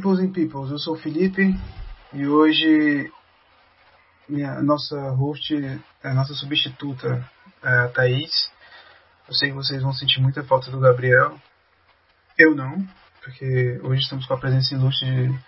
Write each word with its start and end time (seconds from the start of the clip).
Peoples 0.00 0.20
and 0.20 0.32
Peoples, 0.32 0.70
eu 0.70 0.78
sou 0.78 0.94
o 0.94 0.98
Felipe 0.98 1.54
e 2.14 2.26
hoje 2.26 3.12
minha, 4.26 4.62
nossa 4.62 5.10
host, 5.10 5.54
a 6.02 6.14
nossa 6.14 6.32
substituta 6.32 7.28
é 7.62 7.78
a 7.80 7.88
Thaís. 7.88 8.50
Eu 9.28 9.34
sei 9.34 9.50
que 9.50 9.54
vocês 9.54 9.82
vão 9.82 9.92
sentir 9.92 10.22
muita 10.22 10.42
falta 10.42 10.70
do 10.70 10.80
Gabriel. 10.80 11.38
Eu 12.38 12.54
não, 12.54 12.82
porque 13.22 13.78
hoje 13.82 14.00
estamos 14.00 14.24
com 14.24 14.32
a 14.32 14.40
presença 14.40 14.74
ilustre 14.74 15.06
de, 15.06 15.38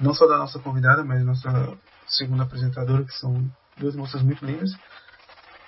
não 0.00 0.14
só 0.14 0.28
da 0.28 0.38
nossa 0.38 0.60
convidada, 0.60 1.02
mas 1.02 1.18
da 1.18 1.24
nossa 1.24 1.78
segunda 2.06 2.44
apresentadora, 2.44 3.02
que 3.02 3.14
são 3.14 3.50
duas 3.76 3.96
moças 3.96 4.22
muito 4.22 4.46
lindas. 4.46 4.70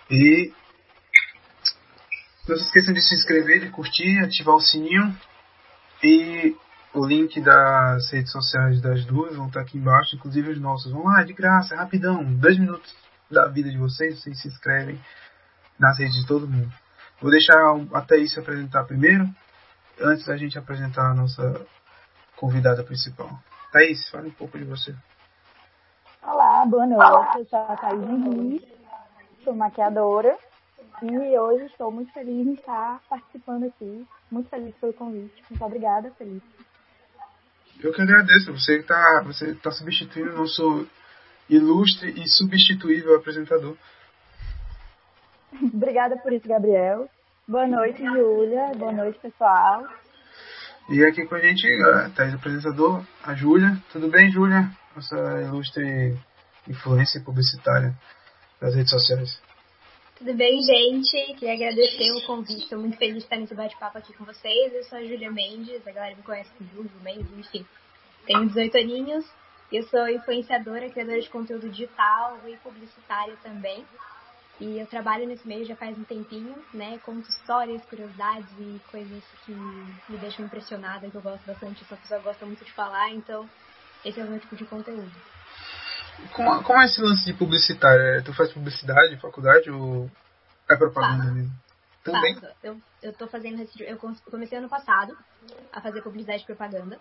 E 0.08 0.52
não 2.46 2.56
se 2.56 2.62
esqueçam 2.62 2.94
de 2.94 3.00
se 3.00 3.16
inscrever, 3.16 3.58
de 3.58 3.70
curtir, 3.70 4.20
ativar 4.20 4.54
o 4.54 4.60
sininho 4.60 5.18
e 6.00 6.56
o 6.94 7.04
link 7.04 7.40
das 7.40 8.10
redes 8.12 8.30
sociais 8.30 8.80
das 8.80 9.04
duas 9.04 9.34
vão 9.34 9.48
estar 9.48 9.60
aqui 9.60 9.76
embaixo, 9.76 10.14
inclusive 10.14 10.50
os 10.50 10.60
nossos. 10.60 10.92
Vão 10.92 11.04
lá, 11.04 11.24
de 11.24 11.32
graça, 11.32 11.74
rapidão, 11.74 12.22
dois 12.22 12.56
minutos 12.56 12.94
da 13.30 13.46
vida 13.46 13.68
de 13.68 13.76
vocês, 13.76 14.22
vocês 14.22 14.40
se 14.40 14.48
inscrevem 14.48 15.00
nas 15.78 15.98
redes 15.98 16.14
de 16.14 16.26
todo 16.26 16.46
mundo. 16.46 16.72
Vou 17.20 17.30
deixar 17.30 17.58
a 17.92 18.00
Thaís 18.00 18.32
se 18.32 18.38
apresentar 18.38 18.84
primeiro, 18.84 19.28
antes 20.00 20.24
da 20.26 20.36
gente 20.36 20.56
apresentar 20.56 21.10
a 21.10 21.14
nossa 21.14 21.66
convidada 22.36 22.84
principal. 22.84 23.30
Thaís, 23.72 24.08
fale 24.10 24.28
um 24.28 24.32
pouco 24.32 24.56
de 24.56 24.64
você. 24.64 24.94
Olá, 26.22 26.64
boa 26.64 26.86
noite. 26.86 27.38
Eu 27.38 27.46
sou 27.46 27.58
a 27.58 27.76
Thaís 27.76 28.02
Henrique, 28.02 28.72
sou 29.42 29.54
maquiadora 29.54 30.38
e 31.02 31.38
hoje 31.38 31.64
estou 31.66 31.90
muito 31.90 32.12
feliz 32.12 32.46
em 32.46 32.54
estar 32.54 33.00
participando 33.10 33.64
aqui. 33.64 34.06
Muito 34.30 34.48
feliz 34.48 34.74
pelo 34.76 34.92
convite. 34.92 35.42
Muito 35.50 35.64
obrigada, 35.64 36.10
Felipe. 36.12 36.53
Eu 37.84 37.92
que 37.92 38.00
agradeço. 38.00 38.50
Você 38.50 38.78
está 38.78 39.22
você 39.26 39.54
tá 39.56 39.70
substituindo 39.70 40.30
o 40.30 40.38
nosso 40.38 40.86
ilustre 41.50 42.18
e 42.18 42.26
substituível 42.26 43.14
apresentador. 43.14 43.76
Obrigada 45.62 46.16
por 46.16 46.32
isso, 46.32 46.48
Gabriel. 46.48 47.10
Boa 47.46 47.66
noite, 47.66 48.02
Júlia. 48.02 48.72
Boa 48.74 48.90
noite, 48.90 49.18
pessoal. 49.18 49.86
E 50.88 51.04
aqui 51.04 51.26
com 51.26 51.34
a 51.34 51.40
gente, 51.40 51.66
a 51.82 52.08
Thais 52.08 52.32
apresentador, 52.32 53.04
a 53.22 53.34
Júlia. 53.34 53.76
Tudo 53.92 54.08
bem, 54.08 54.30
Júlia? 54.30 54.70
Nossa 54.96 55.42
ilustre 55.42 56.16
influência 56.66 57.20
publicitária 57.20 57.94
das 58.62 58.74
redes 58.74 58.90
sociais. 58.90 59.38
Tudo 60.24 60.38
bem, 60.38 60.58
gente? 60.62 61.34
Queria 61.34 61.52
agradecer 61.52 62.10
o 62.12 62.22
convite. 62.22 62.62
Estou 62.62 62.78
muito 62.78 62.96
feliz 62.96 63.16
de 63.16 63.24
estar 63.24 63.36
nesse 63.36 63.54
bate-papo 63.54 63.98
aqui 63.98 64.10
com 64.14 64.24
vocês. 64.24 64.72
Eu 64.72 64.82
sou 64.84 64.96
a 64.96 65.02
Júlia 65.04 65.30
Mendes, 65.30 65.86
a 65.86 65.92
galera 65.92 66.16
me 66.16 66.22
conhece 66.22 66.50
como 66.56 66.70
Júlio 66.70 66.90
Mendes, 67.02 67.30
enfim. 67.36 67.66
Tenho 68.24 68.46
18 68.46 68.78
aninhos. 68.78 69.26
Eu 69.70 69.82
sou 69.82 70.08
influenciadora, 70.08 70.88
criadora 70.88 71.20
de 71.20 71.28
conteúdo 71.28 71.68
digital 71.68 72.40
e 72.46 72.56
publicitária 72.56 73.36
também. 73.42 73.84
E 74.58 74.78
eu 74.78 74.86
trabalho 74.86 75.26
nesse 75.26 75.46
meio 75.46 75.66
já 75.66 75.76
faz 75.76 75.98
um 75.98 76.04
tempinho, 76.04 76.54
né? 76.72 76.98
Conto 77.04 77.28
histórias, 77.28 77.84
curiosidades 77.84 78.48
e 78.58 78.80
coisas 78.90 79.22
que 79.44 79.52
me 79.52 80.16
deixam 80.16 80.46
impressionada, 80.46 81.10
que 81.10 81.14
eu 81.14 81.20
gosto 81.20 81.44
bastante. 81.44 81.82
Eu 81.82 81.86
sou 81.86 81.98
uma 81.98 82.00
pessoa 82.00 82.20
que 82.20 82.24
gosta 82.24 82.46
muito 82.46 82.64
de 82.64 82.72
falar, 82.72 83.10
então 83.10 83.46
esse 84.02 84.18
é 84.18 84.24
o 84.24 84.30
meu 84.30 84.40
tipo 84.40 84.56
de 84.56 84.64
conteúdo. 84.64 85.33
Como, 86.32 86.62
como 86.62 86.80
é 86.80 86.86
esse 86.86 87.00
lance 87.00 87.24
de 87.24 87.34
publicitário? 87.34 88.02
É, 88.02 88.22
tu 88.22 88.32
faz 88.34 88.52
publicidade, 88.52 89.20
faculdade 89.20 89.70
ou 89.70 90.08
é 90.70 90.76
propaganda 90.76 91.32
mesmo? 91.32 91.52
Também? 92.04 92.34
Faço. 92.34 92.54
Eu, 92.62 92.76
eu 93.02 93.12
tô 93.14 93.26
fazendo. 93.28 93.64
Eu 93.80 93.98
comecei 94.30 94.58
ano 94.58 94.68
passado 94.68 95.16
a 95.72 95.80
fazer 95.80 96.02
publicidade 96.02 96.42
e 96.42 96.46
propaganda. 96.46 96.98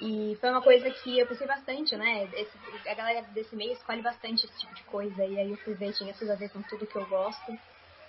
E 0.00 0.36
foi 0.40 0.50
uma 0.50 0.62
coisa 0.62 0.90
que 0.90 1.18
eu 1.18 1.26
pensei 1.26 1.46
bastante, 1.46 1.96
né? 1.96 2.28
Esse, 2.34 2.88
a 2.88 2.94
galera 2.94 3.22
desse 3.32 3.54
meio 3.54 3.72
escolhe 3.72 4.02
bastante 4.02 4.44
esse 4.44 4.58
tipo 4.58 4.74
de 4.74 4.84
coisa. 4.84 5.24
E 5.24 5.38
aí 5.38 5.50
eu 5.50 5.56
fui 5.58 5.74
ver, 5.74 5.92
tinha 5.92 6.12
tudo 6.14 6.32
a 6.32 6.36
ver 6.36 6.48
com 6.50 6.62
tudo 6.62 6.86
que 6.86 6.96
eu 6.96 7.06
gosto. 7.06 7.52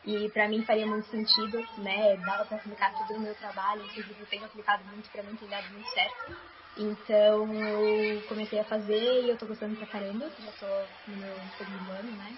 E 0.04 0.30
pra 0.30 0.48
mim 0.48 0.64
faria 0.64 0.86
muito 0.86 1.08
sentido, 1.08 1.58
né? 1.80 2.16
Dava 2.18 2.46
pra 2.46 2.58
aplicar 2.58 2.94
tudo 2.96 3.20
no 3.20 3.26
meu 3.26 3.36
trabalho. 3.36 3.82
Inclusive 3.82 4.20
eu 4.20 4.28
tenho 4.28 4.46
aplicado 4.46 4.84
muito 4.86 5.10
pra 5.12 5.24
mim, 5.24 5.36
tem 5.36 5.50
dado 5.50 5.68
muito 5.70 5.90
certo. 5.90 6.55
Então 6.78 7.48
eu 7.68 8.22
comecei 8.28 8.60
a 8.60 8.64
fazer 8.66 9.22
e 9.22 9.30
eu 9.30 9.38
tô 9.38 9.46
gostando 9.46 9.76
pra 9.78 9.88
caramba. 9.88 10.26
Já 10.40 10.52
tô 10.60 11.12
no 11.12 11.18
meu 11.18 11.36
segundo 11.58 11.92
ano, 11.92 12.12
né? 12.12 12.36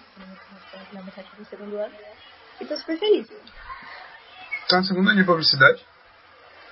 Na 0.92 1.02
metade 1.02 1.28
do 1.36 1.44
segundo 1.44 1.76
ano. 1.76 1.94
E 2.60 2.64
tô 2.64 2.76
super 2.76 2.98
feliz. 2.98 3.28
Tá 4.68 4.78
no 4.78 4.84
segundo 4.84 5.08
ano 5.10 5.18
de 5.18 5.24
publicidade? 5.26 5.84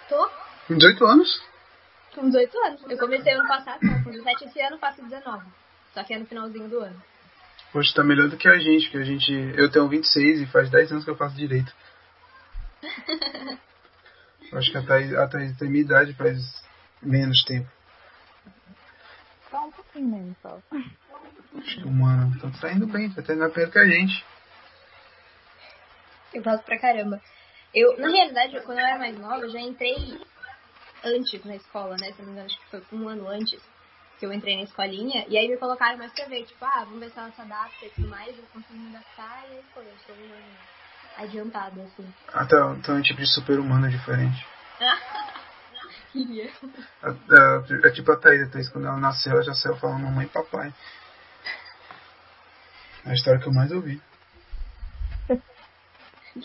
Tô 0.08 0.30
Com 0.68 0.76
18 0.76 1.04
anos? 1.06 1.56
com 2.14 2.30
18 2.30 2.58
anos. 2.64 2.82
Eu 2.88 2.98
comecei 2.98 3.34
ano 3.34 3.46
passado, 3.46 3.80
tava 3.80 4.02
com 4.02 4.10
17 4.10 4.44
esse 4.46 4.60
ano, 4.62 4.78
faço 4.78 5.02
19. 5.02 5.44
Só 5.92 6.02
que 6.02 6.14
é 6.14 6.18
no 6.18 6.26
finalzinho 6.26 6.68
do 6.68 6.80
ano. 6.80 7.02
Poxa, 7.72 7.92
tá 7.94 8.02
melhor 8.02 8.28
do 8.28 8.36
que 8.36 8.48
a 8.48 8.58
gente, 8.58 8.90
que 8.90 8.96
a 8.96 9.04
gente. 9.04 9.32
Eu 9.56 9.70
tenho 9.70 9.86
26 9.88 10.40
e 10.40 10.46
faz 10.46 10.70
10 10.70 10.92
anos 10.92 11.04
que 11.04 11.10
eu 11.10 11.16
faço 11.16 11.36
direito. 11.36 11.72
Acho 14.52 14.70
que 14.70 14.78
a 14.78 14.82
Thaís, 14.82 15.12
a 15.14 15.26
Thaís 15.26 15.56
tem 15.58 15.68
minha 15.68 15.82
idade 15.84 16.14
faz 16.14 16.38
menos 17.02 17.44
tempo. 17.44 17.68
Só 19.50 19.66
um 19.66 19.70
pouquinho 19.70 20.08
mesmo, 20.08 20.36
só. 20.42 20.60
Acho 21.58 21.76
que 21.76 21.88
um 21.88 22.06
ano. 22.06 22.34
Então 22.36 22.50
tá 22.52 22.72
indo 22.72 22.86
bem, 22.86 23.10
tá 23.10 23.22
tendo 23.22 23.48
perto 23.50 23.72
que 23.72 23.78
a 23.78 23.86
gente. 23.86 24.24
Eu 26.34 26.42
faço 26.42 26.62
pra 26.64 26.78
caramba. 26.78 27.20
Eu, 27.74 27.96
na 27.98 28.08
realidade, 28.08 28.60
quando 28.64 28.78
eu 28.78 28.86
era 28.86 28.98
mais 28.98 29.18
nova, 29.18 29.40
eu 29.40 29.50
já 29.50 29.60
entrei 29.60 29.96
antes 31.04 31.44
na 31.44 31.56
escola, 31.56 31.96
né? 32.00 32.12
Se 32.12 32.18
não 32.18 32.26
me 32.26 32.32
engano, 32.32 32.46
acho 32.46 32.58
que 32.58 32.70
foi 32.70 32.98
um 32.98 33.08
ano 33.08 33.28
antes 33.28 33.62
que 34.18 34.26
eu 34.26 34.32
entrei 34.32 34.56
na 34.56 34.62
escolinha. 34.62 35.26
E 35.28 35.36
aí 35.36 35.48
me 35.48 35.56
colocaram 35.56 35.98
mais 35.98 36.12
pra 36.12 36.26
ver, 36.26 36.44
tipo, 36.44 36.64
ah, 36.64 36.84
vamos 36.84 37.00
ver 37.00 37.10
se 37.10 37.18
ela 37.18 37.30
se 37.30 37.40
adapta 37.40 37.84
e 37.84 37.90
tudo 37.90 38.08
mais. 38.08 38.36
Eu 38.36 38.44
consegui 38.52 38.78
me 38.78 38.96
adaptar 38.96 39.44
e 39.48 39.56
aí 39.56 39.64
foi, 39.74 39.84
eu 39.84 39.98
sou 39.98 40.14
um 40.14 40.32
ano 40.32 40.56
adiantada, 41.18 41.82
assim. 41.82 42.14
Ah, 42.28 42.46
tá, 42.46 42.76
então 42.78 42.96
é 42.96 42.98
um 42.98 43.02
tipo 43.02 43.20
de 43.20 43.34
super-humano 43.34 43.88
diferente. 43.88 44.46
Queria. 46.12 46.50
É, 47.02 47.08
é, 47.08 47.88
é 47.88 47.90
tipo 47.90 48.12
a 48.12 48.16
Thaís, 48.16 48.42
a 48.42 48.50
Thaís, 48.50 48.68
quando 48.68 48.86
ela 48.86 48.96
nasceu, 48.96 49.32
ela 49.32 49.42
já 49.42 49.54
saiu 49.54 49.76
falando 49.76 50.02
mamãe 50.02 50.26
e 50.26 50.28
papai. 50.28 50.72
É 53.04 53.10
a 53.10 53.14
história 53.14 53.40
que 53.40 53.48
eu 53.48 53.52
mais 53.52 53.70
ouvi. 53.72 54.00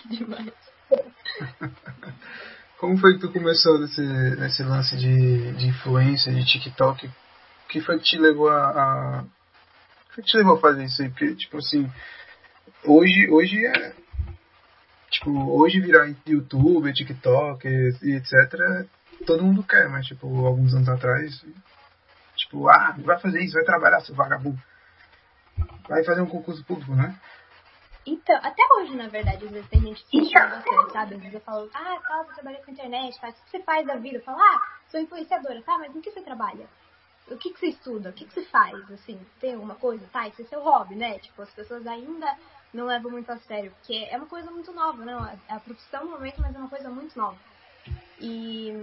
Demais. 0.10 0.54
Como 2.82 2.98
foi 2.98 3.14
que 3.14 3.20
tu 3.20 3.32
começou 3.32 3.80
nesse, 3.80 4.02
nesse 4.02 4.64
lance 4.64 4.98
de, 4.98 5.52
de 5.54 5.68
influência, 5.68 6.34
de 6.34 6.44
TikTok? 6.44 7.06
O 7.06 7.12
que 7.70 7.80
foi 7.80 8.00
que 8.00 8.06
te 8.06 8.18
levou 8.18 8.50
a, 8.50 8.70
a. 8.70 9.24
Que 10.16 10.22
que 10.24 10.28
te 10.28 10.38
levou 10.38 10.56
a 10.56 10.60
fazer 10.60 10.86
isso 10.86 11.02
aí? 11.02 11.10
Porque, 11.10 11.36
tipo 11.36 11.58
assim, 11.58 11.88
hoje, 12.84 13.30
hoje 13.30 13.66
é. 13.66 13.94
Tipo, 15.12 15.32
hoje 15.60 15.80
virar 15.80 16.12
YouTube, 16.26 16.92
TikTok 16.92 17.68
e 17.68 18.16
etc. 18.16 18.88
Todo 19.26 19.44
mundo 19.44 19.64
quer, 19.64 19.88
mas 19.90 20.06
tipo, 20.06 20.28
alguns 20.46 20.74
anos 20.74 20.90
atrás. 20.90 21.46
Tipo, 22.36 22.68
ah, 22.70 22.96
vai 23.00 23.20
fazer 23.20 23.42
isso, 23.42 23.54
vai 23.54 23.64
trabalhar, 23.64 24.02
seu 24.02 24.16
vagabundo. 24.16 24.59
Vai 25.88 26.04
fazer 26.04 26.22
um 26.22 26.30
concurso 26.30 26.64
público, 26.64 26.96
né? 26.96 27.16
Então, 28.06 28.36
até 28.38 28.64
hoje, 28.78 28.96
na 28.96 29.08
verdade, 29.08 29.46
às 29.46 29.52
vezes 29.52 29.70
tem 29.70 29.81
gente 29.81 30.04
que 30.06 30.20
questiona 30.20 30.48
bastante, 30.48 30.92
sabe? 30.92 31.16
Às 31.16 31.22
vezes 31.22 31.34
eu 31.36 31.42
falo, 31.42 31.70
ah, 31.74 32.00
tá, 32.00 32.24
você 32.24 32.34
trabalha 32.36 32.64
com 32.64 32.72
internet, 32.72 33.20
faz, 33.20 33.36
o 33.38 33.44
que 33.44 33.52
você 33.52 33.60
faz 33.64 33.86
da 33.86 33.96
vida? 33.96 34.18
Eu 34.18 34.24
falo, 34.24 34.42
ah, 34.42 34.62
sou 34.90 35.00
influenciadora, 35.00 35.62
tá, 35.62 35.78
mas 35.78 35.94
no 35.94 36.02
que 36.02 36.12
você 36.12 36.22
trabalha? 36.22 36.68
O 37.28 37.38
que, 37.38 37.54
que 37.54 37.60
você 37.60 37.68
estuda? 37.68 38.10
O 38.10 38.14
que, 38.14 38.26
que 38.26 38.34
você 38.34 38.44
faz? 38.46 38.92
Assim, 38.92 39.19
tem 39.40 39.54
alguma 39.54 39.75
coisa? 39.75 40.06
Tá, 40.12 40.28
isso 40.28 40.42
é 40.42 40.45
seu 40.45 40.62
hobby, 40.63 40.95
né? 40.95 41.19
Tipo, 41.19 41.44
as 41.44 41.51
pessoas 41.51 41.86
ainda 41.86 42.36
não 42.74 42.86
levam 42.86 43.12
muito 43.12 43.31
a 43.31 43.38
sério, 43.38 43.72
porque 43.72 44.07
é 44.10 44.18
uma 44.18 44.25
coisa 44.25 44.50
muito 44.50 44.72
nova, 44.74 45.06
não? 45.06 45.24
É 45.28 45.38
a 45.50 45.60
profissão 45.60 46.06
no 46.06 46.12
momento, 46.12 46.42
mas 46.42 46.56
é 46.56 46.57
uma 46.57 46.69
coisa 46.69 46.90
muito 46.90 47.16
nova. 47.18 47.38
E, 48.19 48.74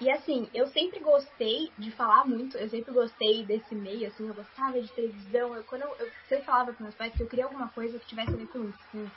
e 0.00 0.10
assim, 0.10 0.50
eu 0.52 0.66
sempre 0.68 1.00
gostei 1.00 1.72
de 1.78 1.90
falar 1.92 2.24
muito, 2.26 2.56
eu 2.56 2.68
sempre 2.68 2.92
gostei 2.92 3.46
desse 3.46 3.74
meio, 3.74 4.06
assim, 4.06 4.28
eu 4.28 4.34
gostava 4.34 4.80
de 4.80 4.92
televisão. 4.94 5.54
Eu, 5.56 5.64
quando 5.64 5.82
eu, 5.82 5.96
eu 5.98 6.12
sempre 6.28 6.44
falava 6.44 6.72
para 6.72 6.82
meus 6.82 6.94
pais 6.94 7.14
que 7.14 7.22
eu 7.22 7.28
queria 7.28 7.44
alguma 7.44 7.68
coisa 7.70 7.98
que 7.98 8.06
tivesse 8.06 8.32
a 8.32 8.36
ver 8.36 8.48
com 8.48 8.68
isso, 8.68 8.88
com 8.90 9.10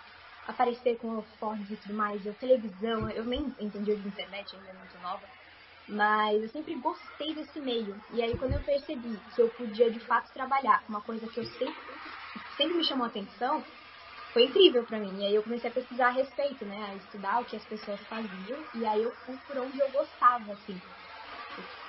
aparecer 0.45 0.97
com 0.97 1.25
e 1.69 1.77
tudo 1.77 1.95
mais, 1.95 2.25
eu 2.25 2.33
televisão, 2.35 3.09
eu 3.09 3.25
nem 3.25 3.53
entendia 3.59 3.95
de 3.97 4.07
internet 4.07 4.55
ainda, 4.55 4.69
é 4.69 4.73
muito 4.73 4.97
nova. 4.99 5.27
Mas 5.87 6.41
eu 6.41 6.49
sempre 6.49 6.75
gostei 6.79 7.33
desse 7.35 7.59
meio. 7.61 8.01
E 8.09 8.21
aí 8.21 8.37
quando 8.37 8.53
eu 8.53 8.63
percebi 8.63 9.21
que 9.33 9.41
eu 9.41 9.49
podia 9.49 9.91
de 9.91 9.99
fato 10.05 10.31
trabalhar 10.33 10.83
uma 10.89 11.01
coisa 11.01 11.27
que 11.27 11.39
eu 11.39 11.45
sempre, 11.45 12.01
sempre 12.55 12.75
me 12.75 12.87
chamou 12.87 13.05
atenção, 13.05 13.65
foi 14.35 14.43
incrível 14.43 14.83
pra 14.83 14.99
mim. 14.99 15.17
E 15.21 15.27
aí 15.27 15.35
eu 15.35 15.43
comecei 15.43 15.69
a 15.69 15.73
pesquisar 15.73 16.07
a 16.07 16.11
respeito, 16.11 16.65
né? 16.65 16.75
A 16.89 16.95
estudar 16.95 17.39
o 17.39 17.45
que 17.45 17.55
as 17.55 17.63
pessoas 17.63 18.01
faziam. 18.01 18.59
E 18.73 18.85
aí 18.85 19.01
eu 19.01 19.11
fui 19.25 19.37
por 19.47 19.57
onde 19.59 19.79
eu 19.79 19.89
gostava, 19.91 20.51
assim. 20.51 20.77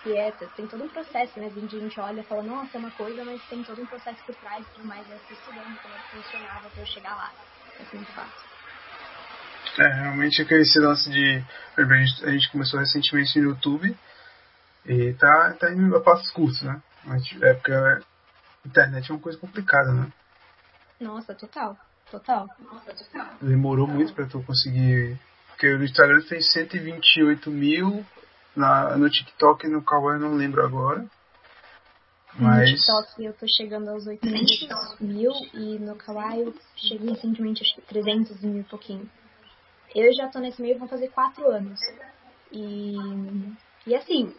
Que 0.05 0.17
é, 0.17 0.31
tem 0.31 0.65
todo 0.69 0.85
um 0.85 0.89
processo, 0.89 1.41
né? 1.41 1.47
A 1.47 1.51
gente 1.51 1.99
olha 1.99 2.21
e 2.21 2.23
fala, 2.23 2.45
nossa, 2.45 2.77
é 2.77 2.79
uma 2.79 2.93
coisa, 2.93 3.25
mas 3.25 3.43
tem 3.51 3.65
todo 3.65 3.83
um 3.83 3.87
processo 3.87 4.23
por 4.25 4.35
trás 4.37 4.65
e 4.65 4.75
tudo 4.77 4.87
mais. 4.87 5.11
Eu 5.11 5.19
fui 5.19 5.35
estudando 5.35 5.77
como 5.83 5.93
é 5.93 5.99
que 5.99 6.23
funcionava 6.23 6.71
pra 6.71 6.83
eu 6.83 6.87
chegar 6.87 7.17
lá. 7.17 7.33
É 7.81 7.97
muito 7.97 8.13
fácil. 8.13 8.47
É, 9.79 9.89
realmente 10.03 10.41
é 10.41 10.61
esse 10.61 10.79
lance 10.79 11.11
de. 11.11 11.43
A 11.77 11.83
gente, 11.83 12.25
a 12.27 12.31
gente 12.31 12.53
começou 12.53 12.79
recentemente 12.79 13.41
no 13.41 13.51
YouTube. 13.51 13.97
E 14.87 15.13
tá, 15.15 15.53
tá 15.59 15.73
indo 15.73 15.97
a 15.97 16.01
passos 16.01 16.31
curtos, 16.31 16.63
né? 16.63 16.81
Mas 17.05 17.25
é 17.43 17.55
porque 17.55 17.73
a 17.73 18.01
internet 18.65 19.11
é 19.11 19.15
uma 19.15 19.21
coisa 19.21 19.37
complicada, 19.37 19.91
né? 19.91 20.13
Nossa, 21.01 21.35
total. 21.35 21.77
Total. 22.11 22.47
Demorou 23.41 23.87
muito 23.87 24.12
pra 24.14 24.26
tu 24.26 24.43
conseguir. 24.43 25.19
Porque 25.49 25.73
o 25.73 25.82
Instagram 25.82 26.23
fez 26.23 26.53
128 26.53 27.50
mil, 27.50 28.05
na, 28.55 28.97
no 28.97 29.08
TikTok 29.08 29.67
e 29.67 29.70
no 29.70 29.82
Kawaii 29.82 30.20
eu 30.20 30.29
não 30.29 30.37
lembro 30.37 30.64
agora. 30.64 31.06
Mas. 32.38 32.70
No 32.70 32.76
TikTok 32.76 33.25
eu 33.25 33.32
tô 33.32 33.47
chegando 33.49 33.88
aos 33.88 34.06
800 34.06 35.00
mil 35.00 35.32
e 35.55 35.79
no 35.79 35.97
Kawaii 35.97 36.43
eu 36.43 36.55
cheguei 36.76 37.11
recentemente, 37.11 37.62
acho 37.62 37.75
que 37.75 37.82
300 37.82 38.41
mil 38.43 38.61
e 38.61 38.64
pouquinho. 38.64 39.09
Eu 39.94 40.12
já 40.14 40.29
tô 40.29 40.38
nesse 40.38 40.61
meio, 40.61 40.79
vão 40.79 40.88
fazer 40.88 41.09
4 41.09 41.50
anos. 41.50 41.81
E, 42.52 42.94
e 43.87 43.94
assim, 43.94 44.35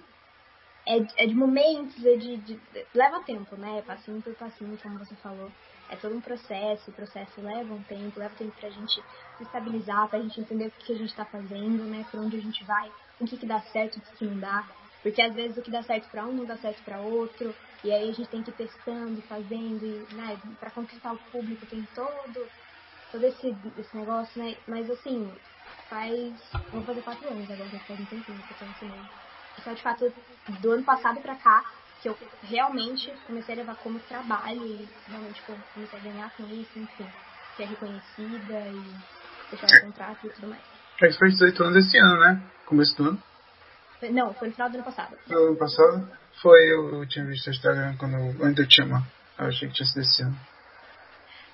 é, 0.85 1.23
é 1.23 1.27
de 1.27 1.33
momentos, 1.33 2.05
é 2.05 2.15
de, 2.15 2.37
de, 2.37 2.59
leva 2.93 3.21
tempo, 3.23 3.55
né? 3.57 3.81
Passinho 3.85 4.21
por 4.21 4.33
passinho, 4.35 4.77
como 4.81 4.99
você 4.99 5.15
falou. 5.15 5.51
É 5.89 5.95
todo 5.95 6.15
um 6.17 6.21
processo, 6.21 6.91
o 6.91 6.93
processo 6.93 7.41
leva 7.41 7.73
um 7.73 7.83
tempo, 7.83 8.19
leva 8.19 8.35
tempo 8.35 8.53
pra 8.55 8.69
gente 8.69 9.01
se 9.37 9.43
estabilizar, 9.43 10.09
pra 10.09 10.19
gente 10.19 10.39
entender 10.41 10.67
o 10.67 10.71
que, 10.71 10.85
que 10.87 10.93
a 10.93 10.97
gente 10.97 11.15
tá 11.15 11.25
fazendo, 11.25 11.87
né? 11.87 12.05
Por 12.11 12.19
onde 12.19 12.35
a 12.35 12.41
gente 12.41 12.65
vai, 12.65 12.91
o 13.19 13.25
que, 13.25 13.37
que 13.37 13.47
dá 13.47 13.61
certo, 13.61 13.97
o 13.97 14.01
que, 14.01 14.17
que 14.17 14.25
não 14.25 14.39
dá. 14.39 14.67
Porque 15.01 15.21
às 15.21 15.33
vezes 15.33 15.57
o 15.57 15.61
que 15.61 15.71
dá 15.71 15.81
certo 15.83 16.09
para 16.09 16.27
um 16.27 16.33
não 16.33 16.45
dá 16.45 16.57
certo 16.57 16.83
para 16.83 17.01
outro, 17.01 17.55
e 17.83 17.91
aí 17.91 18.09
a 18.09 18.13
gente 18.13 18.29
tem 18.29 18.43
que 18.43 18.51
ir 18.51 18.55
testando, 18.55 19.21
fazendo, 19.23 19.85
e, 19.85 20.05
né, 20.11 20.41
para 20.59 20.71
conquistar 20.71 21.13
o 21.13 21.17
público 21.31 21.65
tem 21.65 21.85
todo, 21.95 22.49
todo 23.11 23.23
esse, 23.23 23.47
esse 23.77 23.95
negócio, 23.95 24.43
né? 24.43 24.55
Mas 24.67 24.89
assim, 24.89 25.31
faz. 25.89 26.35
Vou 26.71 26.83
fazer 26.83 27.01
quatro 27.01 27.29
anos 27.29 27.49
agora, 27.49 27.69
já 27.69 27.79
faz 27.79 27.99
um 27.99 28.05
tempinho 28.05 28.43
que 28.43 28.53
eu 28.53 28.57
tô 28.57 28.65
meio. 28.85 29.07
Só 29.63 29.73
de 29.73 29.81
fato, 29.81 30.05
do 30.61 30.71
ano 30.71 30.83
passado 30.83 31.21
pra 31.21 31.35
cá, 31.35 31.63
que 32.01 32.09
eu 32.09 32.17
realmente 32.43 33.11
comecei 33.25 33.55
a 33.55 33.57
levar 33.57 33.75
como 33.77 33.99
trabalho 33.99 34.65
e 34.65 34.87
realmente 35.07 35.41
comecei 35.73 35.99
a 35.99 36.03
ganhar 36.03 36.29
com 36.35 36.43
isso, 36.43 36.79
enfim, 36.79 37.07
ser 37.55 37.65
reconhecida 37.65 38.59
e 38.69 38.83
fechar 39.49 39.67
o 39.67 39.85
contrato 39.87 40.27
e 40.27 40.29
tudo 40.29 40.47
mais. 40.47 40.61
É, 41.01 41.07
isso 41.07 41.19
fez 41.19 41.33
18 41.33 41.63
anos 41.63 41.85
esse 41.85 41.97
ano, 41.97 42.19
né? 42.19 42.41
Começo 42.65 42.95
do 42.97 43.09
ano. 43.09 43.23
Não, 44.11 44.33
foi 44.33 44.49
no 44.49 44.53
final 44.53 44.69
do 44.69 44.75
ano 44.75 44.83
passado. 44.83 45.17
No 45.27 45.37
ano 45.47 45.55
passado? 45.55 46.09
Foi, 46.41 46.59
eu, 46.71 47.01
eu 47.01 47.07
tinha 47.07 47.25
visto 47.25 47.47
o 47.47 47.49
Instagram 47.49 47.95
quando 47.97 48.13
eu 48.13 48.45
ainda 48.45 48.65
tinha 48.67 48.85
uma. 48.85 49.03
Eu 49.39 49.47
achei 49.47 49.67
que 49.67 49.73
tinha 49.73 49.87
sido 49.87 50.01
esse 50.01 50.21
ano. 50.21 50.37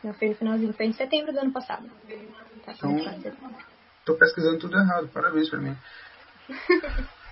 Não, 0.03 0.13
foi 0.13 0.29
no 0.29 0.35
finalzinho, 0.35 0.73
foi 0.73 0.85
em 0.87 0.93
setembro 0.93 1.31
do 1.31 1.39
ano 1.39 1.51
passado. 1.53 1.89
Tá, 2.65 2.73
então, 2.73 3.55
tô 4.05 4.15
pesquisando 4.15 4.59
tudo 4.59 4.77
errado, 4.77 5.07
parabéns 5.09 5.49
pra 5.49 5.59
mim. 5.59 5.75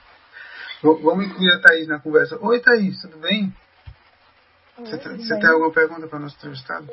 Vamos 0.81 1.25
incluir 1.25 1.51
a 1.53 1.61
Thaís 1.61 1.87
na 1.87 1.99
conversa. 1.99 2.37
Oi, 2.41 2.59
Thaís, 2.59 2.99
tudo 3.01 3.17
bem? 3.17 3.53
Você, 4.77 4.97
você 4.97 5.39
tem 5.39 5.49
alguma 5.49 5.71
pergunta 5.71 6.07
para 6.07 6.17
o 6.17 6.21
nosso 6.21 6.35
entrevistado? 6.37 6.89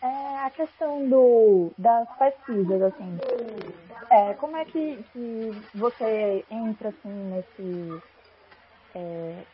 É 0.00 0.46
a 0.46 0.50
questão 0.50 1.06
do, 1.08 1.70
das 1.76 2.08
pesquisas, 2.16 2.82
assim. 2.82 3.18
É, 4.10 4.32
como 4.34 4.56
é 4.56 4.64
que, 4.64 5.04
que 5.12 5.62
você 5.74 6.44
entra, 6.50 6.88
assim, 6.88 7.08
nesse... 7.08 8.02
É, 8.94 9.44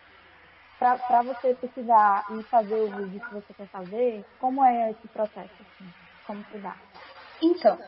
para 0.78 1.22
você 1.22 1.55
pesquisar 1.55 2.26
e 2.31 2.43
fazer 2.44 2.75
o 2.75 2.90
vídeo 2.90 3.20
que 3.26 3.34
você 3.34 3.55
quer 3.55 3.67
fazer, 3.69 4.25
como 4.38 4.62
é 4.64 4.90
esse 4.90 5.08
processo, 5.08 5.50
assim? 5.60 5.93
Como 6.26 6.44
se 6.52 6.58
dá? 6.58 6.76
Então, 7.43 7.78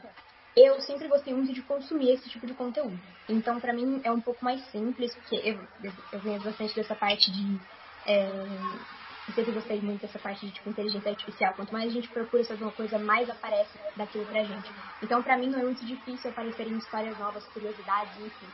eu 0.57 0.81
sempre 0.81 1.07
gostei 1.07 1.35
muito 1.35 1.53
de 1.53 1.63
consumir 1.63 2.13
esse 2.13 2.31
tipo 2.31 2.47
de 2.47 2.55
conteúdo. 2.55 2.99
Então, 3.29 3.61
para 3.61 3.75
mim, 3.75 4.01
é 4.03 4.11
um 4.11 4.21
pouco 4.21 4.43
mais 4.43 4.59
simples, 4.71 5.15
porque 5.15 5.37
eu, 5.51 5.59
eu 6.13 6.21
venho 6.21 6.43
bastante 6.43 6.75
dessa 6.75 6.95
parte 6.95 7.31
de. 7.31 7.61
É, 8.07 8.31
eu 9.29 9.35
sempre 9.35 9.53
gostei 9.53 9.83
muito 9.83 10.01
dessa 10.01 10.19
parte 10.19 10.47
de 10.47 10.53
tipo, 10.53 10.71
inteligência 10.71 11.11
artificial. 11.11 11.53
Quanto 11.55 11.73
mais 11.73 11.91
a 11.91 11.93
gente 11.93 12.09
procura 12.09 12.43
sobre 12.45 12.65
uma 12.65 12.73
coisa, 12.73 12.99
mais 12.99 13.29
aparece 13.29 13.79
daquilo 13.97 14.25
pra 14.25 14.43
gente. 14.45 14.73
Então, 15.03 15.23
pra 15.23 15.37
mim, 15.37 15.51
não 15.51 15.61
é 15.61 15.65
muito 15.65 15.85
difícil 15.85 16.31
aparecerem 16.31 16.79
histórias 16.79 17.19
novas, 17.19 17.45
curiosidades, 17.53 18.19
enfim. 18.19 18.49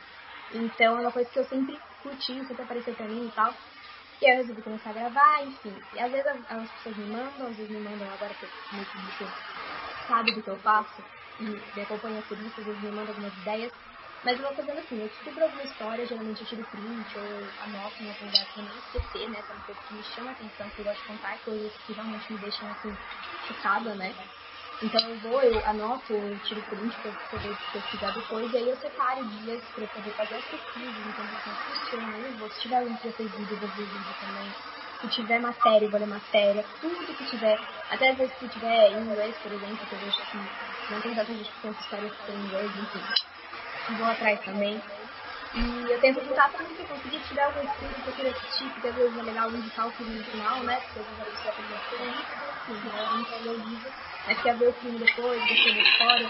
Então, 0.51 0.97
é 0.97 1.01
uma 1.01 1.11
coisa 1.11 1.29
que 1.29 1.39
eu 1.39 1.45
sempre 1.45 1.79
curti, 2.01 2.45
sempre 2.47 2.63
apareceu 2.63 2.93
pra 2.95 3.07
mim 3.07 3.27
e 3.27 3.31
tal. 3.31 3.53
E 4.21 4.25
aí 4.25 4.33
eu 4.33 4.37
resolvi 4.37 4.61
começar 4.61 4.89
a 4.89 4.93
gravar, 4.93 5.43
enfim. 5.45 5.73
E 5.93 5.99
às 5.99 6.11
vezes 6.11 6.27
as 6.49 6.71
pessoas 6.71 6.97
me 6.97 7.07
mandam, 7.07 7.47
às 7.47 7.55
vezes 7.55 7.71
me 7.71 7.79
mandam 7.79 8.09
agora 8.09 8.33
que 8.33 8.75
muito 8.75 8.91
do 8.91 9.53
sabe 10.07 10.33
do 10.33 10.41
que 10.41 10.49
eu 10.49 10.57
faço 10.59 11.22
me 11.39 11.81
acompanha 11.81 12.21
por 12.23 12.37
isso, 12.39 12.59
às 12.59 12.65
vezes 12.65 12.81
me 12.81 12.91
manda 12.91 13.11
algumas 13.11 13.33
ideias. 13.33 13.71
Mas 14.23 14.39
eu 14.39 14.47
vou 14.47 14.55
fazendo 14.55 14.79
assim, 14.79 15.01
eu 15.01 15.09
descubro 15.09 15.43
alguma 15.43 15.63
história, 15.63 16.05
geralmente 16.05 16.39
eu 16.41 16.47
tiro 16.47 16.63
print 16.71 17.17
ou 17.19 17.51
anoto 17.59 18.01
em 18.01 18.07
algum 18.07 18.25
lugar 18.25 18.45
pra 18.53 18.63
não 18.63 18.77
esquecer, 18.79 19.27
né? 19.29 19.43
Pra 19.43 19.55
uma 19.55 19.65
coisa 19.65 19.81
que 19.83 19.93
me 19.93 20.03
chama 20.15 20.29
a 20.29 20.33
atenção, 20.33 20.69
que 20.71 20.79
eu 20.79 20.85
gosto 20.85 21.01
de 21.01 21.07
contar 21.07 21.43
coisas 21.43 21.73
que 21.83 21.93
realmente 21.93 22.31
me 22.31 22.39
deixam 22.39 22.69
assim, 22.71 22.95
chocada, 23.47 23.95
né? 23.95 24.15
Então 24.81 25.09
eu 25.11 25.19
vou, 25.19 25.41
eu 25.43 25.59
anoto, 25.65 26.13
eu 26.13 26.39
tiro 26.39 26.63
print 26.69 27.01
pra 27.01 27.11
poder 27.29 27.55
pesquisar 27.71 28.11
depois, 28.15 28.51
e 28.51 28.57
aí 28.57 28.69
eu 28.69 28.75
separo 28.77 29.27
dias 29.27 29.61
pra 29.75 29.87
poder 29.87 30.13
fazer 30.15 30.35
as 30.35 30.47
pesquisas, 30.47 31.05
então 31.05 31.27
como 31.43 31.55
funciona, 31.63 32.15
eu 32.19 32.33
vou, 32.37 32.49
se 32.49 32.59
tiver 32.61 32.79
que 32.97 33.07
já 33.09 33.13
fez 33.15 33.31
vídeo, 33.31 33.55
eu 33.55 33.59
vou 33.59 33.69
ver 33.69 33.87
vídeo 33.91 34.15
também 34.19 34.47
se 35.03 35.21
tiver 35.21 35.39
matéria, 35.39 35.85
eu 35.85 35.91
vou 35.91 35.99
ler 35.99 36.07
matéria, 36.07 36.63
tudo 36.79 36.95
que 37.05 37.25
tiver, 37.25 37.59
até 37.91 38.11
às 38.11 38.17
vezes 38.17 38.39
se 38.39 38.47
tiver 38.47 38.87
em 38.87 39.03
inglês, 39.03 39.37
por 39.43 39.51
exemplo, 39.51 39.85
que 39.85 39.95
eu 39.95 39.99
vejo 39.99 40.17
que 40.31 40.37
não 40.91 41.01
tem 41.01 41.13
tanta 41.13 41.33
gente 41.33 41.51
que 41.51 41.61
conta 41.61 41.81
histórias 41.81 42.15
que 42.15 42.25
tem 42.25 42.35
em 42.35 42.45
inglês, 42.47 42.71
enfim, 42.71 43.97
vou 43.97 44.07
atrás 44.07 44.39
também. 44.45 44.81
E 45.53 45.91
eu 45.91 45.99
tento 45.99 46.23
juntar 46.23 46.49
tudo 46.51 46.73
que 46.73 46.81
eu 46.81 46.87
conseguir, 46.87 47.19
se 47.19 47.29
tiver 47.29 47.43
algum 47.43 47.61
estudo 47.61 47.93
que 48.01 48.09
eu 48.09 48.15
queria 48.15 48.31
assistir, 48.31 48.69
porque 48.71 48.87
às 48.87 48.95
vezes 48.95 49.17
é 49.17 49.23
legal 49.23 49.55
indicar 49.55 49.87
o 49.87 49.91
filme 49.91 50.15
no 50.15 50.23
final, 50.23 50.63
né, 50.63 50.79
porque 50.79 50.99
às 50.99 51.05
vezes 51.05 51.21
a 51.21 51.51
pessoa 51.51 51.53
tem 51.53 51.65
experiência, 51.75 52.37
assim, 52.47 52.89
né, 52.89 53.03
eu 53.03 53.17
não 53.17 53.25
quero 53.25 53.43
ler 53.43 53.51
o 53.51 54.03
mas 54.25 54.41
quer 54.41 54.57
ver 54.57 54.69
o 54.69 54.73
filme 54.79 54.99
depois, 54.99 55.39
gostei 55.41 55.73
da 55.73 55.81
história, 55.81 56.29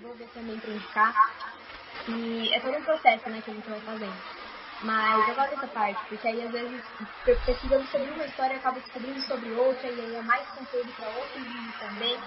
vou 0.00 0.14
ver 0.14 0.28
também 0.28 0.60
pra 0.60 0.70
indicar. 0.70 1.12
E 2.08 2.54
é 2.54 2.60
todo 2.60 2.78
um 2.78 2.84
processo, 2.84 3.28
né, 3.30 3.42
que 3.42 3.50
a 3.50 3.54
gente 3.54 3.68
vai 3.68 3.80
fazendo. 3.80 4.22
Mas 4.82 5.28
eu 5.28 5.34
gosto 5.36 5.50
dessa 5.50 5.68
parte, 5.68 6.08
porque 6.08 6.26
aí 6.26 6.42
às 6.42 6.50
vezes 6.50 6.82
pesquisando 7.46 7.86
sobre 7.86 8.10
uma 8.10 8.24
história 8.24 8.56
acaba 8.56 8.80
descobrindo 8.80 9.20
sobre 9.22 9.52
outra, 9.52 9.88
e 9.88 10.00
aí 10.00 10.16
é 10.16 10.22
mais 10.22 10.48
conteúdo 10.50 10.92
para 10.96 11.08
outro 11.08 11.38
vídeo 11.38 11.72
também. 11.78 12.18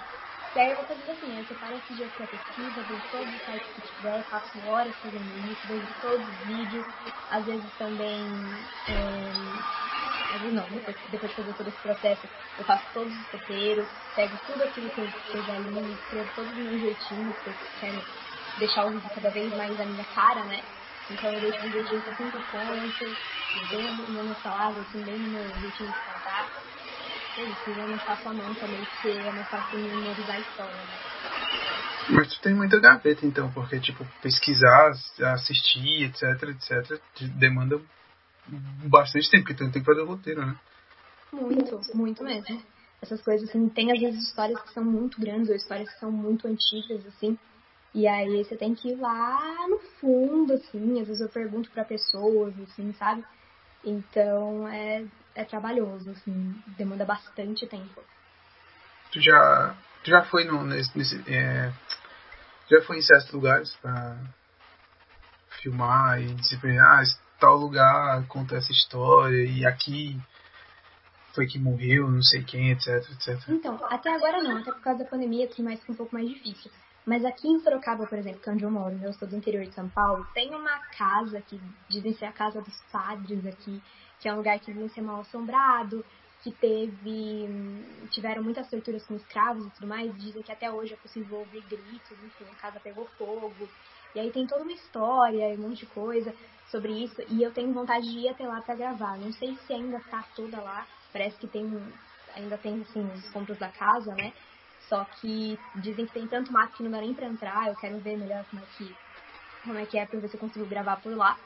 E 0.54 0.58
aí 0.58 0.70
eu 0.70 0.76
vou 0.76 0.86
fazer 0.86 1.12
assim, 1.12 1.38
eu 1.38 1.44
separo 1.44 1.76
esse 1.76 1.94
dia 1.94 2.08
pra 2.16 2.26
pesquisa, 2.26 2.82
vejo 2.88 3.02
todos 3.12 3.28
os 3.28 3.44
sites 3.44 3.74
que 3.74 3.82
tiver, 3.92 4.24
faço 4.30 4.58
horas 4.66 4.96
fazendo 5.02 5.36
isso, 5.52 5.68
vejo 5.68 6.00
todos 6.00 6.26
os 6.26 6.46
vídeos, 6.46 6.86
às 7.30 7.44
vezes 7.44 7.76
também. 7.76 8.24
É, 8.88 9.76
às 10.32 10.40
vezes 10.40 10.54
não, 10.54 10.66
depois, 10.70 10.96
depois 11.10 11.30
de 11.30 11.36
fazer 11.36 11.52
todo 11.52 11.68
esse 11.68 11.82
processo, 11.82 12.26
eu 12.56 12.64
faço 12.64 12.94
todos 12.94 13.12
os 13.12 13.32
roteiros, 13.32 13.86
pego 14.14 14.36
tudo 14.46 14.62
aquilo 14.62 14.90
que 14.90 15.00
eu 15.02 15.10
fiz 15.10 15.50
ali, 15.50 15.92
escrevo 15.92 16.30
todos 16.34 16.50
os 16.50 16.56
meus 16.56 16.80
jeitinhos, 16.80 17.36
que 17.36 17.50
eu 17.50 17.54
quero 17.80 18.00
deixar 18.58 18.86
o 18.86 18.92
vídeo 18.92 19.10
cada 19.14 19.30
vez 19.30 19.54
mais 19.54 19.78
a 19.78 19.84
minha 19.84 20.04
cara, 20.06 20.44
né? 20.46 20.85
Então 21.10 21.32
eu 21.34 21.40
deixo 21.40 21.66
um 21.66 21.72
jeitinho 21.72 22.02
com 22.02 22.14
cinco 22.16 22.40
pontos, 22.50 23.16
bem 23.70 23.82
no 23.82 24.24
meu 24.24 24.34
palavras, 24.36 24.86
assim, 24.88 25.04
bem 25.04 25.18
no 25.18 25.30
meu 25.30 25.60
jeitinho 25.60 25.90
de 25.90 25.98
contar. 26.00 26.50
É 27.38 27.42
isso, 27.44 27.70
eu 27.70 27.88
não 27.88 27.98
faço 27.98 28.28
a 28.28 28.32
mão 28.32 28.54
também, 28.54 28.84
porque 28.84 29.08
é 29.08 29.32
mais 29.32 29.48
fácil 29.48 29.78
memorizar 29.78 30.36
a 30.36 30.40
história, 30.40 30.74
né? 30.74 30.98
Mas 32.08 32.28
tu 32.28 32.40
tem 32.40 32.54
muita 32.54 32.80
gaveta 32.80 33.26
então, 33.26 33.50
porque 33.52 33.78
tipo, 33.80 34.04
pesquisar, 34.22 34.92
assistir, 35.34 36.04
etc, 36.04 36.22
etc, 36.48 37.00
demanda 37.38 37.80
bastante 38.88 39.30
tempo, 39.30 39.44
porque 39.44 39.58
tu 39.64 39.70
tem 39.70 39.82
que 39.82 39.86
fazer 39.86 40.02
o 40.02 40.06
roteiro, 40.06 40.46
né? 40.46 40.56
Muito, 41.32 41.80
muito 41.94 42.24
mesmo. 42.24 42.62
Essas 43.02 43.20
coisas, 43.22 43.48
assim, 43.48 43.68
tem 43.68 43.92
às 43.92 44.00
vezes 44.00 44.28
histórias 44.28 44.60
que 44.62 44.72
são 44.72 44.84
muito 44.84 45.20
grandes, 45.20 45.50
ou 45.50 45.54
histórias 45.54 45.92
que 45.92 45.98
são 45.98 46.10
muito 46.10 46.48
antigas, 46.48 47.04
assim, 47.06 47.38
e 47.96 48.06
aí 48.06 48.44
você 48.44 48.54
tem 48.54 48.74
que 48.74 48.90
ir 48.90 48.96
lá 48.96 49.66
no 49.70 49.78
fundo, 49.98 50.52
assim, 50.52 51.00
às 51.00 51.08
vezes 51.08 51.22
eu 51.22 51.30
pergunto 51.30 51.70
para 51.70 51.82
pessoas, 51.82 52.52
assim, 52.60 52.92
sabe? 52.92 53.24
Então 53.82 54.68
é, 54.68 55.02
é 55.34 55.44
trabalhoso, 55.44 56.10
assim, 56.10 56.62
demanda 56.76 57.06
bastante 57.06 57.66
tempo. 57.66 58.02
Tu 59.10 59.22
já, 59.22 59.74
tu 60.04 60.10
já 60.10 60.22
foi 60.24 60.44
no, 60.44 60.62
nesse, 60.62 60.96
nesse 60.98 61.16
é, 61.26 61.72
já 62.70 62.82
foi 62.82 62.98
em 62.98 63.02
certos 63.02 63.32
lugares 63.32 63.74
para 63.76 64.18
filmar 65.62 66.20
e 66.20 66.34
dizer, 66.34 66.78
ah, 66.78 67.02
tal 67.40 67.56
lugar 67.56 68.26
conta 68.28 68.56
essa 68.56 68.72
história 68.72 69.42
e 69.42 69.64
aqui 69.64 70.20
foi 71.34 71.46
que 71.46 71.58
morreu, 71.58 72.10
não 72.10 72.22
sei 72.22 72.44
quem, 72.44 72.72
etc, 72.72 72.88
etc. 73.10 73.48
Então, 73.48 73.80
até 73.88 74.14
agora 74.14 74.42
não, 74.42 74.58
até 74.58 74.70
por 74.70 74.82
causa 74.82 75.02
da 75.02 75.08
pandemia 75.08 75.48
tem 75.48 75.64
mais 75.64 75.80
um 75.88 75.94
pouco 75.94 76.14
mais 76.14 76.28
difícil. 76.28 76.70
Mas 77.06 77.24
aqui 77.24 77.46
em 77.46 77.60
Sorocaba, 77.60 78.04
por 78.04 78.18
exemplo, 78.18 78.40
que 78.40 78.50
é 78.50 78.52
onde 78.52 78.64
eu 78.64 78.70
moro, 78.70 78.98
eu 79.00 79.12
sou 79.12 79.28
do 79.28 79.36
interior 79.36 79.62
de 79.62 79.72
São 79.72 79.88
Paulo, 79.88 80.26
tem 80.34 80.52
uma 80.52 80.76
casa 80.98 81.40
que 81.40 81.56
dizem 81.88 82.12
ser 82.14 82.24
a 82.24 82.32
casa 82.32 82.60
dos 82.60 82.74
padres 82.90 83.46
aqui, 83.46 83.80
que 84.18 84.28
é 84.28 84.34
um 84.34 84.38
lugar 84.38 84.58
que 84.58 84.72
dizem 84.72 84.88
ser 84.88 85.02
mal 85.02 85.20
assombrado, 85.20 86.04
que 86.42 86.50
teve. 86.50 87.48
tiveram 88.10 88.42
muitas 88.42 88.68
torturas 88.68 89.06
com 89.06 89.14
escravos 89.14 89.64
e 89.66 89.70
tudo 89.74 89.86
mais, 89.86 90.12
dizem 90.16 90.42
que 90.42 90.50
até 90.50 90.68
hoje 90.70 90.94
é 90.94 90.96
possível 90.96 91.38
ouvir 91.38 91.62
gritos, 91.62 92.18
enfim, 92.20 92.44
a 92.50 92.56
casa 92.56 92.80
pegou 92.80 93.06
fogo. 93.16 93.68
E 94.12 94.18
aí 94.18 94.32
tem 94.32 94.44
toda 94.44 94.64
uma 94.64 94.72
história 94.72 95.54
e 95.54 95.56
um 95.56 95.62
monte 95.62 95.80
de 95.80 95.86
coisa 95.86 96.34
sobre 96.72 96.92
isso. 97.04 97.22
E 97.28 97.40
eu 97.40 97.52
tenho 97.52 97.72
vontade 97.72 98.04
de 98.04 98.18
ir 98.18 98.28
até 98.30 98.46
lá 98.46 98.60
para 98.62 98.74
gravar. 98.74 99.16
Não 99.18 99.30
sei 99.30 99.54
se 99.54 99.72
ainda 99.72 100.00
tá 100.10 100.24
toda 100.34 100.60
lá. 100.60 100.86
Parece 101.12 101.38
que 101.38 101.46
tem 101.46 101.64
ainda 102.34 102.58
tem 102.58 102.80
assim 102.82 103.00
os 103.12 103.28
compras 103.30 103.58
da 103.58 103.70
casa, 103.70 104.14
né? 104.14 104.32
Só 104.88 105.04
que 105.04 105.58
dizem 105.74 106.06
que 106.06 106.12
tem 106.12 106.28
tanto 106.28 106.52
mato 106.52 106.72
que 106.72 106.82
não 106.82 106.90
dá 106.90 107.00
nem 107.00 107.14
pra 107.14 107.26
entrar. 107.26 107.68
Eu 107.68 107.76
quero 107.76 108.00
ver 108.00 108.16
melhor 108.16 108.44
como 108.46 108.62
é 108.62 108.66
que, 108.66 108.96
como 109.64 109.78
é, 109.78 109.86
que 109.86 109.98
é 109.98 110.06
pra 110.06 110.20
ver 110.20 110.28
se 110.28 110.36
eu 110.36 110.40
consigo 110.40 110.66
gravar 110.66 110.96
por 111.00 111.14
lá. 111.14 111.36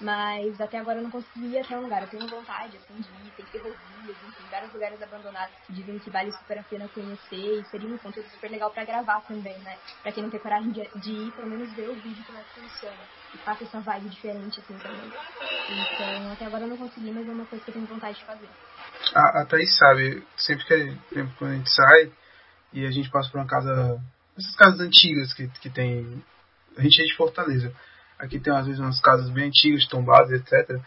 Mas 0.00 0.58
até 0.60 0.78
agora 0.78 0.98
eu 0.98 1.02
não 1.02 1.10
consegui 1.10 1.48
ir 1.48 1.58
até 1.58 1.76
um 1.76 1.82
lugar. 1.82 2.02
Eu 2.02 2.08
tenho 2.08 2.26
vontade, 2.28 2.76
assim, 2.76 2.98
de 3.00 3.10
ir. 3.10 3.32
Tem 3.36 3.44
ferrovias, 3.46 4.22
enfim, 4.22 4.48
vários 4.48 4.72
lugares 4.72 5.02
abandonados 5.02 5.54
que 5.66 5.74
dizem 5.74 5.98
que 5.98 6.10
vale 6.10 6.32
super 6.32 6.58
a 6.58 6.64
pena 6.64 6.88
conhecer. 6.88 7.60
E 7.60 7.64
seria 7.66 7.92
um 7.92 7.98
conteúdo 7.98 8.28
super 8.30 8.50
legal 8.50 8.72
pra 8.72 8.84
gravar 8.84 9.20
também, 9.22 9.60
né? 9.60 9.78
Pra 10.02 10.12
quem 10.12 10.22
não 10.22 10.30
tem 10.30 10.40
coragem 10.40 10.70
de, 10.70 10.80
de 10.98 11.10
ir, 11.10 11.32
pelo 11.32 11.48
menos 11.48 11.74
ver 11.74 11.90
o 11.90 11.96
vídeo 11.96 12.24
como 12.24 12.38
é 12.38 12.44
que 12.44 12.54
funciona. 12.54 13.04
E 13.34 13.38
passa 13.38 13.64
essa 13.64 13.80
vibe 13.80 14.08
diferente, 14.08 14.60
assim, 14.60 14.78
também. 14.78 15.12
Então, 15.68 16.30
até 16.30 16.46
agora 16.46 16.64
eu 16.64 16.68
não 16.68 16.78
consegui, 16.78 17.12
mas 17.12 17.28
é 17.28 17.32
uma 17.32 17.46
coisa 17.46 17.62
que 17.62 17.70
eu 17.70 17.74
tenho 17.74 17.86
vontade 17.86 18.16
de 18.18 18.24
fazer. 18.24 18.48
A, 19.14 19.42
a 19.42 19.46
Thaís 19.46 19.76
sabe, 19.76 20.26
sempre 20.38 20.64
que 20.66 20.74
a 21.44 21.52
gente 21.52 21.70
sai 21.70 22.29
e 22.72 22.86
a 22.86 22.90
gente 22.90 23.10
passa 23.10 23.30
por 23.30 23.38
uma 23.38 23.46
casa. 23.46 24.00
Essas 24.38 24.54
casas 24.56 24.80
antigas 24.80 25.32
que, 25.34 25.48
que 25.48 25.70
tem. 25.70 26.22
A 26.76 26.82
gente 26.82 27.02
é 27.02 27.04
de 27.04 27.16
Fortaleza. 27.16 27.72
Aqui 28.18 28.38
tem 28.38 28.54
às 28.54 28.66
vezes 28.66 28.80
umas 28.80 29.00
casas 29.00 29.30
bem 29.30 29.48
antigas, 29.48 29.86
tombadas, 29.86 30.30
etc. 30.32 30.80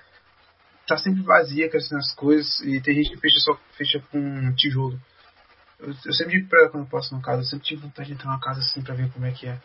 Tá 0.88 0.98
sempre 0.98 1.24
vazia, 1.24 1.70
crescendo 1.70 2.00
as 2.00 2.14
coisas, 2.14 2.60
e 2.62 2.80
tem 2.82 2.96
gente 2.96 3.12
que 3.12 3.20
fecha 3.20 3.40
só 3.40 3.58
fecha 3.78 4.00
com 4.12 4.54
tijolo. 4.56 5.00
Eu, 5.80 5.94
eu 6.06 6.14
sempre 6.14 6.38
digo 6.38 6.50
pra 6.50 6.60
ela 6.60 6.70
quando 6.70 6.84
eu 6.84 6.90
passo 6.90 7.14
numa 7.14 7.24
casa, 7.24 7.42
eu 7.42 7.46
sempre 7.46 7.66
tive 7.66 7.82
vontade 7.82 8.10
de 8.10 8.14
entrar 8.14 8.30
numa 8.30 8.40
casa 8.40 8.60
assim 8.60 8.82
pra 8.82 8.94
ver 8.94 9.12
como 9.12 9.26
é 9.26 9.32
que 9.32 9.48
é. 9.48 9.60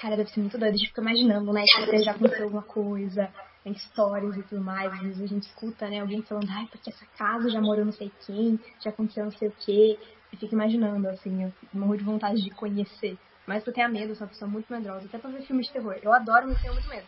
Cara, 0.00 0.16
deve 0.16 0.30
ser 0.30 0.40
muito 0.40 0.58
doido, 0.58 0.74
a 0.74 0.76
gente 0.76 0.88
fica 0.88 1.00
imaginando, 1.00 1.52
né? 1.52 1.62
Que 1.62 1.98
já 2.02 2.12
aconteceu 2.12 2.44
alguma 2.44 2.62
coisa, 2.62 3.32
tem 3.64 3.72
histórias 3.72 4.36
e 4.36 4.42
tudo 4.42 4.60
mais. 4.60 4.92
Às 4.92 5.00
vezes 5.00 5.22
a 5.22 5.26
gente 5.26 5.44
escuta, 5.44 5.88
né, 5.88 6.00
alguém 6.00 6.22
falando, 6.22 6.50
ai, 6.50 6.66
porque 6.70 6.90
essa 6.90 7.06
casa 7.16 7.48
já 7.48 7.60
morou 7.60 7.84
não 7.84 7.92
sei 7.92 8.12
quem, 8.26 8.60
já 8.84 8.90
aconteceu 8.90 9.24
não 9.24 9.32
sei 9.32 9.48
o 9.48 9.52
quê. 9.52 9.98
E 10.32 10.36
fica 10.36 10.54
imaginando, 10.54 11.08
assim, 11.08 11.44
eu 11.44 11.52
morro 11.72 11.96
de 11.96 12.04
vontade 12.04 12.42
de 12.42 12.50
conhecer. 12.50 13.16
Mas 13.46 13.66
eu 13.66 13.72
tenho 13.72 13.90
medo, 13.90 14.10
eu 14.10 14.16
sou 14.16 14.26
uma 14.26 14.32
pessoa 14.32 14.50
muito 14.50 14.72
medrosa, 14.72 15.06
até 15.06 15.18
pra 15.18 15.30
ver 15.30 15.42
filmes 15.42 15.66
de 15.66 15.72
terror. 15.72 15.96
Eu 16.02 16.12
adoro, 16.12 16.48
mas 16.48 16.60
tenho 16.60 16.74
muito 16.74 16.88
medo. 16.88 17.06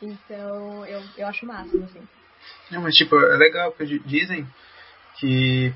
Então, 0.00 0.86
eu, 0.86 1.02
eu 1.16 1.26
acho 1.26 1.44
o 1.44 1.48
máximo, 1.48 1.84
assim. 1.84 2.06
Não, 2.70 2.82
mas 2.82 2.94
tipo, 2.94 3.16
é 3.16 3.36
legal, 3.36 3.72
porque 3.72 3.98
dizem 4.00 4.46
que 5.18 5.74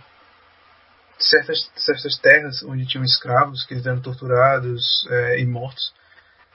certas, 1.19 1.71
certas 1.77 2.19
terras 2.19 2.63
onde 2.63 2.87
tinham 2.87 3.05
escravos, 3.05 3.65
que 3.65 3.75
eles 3.75 3.87
eram 3.87 4.01
torturados 4.01 5.07
é, 5.11 5.41
e 5.41 5.47
mortos, 5.47 5.93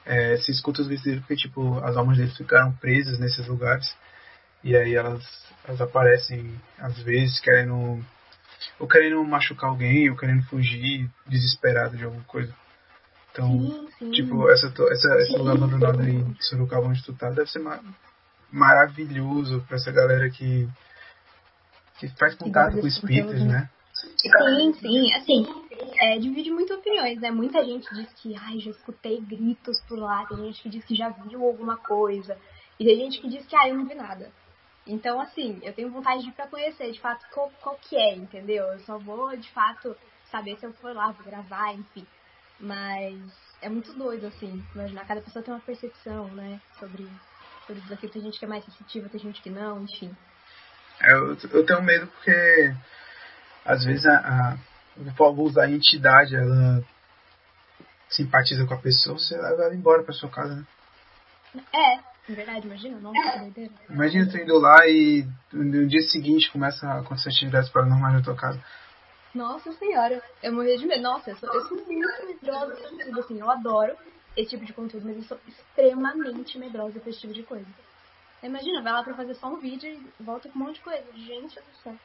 é, 0.05 0.38
se 0.38 0.51
escuta 0.51 0.81
os 0.81 0.88
gritos 0.88 1.19
porque, 1.19 1.36
tipo, 1.36 1.77
as 1.79 1.97
almas 1.97 2.17
deles 2.17 2.36
ficaram 2.36 2.71
presas 2.74 3.19
nesses 3.19 3.45
lugares. 3.47 3.93
E 4.63 4.75
aí 4.75 4.95
elas, 4.95 5.24
elas 5.65 5.81
aparecem, 5.81 6.59
às 6.79 6.97
vezes, 7.00 7.39
querendo... 7.39 8.03
Ou 8.80 8.88
querendo 8.88 9.24
machucar 9.24 9.70
alguém, 9.70 10.10
ou 10.10 10.18
querendo 10.18 10.44
fugir, 10.46 11.10
desesperado 11.28 11.98
de 11.98 12.04
alguma 12.04 12.24
coisa. 12.24 12.54
Então, 13.32 13.48
sim, 13.50 13.88
sim. 14.00 14.12
tipo, 14.12 14.50
essa, 14.50 14.68
essa, 14.68 15.16
esse 15.20 15.38
lugar 15.38 15.56
abandonado 15.56 16.02
aí 16.02 16.16
em 16.16 16.36
Sorocaba 16.42 16.88
onde 16.88 17.04
tu 17.04 17.14
tá, 17.14 17.30
deve 17.30 17.50
ser 17.50 17.60
mar 17.60 17.82
maravilhoso 18.52 19.64
pra 19.68 19.76
essa 19.76 19.92
galera 19.92 20.30
que, 20.30 20.68
que 22.00 22.08
faz 22.18 22.34
contato 22.36 22.80
com 22.80 22.88
espíritos, 22.88 23.44
né? 23.44 23.70
Sim, 23.94 24.74
sim, 24.74 25.14
assim, 25.14 25.46
é, 26.00 26.18
divide 26.18 26.52
muito 26.52 26.74
opiniões, 26.74 27.20
né? 27.20 27.32
Muita 27.32 27.64
gente 27.66 27.88
diz 27.94 28.08
que, 28.14 28.36
ai, 28.36 28.60
já 28.60 28.72
escutei 28.72 29.20
gritos 29.20 29.82
por 29.88 30.00
lá, 30.00 30.26
tem 30.26 30.38
gente 30.38 30.62
que 30.62 30.70
diz 30.70 30.86
que 30.86 30.96
já 30.96 31.10
viu 31.10 31.44
alguma 31.44 31.78
coisa, 31.78 32.38
e 32.80 32.86
tem 32.86 32.96
gente 32.96 33.20
que 33.20 33.30
diz 33.30 33.46
que, 33.46 33.56
ai, 33.56 33.72
eu 33.72 33.76
não 33.76 33.88
vi 33.88 33.96
nada. 33.96 34.32
Então, 34.88 35.20
assim, 35.20 35.60
eu 35.63 35.74
tenho 35.74 35.91
vontade 35.91 36.24
de 36.24 36.29
ir 36.29 36.34
pra 36.34 36.48
conhecer, 36.48 36.91
de 36.91 37.00
fato, 37.01 37.25
qual, 37.34 37.51
qual 37.62 37.77
que 37.77 37.96
é, 37.96 38.15
entendeu? 38.15 38.65
Eu 38.65 38.79
só 38.79 38.98
vou, 38.98 39.36
de 39.36 39.51
fato, 39.51 39.96
saber 40.32 40.58
se 40.58 40.65
eu 40.65 40.74
for 40.74 40.96
lá, 40.96 41.12
vou 41.12 41.25
gravar, 41.25 41.74
enfim. 41.74 42.08
Mas 42.60 43.20
é 43.62 43.70
muito 43.70 43.94
doido, 43.94 44.27
assim, 44.27 44.63
imaginar, 44.74 45.06
cada 45.06 45.22
pessoa 45.22 45.44
tem 45.44 45.53
uma 45.53 45.60
percepção, 45.60 46.27
né, 46.29 46.60
sobre, 46.79 47.06
sobre 47.65 47.82
isso 47.82 47.94
aqui. 47.94 48.08
Tem 48.08 48.22
gente 48.22 48.39
que 48.39 48.46
é 48.46 48.48
mais 48.48 48.63
sensitiva, 48.63 49.10
tem 49.10 49.20
gente 49.20 49.41
que 49.41 49.50
não, 49.50 49.84
enfim. 49.84 50.15
É, 51.01 51.12
eu, 51.12 51.38
eu 51.51 51.65
tenho 51.65 51.82
medo 51.82 52.08
porque, 52.08 52.74
às 53.65 53.84
vezes, 53.84 54.06
a, 54.06 54.17
a, 54.17 54.58
vou 55.13 55.46
usar 55.46 55.63
a 55.63 55.72
entidade, 55.72 56.36
ela 56.36 56.82
simpatiza 58.10 58.65
com 58.65 58.74
a 58.74 58.82
pessoa, 58.82 59.20
você 59.20 59.36
leva 59.36 59.63
ela 59.63 59.75
embora 59.75 60.01
pra 60.01 60.13
sua 60.13 60.29
casa, 60.29 60.56
né? 60.56 60.65
É 61.74 62.16
verdade, 62.34 62.67
imagina, 62.67 63.00
nossa, 63.00 63.31
que 63.31 63.39
doideira. 63.39 63.72
Imagina 63.89 64.29
tu 64.29 64.38
indo 64.38 64.57
lá 64.60 64.88
e 64.88 65.25
no 65.51 65.88
dia 65.88 66.01
seguinte 66.01 66.51
começa 66.51 66.88
a 66.88 67.00
acontecer 67.00 67.29
atividades 67.29 67.69
paranormais 67.69 68.15
na 68.15 68.22
tua 68.22 68.36
casa. 68.36 68.62
Nossa 69.34 69.72
senhora, 69.74 70.22
eu 70.41 70.53
morri 70.53 70.77
de 70.77 70.86
medo. 70.86 71.03
Nossa, 71.03 71.29
eu 71.29 71.36
sou, 71.38 71.53
eu 71.53 71.62
sou 71.67 71.77
muito 71.77 72.25
medrosa 72.27 72.75
tudo, 72.75 73.19
assim, 73.19 73.39
eu 73.39 73.50
adoro 73.50 73.96
esse 74.36 74.50
tipo 74.51 74.65
de 74.65 74.74
conteúdo, 74.74 75.05
mas 75.07 75.17
eu 75.17 75.24
sou 75.24 75.39
extremamente 75.48 76.57
medrosa 76.57 77.00
com 77.00 77.10
esse 77.10 77.19
tipo 77.19 77.34
de 77.34 77.43
coisa. 77.43 77.65
Imagina, 78.43 78.81
vai 78.81 78.93
lá 78.93 79.03
pra 79.03 79.15
fazer 79.15 79.34
só 79.36 79.48
um 79.48 79.57
vídeo 79.57 79.89
e 79.89 80.24
volta 80.24 80.48
com 80.50 80.60
um 80.60 80.63
monte 80.63 80.75
de 80.75 80.81
coisa. 80.81 81.03
Gente 81.15 81.55
do 81.55 81.84
céu. 81.84 81.96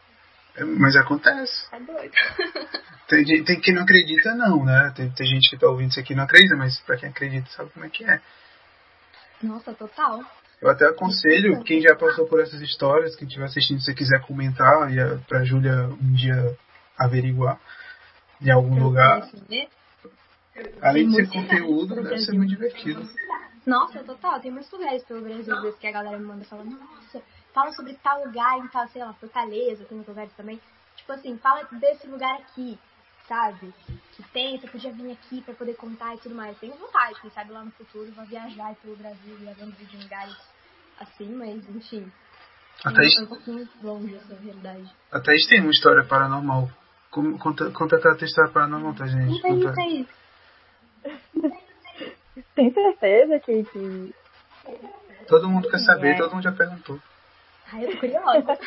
É, 0.57 0.65
mas 0.65 0.97
acontece. 0.97 1.71
Tá 1.71 1.79
doido. 1.79 2.13
Tem, 3.09 3.45
tem 3.45 3.61
quem 3.61 3.75
não 3.75 3.83
acredita, 3.83 4.35
não, 4.35 4.65
né? 4.65 4.91
Tem, 4.97 5.11
tem 5.11 5.27
gente 5.27 5.51
que 5.51 5.59
tá 5.59 5.67
ouvindo 5.67 5.91
isso 5.91 6.01
aqui 6.01 6.15
e 6.15 6.17
não 6.17 6.25
acredita, 6.25 6.57
mas 6.57 6.81
pra 6.81 6.97
quem 6.97 7.11
acredita 7.11 7.51
sabe 7.51 7.69
como 7.69 7.85
é 7.85 7.91
que 7.91 8.05
é. 8.05 8.23
Nossa, 9.43 9.73
total. 9.75 10.21
Eu 10.61 10.71
até 10.71 10.87
aconselho, 10.87 11.63
quem 11.65 11.81
já 11.81 11.97
passou 11.97 12.27
por 12.29 12.41
essas 12.41 12.61
histórias, 12.61 13.17
quem 13.17 13.27
estiver 13.27 13.47
assistindo, 13.47 13.81
se 13.81 13.87
você 13.87 13.95
quiser 13.95 14.21
comentar, 14.25 14.93
e 14.93 15.01
a- 15.01 15.19
pra 15.27 15.43
Júlia 15.45 15.89
um 16.01 16.15
dia 16.15 16.57
averiguar 16.97 17.59
em 18.41 18.51
algum 18.51 18.81
lugar. 18.83 19.29
Além 20.81 21.09
de 21.09 21.17
ser 21.17 21.29
conteúdo, 21.29 21.95
deve 21.97 22.19
ser 22.19 22.33
muito 22.33 22.51
divertido. 22.51 23.09
Nossa, 23.67 24.03
total. 24.05 24.41
Tem 24.41 24.51
muitos 24.51 24.71
lugares 24.71 25.03
pelo 25.05 25.23
Brasil 25.23 25.61
vezes, 25.63 25.79
que 25.79 25.87
a 25.87 25.93
galera 25.93 26.19
me 26.19 26.27
manda 26.27 26.45
falando, 26.45 26.71
nossa, 26.79 27.23
fala 27.55 27.73
sobre 27.73 27.95
tal 27.95 28.25
lugar 28.25 28.59
em 28.59 28.69
tal, 28.69 28.87
sei 28.89 29.03
lá, 29.03 29.13
Fortaleza, 29.15 29.85
tem 29.85 29.99
outros 29.99 30.09
lugares 30.09 30.33
também. 30.37 30.61
Tipo 30.97 31.13
assim, 31.13 31.37
fala 31.39 31.67
desse 31.73 32.07
lugar 32.07 32.35
aqui, 32.41 32.79
sabe? 33.29 33.73
Que 34.17 34.23
tem, 34.33 34.59
você 34.61 34.67
podia 34.69 34.93
vir 34.93 35.13
aqui 35.13 35.41
pra 35.43 35.55
poder 35.55 35.75
contar 35.75 36.15
e 36.15 36.19
tudo 36.19 36.35
mais. 36.35 36.59
Tenho 36.59 36.75
vontade, 36.77 37.21
quem 37.21 37.31
sabe 37.31 37.51
lá 37.53 37.65
no 37.65 37.71
futuro 37.73 38.11
vou 38.13 38.25
viajar 38.27 38.75
pelo 38.77 38.97
Brasil, 38.97 39.37
gravando 39.41 39.73
vídeo 39.77 39.99
em 39.99 40.03
lugares 40.03 40.37
assim, 40.99 41.35
mas 41.35 41.69
enfim. 41.69 42.11
A 42.85 42.93
Thaís, 42.93 43.17
É 43.19 43.23
um 43.23 43.27
pouquinho 43.27 43.69
longe 43.83 44.15
essa 44.17 44.35
realidade. 44.35 44.91
a 45.13 45.21
Thaís 45.21 45.47
tem 45.47 45.61
uma 45.61 45.71
história 45.71 46.05
paranormal. 46.05 46.69
Como- 47.11 47.39
Conta, 47.39 47.71
conta 47.71 47.97
a 47.97 48.15
tua 48.17 48.25
história 48.25 48.51
paranormal, 48.51 48.95
tá, 48.95 49.07
gente? 49.07 49.41
Conta 49.43 49.69
Conta. 49.69 49.81
aí. 49.81 50.09
Tem 52.55 52.73
certeza 52.73 53.39
que, 53.41 53.65
que 53.65 54.15
Todo 55.29 55.49
mundo 55.49 55.69
quer 55.71 55.79
saber, 55.79 56.15
É. 56.15 56.17
todo 56.19 56.33
mundo 56.35 56.43
já 56.43 56.53
perguntou. 56.53 56.99
Ai, 57.73 57.85
eu 57.85 57.93
tô 57.93 57.99
curiosa. 57.99 58.59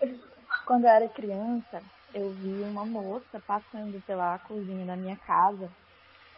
quando 0.66 0.84
eu 0.84 0.90
era 0.90 1.08
criança, 1.08 1.82
eu 2.14 2.30
vi 2.32 2.62
uma 2.62 2.84
moça 2.84 3.40
passando 3.46 4.00
pela 4.02 4.38
cozinha 4.40 4.86
da 4.86 4.96
minha 4.96 5.16
casa. 5.18 5.70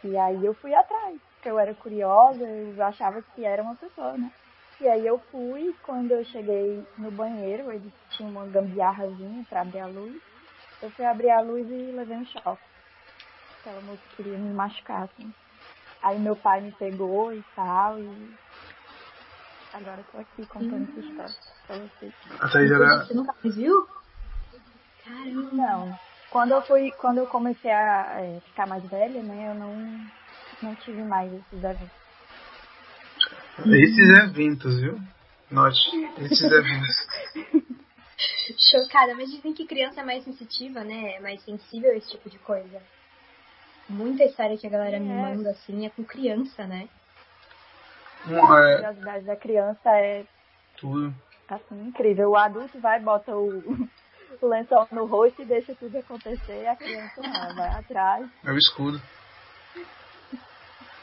E 0.03 0.17
aí 0.17 0.45
eu 0.45 0.53
fui 0.55 0.73
atrás, 0.73 1.19
porque 1.35 1.49
eu 1.49 1.59
era 1.59 1.73
curiosa, 1.75 2.43
eu 2.43 2.83
achava 2.83 3.21
que 3.21 3.45
era 3.45 3.61
uma 3.61 3.75
pessoa, 3.75 4.17
né? 4.17 4.31
E 4.79 4.87
aí 4.87 5.05
eu 5.05 5.19
fui, 5.31 5.75
quando 5.83 6.11
eu 6.11 6.23
cheguei 6.25 6.83
no 6.97 7.11
banheiro, 7.11 7.71
eles 7.71 7.93
tinham 8.17 8.31
uma 8.31 8.47
gambiarrazinha 8.47 9.45
pra 9.47 9.61
abrir 9.61 9.79
a 9.79 9.87
luz. 9.87 10.19
Eu 10.81 10.89
fui 10.91 11.05
abrir 11.05 11.29
a 11.29 11.41
luz 11.41 11.69
e 11.69 11.91
levei 11.91 12.17
um 12.17 12.25
choque. 12.25 12.65
Aquela 13.61 13.81
moça 13.81 14.01
queria 14.15 14.39
me 14.39 14.51
machucar, 14.51 15.03
assim. 15.03 15.31
Aí 16.01 16.17
meu 16.17 16.35
pai 16.35 16.61
me 16.61 16.71
pegou 16.71 17.31
e 17.31 17.43
tal, 17.55 17.99
e 17.99 18.35
agora 19.71 20.01
eu 20.01 20.11
tô 20.11 20.17
aqui 20.17 20.47
contando 20.47 20.89
essa 20.89 20.99
história 20.99 21.35
pra 21.67 21.75
vocês. 21.75 22.13
A 22.39 22.51
Thaís 22.51 22.71
era. 22.71 23.05
Você 23.05 23.13
nunca 23.13 23.33
viu? 23.43 24.00
Caramba. 25.11 25.49
Não. 25.53 25.99
Quando 26.29 26.51
eu 26.51 26.61
fui, 26.61 26.91
quando 26.91 27.17
eu 27.17 27.27
comecei 27.27 27.69
a 27.71 28.21
é, 28.21 28.39
ficar 28.41 28.65
mais 28.65 28.83
velha, 28.89 29.21
né, 29.21 29.49
eu 29.49 29.55
não, 29.55 29.75
não 30.63 30.75
tive 30.75 31.01
mais 31.03 31.31
esses 31.33 31.63
eventos. 31.63 32.01
Esses 33.65 34.09
eventos, 34.23 34.79
viu? 34.79 34.99
Note, 35.51 35.79
esses 36.19 36.41
eventos. 36.41 37.07
Chocada, 38.57 39.13
mas 39.15 39.29
dizem 39.29 39.53
que 39.53 39.65
criança 39.65 40.01
é 40.01 40.03
mais 40.05 40.23
sensitiva, 40.23 40.83
né? 40.83 41.15
É 41.15 41.19
mais 41.19 41.41
sensível 41.43 41.91
a 41.91 41.95
esse 41.95 42.09
tipo 42.11 42.29
de 42.29 42.37
coisa. 42.39 42.81
Muita 43.89 44.23
história 44.23 44.57
que 44.57 44.67
a 44.67 44.69
galera 44.69 44.99
me 44.99 45.09
É. 45.09 45.21
manda 45.21 45.49
assim 45.51 45.85
é 45.85 45.89
com 45.89 46.03
criança, 46.03 46.65
né? 46.65 46.87
Um, 48.27 48.45
A 48.45 48.69
é, 48.69 48.75
curiosidade 48.75 49.25
da 49.25 49.35
criança 49.35 49.89
é 49.97 50.25
tudo. 50.77 51.13
assim 51.49 51.87
incrível. 51.87 52.29
O 52.29 52.37
adulto 52.37 52.79
vai, 52.79 52.99
bota 53.01 53.35
o, 53.35 53.89
o 54.45 54.49
lençol 54.49 54.87
no 54.91 55.05
rosto 55.05 55.41
e 55.41 55.45
deixa 55.45 55.75
tudo 55.75 55.97
acontecer, 55.97 56.63
e 56.63 56.67
a 56.67 56.75
criança 56.75 57.21
não, 57.21 57.55
vai 57.55 57.69
atrás. 57.69 58.29
É 58.43 58.51
o 58.51 58.57
escudo. 58.57 59.01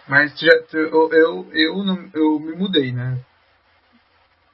Mas 0.09 0.39
já, 0.39 0.53
eu, 0.73 1.13
eu, 1.13 1.49
eu, 1.53 1.85
não, 1.85 2.11
eu 2.15 2.41
me 2.41 2.53
mudei, 2.55 2.93
né? 2.93 3.19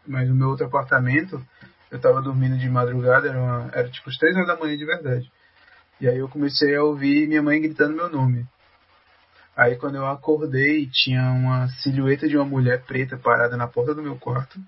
Mas 0.07 0.29
no 0.29 0.35
meu 0.35 0.49
outro 0.49 0.67
apartamento, 0.67 1.41
eu 1.91 2.01
tava 2.01 2.21
dormindo 2.21 2.59
de 2.59 2.69
madrugada, 2.69 3.29
era, 3.29 3.39
uma, 3.39 3.71
era 3.73 3.89
tipo 3.89 4.11
as 4.11 4.17
três 4.17 4.35
horas 4.35 4.49
da 4.49 4.57
manhã 4.57 4.77
de 4.77 4.85
verdade. 4.85 5.31
E 6.01 6.09
aí 6.09 6.19
eu 6.19 6.29
comecei 6.29 6.75
a 6.75 6.83
ouvir 6.83 7.29
minha 7.29 7.43
mãe 7.43 7.61
gritando 7.61 7.95
meu 7.95 8.11
nome. 8.11 8.45
Aí 9.57 9.77
quando 9.77 9.95
eu 9.95 10.07
acordei, 10.07 10.89
tinha 10.93 11.31
uma 11.31 11.69
silhueta 11.69 12.27
de 12.27 12.37
uma 12.37 12.45
mulher 12.45 12.83
preta 12.85 13.17
parada 13.17 13.57
na 13.57 13.69
porta 13.69 13.95
do 13.95 14.03
meu 14.03 14.17
quarto. 14.17 14.59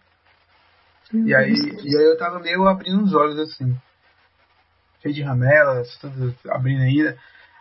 e 1.12 1.34
aí, 1.34 1.52
e 1.82 1.96
aí 1.96 2.04
eu 2.04 2.16
tava 2.16 2.38
meio 2.38 2.66
abrindo 2.68 3.02
os 3.02 3.12
olhos 3.12 3.38
assim. 3.40 3.76
De 5.12 5.22
ramelas, 5.22 5.96
tudo 5.98 6.34
abrindo 6.48 6.82
ainda. 6.82 7.18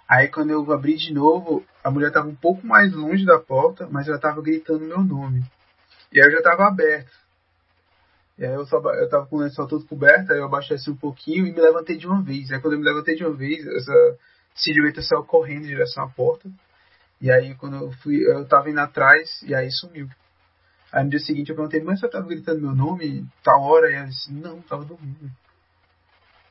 Aí 0.07 0.27
quando 0.27 0.51
eu 0.51 0.71
abri 0.71 0.97
de 0.97 1.13
novo, 1.13 1.65
a 1.83 1.89
mulher 1.89 2.11
tava 2.11 2.27
um 2.27 2.35
pouco 2.35 2.65
mais 2.65 2.93
longe 2.93 3.25
da 3.25 3.39
porta, 3.39 3.87
mas 3.89 4.07
ela 4.07 4.19
tava 4.19 4.41
gritando 4.41 4.85
meu 4.85 5.03
nome. 5.03 5.43
E 6.11 6.21
aí 6.21 6.27
eu 6.27 6.31
já 6.31 6.41
tava 6.41 6.67
aberto. 6.67 7.11
E 8.37 8.45
aí 8.45 8.53
eu, 8.53 8.65
só, 8.65 8.77
eu 8.77 9.09
tava 9.09 9.25
com 9.25 9.37
o 9.37 9.39
lençol 9.39 9.67
todo 9.67 9.85
coberto, 9.85 10.31
aí 10.31 10.39
eu 10.39 10.45
abaixei 10.45 10.75
assim 10.75 10.91
um 10.91 10.95
pouquinho 10.95 11.47
e 11.47 11.51
me 11.51 11.59
levantei 11.59 11.97
de 11.97 12.05
uma 12.05 12.21
vez. 12.21 12.51
Aí 12.51 12.59
quando 12.59 12.73
eu 12.73 12.79
me 12.79 12.85
levantei 12.85 13.15
de 13.15 13.23
uma 13.25 13.33
vez, 13.33 13.65
essa 13.65 14.17
silhueta 14.53 15.01
saiu 15.01 15.23
correndo 15.23 15.63
em 15.63 15.69
direção 15.69 16.03
à 16.03 16.09
porta. 16.09 16.49
E 17.19 17.31
aí 17.31 17.55
quando 17.55 17.77
eu 17.77 17.91
fui, 18.03 18.17
eu 18.17 18.45
tava 18.45 18.69
indo 18.69 18.79
atrás 18.79 19.41
e 19.43 19.55
aí 19.55 19.71
sumiu. 19.71 20.07
Aí 20.91 21.03
no 21.03 21.09
dia 21.09 21.19
seguinte 21.19 21.49
eu 21.49 21.55
perguntei, 21.55 21.81
mas 21.81 21.99
você 21.99 22.07
tava 22.07 22.27
gritando 22.27 22.61
meu 22.61 22.75
nome 22.75 23.25
tal 23.43 23.61
hora? 23.63 23.89
E 23.89 23.95
ela 23.95 24.07
disse, 24.07 24.31
não, 24.31 24.61
tava 24.61 24.85
dormindo. 24.85 25.31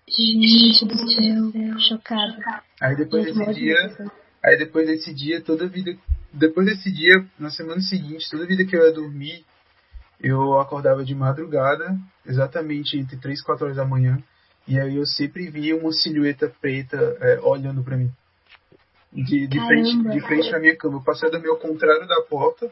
Gente 0.09 0.85
do 0.85 0.97
céu, 1.11 1.79
chocado. 1.79 2.37
Aí 2.81 2.95
depois 2.95 3.25
desse 3.25 3.55
dia, 3.55 3.77
aí 4.45 4.59
depois 4.59 4.87
desse 4.87 5.15
dia, 5.15 5.41
toda 5.41 5.67
vida, 5.67 5.97
depois 6.33 6.67
desse 6.67 6.93
dia, 6.93 7.25
na 7.39 7.51
semana 7.51 7.81
seguinte, 7.81 8.29
toda 8.31 8.47
vida 8.47 8.65
que 8.65 8.77
eu 8.77 8.85
ia 8.85 8.93
dormir, 8.93 9.45
eu 10.21 10.59
acordava 10.61 11.05
de 11.05 11.15
madrugada, 11.15 11.99
exatamente 12.27 12.99
entre 12.99 13.17
3 13.17 13.41
e 13.41 13.45
4 13.45 13.65
horas 13.65 13.77
da 13.77 13.85
manhã, 13.85 14.23
e 14.69 14.79
aí 14.79 14.97
eu 14.97 15.07
sempre 15.07 15.49
via 15.49 15.77
uma 15.77 15.93
silhueta 15.93 16.53
preta 16.61 16.97
é, 17.21 17.41
olhando 17.41 17.83
para 17.83 17.97
mim. 17.97 18.11
De, 19.13 19.47
de 19.47 19.59
frente, 19.67 20.03
de 20.11 20.21
frente 20.23 20.51
pra 20.51 20.59
minha 20.59 20.77
cama. 20.77 20.97
Eu 20.97 21.05
passei 21.05 21.29
a 21.29 21.33
dormir 21.33 21.49
ao 21.49 21.57
contrário 21.57 22.07
da 22.07 22.21
porta, 22.23 22.71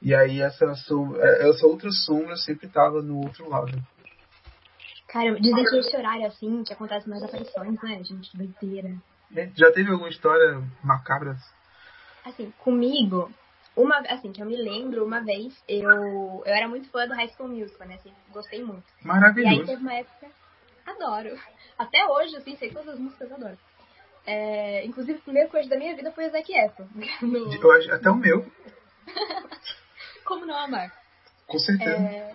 e 0.00 0.14
aí 0.14 0.40
essa, 0.40 0.74
sombra, 0.74 1.20
é, 1.20 1.48
essa 1.48 1.66
outra 1.66 1.90
sombra 1.90 2.36
sempre 2.36 2.68
tava 2.68 3.02
no 3.02 3.18
outro 3.18 3.48
lado. 3.48 3.72
Cara, 5.12 5.38
dizem 5.38 5.64
que 5.64 5.76
esse 5.76 5.94
horário 5.94 6.26
assim, 6.26 6.64
que 6.64 6.72
acontece 6.72 7.08
mais 7.08 7.22
aparições, 7.22 7.82
né, 7.82 8.02
gente? 8.02 8.34
Doideira. 8.34 8.96
É, 9.36 9.50
já 9.54 9.70
teve 9.70 9.90
alguma 9.90 10.08
história 10.08 10.62
macabra? 10.82 11.36
Assim, 12.24 12.50
comigo, 12.58 13.30
uma, 13.76 13.98
assim, 14.08 14.32
que 14.32 14.42
eu 14.42 14.46
me 14.46 14.56
lembro, 14.56 15.04
uma 15.04 15.20
vez, 15.20 15.62
eu, 15.68 16.42
eu 16.46 16.54
era 16.54 16.66
muito 16.66 16.88
fã 16.90 17.06
do 17.06 17.14
High 17.14 17.28
School 17.28 17.48
Musical, 17.48 17.86
né? 17.86 17.96
Assim, 17.96 18.12
gostei 18.30 18.62
muito. 18.62 18.84
Maravilhoso. 19.02 19.54
E 19.54 19.60
aí 19.60 19.66
teve 19.66 19.82
uma 19.82 19.94
época. 19.94 20.26
Adoro. 20.86 21.38
Até 21.78 22.06
hoje, 22.06 22.36
assim, 22.36 22.56
sei 22.56 22.70
todas 22.70 22.88
as 22.88 22.98
músicas, 22.98 23.30
adoro. 23.32 23.58
É, 24.26 24.84
inclusive, 24.86 25.18
o 25.18 25.22
primeiro 25.22 25.50
coisa 25.50 25.68
da 25.68 25.76
minha 25.76 25.94
vida 25.94 26.10
foi 26.12 26.26
o 26.26 26.30
Zac 26.30 26.50
Efron. 26.50 26.86
No... 27.22 27.94
Até 27.94 28.10
o 28.10 28.16
meu. 28.16 28.46
Como 30.24 30.46
não 30.46 30.56
amar? 30.56 30.90
Com 31.46 31.58
certeza. 31.58 31.90
É, 31.90 32.34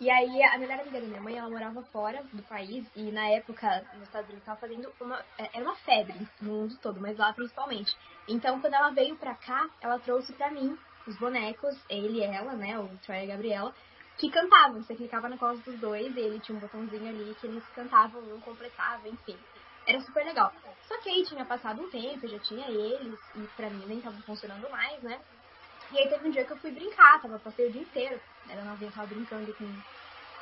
e 0.00 0.08
aí, 0.10 0.42
a 0.44 0.58
melhor 0.58 0.78
amiga 0.80 1.00
da 1.00 1.06
minha 1.06 1.20
mãe, 1.20 1.36
ela 1.36 1.50
morava 1.50 1.82
fora 1.92 2.22
do 2.32 2.42
país 2.44 2.86
e 2.94 3.10
na 3.10 3.28
época, 3.30 3.84
nos 3.94 4.02
Estados 4.04 4.28
Unidos, 4.28 4.42
estava 4.42 4.60
fazendo 4.60 4.92
uma. 5.00 5.18
é, 5.36 5.56
Era 5.56 5.64
uma 5.64 5.74
febre 5.76 6.18
no 6.40 6.52
mundo 6.52 6.78
todo, 6.80 7.00
mas 7.00 7.16
lá 7.18 7.32
principalmente. 7.32 7.90
Então, 8.28 8.60
quando 8.60 8.74
ela 8.74 8.90
veio 8.90 9.16
pra 9.16 9.34
cá, 9.34 9.68
ela 9.80 9.98
trouxe 9.98 10.32
pra 10.34 10.50
mim 10.52 10.76
os 11.06 11.16
bonecos, 11.18 11.74
ele 11.88 12.18
e 12.18 12.22
ela, 12.22 12.54
né, 12.54 12.78
o 12.78 12.96
Troy 12.98 13.18
e 13.18 13.22
a 13.22 13.26
Gabriela, 13.26 13.74
que 14.18 14.30
cantavam. 14.30 14.82
Você 14.82 14.94
clicava 14.94 15.28
na 15.28 15.38
costa 15.38 15.68
dos 15.68 15.80
dois 15.80 16.14
e 16.14 16.20
ele 16.20 16.40
tinha 16.40 16.56
um 16.56 16.60
botãozinho 16.60 17.08
ali 17.08 17.34
que 17.34 17.46
eles 17.46 17.66
cantavam, 17.74 18.20
um 18.22 18.40
completava, 18.40 19.08
enfim. 19.08 19.38
Era 19.86 20.00
super 20.00 20.24
legal. 20.24 20.52
Só 20.86 21.00
que 21.00 21.08
aí 21.10 21.24
tinha 21.24 21.44
passado 21.44 21.82
um 21.82 21.90
tempo, 21.90 22.24
eu 22.26 22.30
já 22.30 22.38
tinha 22.40 22.66
eles, 22.68 23.18
e 23.34 23.46
pra 23.56 23.70
mim 23.70 23.86
nem 23.86 23.98
estavam 23.98 24.20
funcionando 24.22 24.68
mais, 24.70 25.02
né? 25.02 25.18
E 25.90 25.98
aí 25.98 26.08
teve 26.10 26.28
um 26.28 26.30
dia 26.30 26.44
que 26.44 26.52
eu 26.52 26.58
fui 26.58 26.70
brincar, 26.70 27.20
tava, 27.22 27.38
passei 27.38 27.66
o 27.66 27.72
dia 27.72 27.80
inteiro, 27.80 28.20
era 28.48 28.64
novinha, 28.64 28.90
tava 28.90 29.06
brincando 29.06 29.52
com, 29.54 29.68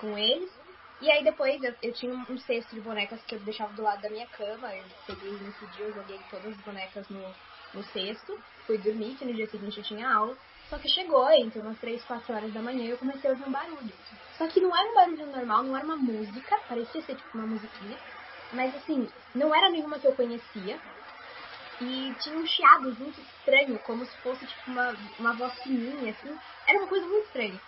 com 0.01 0.19
eles. 0.19 0.51
E 1.01 1.11
aí 1.11 1.23
depois 1.23 1.62
eu, 1.62 1.75
eu 1.83 1.92
tinha 1.92 2.12
um, 2.14 2.38
cesto 2.38 2.75
de 2.75 2.81
bonecas 2.81 3.21
que 3.23 3.35
eu 3.35 3.40
deixava 3.40 3.73
do 3.75 3.83
lado 3.83 4.01
da 4.01 4.09
minha 4.09 4.27
cama, 4.29 4.75
eu 4.75 4.85
peguei 5.07 5.33
nesse 5.33 5.66
dia, 5.66 5.87
eu 5.87 5.92
joguei 5.92 6.19
todas 6.31 6.47
as 6.47 6.64
bonecas 6.64 7.07
no, 7.09 7.23
no 7.75 7.83
cesto, 7.83 8.38
fui 8.66 8.79
dormir, 8.79 9.14
que 9.16 9.25
no 9.25 9.35
dia 9.35 9.47
seguinte 9.47 9.79
eu 9.79 9.85
tinha 9.85 10.09
aula. 10.09 10.37
Só 10.71 10.79
que 10.79 10.88
chegou 10.88 11.31
entre 11.31 11.61
umas 11.61 11.79
3, 11.79 12.03
4 12.05 12.35
horas 12.35 12.53
da 12.53 12.62
manhã 12.62 12.88
eu 12.88 12.99
comecei 12.99 13.31
a 13.31 13.33
ouvir 13.35 13.47
um 13.47 13.53
barulho. 13.53 13.92
Só 14.37 14.49
que 14.49 14.61
não 14.61 14.75
era 14.75 14.90
um 14.90 14.95
barulho 14.95 15.27
normal, 15.27 15.62
não 15.62 15.77
era 15.77 15.85
uma 15.85 15.97
música, 15.97 16.57
parecia 16.69 17.03
ser 17.03 17.14
tipo 17.14 17.38
uma 17.38 17.47
musiquinha. 17.47 17.99
Mas 18.53 18.75
assim, 18.75 19.09
não 19.35 19.55
era 19.55 19.71
nenhuma 19.71 19.99
que 19.99 20.07
eu 20.07 20.14
conhecia. 20.14 20.79
E 21.81 22.14
tinha 22.21 22.37
um 22.37 22.47
chiado 22.47 22.95
muito 22.99 23.21
estranho, 23.21 23.79
como 23.81 24.05
se 24.05 24.16
fosse 24.23 24.47
tipo 24.47 24.71
uma, 24.71 24.97
uma 25.19 25.35
voz 25.35 25.53
fininha, 25.62 26.11
assim. 26.11 26.38
Era 26.66 26.79
uma 26.79 26.88
coisa 26.88 27.07
muito 27.07 27.27
estranha. 27.27 27.61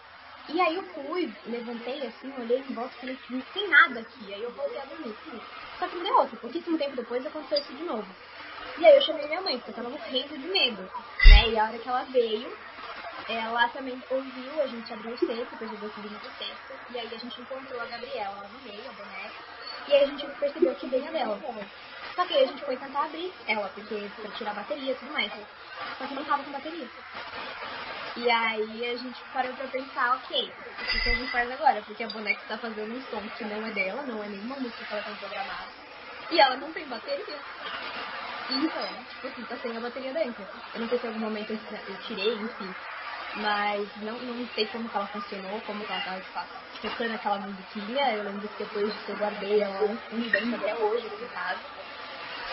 E 0.49 0.61
aí 0.61 0.77
eu 0.77 0.83
fui, 0.95 1.31
levantei 1.47 2.07
assim, 2.07 2.33
olhei 2.39 2.59
em 2.59 2.75
volta 2.75 2.95
e 2.97 3.01
falei, 3.01 3.19
não 3.29 3.41
tem 3.53 3.69
nada 3.69 4.01
aqui. 4.01 4.33
Aí 4.33 4.43
eu 4.43 4.51
voltei 4.53 4.79
a 4.81 4.85
dormir. 4.87 5.15
Só 5.79 5.87
que 5.87 5.97
não 5.97 6.05
deu 6.05 6.17
outra. 6.17 6.37
Pouquíssimo 6.39 6.79
tempo 6.79 6.97
depois 6.97 7.27
aconteceu 7.27 7.59
isso 7.59 7.75
de 7.75 7.85
novo. 7.85 8.07
E 8.79 8.87
aí 8.87 8.97
eu 8.97 9.03
chamei 9.03 9.27
minha 9.27 9.43
mãe, 9.43 9.59
porque 9.59 9.71
eu 9.71 9.75
tava 9.75 9.91
morrendo 9.91 10.39
de 10.39 10.49
medo. 10.49 10.83
Né? 10.83 11.49
E 11.51 11.59
a 11.59 11.65
hora 11.65 11.79
que 11.79 11.89
ela 11.89 12.05
veio, 12.05 12.57
ela 13.29 13.69
também 13.69 14.03
ouviu, 14.11 14.63
a 14.63 14.67
gente 14.67 14.93
abriu 14.93 15.13
o 15.13 15.19
cesto, 15.19 15.57
depois 15.59 15.83
eu 15.83 15.91
subindo 15.91 16.19
do 16.19 16.39
cesto. 16.39 16.73
E 16.91 16.99
aí 16.99 17.15
a 17.15 17.19
gente 17.19 17.41
encontrou 17.41 17.81
a 17.81 17.85
Gabriela 17.85 18.49
no 18.51 18.59
meio, 18.61 18.89
a 18.89 18.93
boneca. 18.93 19.45
E 19.87 19.93
aí 19.93 20.05
a 20.05 20.07
gente 20.07 20.27
percebeu 20.39 20.75
que 20.75 20.87
veio 20.87 21.13
dela. 21.13 21.39
Só 22.19 22.27
que 22.27 22.37
a 22.37 22.47
gente 22.47 22.65
foi 22.65 22.77
tentar 22.77 23.05
abrir 23.05 23.33
ela, 23.47 23.69
porque 23.69 24.11
pra 24.21 24.31
tirar 24.33 24.51
a 24.51 24.55
bateria 24.55 24.91
e 24.91 24.95
tudo 24.97 25.13
mais. 25.13 25.33
Só 25.97 26.05
que 26.05 26.15
não 26.15 26.25
tava 26.25 26.43
com 26.43 26.51
bateria. 26.51 26.89
E 28.17 28.29
aí 28.29 28.91
a 28.91 28.97
gente 28.97 29.23
parou 29.33 29.55
pra 29.55 29.69
pensar, 29.69 30.17
ok, 30.17 30.53
o 30.53 31.01
que, 31.01 31.11
a 31.11 31.15
gente 31.15 31.31
faz 31.31 31.49
agora? 31.49 31.81
Porque 31.83 32.03
a 32.03 32.09
boneca 32.09 32.41
tá 32.49 32.59
fazendo 32.59 32.93
um 32.93 33.03
som 33.03 33.23
que 33.37 33.45
não 33.45 33.65
é 33.65 33.71
dela, 33.71 34.03
não 34.03 34.25
é 34.25 34.27
nenhuma 34.27 34.57
música 34.57 34.85
que 34.85 34.93
ela 34.93 35.03
tem 35.05 35.15
programada. 35.15 35.69
E 36.33 36.41
ela 36.41 36.57
não 36.57 36.73
tem 36.73 36.89
bateria. 36.89 37.39
Então, 38.51 39.05
tipo 39.11 39.27
assim, 39.29 39.45
tá 39.45 39.57
sem 39.59 39.77
a 39.77 39.81
bateria 39.81 40.13
dentro. 40.13 40.45
Eu 40.75 40.81
não 40.81 40.89
sei 40.89 40.99
se 40.99 41.07
em 41.07 41.09
algum 41.11 41.21
momento 41.21 41.53
eu, 41.53 41.97
tirei, 41.99 42.35
enfim. 42.35 42.75
Mas 43.37 43.89
não, 43.99 44.19
não 44.19 44.49
sei 44.57 44.67
como 44.67 44.89
que 44.89 44.97
ela 44.97 45.07
funcionou, 45.07 45.61
como 45.61 45.85
que 45.85 45.93
ela 45.93 46.03
tava 46.03 46.19
de 46.19 46.27
fato 46.31 46.51
tocando 46.83 47.15
aquela 47.15 47.39
musiquinha. 47.39 48.17
Eu 48.17 48.25
lembro 48.25 48.49
que 48.49 48.65
depois 48.65 48.93
disso 48.93 49.11
eu 49.13 49.17
guardei 49.17 49.61
ela 49.63 49.87
no 49.87 49.97
fundo 49.97 50.57
até 50.57 50.75
hoje 50.75 51.07
em 51.07 51.29
casa. 51.29 51.78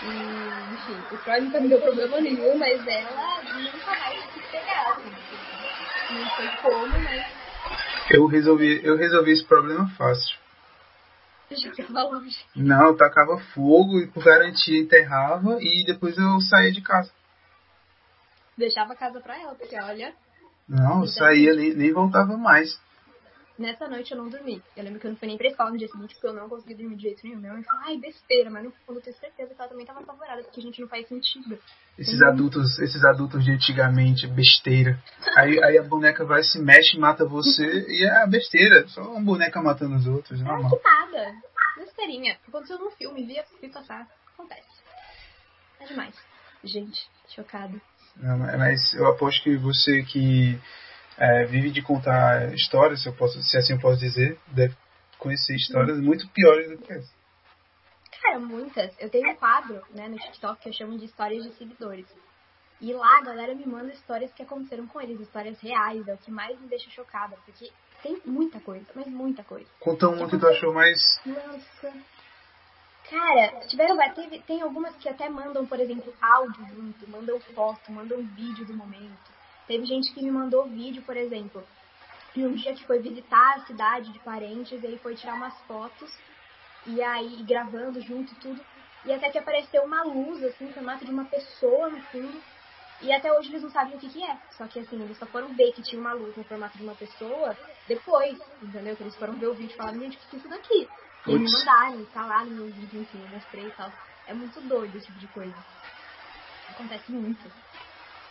E, 0.04 0.74
enfim, 0.74 1.00
o 1.12 1.18
Troy 1.18 1.42
nunca 1.42 1.60
me 1.62 1.70
deu 1.70 1.82
problema 1.82 2.20
nenhum, 2.22 2.58
mas 2.58 2.86
ela 2.88 3.44
nunca 3.44 4.00
mais 4.00 4.26
quis 4.34 4.46
pegar, 4.52 4.92
assim. 4.92 5.12
Não 6.14 6.30
sei 6.36 6.48
como, 6.62 6.88
mas 6.88 7.26
Eu 8.12 8.28
resolvi, 8.28 8.82
eu 8.84 8.96
resolvi 8.98 9.32
esse 9.32 9.46
problema 9.46 9.88
fácil. 9.98 10.38
Não, 12.56 12.88
eu 12.88 12.98
tacava 12.98 13.38
fogo 13.54 14.00
e 14.00 14.08
por 14.08 14.24
garantia 14.24 14.80
enterrava 14.80 15.58
e 15.62 15.86
depois 15.86 16.18
eu 16.18 16.42
saía 16.42 16.72
de 16.72 16.82
casa. 16.82 17.12
Deixava 18.58 18.94
a 18.94 18.96
casa 18.96 19.20
pra 19.20 19.40
ela, 19.40 19.54
porque 19.56 19.80
olha, 19.80 20.14
Não, 20.68 21.02
eu 21.02 21.08
saía, 21.08 21.54
nem, 21.54 21.74
nem 21.74 21.94
voltava 21.94 22.36
mais. 22.38 22.80
Nessa 23.58 23.88
noite 23.88 24.12
eu 24.12 24.18
não 24.18 24.30
dormi. 24.30 24.62
Eu 24.76 24.84
lembro 24.84 25.00
que 25.00 25.08
eu 25.08 25.12
não 25.12 25.18
fui 25.18 25.28
nem 25.28 25.38
pra 25.38 25.48
escola 25.48 25.72
no 25.72 25.78
dia 25.78 25.88
seguinte, 25.88 26.14
porque 26.16 26.28
eu 26.28 26.34
não 26.34 26.50
consegui 26.50 26.76
dormir 26.76 26.96
de 26.96 27.02
jeito 27.04 27.22
nenhum. 27.24 27.40
Minha 27.40 27.54
mãe 27.54 27.64
falou, 27.64 27.86
ai, 27.86 27.98
besteira, 27.98 28.50
mas 28.50 28.64
no 28.64 28.72
fundo 28.72 29.00
eu 29.00 29.02
tenho 29.04 29.16
certeza 29.18 29.54
que 29.54 29.60
ela 29.62 29.70
também 29.70 29.86
tava 29.86 30.00
apavorada, 30.02 30.44
porque 30.44 30.60
a 30.60 30.64
gente 30.64 30.82
não 30.82 30.88
faz 30.88 31.08
sentido. 31.08 31.58
Esses 31.98 32.22
adultos, 32.22 32.78
esses 32.80 33.04
adultos 33.06 33.44
de 33.44 33.52
antigamente, 33.52 34.28
besteira. 34.28 35.00
Aí, 35.38 35.64
aí 35.64 35.78
a 35.78 35.84
boneca 35.84 36.26
vai, 36.26 36.44
se 36.44 36.60
mexe, 36.60 36.98
mata 36.98 37.26
você 37.26 37.64
e 37.88 38.04
é 38.04 38.28
besteira. 38.28 38.88
Só 38.88 39.02
uma 39.02 39.22
boneca 39.22 39.62
matando 39.62 39.96
os 39.96 40.08
outros, 40.08 40.40
É 40.42 40.44
normal. 40.44 40.78
que 40.78 40.84
nada. 40.84 41.34
Besteirinha. 41.78 42.38
Aconteceu 42.48 42.80
num 42.80 42.92
filme, 42.92 43.26
via, 43.26 43.44
vi 43.62 43.70
passar. 43.70 44.08
Acontece. 44.34 44.68
É 45.80 45.86
demais. 45.86 46.16
Gente, 46.64 47.08
chocado. 47.30 47.80
Não, 48.18 48.38
Mas 48.38 48.94
eu 48.94 49.06
aposto 49.08 49.44
que 49.44 49.58
você 49.58 50.02
que 50.04 50.58
é, 51.18 51.46
vive 51.46 51.72
de 51.72 51.82
contar 51.82 52.54
histórias, 52.54 53.02
se, 53.02 53.10
eu 53.10 53.14
posso, 53.14 53.42
se 53.42 53.58
assim 53.58 53.74
eu 53.74 53.80
posso 53.80 54.00
dizer, 54.00 54.38
deve 54.48 54.76
conhecer 55.18 55.56
histórias 55.56 56.00
muito 56.00 56.28
piores 56.30 56.70
do 56.70 56.78
que 56.78 56.94
essa. 56.94 57.14
Cara, 58.22 58.40
muitas. 58.40 58.94
Eu 59.00 59.10
tenho 59.10 59.32
um 59.32 59.36
quadro, 59.36 59.82
né, 59.92 60.08
no 60.08 60.18
TikTok 60.18 60.62
que 60.62 60.70
eu 60.70 60.74
chamo 60.74 60.98
de 60.98 61.06
histórias 61.06 61.44
de 61.44 61.54
seguidores. 61.54 62.06
E 62.82 62.94
lá 62.94 63.20
a 63.20 63.24
galera 63.24 63.56
me 63.56 63.66
manda 63.66 63.94
histórias 63.94 64.34
que 64.34 64.44
aconteceram 64.44 64.86
com 64.88 65.00
eles, 65.00 65.20
histórias 65.20 65.60
reais, 65.62 66.08
é 66.08 66.14
o 66.14 66.18
que 66.18 66.32
mais 66.32 66.60
me 66.60 66.68
deixa 66.68 66.90
chocada, 66.90 67.38
porque 67.46 67.72
tem 68.04 68.22
muita 68.26 68.60
coisa, 68.60 68.86
mas 68.94 69.08
muita 69.08 69.44
coisa. 69.44 69.68
Conta 69.80 70.10
uma 70.10 70.30
que 70.30 70.38
tu 70.38 70.48
achou 70.48 70.74
mais. 70.74 71.00
Nossa. 71.26 71.94
Cara, 73.10 73.60
tiveram 73.68 73.98
teve, 74.14 74.40
tem 74.42 74.62
algumas 74.62 74.96
que 74.96 75.08
até 75.08 75.30
mandam, 75.30 75.66
por 75.66 75.80
exemplo, 75.80 76.14
áudio 76.20 76.66
junto, 76.68 77.10
mandam 77.10 77.40
foto, 77.40 77.92
mandam 77.92 78.22
vídeo 78.36 78.66
do 78.66 78.74
momento. 78.74 79.35
Teve 79.68 79.86
gente 79.86 80.14
que 80.14 80.24
me 80.24 80.32
mandou 80.32 80.68
vídeo, 80.70 81.04
por 81.04 81.18
exemplo, 81.18 81.66
em 82.36 82.46
um 82.46 82.54
dia 82.54 82.74
que 82.74 82.86
foi 82.86 83.00
visitar 83.00 83.56
a 83.56 83.66
cidade 83.66 84.12
de 84.12 84.20
parentes, 84.20 84.82
e 84.84 84.88
aí 84.88 84.98
foi 85.00 85.16
tirar 85.16 85.36
umas 85.36 85.60
fotos, 85.62 86.12
e 86.86 87.02
aí 87.02 87.44
gravando 87.44 88.00
junto 88.02 88.32
e 88.32 88.36
tudo. 88.36 88.62
E 89.06 89.12
até 89.12 89.30
que 89.30 89.38
apareceu 89.38 89.84
uma 89.84 90.04
luz, 90.04 90.44
assim, 90.44 90.66
no 90.66 90.74
formato 90.74 91.06
de 91.06 91.12
uma 91.12 91.26
pessoa 91.26 91.90
no 91.90 92.02
fundo. 92.08 92.42
E 93.02 93.12
até 93.12 93.32
hoje 93.32 93.50
eles 93.50 93.62
não 93.62 93.70
sabem 93.70 93.96
o 93.96 94.00
que, 94.00 94.10
que 94.10 94.24
é. 94.24 94.38
Só 94.52 94.66
que 94.68 94.80
assim, 94.80 95.02
eles 95.02 95.18
só 95.18 95.26
foram 95.28 95.54
ver 95.54 95.72
que 95.74 95.82
tinha 95.84 96.00
uma 96.00 96.14
luz 96.14 96.36
no 96.36 96.44
formato 96.46 96.78
de 96.78 96.84
uma 96.84 96.96
pessoa 96.96 97.56
depois, 97.88 98.40
entendeu? 98.64 98.96
Que 98.96 99.04
eles 99.04 99.16
foram 99.18 99.34
ver 99.34 99.48
o 99.48 99.54
vídeo 99.54 99.74
e 99.74 99.78
falaram, 99.78 100.00
gente, 100.00 100.18
o 100.18 100.30
que 100.30 100.36
é 100.36 100.40
isso 100.40 100.50
daqui? 100.50 100.88
E 101.28 101.38
me 101.38 101.52
mandaram, 101.52 102.06
tá 102.06 102.26
lá 102.26 102.46
no 102.46 102.52
meu 102.52 102.68
vídeo, 102.72 103.02
enfim, 103.02 103.22
eu 103.22 103.30
mostrei 103.30 103.68
e 103.68 103.72
tal. 103.72 103.92
É 104.28 104.34
muito 104.34 104.60
doido 104.62 104.96
esse 104.96 105.08
tipo 105.08 105.20
de 105.20 105.28
coisa. 105.28 105.56
Acontece 106.70 107.12
muito. 107.12 107.52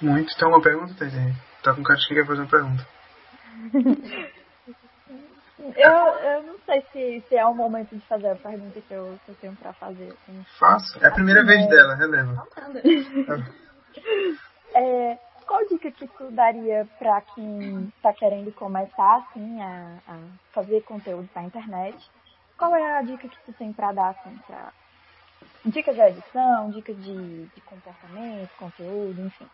Muito. 0.00 0.32
Então 0.34 0.48
uma 0.48 0.62
pergunta, 0.62 0.94
Thaís? 0.94 1.14
Tá 1.62 1.74
com 1.74 1.82
cara 1.82 1.98
de 1.98 2.06
que 2.06 2.14
quer 2.14 2.26
fazer 2.26 2.40
uma 2.40 2.48
pergunta. 2.48 2.86
eu, 5.76 5.92
eu 5.92 6.42
não 6.42 6.58
sei 6.66 6.82
se, 6.92 7.24
se 7.28 7.36
é 7.36 7.46
o 7.46 7.54
momento 7.54 7.94
de 7.94 8.06
fazer 8.06 8.28
a 8.28 8.36
pergunta 8.36 8.80
que 8.80 8.92
eu, 8.92 9.18
que 9.24 9.30
eu 9.30 9.34
tenho 9.36 9.56
pra 9.56 9.72
fazer. 9.72 10.14
Faço. 10.58 11.02
É 11.02 11.08
a 11.08 11.12
primeira 11.12 11.40
é... 11.40 11.44
vez 11.44 11.66
dela, 11.68 11.94
releva. 11.94 12.46
é, 14.74 15.18
qual 15.46 15.66
dica 15.68 15.90
que 15.90 16.06
tu 16.06 16.30
daria 16.30 16.86
pra 16.98 17.20
quem 17.20 17.92
tá 18.02 18.12
querendo 18.12 18.52
começar, 18.52 19.16
assim, 19.16 19.60
a, 19.62 19.98
a 20.08 20.18
fazer 20.52 20.82
conteúdo 20.82 21.28
pra 21.32 21.42
internet? 21.42 21.96
Qual 22.58 22.74
é 22.74 22.98
a 22.98 23.02
dica 23.02 23.28
que 23.28 23.38
tu 23.46 23.52
tem 23.54 23.72
pra 23.72 23.92
dar, 23.92 24.10
assim, 24.10 24.38
pra... 24.46 24.72
Dicas 25.66 25.94
de 25.94 26.00
edição, 26.02 26.70
dicas 26.70 26.96
de, 26.96 27.46
de 27.46 27.60
comportamento, 27.62 28.50
conteúdo, 28.58 29.18
enfim. 29.22 29.46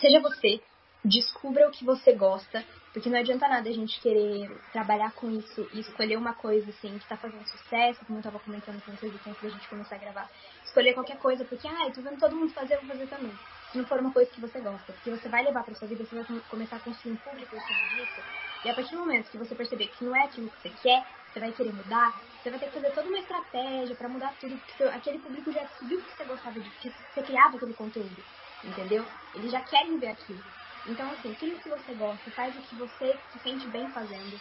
Seja 0.00 0.20
você, 0.20 0.60
descubra 1.04 1.66
o 1.68 1.72
que 1.72 1.84
você 1.84 2.12
gosta, 2.14 2.64
porque 2.92 3.10
não 3.10 3.18
adianta 3.18 3.48
nada 3.48 3.68
a 3.68 3.72
gente 3.72 4.00
querer 4.00 4.48
trabalhar 4.72 5.12
com 5.12 5.28
isso 5.28 5.68
e 5.72 5.80
escolher 5.80 6.16
uma 6.16 6.34
coisa 6.34 6.70
assim 6.70 6.96
que 6.98 7.08
tá 7.08 7.16
fazendo 7.16 7.44
sucesso, 7.48 8.04
como 8.06 8.18
eu 8.18 8.22
tava 8.22 8.38
comentando 8.38 8.80
com 8.82 8.92
vocês 8.92 9.12
antes 9.26 9.42
da 9.42 9.48
gente 9.48 9.68
começar 9.68 9.96
a 9.96 9.98
gravar. 9.98 10.28
Escolher 10.64 10.94
qualquer 10.94 11.18
coisa, 11.18 11.44
porque, 11.44 11.66
ah, 11.66 11.86
eu 11.86 11.92
tô 11.92 12.00
vendo 12.02 12.18
todo 12.18 12.36
mundo 12.36 12.52
fazer, 12.54 12.74
eu 12.74 12.80
vou 12.80 12.88
fazer 12.88 13.08
também. 13.08 13.34
Se 13.72 13.76
não 13.76 13.86
for 13.86 13.98
uma 13.98 14.12
coisa 14.12 14.30
que 14.30 14.40
você 14.40 14.60
gosta, 14.60 14.92
porque 14.92 15.10
você 15.10 15.28
vai 15.28 15.42
levar 15.42 15.64
pra 15.64 15.74
sua 15.74 15.88
vida, 15.88 16.04
você 16.04 16.14
vai 16.14 16.24
começar 16.48 16.76
a 16.76 16.80
construir 16.80 17.12
um 17.12 17.16
público 17.16 17.56
sobre 17.60 18.02
isso, 18.02 18.20
e 18.64 18.70
a 18.70 18.74
partir 18.74 18.92
do 18.92 19.00
momento 19.00 19.30
que 19.30 19.38
você 19.38 19.54
perceber 19.54 19.88
que 19.88 20.04
não 20.04 20.14
é 20.14 20.24
aquilo 20.24 20.48
que 20.50 20.60
você 20.60 20.70
quer, 20.70 21.02
você 21.26 21.40
vai 21.40 21.52
querer 21.52 21.72
mudar, 21.72 22.12
você 22.40 22.50
vai 22.50 22.58
ter 22.58 22.66
que 22.66 22.72
fazer 22.72 22.92
toda 22.92 23.08
uma 23.08 23.18
estratégia 23.18 23.96
para 23.96 24.08
mudar 24.08 24.34
tudo, 24.40 24.56
porque 24.58 24.82
aquele 24.84 25.18
público 25.18 25.52
já 25.52 25.68
viu 25.82 26.00
que 26.02 26.10
você 26.16 26.24
gostava 26.24 26.58
de, 26.60 26.70
que 26.80 26.90
você 26.90 27.22
criava 27.22 27.56
aquele 27.56 27.74
conteúdo, 27.74 28.24
entendeu? 28.64 29.04
Eles 29.34 29.50
já 29.50 29.60
querem 29.60 29.98
ver 29.98 30.08
aquilo. 30.08 30.42
Então, 30.86 31.10
assim, 31.10 31.34
cria 31.34 31.54
o 31.54 31.60
que 31.60 31.68
você 31.68 31.94
gosta, 31.94 32.30
faz 32.30 32.56
o 32.56 32.62
que 32.62 32.76
você 32.76 33.12
se 33.30 33.38
sente 33.40 33.68
bem 33.68 33.90
fazendo. 33.92 34.38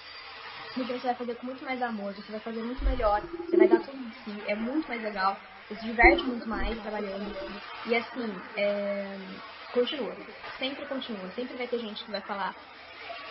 Porque 0.73 0.93
você 0.93 1.07
vai 1.07 1.15
fazer 1.15 1.35
com 1.35 1.45
muito 1.47 1.63
mais 1.63 1.81
amor, 1.81 2.13
você 2.13 2.31
vai 2.31 2.39
fazer 2.39 2.63
muito 2.63 2.83
melhor, 2.85 3.21
você 3.21 3.57
vai 3.57 3.67
dar 3.67 3.79
tudo 3.79 3.97
de 3.97 4.15
si, 4.23 4.43
é 4.47 4.55
muito 4.55 4.87
mais 4.87 5.01
legal, 5.01 5.37
você 5.67 5.75
se 5.75 5.85
diverte 5.85 6.23
muito 6.23 6.47
mais 6.47 6.79
trabalhando. 6.81 7.35
E 7.85 7.95
assim, 7.95 8.33
é... 8.55 9.17
continua, 9.73 10.15
sempre 10.57 10.85
continua, 10.85 11.29
sempre 11.31 11.57
vai 11.57 11.67
ter 11.67 11.79
gente 11.79 12.05
que 12.05 12.11
vai 12.11 12.21
falar 12.21 12.55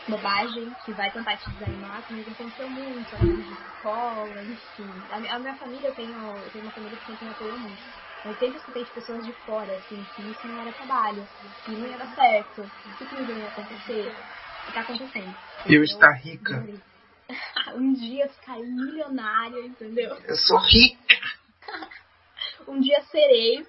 bobagem, 0.09 0.72
que 0.85 0.92
vai 0.92 1.11
tentar 1.11 1.37
te 1.37 1.51
desanimar, 1.51 2.03
comigo 2.07 2.31
aconteceu 2.31 2.68
muito, 2.68 3.16
amigos 3.16 3.44
de 3.44 3.53
escola, 3.53 4.42
enfim. 4.42 4.90
A, 5.11 5.38
minha 5.38 5.55
família, 5.57 5.88
eu 5.88 5.94
tenho, 5.94 6.37
eu 6.38 6.51
tenho 6.51 6.64
uma 6.64 6.72
família 6.72 6.96
que 6.96 7.07
sempre 7.07 7.25
me 7.25 7.33
apoiou 7.33 7.59
muito. 7.59 8.06
Mas 8.26 8.40
sempre 8.40 8.56
escutei 8.56 8.82
de 8.82 8.90
pessoas 8.90 9.24
de 9.24 9.32
fora, 9.44 9.72
assim, 9.76 10.04
que 10.16 10.22
isso 10.22 10.48
não 10.48 10.60
era 10.60 10.72
trabalho, 10.72 11.24
que 11.64 11.70
não 11.70 11.86
ia 11.86 11.96
dar 11.96 12.12
certo, 12.16 12.70
que 12.98 13.04
isso 13.04 13.14
não 13.14 13.38
ia 13.38 13.46
acontecer. 13.46 14.12
E 14.68 14.72
tá 14.72 14.80
acontecendo. 14.80 15.34
Eu 15.66 15.84
estar 15.84 16.12
rica. 16.14 16.66
um 17.76 17.92
dia 17.92 18.28
ficar 18.28 18.58
milionária, 18.58 19.60
entendeu? 19.60 20.16
Eu 20.26 20.36
sou 20.36 20.58
rica! 20.58 21.16
um 22.66 22.80
dia 22.80 23.00
serei. 23.12 23.64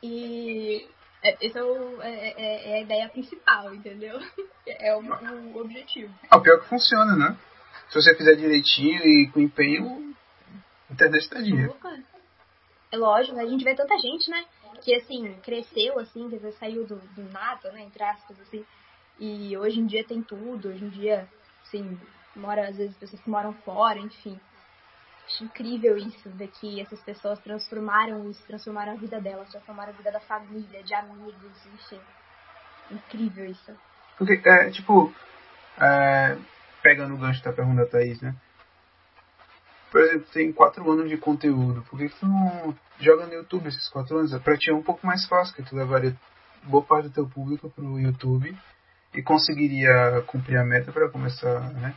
E 0.00 0.86
é, 1.24 1.36
esse 1.40 1.58
é, 1.58 1.62
é, 1.62 2.34
é, 2.36 2.70
é, 2.70 2.74
a 2.76 2.80
ideia 2.82 3.08
principal, 3.08 3.74
entendeu? 3.74 4.20
É 4.66 4.96
o, 4.96 5.02
o 5.02 5.60
objetivo. 5.60 6.10
Ah, 6.30 6.38
o 6.38 6.40
pior 6.40 6.58
que 6.58 6.70
funciona, 6.70 7.14
né? 7.14 7.36
Se 7.90 7.96
você 8.00 8.14
fizer 8.14 8.34
direitinho 8.34 9.06
e 9.06 9.30
com 9.30 9.38
empenho, 9.38 10.16
a 10.88 10.92
internet 10.94 11.28
tá 11.28 11.38
dinheiro. 11.42 11.76
É 12.94 12.96
lógico, 12.96 13.36
a 13.40 13.44
gente 13.44 13.64
vê 13.64 13.74
tanta 13.74 13.98
gente, 13.98 14.30
né? 14.30 14.44
Que 14.80 14.94
assim, 14.94 15.34
cresceu 15.42 15.98
assim, 15.98 16.30
que 16.30 16.52
saiu 16.52 16.86
do, 16.86 16.94
do 16.94 17.24
nada, 17.32 17.72
né? 17.72 17.82
Entre 17.82 18.04
aspas, 18.04 18.38
assim. 18.40 18.64
E 19.18 19.56
hoje 19.56 19.80
em 19.80 19.86
dia 19.86 20.04
tem 20.04 20.22
tudo, 20.22 20.68
hoje 20.68 20.84
em 20.84 20.88
dia, 20.90 21.28
assim, 21.64 21.98
mora, 22.36 22.68
às 22.68 22.76
vezes, 22.76 22.96
pessoas 22.96 23.20
que 23.20 23.28
moram 23.28 23.52
fora, 23.64 23.98
enfim. 23.98 24.38
Acho 25.26 25.42
incrível 25.42 25.96
isso, 25.96 26.30
que 26.60 26.80
essas 26.80 27.00
pessoas 27.00 27.40
transformaram 27.40 28.30
isso, 28.30 28.46
transformaram 28.46 28.92
a 28.92 28.96
vida 28.96 29.20
delas, 29.20 29.50
transformaram 29.50 29.92
a 29.92 29.96
vida 29.96 30.12
da 30.12 30.20
família, 30.20 30.84
de 30.84 30.94
amigos, 30.94 31.66
enfim. 31.66 32.00
Incrível 32.92 33.46
isso. 33.46 33.72
Porque, 34.16 34.40
é, 34.48 34.70
tipo, 34.70 35.12
é, 35.80 36.36
pegando 36.80 37.14
o 37.14 37.18
gancho 37.18 37.42
da 37.42 37.52
pergunta 37.52 37.84
da 37.84 37.90
Thaís, 37.90 38.20
né? 38.20 38.36
Por 39.94 40.02
exemplo, 40.02 40.26
tem 40.32 40.52
quatro 40.52 40.90
anos 40.90 41.08
de 41.08 41.16
conteúdo, 41.16 41.84
por 41.88 41.96
que, 41.96 42.08
que 42.08 42.18
tu 42.18 42.26
não 42.26 42.74
joga 42.98 43.26
no 43.26 43.32
YouTube 43.32 43.68
esses 43.68 43.88
quatro 43.88 44.18
anos? 44.18 44.36
Pra 44.42 44.58
ti 44.58 44.68
é 44.68 44.74
um 44.74 44.82
pouco 44.82 45.06
mais 45.06 45.24
fácil, 45.28 45.54
que 45.54 45.62
tu 45.62 45.76
levaria 45.76 46.16
boa 46.64 46.82
parte 46.82 47.06
do 47.06 47.14
teu 47.14 47.28
público 47.28 47.70
pro 47.70 48.00
YouTube 48.00 48.52
e 49.14 49.22
conseguiria 49.22 50.20
cumprir 50.26 50.56
a 50.56 50.64
meta 50.64 50.90
para 50.90 51.08
começar, 51.08 51.60
né? 51.74 51.96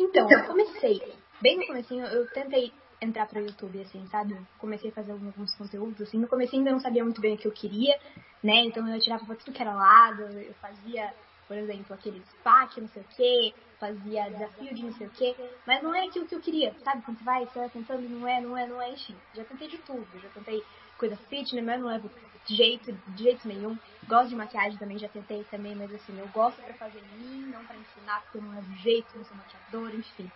Então, 0.00 0.26
eu 0.30 0.44
comecei 0.44 1.02
bem 1.42 1.58
no 1.58 1.66
comecinho, 1.66 2.06
eu 2.06 2.26
tentei 2.30 2.72
entrar 2.98 3.26
para 3.26 3.42
o 3.42 3.44
YouTube, 3.44 3.78
assim, 3.82 4.06
sabe? 4.06 4.34
Comecei 4.56 4.88
a 4.88 4.94
fazer 4.94 5.12
alguns 5.12 5.54
conteúdos, 5.54 6.00
assim. 6.00 6.18
No 6.18 6.26
começo 6.26 6.56
ainda 6.56 6.72
não 6.72 6.80
sabia 6.80 7.04
muito 7.04 7.20
bem 7.20 7.34
o 7.34 7.36
que 7.36 7.46
eu 7.46 7.52
queria, 7.52 7.94
né? 8.42 8.64
Então 8.64 8.88
eu 8.88 8.98
tirava 8.98 9.22
pra 9.26 9.36
tudo 9.36 9.52
que 9.52 9.60
era 9.60 9.74
lado, 9.74 10.22
eu 10.22 10.54
fazia, 10.62 11.12
por 11.46 11.56
exemplo, 11.56 11.94
aquele 11.94 12.20
SPAC, 12.20 12.80
não 12.80 12.88
sei 12.88 13.02
o 13.02 13.06
quê, 13.16 13.54
fazia 13.78 14.28
desafio 14.30 14.74
de 14.74 14.82
não 14.82 14.92
sei 14.92 15.06
o 15.06 15.10
quê, 15.10 15.36
mas 15.66 15.82
não 15.82 15.94
é 15.94 16.06
aquilo 16.06 16.26
que 16.26 16.34
eu 16.34 16.40
queria, 16.40 16.74
sabe? 16.84 17.02
Quando 17.02 17.18
você 17.18 17.24
vai, 17.24 17.46
você 17.46 17.58
vai 17.58 17.70
tentando, 17.70 18.08
não 18.08 18.26
é, 18.26 18.40
não 18.40 18.56
é, 18.56 18.66
não 18.66 18.82
é, 18.82 18.90
enfim. 18.90 19.16
Já 19.34 19.44
tentei 19.44 19.68
de 19.68 19.78
tudo, 19.78 20.06
já 20.18 20.28
tentei 20.30 20.62
coisa 20.98 21.16
fitness, 21.28 21.64
mas 21.64 21.80
não 21.80 21.88
levo 21.88 22.10
de 22.46 22.56
jeito, 22.56 22.92
de 22.92 23.22
jeito 23.22 23.46
nenhum. 23.46 23.76
Gosto 24.08 24.30
de 24.30 24.36
maquiagem 24.36 24.78
também, 24.78 24.98
já 24.98 25.08
tentei 25.08 25.44
também, 25.44 25.74
mas 25.76 25.92
assim, 25.94 26.18
eu 26.18 26.28
gosto 26.28 26.60
pra 26.62 26.74
fazer 26.74 26.98
em 26.98 27.18
mim, 27.18 27.46
não 27.50 27.64
pra 27.64 27.76
ensinar, 27.76 28.20
porque 28.22 28.38
eu 28.38 28.42
não 28.42 28.54
levo 28.54 28.76
jeito, 28.78 29.16
não 29.16 29.24
sou 29.24 29.36
maquiadora, 29.36 29.94
enfim. 29.94 30.30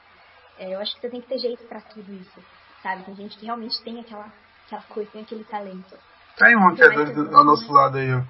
É, 0.59 0.75
eu 0.75 0.81
acho 0.81 0.94
que 0.94 1.01
você 1.01 1.09
tem 1.09 1.20
que 1.20 1.29
ter 1.29 1.38
jeito 1.38 1.64
para 1.64 1.81
tudo 1.81 2.12
isso, 2.12 2.40
sabe? 2.83 3.05
Tem 3.05 3.16
gente 3.16 3.38
que 3.38 3.46
realmente 3.46 3.83
tem 3.83 3.99
aquela, 4.01 4.31
aquela 4.66 4.83
coisa, 4.83 5.11
tem 5.11 5.23
aquele 5.23 5.44
talento. 5.44 5.96
Tem 6.37 6.57
um 6.57 6.61
maquiador 6.61 7.12
do, 7.12 7.37
ao 7.37 7.44
nosso 7.44 7.70
lado 7.73 7.99
aí, 7.99 8.12
ó. 8.12 8.23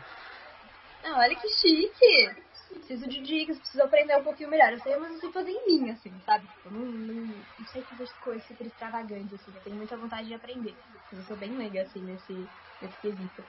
Não, 1.02 1.18
olha 1.18 1.34
que 1.34 1.48
chique! 1.48 2.49
Preciso 2.72 3.08
de 3.08 3.20
dicas, 3.22 3.58
preciso 3.58 3.82
aprender 3.82 4.16
um 4.16 4.24
pouquinho 4.24 4.48
melhor. 4.48 4.72
Eu 4.72 4.80
sei, 4.80 4.96
mas 4.96 5.12
eu 5.12 5.20
sei 5.20 5.32
fazer 5.32 5.50
em 5.50 5.66
mim, 5.66 5.90
assim, 5.90 6.20
sabe? 6.20 6.48
Eu 6.64 6.70
não, 6.70 6.84
não, 6.86 7.44
não 7.58 7.66
sei 7.66 7.82
fazer 7.84 8.04
coisas 8.20 8.46
super 8.46 8.66
extravagantes, 8.66 9.32
assim. 9.34 9.54
Eu 9.54 9.62
tenho 9.62 9.76
muita 9.76 9.96
vontade 9.96 10.28
de 10.28 10.34
aprender. 10.34 10.76
Eu 11.12 11.22
sou 11.22 11.36
bem 11.36 11.56
leiga, 11.56 11.82
assim, 11.82 12.02
nesse, 12.02 12.48
nesse 12.80 12.96
quesito. 12.98 13.44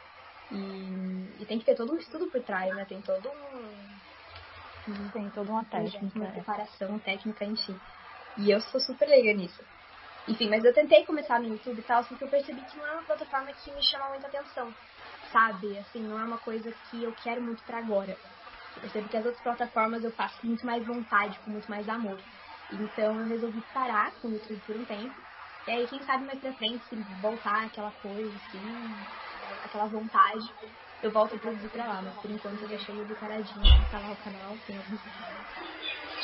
E, 0.49 1.41
e 1.41 1.45
tem 1.45 1.59
que 1.59 1.65
ter 1.65 1.75
todo 1.75 1.93
um 1.93 1.97
estudo 1.97 2.29
por 2.29 2.41
trás, 2.43 2.75
né? 2.75 2.85
Tem 2.85 3.01
todo 3.01 3.29
um. 3.29 5.11
Tem 5.11 5.29
toda 5.29 5.51
uma 5.51 5.65
técnica. 5.65 6.19
Uma 6.19 6.31
preparação 6.31 6.99
técnica, 6.99 7.45
enfim. 7.45 7.79
E 8.37 8.49
eu 8.49 8.59
sou 8.59 8.79
super 8.79 9.07
leiga 9.07 9.33
nisso. 9.33 9.63
Enfim, 10.27 10.49
mas 10.49 10.63
eu 10.63 10.73
tentei 10.73 11.05
começar 11.05 11.39
no 11.39 11.47
YouTube 11.47 11.79
e 11.79 11.83
tal, 11.83 12.03
porque 12.05 12.23
eu 12.23 12.29
percebi 12.29 12.61
que 12.61 12.77
não 12.77 12.87
é 12.87 12.93
uma 12.93 13.05
plataforma 13.05 13.51
que 13.53 13.73
me 13.73 13.83
chama 13.83 14.09
muita 14.09 14.27
atenção, 14.27 14.73
sabe? 15.31 15.77
Assim, 15.79 16.03
não 16.03 16.19
é 16.19 16.23
uma 16.23 16.37
coisa 16.37 16.71
que 16.71 17.03
eu 17.03 17.13
quero 17.13 17.41
muito 17.41 17.63
para 17.63 17.79
agora. 17.79 18.15
Eu 18.75 18.81
percebo 18.81 19.09
que 19.09 19.17
as 19.17 19.25
outras 19.25 19.43
plataformas 19.43 20.03
eu 20.03 20.11
faço 20.11 20.39
com 20.41 20.47
muito 20.47 20.65
mais 20.65 20.85
vontade, 20.85 21.39
com 21.39 21.51
muito 21.51 21.69
mais 21.69 21.87
amor. 21.89 22.17
Então 22.71 23.19
eu 23.19 23.27
resolvi 23.27 23.61
parar 23.73 24.11
com 24.21 24.29
o 24.29 24.31
YouTube 24.31 24.61
por 24.65 24.75
um 24.75 24.85
tempo. 24.85 25.15
E 25.67 25.71
aí, 25.71 25.87
quem 25.87 26.01
sabe 26.03 26.25
mais 26.25 26.39
pra 26.39 26.53
frente, 26.53 26.83
se 26.85 26.95
voltar 27.21 27.65
aquela 27.65 27.91
coisa, 27.91 28.35
assim, 28.35 28.59
aquela 29.63 29.85
vontade, 29.85 30.53
eu 31.03 31.11
volto 31.11 31.35
a 31.35 31.37
produzir 31.37 31.69
pra 31.69 31.85
lá. 31.85 32.01
Mas 32.01 32.15
por 32.15 32.31
enquanto 32.31 32.61
eu 32.61 32.67
deixei 32.67 32.95
ele 32.95 33.15
paradinho, 33.15 33.91
tá 33.91 33.99
lá 33.99 34.11
o 34.11 34.15
canal, 34.23 34.57
tem 34.65 34.77
alguns 34.77 35.01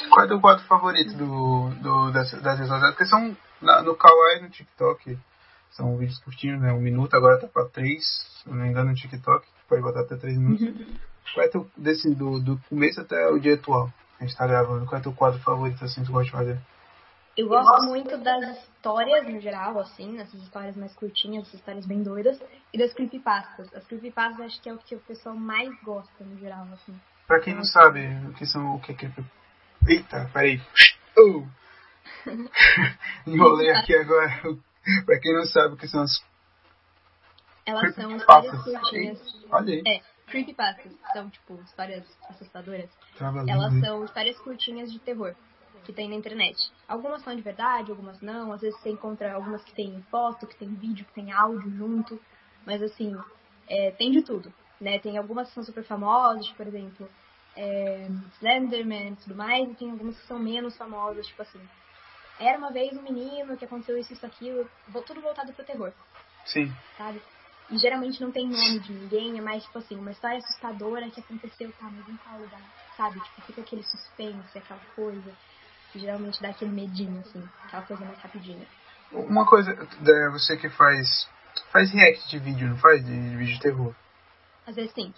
qual 0.10 0.26
é 0.26 0.34
o 0.34 0.42
quadro 0.42 0.64
favorito 0.66 1.14
do, 1.16 1.70
do, 1.82 2.12
das, 2.12 2.32
das 2.42 2.60
redes 2.60 2.68
sociais? 2.68 2.96
Porque 2.96 3.06
são 3.06 3.36
na, 3.62 3.82
no 3.82 3.96
Kawaii 3.96 4.42
no 4.42 4.50
TikTok. 4.50 5.18
São 5.72 5.98
vídeos 5.98 6.20
curtinhos, 6.20 6.62
né? 6.62 6.72
Um 6.72 6.82
minuto, 6.82 7.14
agora 7.16 7.40
tá 7.40 7.48
pra 7.48 7.66
três, 7.66 8.04
se 8.42 8.50
não 8.50 8.56
me 8.58 8.70
engano, 8.70 8.90
no 8.90 8.96
TikTok. 8.96 9.46
Pode 9.68 9.82
botar 9.82 10.02
até 10.02 10.16
três 10.16 10.38
minutos. 10.38 10.66
Qual 11.34 11.46
é 11.46 11.50
teu, 11.50 11.70
desse, 11.78 12.14
do, 12.14 12.40
do 12.40 12.60
começo 12.70 13.02
até 13.02 13.28
o 13.28 13.40
dia 13.40 13.56
atual? 13.56 13.92
A 14.20 14.24
gente 14.24 14.36
tá 14.36 14.48
gravando. 14.48 14.86
Qual 14.86 15.00
é 15.00 15.04
teu 15.04 15.14
quadro 15.14 15.40
favorito, 15.42 15.84
assim, 15.84 16.02
que 16.02 16.08
tu 16.08 16.14
gosta 16.14 16.26
de 16.26 16.32
fazer? 16.32 16.60
Eu 17.38 17.48
gosto 17.48 17.84
muito 17.84 18.18
das 18.18 18.58
histórias 18.58 19.28
no 19.28 19.40
geral, 19.40 19.80
assim, 19.80 20.18
essas 20.18 20.42
histórias 20.42 20.76
mais 20.76 20.92
curtinhas, 20.96 21.44
essas 21.44 21.60
histórias 21.60 21.86
bem 21.86 22.02
doidas, 22.02 22.42
e 22.74 22.80
das 22.80 22.92
creepypastas. 22.94 23.72
As 23.76 23.86
creepypastas 23.86 24.48
acho 24.48 24.62
que 24.62 24.70
é 24.70 24.74
o 24.74 24.78
que 24.80 24.96
o 24.96 25.00
pessoal 25.02 25.36
mais 25.36 25.70
gosta 25.84 26.24
no 26.24 26.40
geral, 26.40 26.68
assim. 26.74 27.00
Pra 27.28 27.40
quem 27.40 27.54
não 27.54 27.64
sabe 27.64 28.08
o 28.28 28.34
que 28.34 28.46
são 28.48 28.76
o 28.76 28.82
que 28.82 28.92
é 28.92 28.96
creepy... 28.96 29.24
Eita, 29.88 30.30
peraí. 30.34 30.60
Oh. 31.16 31.44
Enrolei 33.30 33.70
aqui 33.72 33.96
agora. 33.96 34.42
pra 35.06 35.20
quem 35.20 35.36
não 35.36 35.46
sabe 35.46 35.76
o 35.76 35.78
que 35.78 35.88
são 35.88 36.02
as 36.02 36.24
Elas 37.68 37.94
são 37.94 38.16
histórias 38.16 38.64
curtinhas. 38.64 39.20
Olha 39.52 39.74
aí. 39.76 39.84
É, 39.86 40.02
creepypastas 40.28 40.92
são, 41.14 41.30
tipo, 41.30 41.60
histórias 41.64 42.06
assustadoras. 42.30 42.90
Tava 43.18 43.44
Elas 43.48 43.74
lindo. 43.74 43.86
são 43.86 44.06
histórias 44.06 44.38
curtinhas 44.40 44.92
de 44.92 45.00
terror 45.00 45.36
que 45.84 45.94
tem 45.94 46.10
na 46.10 46.16
internet. 46.16 46.58
Algumas 46.88 47.24
são 47.24 47.34
de 47.36 47.42
verdade, 47.42 47.92
algumas 47.92 48.20
não. 48.22 48.52
Às 48.52 48.62
vezes 48.62 48.80
você 48.82 48.90
encontra 48.90 49.34
algumas 49.34 49.64
que 49.64 49.74
tem 49.74 50.04
foto, 50.12 50.46
que 50.46 50.58
tem 50.58 50.68
vídeo, 50.76 51.06
que 51.06 51.14
tem 51.14 51.32
áudio 51.32 51.70
junto. 51.72 52.22
Mas 52.66 52.82
assim, 52.84 53.16
é, 53.70 53.92
tem 53.92 54.12
de 54.12 54.22
tudo. 54.22 54.54
Né? 54.82 55.00
Tem 55.00 55.18
algumas 55.18 55.48
que 55.48 55.54
são 55.54 55.64
super 55.64 55.84
famosas, 55.86 56.46
tipo, 56.46 56.58
por 56.58 56.68
exemplo, 56.68 57.10
é, 57.56 58.08
Slenderman 58.38 59.14
e 59.14 59.16
tudo 59.16 59.36
mais. 59.36 59.70
E 59.72 59.76
tem 59.76 59.90
algumas 59.90 60.20
que 60.20 60.28
são 60.28 60.38
menos 60.38 60.78
famosas, 60.78 61.26
tipo 61.26 61.42
assim. 61.42 61.62
Era 62.40 62.58
uma 62.58 62.72
vez 62.72 62.96
um 62.96 63.02
menino 63.02 63.58
que 63.58 63.66
aconteceu 63.66 63.98
isso, 63.98 64.12
isso, 64.14 64.26
aquilo. 64.26 64.70
Tudo 65.06 65.22
voltado 65.22 65.54
pro 65.54 65.66
terror 65.66 65.92
Sim. 66.46 66.72
sabe? 66.98 67.22
E 67.70 67.78
geralmente 67.78 68.22
não 68.22 68.32
tem 68.32 68.48
nome 68.48 68.80
de 68.80 68.94
ninguém, 68.94 69.38
é 69.38 69.42
mais 69.42 69.64
tipo 69.64 69.78
assim, 69.78 69.96
uma 69.98 70.12
história 70.12 70.38
assustadora 70.38 71.10
que 71.10 71.20
aconteceu, 71.20 71.72
tá, 71.74 71.90
mas 71.92 72.08
em 72.08 72.16
qual 72.18 72.40
lugar, 72.40 72.62
sabe? 72.96 73.20
Tipo, 73.20 73.42
fica 73.42 73.62
aquele 73.62 73.84
suspense, 73.84 74.58
aquela 74.58 74.80
coisa. 74.96 75.34
Que 75.92 76.00
geralmente 76.00 76.42
dá 76.42 76.50
aquele 76.50 76.72
medinho, 76.72 77.20
assim, 77.20 77.44
aquela 77.66 77.84
coisa 77.84 78.06
mais 78.06 78.20
rapidinha. 78.20 78.66
Uma 79.12 79.46
coisa, 79.46 79.72
é, 79.72 80.30
você 80.30 80.58
que 80.58 80.70
faz. 80.70 81.28
Faz 81.72 81.92
react 81.92 82.30
de 82.30 82.40
vídeo, 82.40 82.70
não 82.70 82.78
faz? 82.78 83.04
De, 83.04 83.12
de 83.12 83.36
vídeo 83.36 83.54
de 83.56 83.60
terror. 83.60 83.96
Às 84.66 84.76
vezes 84.76 84.92
sim. 84.94 85.14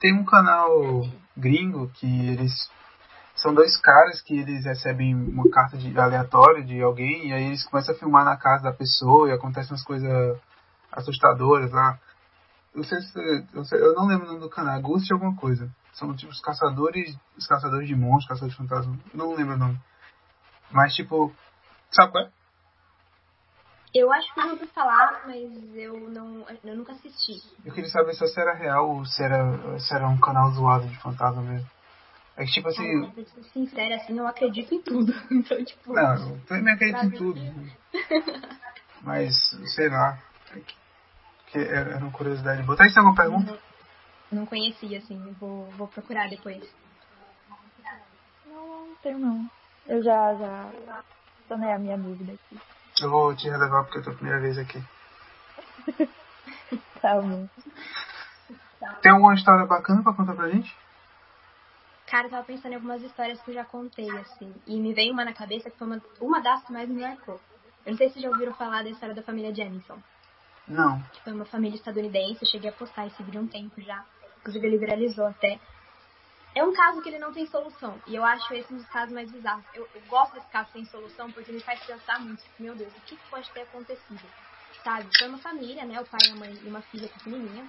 Tem 0.00 0.12
um 0.12 0.24
canal 0.24 1.06
gringo 1.36 1.88
que 1.94 2.28
eles. 2.28 2.70
São 3.36 3.54
dois 3.54 3.76
caras 3.76 4.22
que 4.22 4.38
eles 4.38 4.64
recebem 4.64 5.14
uma 5.14 5.48
carta 5.50 5.76
de, 5.76 5.96
aleatória 5.98 6.64
de 6.64 6.80
alguém 6.80 7.28
e 7.28 7.32
aí 7.34 7.44
eles 7.48 7.64
começam 7.64 7.94
a 7.94 7.98
filmar 7.98 8.24
na 8.24 8.36
casa 8.36 8.64
da 8.64 8.72
pessoa 8.72 9.28
e 9.28 9.32
acontecem 9.32 9.72
umas 9.72 9.84
coisas 9.84 10.38
assustadoras 10.96 11.70
lá. 11.70 11.98
Eu, 12.74 12.84
sei 12.84 13.00
se, 13.00 13.46
eu, 13.54 13.64
sei- 13.64 13.80
eu 13.80 13.94
não 13.94 14.06
lembro 14.06 14.26
o 14.26 14.28
nome 14.28 14.40
do 14.40 14.50
canal, 14.50 14.80
Ghost 14.80 15.10
alguma 15.12 15.36
coisa. 15.36 15.70
São 15.92 16.14
tipo 16.14 16.30
os 16.32 16.40
caçadores, 16.40 17.16
os 17.36 17.46
caçadores 17.46 17.86
de 17.88 17.94
monstros, 17.94 18.28
caçadores 18.40 18.54
de 18.54 18.62
fantasmas. 18.62 18.98
Não 19.14 19.34
lembro 19.34 19.54
o 19.54 19.58
nome. 19.58 19.78
Mas 20.70 20.94
tipo, 20.94 21.32
sabe 21.90 22.12
qual 22.12 22.24
é? 22.24 22.30
Eu 23.94 24.12
acho 24.12 24.34
que 24.34 24.40
eu 24.40 24.50
ouvi 24.50 24.66
falar, 24.66 25.22
mas 25.26 25.74
eu 25.74 26.10
não. 26.10 26.44
Eu 26.62 26.76
nunca 26.76 26.92
assisti. 26.92 27.40
Eu 27.64 27.72
queria 27.72 27.88
saber 27.88 28.14
se 28.14 28.40
era 28.40 28.52
real 28.52 28.90
ou 28.90 29.06
se 29.06 29.22
era, 29.22 29.78
se 29.78 29.94
era 29.94 30.06
um 30.06 30.18
canal 30.18 30.50
zoado 30.50 30.86
de 30.86 30.98
fantasma 30.98 31.40
mesmo. 31.40 31.66
É 32.36 32.44
que 32.44 32.52
tipo 32.52 32.68
assim, 32.68 33.10
pra 33.10 33.24
ser 33.24 33.42
sincera, 33.54 33.96
assim, 33.96 34.18
eu 34.18 34.26
acredito 34.26 34.74
em 34.74 34.82
tudo. 34.82 35.14
Então, 35.30 35.64
tipo. 35.64 35.94
Não, 35.94 36.14
eu 36.30 36.40
também 36.46 36.74
acredito 36.74 37.06
em 37.06 37.10
tudo. 37.12 37.40
Mas, 39.00 39.34
sei 39.74 39.88
lá. 39.88 40.18
Era 41.62 41.98
uma 41.98 42.10
curiosidade 42.10 42.62
boa. 42.62 42.76
Thaís, 42.76 42.92
tem 42.92 43.00
alguma 43.00 43.16
pergunta? 43.16 43.52
Não, 44.30 44.40
não 44.40 44.46
conhecia, 44.46 44.98
assim, 44.98 45.36
vou, 45.40 45.70
vou 45.72 45.88
procurar 45.88 46.28
depois. 46.28 46.62
Não, 48.46 48.86
não 48.86 48.94
tenho 49.02 49.18
não. 49.18 49.50
Eu 49.86 50.02
já, 50.02 50.34
já 50.34 50.70
sanei 51.48 51.72
a 51.72 51.78
minha 51.78 51.96
dúvida 51.96 52.32
aqui. 52.32 52.60
Eu 53.00 53.10
vou 53.10 53.34
te 53.36 53.48
relevar 53.48 53.84
porque 53.84 53.98
é 53.98 54.00
a 54.00 54.04
tua 54.04 54.14
primeira 54.14 54.40
vez 54.40 54.58
aqui. 54.58 54.82
Tá 57.00 57.20
bom. 57.20 57.48
Tem 59.02 59.12
alguma 59.12 59.34
história 59.34 59.64
bacana 59.66 60.02
pra 60.02 60.12
contar 60.12 60.34
pra 60.34 60.48
gente? 60.48 60.74
Cara, 62.06 62.26
eu 62.26 62.30
tava 62.30 62.44
pensando 62.44 62.72
em 62.72 62.76
algumas 62.76 63.02
histórias 63.02 63.40
que 63.42 63.50
eu 63.50 63.54
já 63.54 63.64
contei, 63.64 64.10
assim. 64.18 64.54
E 64.66 64.80
me 64.80 64.92
veio 64.92 65.12
uma 65.12 65.24
na 65.24 65.32
cabeça 65.32 65.70
que 65.70 65.76
foi 65.76 65.86
uma, 65.86 66.02
uma 66.20 66.40
das 66.40 66.62
que 66.64 66.72
mais 66.72 66.88
me 66.88 67.00
marcou. 67.00 67.40
Eu 67.84 67.92
não 67.92 67.96
sei 67.96 68.08
se 68.08 68.14
vocês 68.14 68.24
já 68.24 68.30
ouviram 68.30 68.54
falar 68.54 68.82
da 68.82 68.90
história 68.90 69.14
da 69.14 69.22
família 69.22 69.54
Jennison. 69.54 69.98
Não. 70.68 71.00
Que 71.12 71.22
foi 71.22 71.32
uma 71.32 71.44
família 71.44 71.76
estadunidense. 71.76 72.42
Eu 72.42 72.48
cheguei 72.48 72.70
a 72.70 72.72
postar 72.72 73.06
esse 73.06 73.22
vídeo 73.22 73.40
um 73.40 73.46
tempo 73.46 73.80
já. 73.80 74.04
Inclusive, 74.40 74.66
ele 74.66 74.78
viralizou 74.78 75.26
até. 75.26 75.58
É 76.54 76.64
um 76.64 76.72
caso 76.72 77.02
que 77.02 77.08
ele 77.08 77.18
não 77.18 77.32
tem 77.32 77.46
solução. 77.46 78.00
E 78.06 78.14
eu 78.14 78.24
acho 78.24 78.52
esse 78.54 78.72
um 78.72 78.78
dos 78.78 78.86
casos 78.88 79.12
mais 79.12 79.30
bizarros. 79.30 79.64
Eu, 79.74 79.86
eu 79.94 80.00
gosto 80.08 80.34
desse 80.34 80.46
caso 80.48 80.70
sem 80.72 80.84
solução 80.86 81.30
porque 81.30 81.50
ele 81.50 81.60
faz 81.60 81.84
pensar 81.84 82.18
muito. 82.18 82.42
Meu 82.58 82.74
Deus, 82.74 82.92
o 82.96 83.00
que 83.02 83.16
pode 83.30 83.50
ter 83.50 83.60
acontecido? 83.60 84.24
Sabe? 84.82 85.06
Foi 85.18 85.28
uma 85.28 85.38
família, 85.38 85.84
né? 85.84 86.00
O 86.00 86.06
pai, 86.06 86.30
a 86.30 86.34
mãe 86.34 86.58
e 86.62 86.68
uma 86.68 86.80
filha 86.80 87.08
pequenininha. 87.08 87.66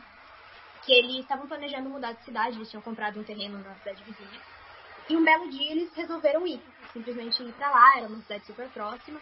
Que 0.86 0.94
eles 0.94 1.18
estavam 1.18 1.48
planejando 1.48 1.90
mudar 1.90 2.14
de 2.14 2.24
cidade. 2.24 2.56
Eles 2.56 2.70
tinham 2.70 2.82
comprado 2.82 3.20
um 3.20 3.24
terreno 3.24 3.60
na 3.60 3.76
cidade 3.76 4.02
vizinha. 4.04 4.42
E 5.10 5.18
um 5.18 5.24
belo 5.24 5.50
dia 5.50 5.72
eles 5.72 5.94
resolveram 5.94 6.48
ir. 6.48 6.62
Simplesmente 6.94 7.44
ir 7.44 7.52
pra 7.54 7.70
lá. 7.70 7.98
Era 7.98 8.08
uma 8.08 8.22
cidade 8.22 8.46
super 8.46 8.70
próxima. 8.70 9.20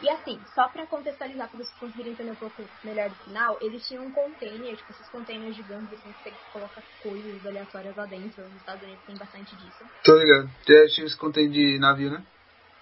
E 0.00 0.10
assim, 0.10 0.40
só 0.54 0.68
pra 0.68 0.86
contextualizar, 0.86 1.48
pra 1.48 1.58
vocês 1.58 1.78
conseguirem 1.78 2.12
entender 2.12 2.32
um 2.32 2.36
pouco 2.36 2.68
melhor 2.82 3.08
do 3.08 3.16
final, 3.16 3.56
eles 3.60 3.86
tinham 3.86 4.04
um 4.04 4.10
container, 4.10 4.76
tipo 4.76 4.90
esses 4.90 5.08
containers 5.08 5.54
gigantes, 5.54 5.92
assim, 5.92 6.12
que 6.12 6.22
você 6.22 6.36
coloca 6.52 6.82
coisas 7.00 7.46
aleatórias 7.46 7.96
lá 7.96 8.04
dentro. 8.06 8.42
Nos 8.44 8.56
Estados 8.56 8.82
Unidos 8.82 9.04
tem 9.06 9.16
bastante 9.16 9.56
disso. 9.56 9.84
Tô 10.02 10.16
ligado. 10.16 10.50
Já 10.66 10.86
tive 10.88 11.06
esse 11.06 11.16
conteúdo 11.16 11.52
de 11.52 11.78
navio, 11.78 12.10
né? 12.10 12.24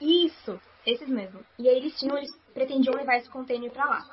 Isso, 0.00 0.60
esses 0.84 1.08
mesmo. 1.08 1.44
E 1.58 1.68
aí 1.68 1.76
eles 1.76 1.98
tinham, 1.98 2.16
eles 2.16 2.34
pretendiam 2.52 2.94
levar 2.94 3.16
esse 3.16 3.30
container 3.30 3.70
pra 3.70 3.84
lá. 3.84 4.04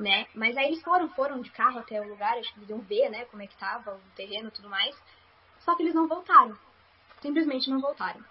Né? 0.00 0.26
Mas 0.34 0.56
aí 0.56 0.66
eles 0.66 0.82
foram, 0.82 1.08
foram 1.10 1.40
de 1.40 1.50
carro 1.50 1.78
até 1.78 2.00
o 2.00 2.08
lugar, 2.08 2.36
acho 2.38 2.52
que 2.52 2.60
eles 2.60 2.70
iam 2.70 2.80
ver, 2.80 3.10
né, 3.10 3.24
como 3.26 3.42
é 3.42 3.46
que 3.46 3.56
tava 3.56 3.94
o 3.94 4.16
terreno 4.16 4.48
e 4.48 4.50
tudo 4.50 4.68
mais. 4.68 4.96
Só 5.60 5.76
que 5.76 5.82
eles 5.82 5.94
não 5.94 6.08
voltaram. 6.08 6.56
Simplesmente 7.20 7.70
não 7.70 7.80
voltaram. 7.80 8.24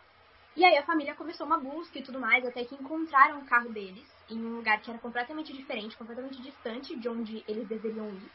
E 0.56 0.64
aí 0.64 0.78
a 0.78 0.86
família 0.86 1.16
começou 1.16 1.48
uma 1.48 1.60
busca 1.60 1.98
e 1.98 2.04
tudo 2.04 2.20
mais, 2.20 2.46
até 2.46 2.64
que 2.64 2.76
encontraram 2.76 3.40
o 3.40 3.46
carro 3.46 3.70
deles 3.74 4.08
em 4.30 4.38
um 4.38 4.58
lugar 4.58 4.80
que 4.82 4.90
era 4.90 5.00
completamente 5.00 5.52
diferente, 5.52 5.98
completamente 5.98 6.42
distante 6.42 6.98
de 7.00 7.10
onde 7.10 7.44
eles 7.48 7.68
deveriam 7.68 8.08
ir. 8.14 8.32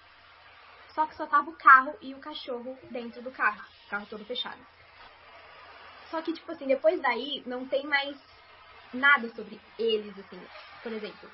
Só 0.88 1.06
que 1.06 1.14
só 1.14 1.26
tava 1.26 1.48
o 1.48 1.56
carro 1.56 1.96
e 2.02 2.14
o 2.14 2.20
cachorro 2.20 2.76
dentro 2.90 3.22
do 3.22 3.30
carro, 3.30 3.62
o 3.86 3.90
carro 3.90 4.06
todo 4.06 4.24
fechado. 4.24 4.60
Só 6.10 6.20
que, 6.22 6.32
tipo 6.32 6.50
assim, 6.50 6.66
depois 6.66 7.00
daí 7.00 7.44
não 7.46 7.68
tem 7.68 7.86
mais 7.86 8.16
nada 8.92 9.28
sobre 9.28 9.60
eles, 9.78 10.18
assim. 10.18 10.40
Por 10.82 10.92
exemplo, 10.92 11.30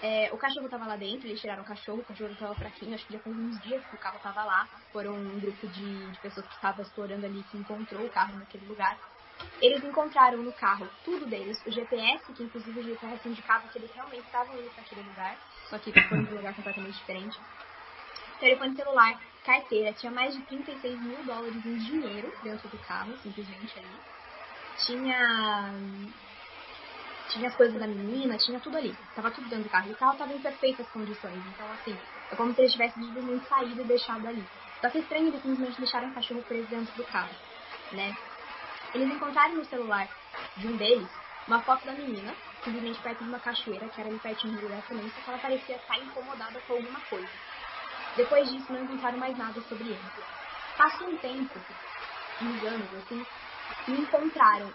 é, 0.00 0.32
o 0.32 0.36
cachorro 0.36 0.68
tava 0.68 0.86
lá 0.86 0.96
dentro, 0.96 1.28
eles 1.28 1.40
tiraram 1.40 1.62
o 1.62 1.66
cachorro, 1.66 2.00
o 2.00 2.04
cachorro 2.04 2.34
tava 2.34 2.54
fraquinho, 2.56 2.94
acho 2.94 3.06
que 3.06 3.12
já 3.12 3.20
faz 3.20 3.36
uns 3.36 3.60
dias 3.60 3.86
que 3.86 3.94
o 3.94 3.98
carro 3.98 4.18
tava 4.18 4.42
lá. 4.44 4.68
Foram 4.90 5.14
um 5.14 5.38
grupo 5.38 5.68
de, 5.68 6.10
de 6.10 6.20
pessoas 6.20 6.46
que 6.48 6.54
estavam 6.54 6.82
explorando 6.82 7.24
ali 7.24 7.44
que 7.44 7.56
encontrou 7.56 8.04
o 8.06 8.10
carro 8.10 8.36
naquele 8.36 8.66
lugar. 8.66 8.98
Eles 9.60 9.84
encontraram 9.84 10.42
no 10.42 10.52
carro 10.52 10.90
tudo 11.04 11.26
deles, 11.26 11.64
o 11.64 11.70
GPS, 11.70 12.32
que 12.32 12.42
inclusive 12.42 12.80
o 12.80 12.82
GPS 12.82 13.28
indicava 13.28 13.68
que 13.68 13.78
eles 13.78 13.94
realmente 13.94 14.24
estavam 14.24 14.58
indo 14.58 14.70
para 14.70 14.82
aquele 14.82 15.02
lugar, 15.02 15.38
só 15.68 15.78
que 15.78 15.92
foram 16.08 16.24
para 16.24 16.34
um 16.34 16.36
lugar 16.36 16.54
completamente 16.54 16.98
diferente. 16.98 17.40
Telefone 18.40 18.74
celular, 18.74 19.14
carteira, 19.44 19.92
tinha 19.92 20.10
mais 20.10 20.34
de 20.34 20.44
36 20.46 21.00
mil 21.00 21.24
dólares 21.24 21.64
em 21.64 21.76
dinheiro 21.76 22.32
dentro 22.42 22.68
do 22.68 22.78
carro, 22.78 23.16
simplesmente 23.18 23.78
ali. 23.78 24.00
Tinha. 24.84 25.80
Tinha 27.28 27.48
as 27.48 27.56
coisas 27.56 27.78
da 27.78 27.86
menina, 27.86 28.36
tinha 28.36 28.60
tudo 28.60 28.76
ali. 28.76 28.94
Tava 29.14 29.30
tudo 29.30 29.48
dentro 29.48 29.64
do 29.64 29.70
carro. 29.70 29.88
E 29.88 29.92
o 29.92 29.96
carro 29.96 30.18
tava 30.18 30.32
em 30.34 30.42
perfeitas 30.42 30.90
condições. 30.90 31.38
Então, 31.46 31.70
assim, 31.70 31.96
é 32.30 32.36
como 32.36 32.52
se 32.52 32.60
eles 32.60 32.72
tivessem 32.72 33.00
simplesmente 33.00 33.46
saído 33.46 33.80
e 33.80 33.86
deixado 33.86 34.26
ali. 34.26 34.44
Só 34.80 34.90
que 34.90 34.98
é 34.98 35.00
estranho 35.00 35.28
eles 35.28 35.40
simplesmente 35.40 35.78
deixaram 35.78 36.10
o 36.10 36.14
cachorro 36.14 36.42
preso 36.42 36.68
dentro 36.68 36.92
do 36.96 37.04
carro, 37.04 37.34
né? 37.92 38.12
Eles 38.94 39.14
encontraram 39.14 39.54
no 39.54 39.64
celular 39.64 40.08
de 40.56 40.66
um 40.66 40.76
deles 40.76 41.10
uma 41.46 41.60
foto 41.62 41.84
da 41.86 41.92
menina, 41.92 42.34
simplesmente 42.62 43.00
perto 43.02 43.24
de 43.24 43.28
uma 43.28 43.40
cachoeira, 43.40 43.88
que 43.88 44.00
era 44.00 44.08
ali 44.08 44.18
pertinho 44.18 44.54
do 44.56 44.62
lugar 44.62 44.82
também, 44.82 45.08
só 45.10 45.20
que 45.20 45.30
ela 45.30 45.38
parecia 45.38 45.76
estar 45.76 45.98
incomodada 45.98 46.60
com 46.60 46.74
alguma 46.74 47.00
coisa. 47.00 47.32
Depois 48.16 48.48
disso, 48.50 48.72
não 48.72 48.84
encontraram 48.84 49.18
mais 49.18 49.36
nada 49.36 49.60
sobre 49.62 49.88
ele. 49.88 50.02
Passou 50.76 51.08
um 51.08 51.16
tempo, 51.16 51.58
uns 52.42 52.64
anos 52.64 52.94
assim, 52.94 53.24
e 53.88 53.92
encontraram 53.92 54.70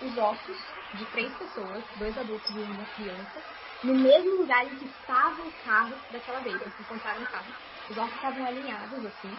os 0.00 0.18
ossos 0.18 0.56
de 0.94 1.04
três 1.06 1.36
pessoas, 1.38 1.84
dois 1.96 2.16
adultos 2.16 2.50
e 2.50 2.60
uma 2.60 2.84
criança, 2.86 3.42
no 3.82 3.94
mesmo 3.94 4.36
lugar 4.36 4.64
em 4.64 4.76
que 4.76 4.86
estava 4.86 5.42
o 5.42 5.52
carro 5.64 5.94
daquela 6.10 6.40
vez. 6.40 6.60
Eles 6.60 6.80
encontraram 6.80 7.22
o 7.22 7.26
carro. 7.26 7.52
Os 7.90 7.98
ossos 7.98 8.14
estavam 8.14 8.46
alinhados, 8.46 9.04
assim, 9.04 9.36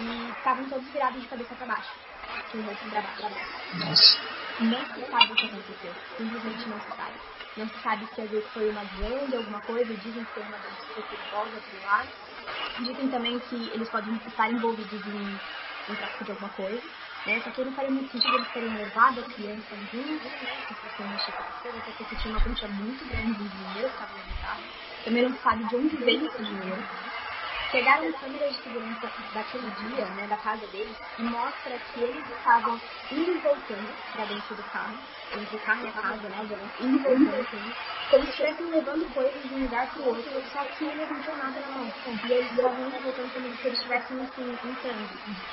e 0.00 0.30
estavam 0.30 0.68
todos 0.68 0.90
virados 0.90 1.20
de 1.20 1.28
cabeça 1.28 1.54
para 1.54 1.66
baixo. 1.66 2.07
O 2.54 2.60
rosto 2.62 2.90
para 2.90 3.02
baixo. 3.02 3.22
Nossa. 3.74 4.38
Não 4.60 4.84
se 4.86 5.10
sabe 5.10 5.32
o 5.32 5.36
que 5.36 5.46
aconteceu. 5.46 5.94
Simplesmente 6.16 6.68
não 6.68 6.80
se 6.80 6.96
sabe. 6.96 7.14
Não 7.56 7.68
se 7.68 7.78
sabe 7.80 8.06
se 8.14 8.20
às 8.20 8.30
vezes 8.30 8.48
foi 8.52 8.70
uma 8.70 8.84
gangue, 8.84 9.36
alguma 9.36 9.60
coisa. 9.60 9.94
Dizem 9.94 10.24
que 10.24 10.32
foi 10.32 10.42
uma 10.42 10.58
que 10.58 10.94
foi 10.94 11.02
perigosa 11.02 11.60
por 11.70 11.82
lá. 11.84 12.06
Dizem 12.78 13.08
também 13.10 13.38
que 13.40 13.70
eles 13.74 13.88
podem 13.90 14.14
estar 14.26 14.50
envolvidos 14.50 15.06
em, 15.06 15.92
em 15.92 15.94
tráfico 15.94 16.24
de 16.24 16.30
alguma 16.30 16.48
coisa. 16.50 16.82
É, 17.26 17.40
só 17.40 17.50
que 17.50 17.64
não 17.64 17.72
faria 17.72 17.90
muito 17.90 18.10
sentido 18.10 18.36
eles 18.36 18.48
terem 18.52 18.74
levado 18.74 19.20
a 19.20 19.24
criança 19.24 19.76
junto, 19.92 20.24
né? 20.24 20.64
Se 20.66 20.74
fosse 20.74 21.02
mexer 21.02 21.32
com 21.32 21.42
as 21.42 21.62
coisas, 21.62 21.82
até 21.82 21.92
porque 21.92 22.16
tinha 22.16 22.34
uma 22.34 22.42
quantia 22.42 22.68
muito 22.68 23.04
grande 23.08 23.34
de 23.34 23.48
dinheiro 23.48 23.88
que 23.88 23.94
estava 23.94 24.12
no 24.14 24.40
carro. 24.40 24.62
Também 25.04 25.22
não 25.28 25.38
sabe 25.38 25.64
de 25.64 25.76
onde 25.76 25.96
veio 25.96 26.26
esse 26.26 26.42
dinheiro. 26.42 26.82
Pegaram 27.70 28.10
câmeras 28.12 28.56
de 28.56 28.62
segurança 28.62 29.10
daquele 29.34 29.70
dia, 29.72 30.06
né, 30.14 30.26
da 30.26 30.36
casa 30.38 30.66
deles, 30.68 30.96
e 31.18 31.22
mostra 31.22 31.78
que 31.78 32.02
eles 32.02 32.24
estavam 32.26 32.80
indo 33.12 33.30
e 33.30 33.38
voltando 33.40 33.92
para 34.12 34.24
dentro 34.24 34.56
do 34.56 34.62
carro, 34.72 34.96
entre 35.36 35.56
o 35.56 35.60
carro 35.60 35.84
e 35.84 35.88
a 35.88 35.92
casa, 35.92 36.28
né, 36.30 36.48
indo 36.80 36.96
e 36.96 37.02
voltando, 37.02 37.34
assim, 37.34 37.74
como 38.10 38.24
se 38.24 38.30
estivessem 38.30 38.66
levando 38.70 39.12
coisas 39.12 39.42
de 39.42 39.54
um 39.54 39.62
lugar 39.64 39.86
para 39.92 40.02
o 40.02 40.08
outro, 40.08 40.42
só 40.48 40.64
que 40.64 40.84
eles 40.86 41.10
não 41.10 41.20
tinham 41.20 41.36
nada 41.36 41.60
na 41.60 41.68
mão. 41.76 41.92
E 42.24 42.32
eles 42.32 42.50
estavam 42.50 42.86
indo 42.86 42.96
e 42.96 43.02
voltando 43.02 43.32
como 43.34 43.56
se 43.56 43.66
eles 43.66 43.78
estivessem, 43.78 44.20
assim, 44.22 44.58
entrando. 44.64 45.10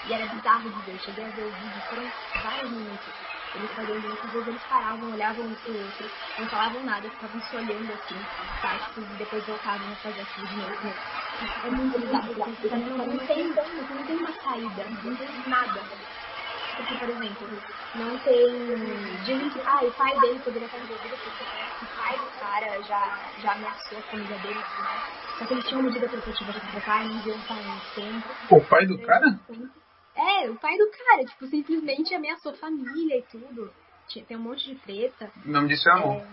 E 0.07 0.13
era 0.13 0.25
bizarro 0.27 0.69
de 0.69 0.81
ver, 0.85 0.97
cheguei 0.99 1.25
a 1.25 1.31
ver 1.31 1.43
o 1.43 1.51
vídeo, 1.51 1.81
foram 1.89 2.09
vários 2.41 2.71
minutos. 2.71 3.34
Eles 3.55 3.71
faziam 3.73 3.97
às 3.97 4.31
vezes 4.31 4.47
eles 4.47 4.63
paravam, 4.67 5.13
olhavam 5.13 5.45
um 5.45 5.55
pro 5.55 5.77
outro, 5.77 6.07
não 6.37 6.47
falavam 6.49 6.83
nada, 6.83 7.09
ficavam 7.09 7.41
se 7.41 7.55
olhando 7.55 7.93
assim, 7.93 8.19
táticos, 8.61 9.03
e 9.11 9.17
depois 9.17 9.45
voltavam 9.45 9.91
a 9.91 9.95
fazer 9.95 10.21
aquilo 10.21 10.47
de 10.47 10.57
novo. 10.57 10.93
É 11.63 11.71
muito 11.71 11.99
bizarro, 11.99 12.35
porque 12.35 12.69
não, 12.69 12.97
não, 12.97 13.17
tem, 13.25 13.49
não 13.49 14.05
tem 14.05 14.17
uma 14.17 14.31
saída, 14.31 14.85
não 15.03 15.15
tem 15.15 15.49
nada. 15.49 15.81
Porque, 16.75 16.95
por 16.95 17.09
exemplo, 17.09 17.47
não 17.95 18.19
tem. 18.19 18.43
Dizem 19.23 19.49
que 19.49 19.61
ah, 19.61 19.79
o 19.81 19.91
pai 19.93 20.19
dele 20.19 20.39
poderia 20.39 20.65
estar 20.65 20.77
envolvido 20.79 21.15
porque 21.23 21.43
o 21.83 21.95
pai 21.95 22.17
do 22.19 22.39
cara 22.39 22.81
já, 22.83 23.31
já 23.41 23.53
ameaçou 23.53 23.97
a 23.97 24.01
família 24.01 24.37
dele 24.39 24.59
e 24.59 24.63
tudo 24.63 24.83
mais. 24.83 25.03
Só 25.37 25.45
que 25.45 25.53
eles 25.53 25.65
tinham 25.65 25.83
medida 25.83 26.07
protetiva 26.09 26.53
contra 26.53 26.79
o 26.79 26.83
pai, 26.83 27.05
não 27.05 27.17
o 27.17 27.47
pai 27.47 27.63
muito 27.63 27.95
tempo. 27.95 28.55
O 28.55 28.69
pai 28.69 28.85
do 28.87 28.97
cara? 29.01 29.39
É, 30.15 30.49
o 30.49 30.55
pai 30.55 30.77
do 30.77 30.89
cara, 30.91 31.25
tipo, 31.25 31.45
simplesmente 31.47 32.15
ameaçou 32.15 32.53
família 32.55 33.17
e 33.17 33.23
tudo. 33.23 33.73
Tem 34.27 34.37
um 34.37 34.41
monte 34.41 34.73
de 34.73 34.75
treta. 34.75 35.29
O 35.45 35.49
nome 35.49 35.67
disso 35.67 35.89
é 35.89 35.91
amor. 35.91 36.21
É, 36.21 36.27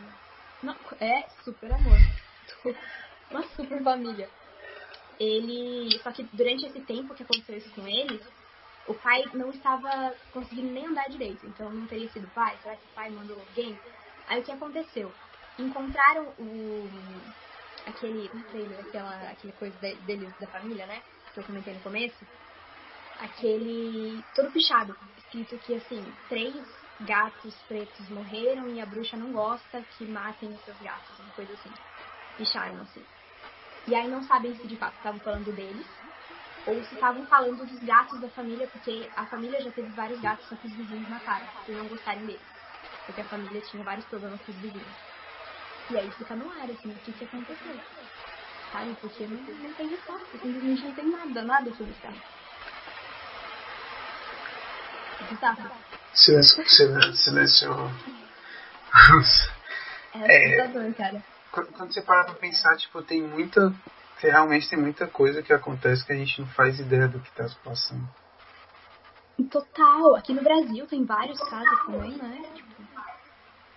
não, 0.63 0.77
é 1.01 1.29
super 1.43 1.73
amor. 1.73 1.99
Uma 3.31 3.43
super 3.57 3.83
família. 3.83 4.29
Ele. 5.19 5.99
Só 6.01 6.13
que 6.13 6.23
durante 6.33 6.67
esse 6.67 6.81
tempo 6.83 7.15
que 7.15 7.25
aconteceu 7.25 7.57
isso 7.57 7.71
com 7.75 7.89
eles, 7.89 8.21
o 8.87 8.95
pai 8.95 9.25
não 9.35 9.51
estava 9.51 10.15
conseguindo 10.33 10.71
nem 10.71 10.87
andar 10.87 11.09
direito. 11.09 11.45
Então 11.47 11.71
não 11.71 11.87
teria 11.87 12.09
sido 12.11 12.27
o 12.27 12.31
pai? 12.31 12.57
Será 12.63 12.77
que 12.77 12.85
o 12.85 12.95
pai 12.95 13.11
mandou 13.11 13.37
alguém? 13.37 13.77
Aí 14.29 14.41
o 14.41 14.45
que 14.45 14.53
aconteceu? 14.53 15.13
Encontraram 15.59 16.27
o. 16.39 16.89
aquele. 17.87 18.31
Não 18.33 18.43
trailer, 18.43 18.79
aquela, 18.81 19.31
aquele 19.31 19.53
coisa 19.55 19.77
de, 19.79 19.95
deles 20.03 20.33
da 20.39 20.47
família, 20.47 20.87
né? 20.87 21.03
Que 21.35 21.41
eu 21.41 21.45
comentei 21.45 21.75
no 21.75 21.81
começo 21.81 22.25
aquele 23.23 24.25
todo 24.35 24.53
pichado, 24.53 24.97
escrito 25.17 25.57
que 25.59 25.75
assim, 25.75 26.13
três 26.29 26.55
gatos 27.01 27.55
pretos 27.69 28.09
morreram 28.11 28.69
e 28.69 28.81
a 28.81 28.87
bruxa 28.87 29.17
não 29.17 29.33
gosta 29.33 29.83
que 29.97 30.07
matem 30.07 30.53
os 30.53 30.63
seus 30.65 30.79
gatos, 30.79 31.19
uma 31.21 31.33
coisa 31.33 31.53
assim. 31.53 31.73
Picharam 32.37 32.81
assim. 32.81 33.05
E 33.87 33.95
aí 33.95 34.09
não 34.09 34.23
sabem 34.23 34.55
se 34.57 34.67
de 34.67 34.77
fato 34.77 34.97
estavam 34.97 35.21
falando 35.21 35.53
deles 35.53 35.87
ou 36.67 36.83
se 36.83 36.95
estavam 36.95 37.27
falando 37.27 37.65
dos 37.65 37.81
gatos 37.81 38.21
da 38.21 38.31
família, 38.31 38.69
porque 38.69 39.11
a 39.17 39.27
família 39.27 39.61
já 39.61 39.71
teve 39.73 39.89
vários 39.91 40.21
gatos, 40.21 40.47
só 40.49 40.57
que 40.57 40.67
os 40.67 40.77
vizinhos 40.77 41.09
mataram, 41.09 41.49
por 41.67 41.75
não 41.75 41.89
gostarem 41.89 42.25
deles. 42.25 42.47
Porque 43.05 43.21
a 43.21 43.29
família 43.29 43.61
tinha 43.63 43.83
vários 43.83 44.07
problemas 44.07 44.41
com 44.43 44.53
os 44.53 44.61
vizinhos. 44.61 44.97
E 45.91 45.99
aí 45.99 46.11
fica 46.13 46.37
no 46.37 46.49
ar, 46.51 46.71
assim, 46.71 46.89
o 46.93 47.01
que, 47.01 47.13
que 47.13 47.25
aconteceu. 47.25 47.81
Sabe? 48.71 48.95
Porque 49.01 49.27
não, 49.27 49.43
não 49.43 49.75
tem 49.75 49.89
resposta, 49.89 50.39
simplesmente 50.39 50.85
não 50.85 50.95
tem 50.95 51.11
nada, 51.11 51.43
nada 51.43 51.73
sobre 51.73 51.93
isso. 51.93 52.01
Silêncio, 56.15 56.69
silêncio, 56.69 57.15
silêncio. 57.15 57.91
É 60.15 60.59
é, 60.59 60.93
cara. 60.93 61.25
Quando 61.51 61.93
você 61.93 62.03
para 62.03 62.25
pra 62.25 62.35
pensar, 62.35 62.77
tipo, 62.77 63.03
tem 63.03 63.23
muita. 63.23 63.73
Realmente 64.19 64.69
tem 64.69 64.79
muita 64.79 65.07
coisa 65.07 65.43
que 65.43 65.53
acontece 65.53 66.05
que 66.05 66.13
a 66.13 66.17
gente 66.17 66.41
não 66.41 66.49
faz 66.49 66.79
ideia 66.79 67.09
do 67.09 67.19
que 67.19 67.31
tá 67.33 67.49
se 67.49 67.57
passando. 67.57 68.07
Total. 69.51 70.15
Aqui 70.17 70.33
no 70.33 70.43
Brasil 70.43 70.87
tem 70.87 71.05
vários 71.05 71.41
casos 71.41 71.79
também, 71.87 72.17
né? 72.17 72.43
Tipo, 72.55 72.83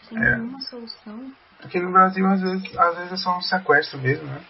sem 0.07 0.17
é. 0.17 0.37
nenhuma 0.37 0.61
solução. 0.61 1.33
Aqui 1.63 1.79
no 1.79 1.91
Brasil, 1.91 2.25
às 2.27 2.41
vezes, 2.41 2.77
às 2.77 2.97
vezes 2.97 3.11
é 3.13 3.17
só 3.17 3.37
um 3.37 3.41
sequestro 3.41 3.97
mesmo, 3.99 4.27
né? 4.27 4.45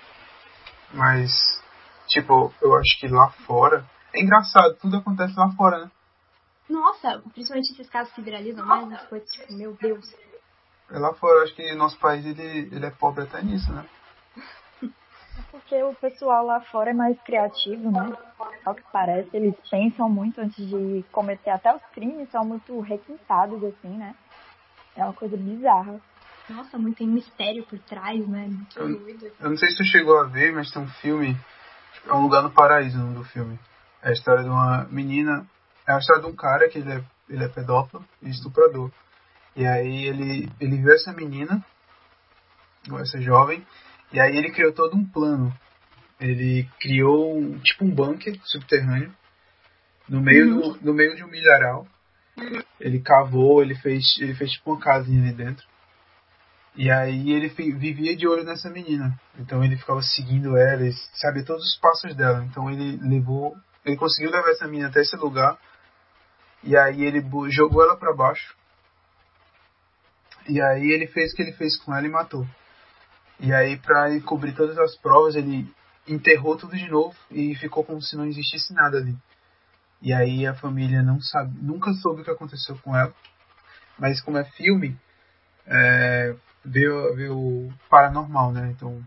Mas, 0.93 1.31
tipo, 2.07 2.53
eu 2.61 2.75
acho 2.75 2.99
que 2.99 3.07
lá 3.07 3.29
fora. 3.45 3.85
É 4.13 4.21
engraçado, 4.21 4.75
tudo 4.75 4.97
acontece 4.97 5.37
lá 5.37 5.49
fora, 5.51 5.85
né? 5.85 5.91
Nossa, 6.69 7.21
principalmente 7.33 7.71
esses 7.71 7.89
casos 7.89 8.13
que 8.13 8.21
viralizam 8.21 8.65
mais, 8.65 8.91
as 8.91 9.07
coisas 9.07 9.29
tipo, 9.29 9.53
meu 9.53 9.73
Deus. 9.73 10.15
É 10.89 10.99
lá 10.99 11.13
fora, 11.13 11.43
acho 11.43 11.55
que 11.55 11.73
nosso 11.73 11.97
país 11.99 12.25
ele, 12.25 12.75
ele 12.75 12.85
é 12.85 12.91
pobre 12.91 13.23
até 13.23 13.41
nisso, 13.41 13.71
né? 13.71 13.85
É 14.83 15.41
porque 15.51 15.81
o 15.83 15.93
pessoal 15.95 16.45
lá 16.45 16.61
fora 16.61 16.91
é 16.91 16.93
mais 16.93 17.19
criativo, 17.21 17.91
né? 17.91 18.13
Ao 18.63 18.73
que 18.73 18.83
parece, 18.91 19.29
eles 19.33 19.55
pensam 19.69 20.09
muito 20.09 20.39
antes 20.39 20.67
de 20.67 21.03
cometer. 21.11 21.49
Até 21.49 21.75
os 21.75 21.81
crimes 21.93 22.29
são 22.29 22.45
muito 22.45 22.79
requintados, 22.81 23.63
assim, 23.63 23.97
né? 23.97 24.15
É 24.95 25.03
uma 25.03 25.13
coisa 25.13 25.35
bizarra. 25.35 25.99
Nossa, 26.49 26.77
muito 26.77 26.97
tem 26.97 27.07
mistério 27.07 27.63
por 27.65 27.79
trás, 27.79 28.27
né? 28.27 28.47
Muito 28.47 28.79
eu, 28.79 28.99
doido. 28.99 29.31
Eu 29.39 29.49
não 29.49 29.57
sei 29.57 29.69
se 29.69 29.77
tu 29.77 29.83
chegou 29.83 30.19
a 30.19 30.25
ver, 30.25 30.53
mas 30.53 30.71
tem 30.71 30.81
um 30.81 30.87
filme. 30.87 31.35
É 32.05 32.13
um 32.13 32.21
lugar 32.21 32.43
no 32.43 32.51
paraíso, 32.51 32.97
o 32.97 33.01
nome 33.01 33.15
do 33.15 33.23
filme. 33.23 33.59
É 34.01 34.09
a 34.09 34.13
história 34.13 34.43
de 34.43 34.49
uma 34.49 34.85
menina 34.85 35.45
é 35.87 35.93
a 35.93 35.97
história 35.97 36.21
de 36.21 36.27
um 36.27 36.35
cara 36.35 36.67
que 36.69 36.79
ele 36.79 36.91
é, 36.91 37.03
ele 37.29 37.43
é 37.43 37.47
pedófilo 37.47 38.05
e 38.21 38.29
estuprador. 38.29 38.91
E 39.55 39.65
aí 39.65 40.05
ele, 40.05 40.51
ele 40.59 40.77
viu 40.77 40.93
essa 40.93 41.13
menina, 41.13 41.63
essa 42.99 43.21
jovem, 43.21 43.65
e 44.11 44.19
aí 44.19 44.35
ele 44.35 44.51
criou 44.51 44.73
todo 44.73 44.97
um 44.97 45.05
plano. 45.05 45.55
Ele 46.19 46.67
criou 46.79 47.37
um, 47.37 47.59
tipo 47.59 47.85
um 47.85 47.89
bunker 47.89 48.39
subterrâneo 48.43 49.13
no 50.07 50.21
meio, 50.21 50.55
uhum. 50.55 50.73
do, 50.73 50.85
no 50.85 50.93
meio 50.93 51.15
de 51.15 51.23
um 51.23 51.27
milharal. 51.27 51.87
Ele 52.79 52.99
cavou, 52.99 53.61
ele 53.61 53.75
fez, 53.75 54.17
ele 54.19 54.33
fez 54.35 54.51
tipo 54.51 54.71
uma 54.71 54.79
casinha 54.79 55.21
ali 55.21 55.33
dentro. 55.33 55.65
E 56.75 56.91
aí 56.91 57.31
ele 57.31 57.47
vivia 57.47 58.15
de 58.15 58.27
olho 58.27 58.43
nessa 58.43 58.69
menina. 58.69 59.17
Então 59.39 59.63
ele 59.63 59.77
ficava 59.77 60.01
seguindo 60.01 60.57
ela, 60.57 60.81
ele 60.83 60.93
sabia 61.13 61.45
todos 61.45 61.63
os 61.63 61.77
passos 61.77 62.13
dela. 62.15 62.43
Então 62.43 62.69
ele 62.69 62.97
levou, 63.01 63.55
ele 63.85 63.95
conseguiu 63.95 64.31
levar 64.31 64.49
essa 64.49 64.67
menina 64.67 64.89
até 64.89 64.99
esse 64.99 65.15
lugar 65.15 65.57
e 66.65 66.75
aí 66.75 67.03
ele 67.03 67.23
jogou 67.49 67.83
ela 67.83 67.95
para 67.95 68.13
baixo. 68.13 68.55
E 70.49 70.59
aí 70.59 70.91
ele 70.91 71.07
fez 71.07 71.31
o 71.31 71.35
que 71.35 71.43
ele 71.43 71.53
fez 71.53 71.77
com 71.77 71.95
ela 71.95 72.05
e 72.05 72.09
matou. 72.09 72.45
E 73.39 73.53
aí 73.53 73.77
para 73.77 74.19
cobrir 74.21 74.53
todas 74.53 74.77
as 74.77 74.95
provas, 74.97 75.35
ele 75.35 75.71
enterrou 76.07 76.57
tudo 76.57 76.75
de 76.75 76.89
novo 76.89 77.15
e 77.29 77.55
ficou 77.55 77.83
como 77.83 78.01
se 78.01 78.15
não 78.15 78.25
existisse 78.25 78.73
nada 78.73 78.97
ali. 78.97 79.15
E 80.01 80.11
aí 80.11 80.45
a 80.45 80.55
família 80.55 81.01
não 81.03 81.21
sabe, 81.21 81.55
nunca 81.61 81.93
soube 81.93 82.21
o 82.21 82.23
que 82.23 82.31
aconteceu 82.31 82.77
com 82.79 82.95
ela. 82.95 83.13
Mas 83.97 84.19
como 84.21 84.37
é 84.37 84.43
filme, 84.43 84.97
é, 85.67 86.35
veio, 86.63 87.15
veio 87.15 87.73
paranormal, 87.89 88.51
né? 88.51 88.71
Então 88.71 89.03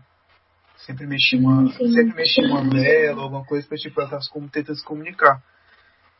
sempre 0.77 1.05
mexi 1.05 1.35
uma, 1.35 1.67
sim, 1.67 1.77
sim. 1.77 1.93
sempre 1.93 2.15
mexi 2.15 2.41
uma 2.41 2.69
vela, 2.69 3.21
alguma 3.21 3.45
coisa 3.45 3.67
para 3.67 3.77
tipo 3.77 4.01
ela 4.01 4.19
como 4.31 4.49
tentando 4.49 4.77
se 4.77 4.85
comunicar. 4.85 5.43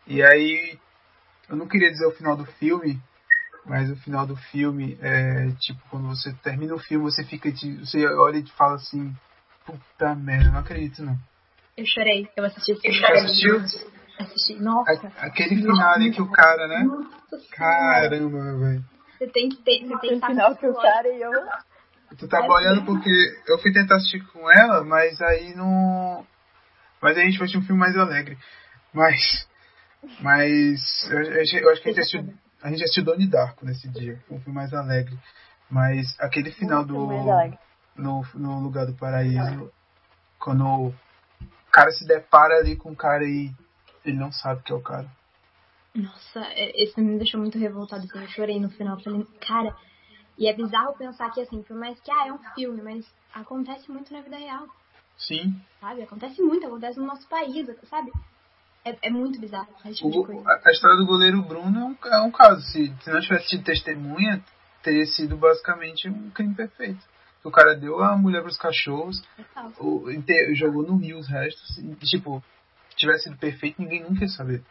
E 0.05 0.21
aí 0.21 0.77
eu 1.49 1.55
não 1.55 1.67
queria 1.67 1.89
dizer 1.91 2.05
o 2.05 2.11
final 2.11 2.37
do 2.37 2.45
filme, 2.45 3.01
mas 3.65 3.89
o 3.89 3.95
final 3.97 4.25
do 4.25 4.35
filme 4.35 4.97
é 5.01 5.51
tipo 5.59 5.79
quando 5.89 6.07
você 6.07 6.33
termina 6.43 6.75
o 6.75 6.79
filme, 6.79 7.03
você 7.03 7.23
fica 7.23 7.49
você 7.51 8.05
olha 8.07 8.37
e 8.37 8.47
fala 8.51 8.75
assim, 8.75 9.13
puta 9.65 10.15
merda, 10.15 10.51
não 10.51 10.59
acredito 10.59 11.03
não. 11.03 11.17
Eu 11.75 11.85
chorei, 11.85 12.29
eu 12.35 12.45
assisti 12.45 12.71
esse 12.71 12.81
filme. 12.81 13.05
assistiu? 13.05 13.57
Assisti, 14.19 14.55
nossa. 14.55 15.07
A, 15.17 15.27
aquele 15.27 15.55
final 15.55 15.93
ali 15.93 16.11
que 16.11 16.21
o 16.21 16.29
cara, 16.29 16.67
né? 16.67 16.83
Nossa, 16.83 17.47
Caramba, 17.51 18.57
velho. 18.57 18.83
Você 19.17 19.27
tem 19.27 19.49
que 19.49 19.57
ter, 19.57 19.85
você 19.85 19.97
tem 19.99 20.19
que 20.19 20.25
final 20.25 20.55
que 20.55 20.67
o 20.67 20.73
cara 20.73 21.07
e 21.07 21.21
eu. 21.21 21.31
Tu 22.17 22.27
tá 22.27 22.41
olhando 22.45 22.85
porque 22.85 23.09
eu 23.47 23.59
fui 23.59 23.71
tentar 23.71 23.95
assistir 23.95 24.25
com 24.27 24.51
ela, 24.51 24.83
mas 24.83 25.21
aí 25.21 25.55
não. 25.55 26.25
Mas 27.01 27.15
aí 27.15 27.23
a 27.23 27.25
gente 27.25 27.37
vai 27.37 27.45
assistir 27.45 27.59
um 27.59 27.65
filme 27.65 27.79
mais 27.79 27.95
alegre. 27.95 28.37
Mas 28.93 29.47
mas 30.21 31.09
eu, 31.09 31.21
eu, 31.21 31.41
acho 31.71 31.81
que 31.81 31.89
a 31.89 31.91
gente, 31.91 31.99
assistiu, 31.99 32.33
a 32.61 32.69
gente 32.69 32.83
assistiu 32.83 33.03
Donnie 33.03 33.29
Darko 33.29 33.65
nesse 33.65 33.87
dia. 33.89 34.21
Foi 34.27 34.37
um 34.37 34.41
filme 34.41 34.55
mais 34.55 34.73
alegre. 34.73 35.17
Mas 35.69 36.15
aquele 36.19 36.51
final 36.51 36.83
do. 36.85 37.07
No, 37.95 38.25
no 38.33 38.59
lugar 38.61 38.85
do 38.85 38.93
paraíso, 38.93 39.69
quando 40.39 40.65
o 40.65 40.93
cara 41.69 41.91
se 41.91 42.07
depara 42.07 42.55
ali 42.55 42.77
com 42.77 42.91
o 42.91 42.95
cara 42.95 43.25
e 43.25 43.51
ele 44.05 44.17
não 44.17 44.31
sabe 44.31 44.63
que 44.63 44.71
é 44.71 44.75
o 44.75 44.81
cara. 44.81 45.09
Nossa, 45.93 46.39
é, 46.53 46.81
esse 46.81 46.99
me 47.01 47.17
deixou 47.17 47.41
muito 47.41 47.57
revoltado. 47.57 48.05
Assim, 48.05 48.19
eu 48.19 48.27
chorei 48.29 48.59
no 48.59 48.69
final. 48.69 48.99
Falei, 49.01 49.25
cara. 49.45 49.75
E 50.37 50.47
é 50.47 50.53
bizarro 50.53 50.93
pensar 50.93 51.29
que, 51.31 51.41
assim, 51.41 51.61
por 51.61 51.75
mais 51.75 51.99
que 51.99 52.09
ah, 52.09 52.27
é 52.27 52.33
um 52.33 52.39
filme, 52.55 52.81
mas 52.81 53.05
acontece 53.33 53.91
muito 53.91 54.13
na 54.13 54.21
vida 54.21 54.37
real. 54.37 54.65
Sim. 55.17 55.61
Sabe? 55.81 56.01
Acontece 56.01 56.41
muito, 56.41 56.65
acontece 56.65 56.97
no 56.97 57.05
nosso 57.05 57.27
país, 57.27 57.67
sabe? 57.89 58.09
É, 58.85 58.97
é 59.01 59.09
muito 59.09 59.39
bizarro 59.39 59.67
tipo 59.93 60.07
O- 60.07 60.47
a, 60.47 60.71
história 60.71 60.97
do 60.97 61.05
goleiro 61.05 61.41
Bruno 61.41 61.79
é 61.79 61.83
um, 61.83 62.13
é 62.13 62.21
um 62.21 62.31
caso. 62.31 62.61
Se, 62.61 62.93
se 63.01 63.09
não 63.09 63.19
tivesse 63.19 63.49
tido 63.49 63.63
testemunha, 63.63 64.43
teria 64.81 65.05
sido 65.05 65.35
basicamente 65.35 66.09
um 66.09 66.29
crime 66.29 66.55
perfeito. 66.55 67.03
O 67.43 67.51
cara 67.51 67.75
deu 67.75 68.03
a 68.03 68.17
mulher 68.17 68.41
pros 68.41 68.57
cachorros, 68.57 69.21
Total. 69.35 69.71
o, 69.79 70.05
jogou 70.55 70.83
no 70.83 70.97
rio 70.97 71.17
os 71.17 71.27
restos. 71.27 71.77
E, 71.77 71.95
tipo, 72.05 72.43
se 72.89 72.97
tivesse 72.97 73.23
sido 73.23 73.37
perfeito, 73.37 73.81
ninguém 73.81 74.03
nunca 74.03 74.21
ia 74.21 74.29
saber. 74.29 74.63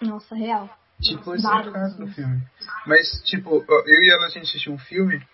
Nossa, 0.00 0.34
real. 0.34 0.68
Tipo, 1.00 1.34
esse 1.34 1.46
é 1.46 1.50
o 1.50 1.72
caso 1.72 1.98
do 1.98 2.06
filme. 2.08 2.42
Mas, 2.86 3.22
tipo, 3.24 3.64
eu 3.66 4.02
e 4.02 4.10
ela 4.10 4.26
a 4.26 4.30
gente 4.30 4.44
assistiu 4.44 4.72
um 4.72 4.78
filme 4.78 5.26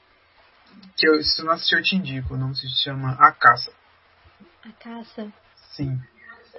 que 0.96 1.08
eu, 1.08 1.22
se 1.22 1.42
não 1.42 1.52
assistir 1.52 1.76
eu 1.76 1.82
te 1.82 1.96
indico. 1.96 2.34
O 2.34 2.36
nome 2.36 2.54
se 2.56 2.68
chama 2.82 3.12
A 3.12 3.32
Caça. 3.32 3.72
A 4.64 4.72
caça. 4.72 5.32
Sim. 5.72 6.00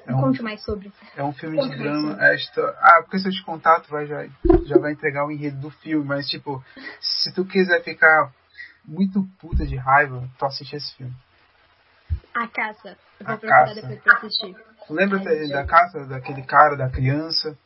É 0.05 0.11
Me 0.11 0.17
um, 0.17 0.21
conte 0.21 0.41
mais 0.41 0.63
sobre. 0.63 0.91
é 1.15 1.23
um 1.23 1.33
filme 1.33 1.61
de 1.61 1.77
drama. 1.77 2.17
É 2.19 2.35
ah, 2.79 3.01
porque 3.03 3.19
se 3.19 3.27
eu 3.27 3.31
te 3.31 3.43
contar, 3.43 3.81
tu 3.81 3.89
vai 3.89 4.07
já, 4.07 4.25
já 4.65 4.77
vai 4.77 4.93
entregar 4.93 5.25
o 5.25 5.31
enredo 5.31 5.59
do 5.59 5.69
filme. 5.69 6.05
Mas, 6.05 6.27
tipo, 6.27 6.63
se 6.99 7.33
tu 7.33 7.45
quiser 7.45 7.83
ficar 7.83 8.31
muito 8.85 9.23
puta 9.39 9.65
de 9.65 9.75
raiva, 9.75 10.27
tu 10.37 10.45
assiste 10.45 10.75
esse 10.75 10.95
filme. 10.95 11.13
A 12.33 12.47
caça. 12.47 12.97
Eu 13.19 13.25
vou 13.25 13.35
A 13.35 13.37
procurar 13.37 13.65
Caça. 13.65 13.75
depois 13.75 14.01
pra 14.01 14.13
assistir. 14.13 14.55
Tu 14.87 14.93
lembra 14.93 15.21
Ai, 15.25 15.47
da, 15.47 15.65
caça 15.65 16.05
daquele 16.05 16.41
cara, 16.43 16.75
da 16.75 16.89
criança? 16.89 17.57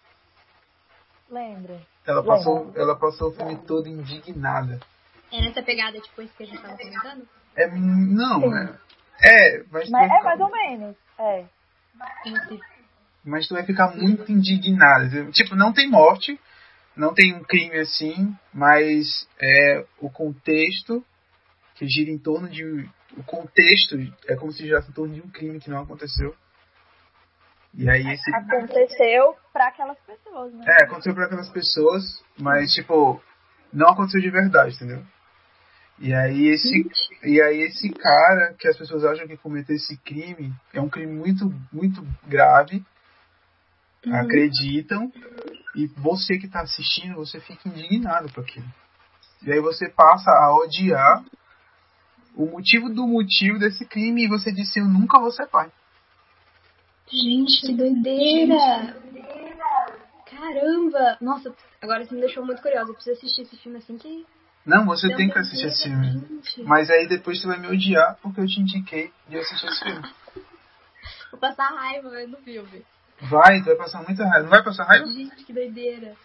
Lembra? 1.29 1.79
Ela 2.05 2.23
passou, 2.23 2.71
ela 2.75 2.95
passou 2.95 3.29
o 3.29 3.33
filme 3.33 3.57
todo 3.65 3.87
indignada. 3.87 4.79
É 5.31 5.41
nessa 5.41 5.63
pegada, 5.63 5.99
tipo, 5.99 6.21
esse 6.21 6.33
que 6.35 6.43
a 6.43 6.45
gente 6.45 6.61
tava 6.61 6.77
comentando? 6.77 7.27
É, 7.55 7.67
não, 7.71 8.55
é, 8.55 8.77
é, 9.21 9.63
mas, 9.71 9.89
Mas 9.89 10.11
é 10.11 10.21
mais 10.21 10.39
ou 10.39 10.51
menos. 10.51 10.95
É. 11.17 11.45
Mas 13.23 13.47
tu 13.47 13.55
vai 13.55 13.63
ficar 13.63 13.95
muito 13.95 14.31
indignada. 14.31 15.05
entendeu? 15.05 15.31
Tipo, 15.31 15.55
não 15.55 15.73
tem 15.73 15.89
morte, 15.89 16.39
não 16.95 17.13
tem 17.13 17.33
um 17.35 17.43
crime 17.43 17.77
assim, 17.79 18.35
mas 18.53 19.27
é 19.41 19.85
o 19.99 20.09
contexto 20.09 21.03
que 21.75 21.87
gira 21.87 22.11
em 22.11 22.17
torno 22.17 22.47
de. 22.49 22.63
O 23.17 23.23
contexto 23.23 23.95
é 24.27 24.35
como 24.35 24.51
se 24.51 24.63
girasse 24.63 24.89
em 24.89 24.93
torno 24.93 25.13
de 25.13 25.21
um 25.21 25.29
crime 25.29 25.59
que 25.59 25.69
não 25.69 25.81
aconteceu. 25.81 26.35
E 27.73 27.89
aí 27.89 28.07
esse. 28.13 28.33
Aconteceu 28.33 29.35
pra 29.51 29.67
aquelas 29.67 29.97
pessoas, 29.99 30.53
né? 30.53 30.65
É, 30.67 30.83
aconteceu 30.83 31.13
para 31.13 31.25
aquelas 31.25 31.49
pessoas, 31.49 32.23
mas 32.37 32.73
tipo, 32.73 33.21
não 33.73 33.89
aconteceu 33.89 34.21
de 34.21 34.29
verdade, 34.29 34.75
entendeu? 34.75 35.03
E 35.97 36.13
aí 36.13 36.47
esse 36.47 36.89
e 37.23 37.41
aí 37.41 37.61
esse 37.61 37.89
cara 37.89 38.53
que 38.59 38.67
as 38.67 38.77
pessoas 38.77 39.05
acham 39.05 39.27
que 39.27 39.37
cometeu 39.37 39.75
esse 39.75 39.95
crime 39.97 40.53
é 40.73 40.81
um 40.81 40.89
crime 40.89 41.13
muito 41.13 41.53
muito 41.71 42.05
grave, 42.27 42.83
Uhum. 44.05 44.15
acreditam 44.15 45.11
e 45.75 45.87
você 45.87 46.37
que 46.37 46.47
tá 46.47 46.61
assistindo, 46.61 47.15
você 47.15 47.39
fica 47.39 47.67
indignado 47.67 48.31
com 48.31 48.41
aquilo. 48.41 48.67
E 49.41 49.51
aí 49.51 49.59
você 49.59 49.89
passa 49.89 50.29
a 50.29 50.55
odiar 50.55 51.23
o 52.35 52.45
motivo 52.45 52.89
do 52.89 53.07
motivo 53.07 53.57
desse 53.57 53.85
crime 53.85 54.25
e 54.25 54.27
você 54.27 54.51
disse 54.51 54.79
eu 54.79 54.85
nunca 54.85 55.19
vou 55.19 55.31
ser 55.31 55.47
pai. 55.47 55.71
Gente, 57.07 57.61
que 57.61 57.73
doideira! 57.73 58.95
Caramba! 60.25 61.17
Nossa, 61.21 61.55
agora 61.81 62.03
você 62.05 62.13
me 62.13 62.21
deixou 62.21 62.45
muito 62.45 62.61
curiosa. 62.61 62.89
Eu 62.89 62.95
preciso 62.95 63.17
assistir 63.17 63.41
esse 63.43 63.57
filme 63.57 63.77
assim 63.77 63.97
que. 63.97 64.25
Não, 64.65 64.85
você 64.85 65.07
Deu 65.07 65.17
tem 65.17 65.29
que 65.29 65.37
assistir 65.37 65.67
esse 65.67 65.83
filme. 65.83 66.11
gente. 66.11 66.63
Mas 66.63 66.89
aí 66.89 67.07
depois 67.07 67.39
você 67.39 67.47
vai 67.47 67.59
me 67.59 67.67
odiar 67.67 68.17
porque 68.21 68.41
eu 68.41 68.47
te 68.47 68.59
indiquei 68.59 69.13
de 69.27 69.37
assistir 69.37 69.67
esse 69.67 69.83
filme. 69.83 70.13
Vou 71.31 71.39
passar 71.39 71.67
raiva 71.69 72.09
vendo 72.09 72.35
o 72.35 72.41
filme. 72.41 72.83
Vai, 73.21 73.59
tu 73.59 73.65
vai 73.65 73.75
passar 73.75 74.01
muita 74.03 74.23
raiva. 74.25 74.43
Não 74.43 74.49
vai 74.49 74.63
passar 74.63 74.85
raiva? 74.85 75.05
Gente, 75.05 75.43
que 75.43 75.53
doideira. 75.53 76.15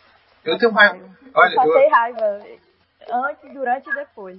Eu 0.44 0.56
tenho 0.56 0.72
raiva. 0.72 1.08
Olha, 1.34 1.52
eu 1.52 1.56
passei 1.56 1.86
eu, 1.86 1.90
raiva. 1.90 2.46
Antes, 3.12 3.52
durante 3.52 3.90
e 3.90 3.94
depois. 3.94 4.38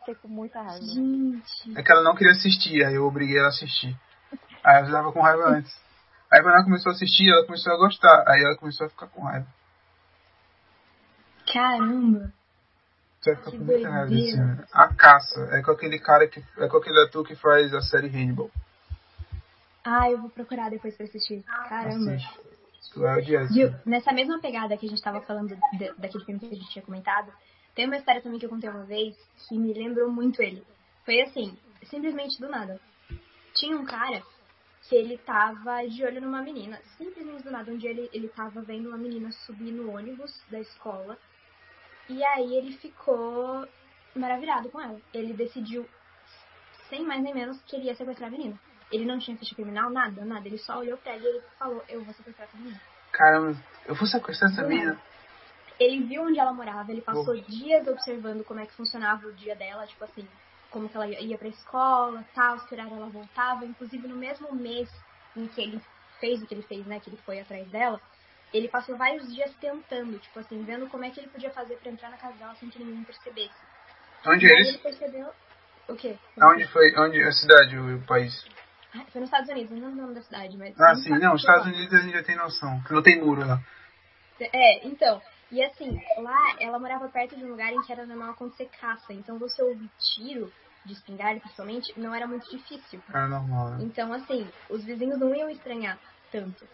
Fiquei 0.00 0.14
com 0.16 0.28
muita 0.28 0.60
raiva. 0.60 0.84
Gente. 0.84 1.78
é 1.78 1.82
que 1.82 1.92
ela 1.92 2.02
não 2.02 2.14
queria 2.14 2.32
assistir, 2.32 2.84
aí 2.84 2.94
eu 2.94 3.06
obriguei 3.06 3.38
ela 3.38 3.46
a 3.46 3.50
assistir. 3.50 3.96
Aí 4.64 4.76
ela 4.76 4.86
já 4.86 4.92
tava 4.92 5.12
com 5.12 5.20
raiva 5.20 5.48
antes. 5.48 5.74
Aí 6.30 6.42
quando 6.42 6.54
ela 6.54 6.64
começou 6.64 6.90
a 6.90 6.94
assistir, 6.94 7.30
ela 7.30 7.46
começou 7.46 7.72
a 7.72 7.76
gostar. 7.76 8.24
Aí 8.26 8.42
ela 8.42 8.56
começou 8.56 8.86
a 8.86 8.90
ficar 8.90 9.06
com 9.06 9.22
raiva. 9.22 9.46
Caramba. 11.52 12.32
Você 13.22 13.34
vai 13.34 13.36
ficar 13.36 13.50
Que 13.52 13.58
com 13.58 13.64
muita 13.64 13.88
raiva 13.88 14.10
desse 14.10 14.32
filme. 14.32 14.64
A 14.72 14.94
Caça. 14.94 15.40
É 15.52 15.62
com 15.62 15.70
aquele 15.70 15.98
cara 15.98 16.26
que. 16.26 16.42
É 16.58 16.66
com 16.68 16.76
aquele 16.76 16.98
ator 17.04 17.24
que 17.26 17.36
faz 17.36 17.72
a 17.72 17.80
série 17.80 18.08
Hannibal. 18.08 18.50
Ah, 19.84 20.10
eu 20.10 20.18
vou 20.20 20.30
procurar 20.30 20.70
depois 20.70 20.96
pra 20.96 21.06
assistir. 21.06 21.42
Caramba. 21.68 22.12
Assiste. 22.14 22.40
Viu? 23.54 23.74
Nessa 23.86 24.12
mesma 24.12 24.40
pegada 24.40 24.76
que 24.76 24.86
a 24.86 24.88
gente 24.88 25.02
tava 25.02 25.20
falando 25.22 25.56
de- 25.78 25.92
daquele 25.98 26.24
filme 26.24 26.40
que 26.40 26.46
a 26.46 26.54
gente 26.54 26.68
tinha 26.70 26.84
comentado, 26.84 27.32
tem 27.74 27.86
uma 27.86 27.96
história 27.96 28.20
também 28.20 28.38
que 28.38 28.44
eu 28.46 28.50
contei 28.50 28.68
uma 28.68 28.84
vez 28.84 29.16
que 29.48 29.56
me 29.58 29.72
lembrou 29.72 30.10
muito 30.10 30.42
ele. 30.42 30.62
Foi 31.04 31.20
assim, 31.22 31.56
simplesmente 31.88 32.38
do 32.40 32.48
nada. 32.48 32.78
Tinha 33.54 33.76
um 33.76 33.84
cara 33.84 34.22
que 34.88 34.94
ele 34.94 35.16
tava 35.18 35.86
de 35.88 36.04
olho 36.04 36.20
numa 36.20 36.42
menina. 36.42 36.78
Simplesmente 36.98 37.42
do 37.44 37.50
nada. 37.50 37.70
Um 37.72 37.78
dia 37.78 37.90
ele, 37.90 38.10
ele 38.12 38.28
tava 38.28 38.60
vendo 38.62 38.88
uma 38.88 38.98
menina 38.98 39.30
subir 39.46 39.72
no 39.72 39.90
ônibus 39.96 40.32
da 40.50 40.60
escola. 40.60 41.16
E 42.12 42.22
aí 42.22 42.54
ele 42.56 42.72
ficou 42.74 43.66
maravilhado 44.14 44.68
com 44.68 44.78
ela. 44.78 45.00
Ele 45.14 45.32
decidiu, 45.32 45.88
sem 46.90 47.02
mais 47.06 47.22
nem 47.22 47.32
menos, 47.32 47.58
que 47.62 47.74
ele 47.74 47.86
ia 47.86 47.94
sequestrar 47.94 48.28
a 48.28 48.30
menina. 48.30 48.60
Ele 48.90 49.06
não 49.06 49.18
tinha 49.18 49.36
ficha 49.38 49.54
criminal, 49.54 49.88
nada, 49.88 50.22
nada. 50.26 50.46
Ele 50.46 50.58
só 50.58 50.78
olhou 50.78 50.98
pra 50.98 51.12
ela 51.12 51.22
e 51.22 51.26
ele 51.26 51.42
falou, 51.58 51.82
eu 51.88 52.04
vou 52.04 52.12
sequestrar 52.12 52.46
essa 52.46 52.58
menina. 52.58 52.78
Caramba, 53.10 53.56
eu 53.86 53.94
vou 53.94 54.06
sequestrar 54.06 54.52
essa 54.52 54.62
menina. 54.62 55.00
Ele 55.80 56.02
viu 56.02 56.22
onde 56.22 56.38
ela 56.38 56.52
morava, 56.52 56.92
ele 56.92 57.00
passou 57.00 57.34
dias 57.34 57.88
observando 57.88 58.44
como 58.44 58.60
é 58.60 58.66
que 58.66 58.74
funcionava 58.74 59.26
o 59.26 59.32
dia 59.32 59.56
dela, 59.56 59.86
tipo 59.86 60.04
assim, 60.04 60.28
como 60.70 60.88
que 60.88 60.94
ela 60.94 61.08
ia 61.08 61.20
ia 61.20 61.38
pra 61.38 61.48
escola, 61.48 62.22
tal, 62.34 62.58
que 62.66 62.74
horário 62.74 62.94
ela 62.94 63.08
voltava. 63.08 63.64
Inclusive, 63.64 64.06
no 64.06 64.16
mesmo 64.16 64.54
mês 64.54 64.90
em 65.34 65.46
que 65.48 65.62
ele 65.62 65.80
fez 66.20 66.42
o 66.42 66.46
que 66.46 66.54
ele 66.54 66.62
fez, 66.62 66.86
né, 66.86 67.00
que 67.00 67.08
ele 67.08 67.16
foi 67.24 67.40
atrás 67.40 67.66
dela, 67.70 67.98
ele 68.52 68.68
passou 68.68 68.96
vários 68.96 69.32
dias 69.32 69.54
tentando, 69.60 70.18
tipo 70.18 70.38
assim, 70.38 70.62
vendo 70.62 70.88
como 70.88 71.04
é 71.04 71.10
que 71.10 71.20
ele 71.20 71.28
podia 71.28 71.50
fazer 71.50 71.76
pra 71.76 71.90
entrar 71.90 72.10
na 72.10 72.16
casa 72.16 72.36
dela 72.36 72.54
sem 72.56 72.68
que 72.68 72.78
ninguém 72.78 73.02
percebesse. 73.04 73.54
Onde 74.26 74.46
é 74.46 74.60
isso? 74.60 74.70
ele 74.70 74.78
percebeu... 74.78 75.32
O 75.88 75.96
quê? 75.96 76.16
Aonde 76.40 76.66
foi? 76.68 76.94
Onde 76.96 77.20
a 77.22 77.32
cidade, 77.32 77.76
o, 77.76 78.00
país? 78.06 78.46
Ah, 78.94 79.04
Foi 79.10 79.20
nos 79.20 79.28
Estados 79.28 79.50
Unidos, 79.50 79.70
não 79.72 79.88
lembro 79.88 79.98
o 79.98 80.02
nome 80.02 80.14
da 80.14 80.22
cidade, 80.22 80.56
mas... 80.56 80.80
Ah, 80.80 80.94
sim, 80.94 81.10
não, 81.18 81.34
os 81.34 81.40
Estados 81.40 81.66
lá. 81.66 81.72
Unidos 81.72 81.92
a 81.92 81.98
gente 81.98 82.12
já 82.12 82.22
tem 82.22 82.36
noção. 82.36 82.80
Que 82.82 82.92
não 82.92 83.02
tem 83.02 83.20
muro 83.20 83.44
lá. 83.44 83.60
É, 84.40 84.86
então. 84.86 85.20
E 85.50 85.62
assim, 85.62 86.00
lá 86.18 86.56
ela 86.60 86.78
morava 86.78 87.08
perto 87.08 87.36
de 87.36 87.44
um 87.44 87.50
lugar 87.50 87.72
em 87.72 87.82
que 87.82 87.92
era 87.92 88.06
normal 88.06 88.30
acontecer 88.30 88.70
caça. 88.80 89.12
Então 89.12 89.38
você 89.38 89.62
ouvir 89.62 89.90
tiro 89.98 90.52
de 90.84 90.94
espingarda, 90.94 91.40
principalmente, 91.40 91.98
não 91.98 92.14
era 92.14 92.26
muito 92.26 92.50
difícil. 92.50 93.02
Era 93.08 93.28
normal, 93.28 93.70
né? 93.70 93.84
Então, 93.84 94.12
assim, 94.12 94.48
os 94.68 94.84
vizinhos 94.84 95.18
não 95.18 95.34
iam 95.34 95.50
estranhar 95.50 95.98
tanto. 96.30 96.66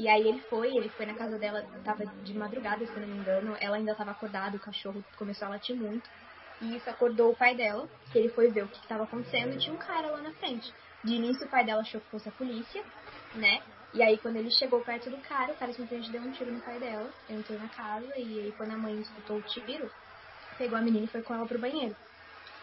E 0.00 0.08
aí 0.08 0.26
ele 0.26 0.40
foi, 0.48 0.74
ele 0.74 0.88
foi 0.96 1.04
na 1.04 1.14
casa 1.14 1.38
dela, 1.38 1.62
tava 1.84 2.06
de 2.24 2.32
madrugada, 2.32 2.86
se 2.86 2.92
eu 2.94 3.02
não 3.02 3.08
me 3.08 3.20
engano, 3.20 3.54
ela 3.60 3.76
ainda 3.76 3.94
tava 3.94 4.12
acordada, 4.12 4.56
o 4.56 4.60
cachorro 4.60 5.04
começou 5.14 5.44
a 5.46 5.50
latir 5.50 5.76
muito. 5.76 6.08
E 6.58 6.74
isso 6.74 6.88
acordou 6.88 7.32
o 7.32 7.36
pai 7.36 7.54
dela, 7.54 7.86
que 8.10 8.18
ele 8.18 8.30
foi 8.30 8.50
ver 8.50 8.64
o 8.64 8.68
que 8.68 8.78
estava 8.78 9.04
acontecendo 9.04 9.52
e 9.52 9.58
tinha 9.58 9.74
um 9.74 9.78
cara 9.78 10.10
lá 10.10 10.22
na 10.22 10.32
frente. 10.36 10.72
De 11.04 11.12
início 11.12 11.46
o 11.46 11.50
pai 11.50 11.66
dela 11.66 11.82
achou 11.82 12.00
que 12.00 12.08
fosse 12.08 12.26
a 12.30 12.32
polícia, 12.32 12.82
né? 13.34 13.60
E 13.92 14.02
aí 14.02 14.16
quando 14.22 14.36
ele 14.36 14.50
chegou 14.52 14.80
perto 14.82 15.10
do 15.10 15.20
cara, 15.20 15.52
o 15.52 15.58
cara 15.58 15.70
simplesmente 15.74 16.10
deu 16.10 16.22
um 16.22 16.30
tiro 16.30 16.50
no 16.50 16.62
pai 16.62 16.80
dela, 16.80 17.12
entrou 17.28 17.58
na 17.58 17.68
casa 17.68 18.10
e 18.16 18.40
aí 18.40 18.52
quando 18.56 18.70
a 18.70 18.78
mãe 18.78 18.98
escutou 19.02 19.36
o 19.36 19.42
tiro, 19.42 19.90
pegou 20.56 20.78
a 20.78 20.80
menina 20.80 21.04
e 21.04 21.10
foi 21.10 21.22
com 21.22 21.34
ela 21.34 21.46
pro 21.46 21.60
banheiro. 21.60 21.94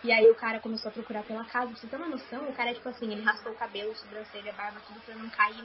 E 0.04 0.12
aí 0.12 0.30
o 0.30 0.36
cara 0.36 0.60
começou 0.60 0.90
a 0.90 0.94
procurar 0.94 1.24
pela 1.24 1.46
casa, 1.46 1.68
pra 1.68 1.76
você 1.76 1.88
ter 1.88 1.98
uma 1.98 2.08
noção, 2.08 2.50
o 2.50 2.54
cara, 2.54 2.74
tipo 2.74 2.88
assim, 2.90 3.12
ele 3.12 3.22
raspou 3.22 3.52
o 3.52 3.56
cabelo, 3.58 3.96
sobrancelha, 3.96 4.54
barba, 4.54 4.80
tudo 4.88 5.02
pra 5.02 5.16
não 5.16 5.30
cair 5.30 5.64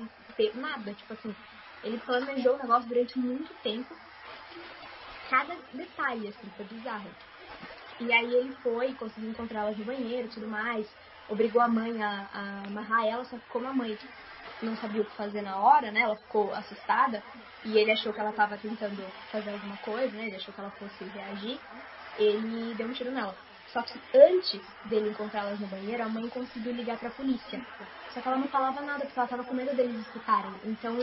nada, 0.55 0.95
tipo 0.95 1.13
assim. 1.13 1.35
Ele 1.83 1.99
planejou 1.99 2.55
o 2.55 2.59
negócio 2.59 2.89
durante 2.89 3.19
muito 3.19 3.53
tempo. 3.63 3.95
Cada 5.29 5.55
detalhe, 5.73 6.29
assim, 6.29 6.51
foi 6.57 6.65
bizarro. 6.67 7.11
E 8.01 8.13
aí 8.13 8.35
ele 8.35 8.55
foi, 8.57 8.95
conseguiu 8.95 9.31
encontrá-la 9.31 9.71
no 9.73 9.85
banheiro 9.85 10.29
e 10.29 10.31
tudo 10.31 10.47
mais. 10.49 10.87
Obrigou 11.29 11.61
a 11.61 11.69
mãe 11.69 12.03
a, 12.03 12.29
a 12.33 12.67
amarrar 12.67 13.07
ela, 13.07 13.25
só 13.25 13.37
que 13.37 13.49
como 13.49 13.67
a 13.67 13.73
mãe 13.73 13.97
não 14.63 14.77
sabia 14.77 15.03
o 15.03 15.05
que 15.05 15.17
fazer 15.17 15.43
na 15.43 15.57
hora, 15.57 15.91
né? 15.91 16.01
Ela 16.01 16.17
ficou 16.17 16.53
assustada 16.53 17.23
e 17.65 17.79
ele 17.79 17.93
achou 17.93 18.13
que 18.13 18.21
ela 18.21 18.31
estava 18.31 18.57
tentando 18.57 19.03
fazer 19.31 19.51
alguma 19.51 19.77
coisa, 19.79 20.13
né? 20.17 20.27
Ele 20.27 20.37
achou 20.37 20.53
que 20.53 20.61
ela 20.61 20.71
fosse 20.71 21.05
reagir. 21.05 21.59
Ele 22.19 22.75
deu 22.75 22.89
um 22.89 22.93
tiro 22.93 23.11
nela. 23.11 23.35
Só 23.73 23.81
que 23.83 23.99
antes 24.15 24.61
dele 24.85 25.09
encontrá-las 25.11 25.59
no 25.59 25.67
banheiro, 25.67 26.03
a 26.03 26.09
mãe 26.09 26.29
conseguiu 26.29 26.73
ligar 26.73 26.99
pra 26.99 27.11
polícia. 27.11 27.61
Só 28.11 28.21
que 28.21 28.29
ela 28.29 28.37
não 28.37 28.49
falava 28.49 28.83
nada, 28.83 29.05
porque 29.05 29.19
ela 29.19 29.29
tava 29.29 29.45
com 29.45 29.55
medo 29.55 29.75
deles 29.75 30.07
escutarem. 30.07 30.53
Então, 30.65 30.99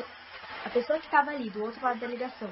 a 0.65 0.69
pessoa 0.69 0.99
que 0.99 1.09
tava 1.09 1.31
ali, 1.31 1.49
do 1.49 1.63
outro 1.63 1.83
lado 1.83 1.99
da 1.99 2.07
ligação, 2.07 2.49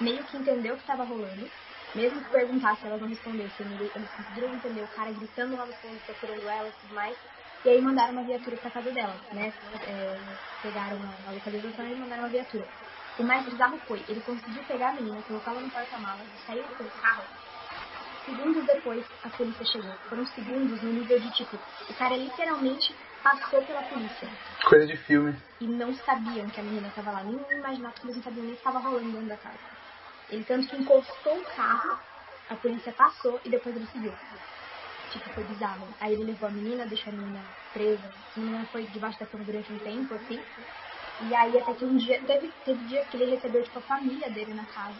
meio 0.00 0.24
que 0.24 0.36
entendeu 0.36 0.74
o 0.74 0.76
que 0.76 0.82
estava 0.82 1.04
rolando. 1.04 1.48
Mesmo 1.94 2.20
que 2.24 2.30
perguntasse, 2.30 2.84
elas 2.86 3.00
não 3.00 3.08
respondessem. 3.08 3.66
Eles 3.94 4.10
conseguiram 4.16 4.52
entender 4.52 4.82
o 4.82 4.88
cara 4.88 5.12
gritando 5.12 5.56
lá 5.56 5.64
no 5.64 5.72
fundo, 5.74 6.00
procurando 6.06 6.48
ela 6.48 6.68
e 6.68 6.72
tudo 6.72 6.94
mais. 6.94 7.16
E 7.64 7.68
aí 7.68 7.80
mandaram 7.80 8.14
uma 8.14 8.24
viatura 8.24 8.56
pra 8.56 8.70
casa 8.70 8.90
dela, 8.90 9.14
né? 9.32 9.52
É, 9.86 10.18
pegaram 10.60 10.98
a 11.28 11.32
localização 11.32 11.86
e 11.86 11.94
mandaram 11.94 12.24
uma 12.24 12.30
viatura. 12.30 12.66
O 13.18 13.22
mais 13.22 13.44
bizarro 13.44 13.78
foi, 13.86 14.02
ele 14.08 14.20
conseguiu 14.22 14.62
pegar 14.64 14.90
a 14.90 14.94
menina, 14.94 15.22
colocá-la 15.22 15.60
no 15.60 15.70
porta-malas, 15.70 16.26
saiu 16.44 16.64
do 16.64 17.00
carro. 17.00 17.24
Segundos 18.26 18.66
depois, 18.66 19.06
a 19.22 19.28
polícia 19.28 19.64
chegou. 19.66 19.92
Foram 20.08 20.26
segundos 20.26 20.82
no 20.82 20.92
nível 20.92 21.20
de 21.20 21.30
tipo, 21.30 21.56
o 21.56 21.94
cara 21.94 22.16
literalmente 22.16 22.92
passou 23.24 23.62
pela 23.62 23.82
polícia. 23.82 24.28
Coisa 24.66 24.86
de 24.86 24.96
filme. 24.98 25.34
E 25.60 25.66
não 25.66 25.94
sabiam 25.94 26.48
que 26.50 26.60
a 26.60 26.62
menina 26.62 26.88
estava 26.88 27.10
lá. 27.10 27.24
Nem 27.24 27.40
imaginavam 27.58 27.92
que 27.92 28.06
eles 28.06 28.16
não 28.16 28.22
sabiam 28.22 28.44
nem 28.44 28.54
que 28.54 28.60
estava 28.60 28.78
rolando 28.78 29.10
dentro 29.10 29.28
da 29.28 29.36
casa. 29.38 29.58
Ele 30.30 30.44
tanto 30.44 30.68
que 30.68 30.76
encostou 30.76 31.38
o 31.38 31.44
carro, 31.56 31.98
a 32.50 32.54
polícia 32.56 32.92
passou 32.92 33.40
e 33.44 33.48
depois 33.48 33.74
ele 33.74 33.86
seguiu. 33.86 34.12
Tipo, 35.10 35.30
foi 35.30 35.44
bizarro. 35.44 35.88
Aí 36.00 36.12
ele 36.12 36.24
levou 36.24 36.48
a 36.48 36.52
menina, 36.52 36.86
deixou 36.86 37.12
a 37.12 37.16
menina 37.16 37.40
presa. 37.72 38.12
A 38.36 38.40
menina 38.40 38.66
foi 38.70 38.84
debaixo 38.84 39.18
da 39.18 39.26
cama 39.26 39.44
durante 39.44 39.72
um 39.72 39.78
tempo, 39.78 40.14
assim. 40.14 40.40
E 41.22 41.34
aí 41.34 41.58
até 41.58 41.72
que 41.72 41.84
um 41.84 41.96
dia, 41.96 42.20
teve, 42.22 42.52
teve 42.64 42.84
dias 42.84 43.08
que 43.08 43.16
ele 43.16 43.34
recebeu, 43.34 43.62
tipo, 43.62 43.78
a 43.78 43.82
família 43.82 44.28
dele 44.30 44.52
na 44.52 44.64
casa. 44.66 44.98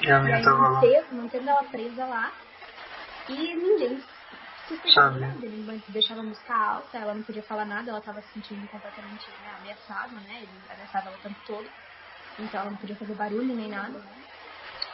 E 0.00 0.10
a 0.10 0.20
menina 0.20 0.42
tava 0.42 0.68
lá. 0.68 0.80
mantendo 1.12 1.50
ela 1.50 1.64
presa 1.64 2.06
lá. 2.06 2.32
E 3.28 3.54
ninguém 3.54 4.02
Sabe. 4.94 5.20
nada. 5.20 5.46
Ele 5.46 5.82
deixava 5.88 6.20
a 6.20 6.24
música 6.24 6.54
alta, 6.54 6.98
ela 6.98 7.14
não 7.14 7.22
podia 7.22 7.42
falar 7.42 7.64
nada, 7.64 7.90
ela 7.90 8.00
tava 8.00 8.20
se 8.22 8.32
sentindo 8.34 8.66
completamente 8.68 9.30
né, 9.30 9.50
ameaçada, 9.58 10.14
né? 10.14 10.42
Ele 10.42 10.60
ameaçava 10.68 11.08
ela 11.08 11.16
o 11.16 11.20
tempo 11.20 11.40
todo. 11.46 11.70
Então 12.38 12.60
ela 12.60 12.70
não 12.70 12.78
podia 12.78 12.96
fazer 12.96 13.14
barulho 13.14 13.54
nem 13.54 13.68
nada. 13.68 14.00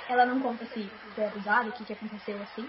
Ela 0.08 0.26
não 0.26 0.40
conta 0.40 0.64
se 0.66 0.88
foi 1.14 1.24
abusada, 1.24 1.68
o 1.68 1.72
que, 1.72 1.84
que 1.84 1.92
aconteceu 1.92 2.40
assim. 2.42 2.68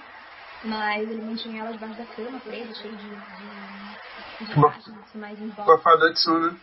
Mas 0.63 1.09
ele 1.09 1.21
mantinha 1.21 1.61
ela 1.61 1.71
debaixo 1.71 1.97
da 1.97 2.05
cama, 2.07 2.39
presa, 2.39 2.73
cheio 2.81 2.97
de, 2.97 3.09
de, 3.09 4.45
de 4.45 4.53
caixas 4.53 5.13
mais 5.15 5.39
em 5.39 5.49
volta. 5.49 5.77
de 6.13 6.31
né? 6.39 6.59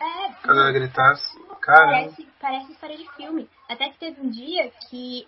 É, 0.00 0.46
Quando 0.46 0.60
ela 0.60 0.72
gritasse. 0.72 1.36
Caramba. 1.60 1.92
Parece, 1.92 2.28
parece 2.40 2.72
história 2.72 2.96
de 2.96 3.08
filme. 3.16 3.48
Até 3.68 3.90
que 3.90 3.98
teve 3.98 4.20
um 4.20 4.30
dia 4.30 4.70
que 4.88 5.26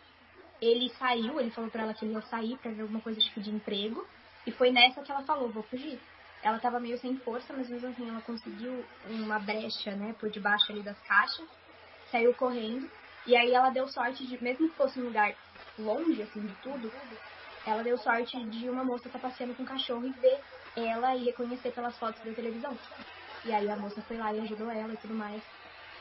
ele 0.61 0.89
saiu, 0.99 1.39
ele 1.41 1.51
falou 1.51 1.71
pra 1.71 1.83
ela 1.83 1.95
que 1.95 2.05
ele 2.05 2.15
ia 2.15 2.23
sair 2.23 2.57
pra 2.59 2.73
ver 2.73 2.83
alguma 2.83 3.01
coisa 3.01 3.19
tipo 3.21 3.41
de 3.41 3.51
emprego. 3.51 4.07
E 4.49 4.53
foi 4.53 4.73
nessa 4.73 5.03
que 5.03 5.13
ela 5.13 5.27
falou, 5.27 5.53
vou 5.53 5.63
fugir. 5.65 6.01
Ela 6.43 6.59
tava 6.59 6.81
meio 6.81 6.97
sem 6.97 7.15
força, 7.19 7.53
mas 7.53 7.69
mesmo 7.69 7.87
assim 7.89 8.09
ela 8.09 8.23
conseguiu 8.23 8.89
uma 9.05 9.39
brecha, 9.39 9.95
né, 9.95 10.15
por 10.19 10.31
debaixo 10.31 10.73
ali 10.73 10.83
das 10.83 10.99
caixas. 11.03 11.47
Saiu 12.11 12.35
correndo. 12.35 12.89
E 13.27 13.37
aí 13.37 13.53
ela 13.53 13.69
deu 13.69 13.87
sorte 13.89 14.27
de, 14.27 14.43
mesmo 14.43 14.67
que 14.71 14.75
fosse 14.75 14.99
um 14.99 15.05
lugar 15.05 15.37
longe, 15.77 16.23
assim, 16.23 16.41
de 16.47 16.57
tudo, 16.63 16.91
ela 17.67 17.83
deu 17.83 17.99
sorte 17.99 18.43
de 18.49 18.71
uma 18.71 18.83
moça 18.83 19.07
estar 19.09 19.19
passeando 19.19 19.55
com 19.55 19.65
um 19.65 19.67
cachorro 19.67 20.07
e 20.07 20.13
ver 20.15 20.41
ela 20.75 21.15
e 21.15 21.25
reconhecer 21.25 21.71
pelas 21.73 21.99
fotos 21.99 22.23
da 22.25 22.33
televisão. 22.33 22.79
E 23.45 23.53
aí 23.53 23.69
a 23.69 23.77
moça 23.77 24.01
foi 24.05 24.17
lá 24.17 24.33
e 24.33 24.41
ajudou 24.41 24.71
ela 24.71 24.95
e 24.95 24.97
tudo 24.97 25.15
mais. 25.15 25.45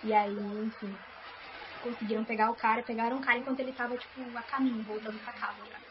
E 0.01 0.13
aí, 0.13 0.37
enfim, 0.63 0.97
conseguiram 1.81 2.23
pegar 2.23 2.49
o 2.49 2.55
cara, 2.55 2.81
pegaram 2.83 3.17
o 3.17 3.21
cara 3.21 3.39
enquanto 3.39 3.59
ele 3.59 3.73
tava, 3.73 3.97
tipo, 3.97 4.37
a 4.37 4.43
caminho, 4.43 4.85
voltando 4.85 5.19
pra 5.19 5.33
casa 5.33 5.65
já. 5.65 5.81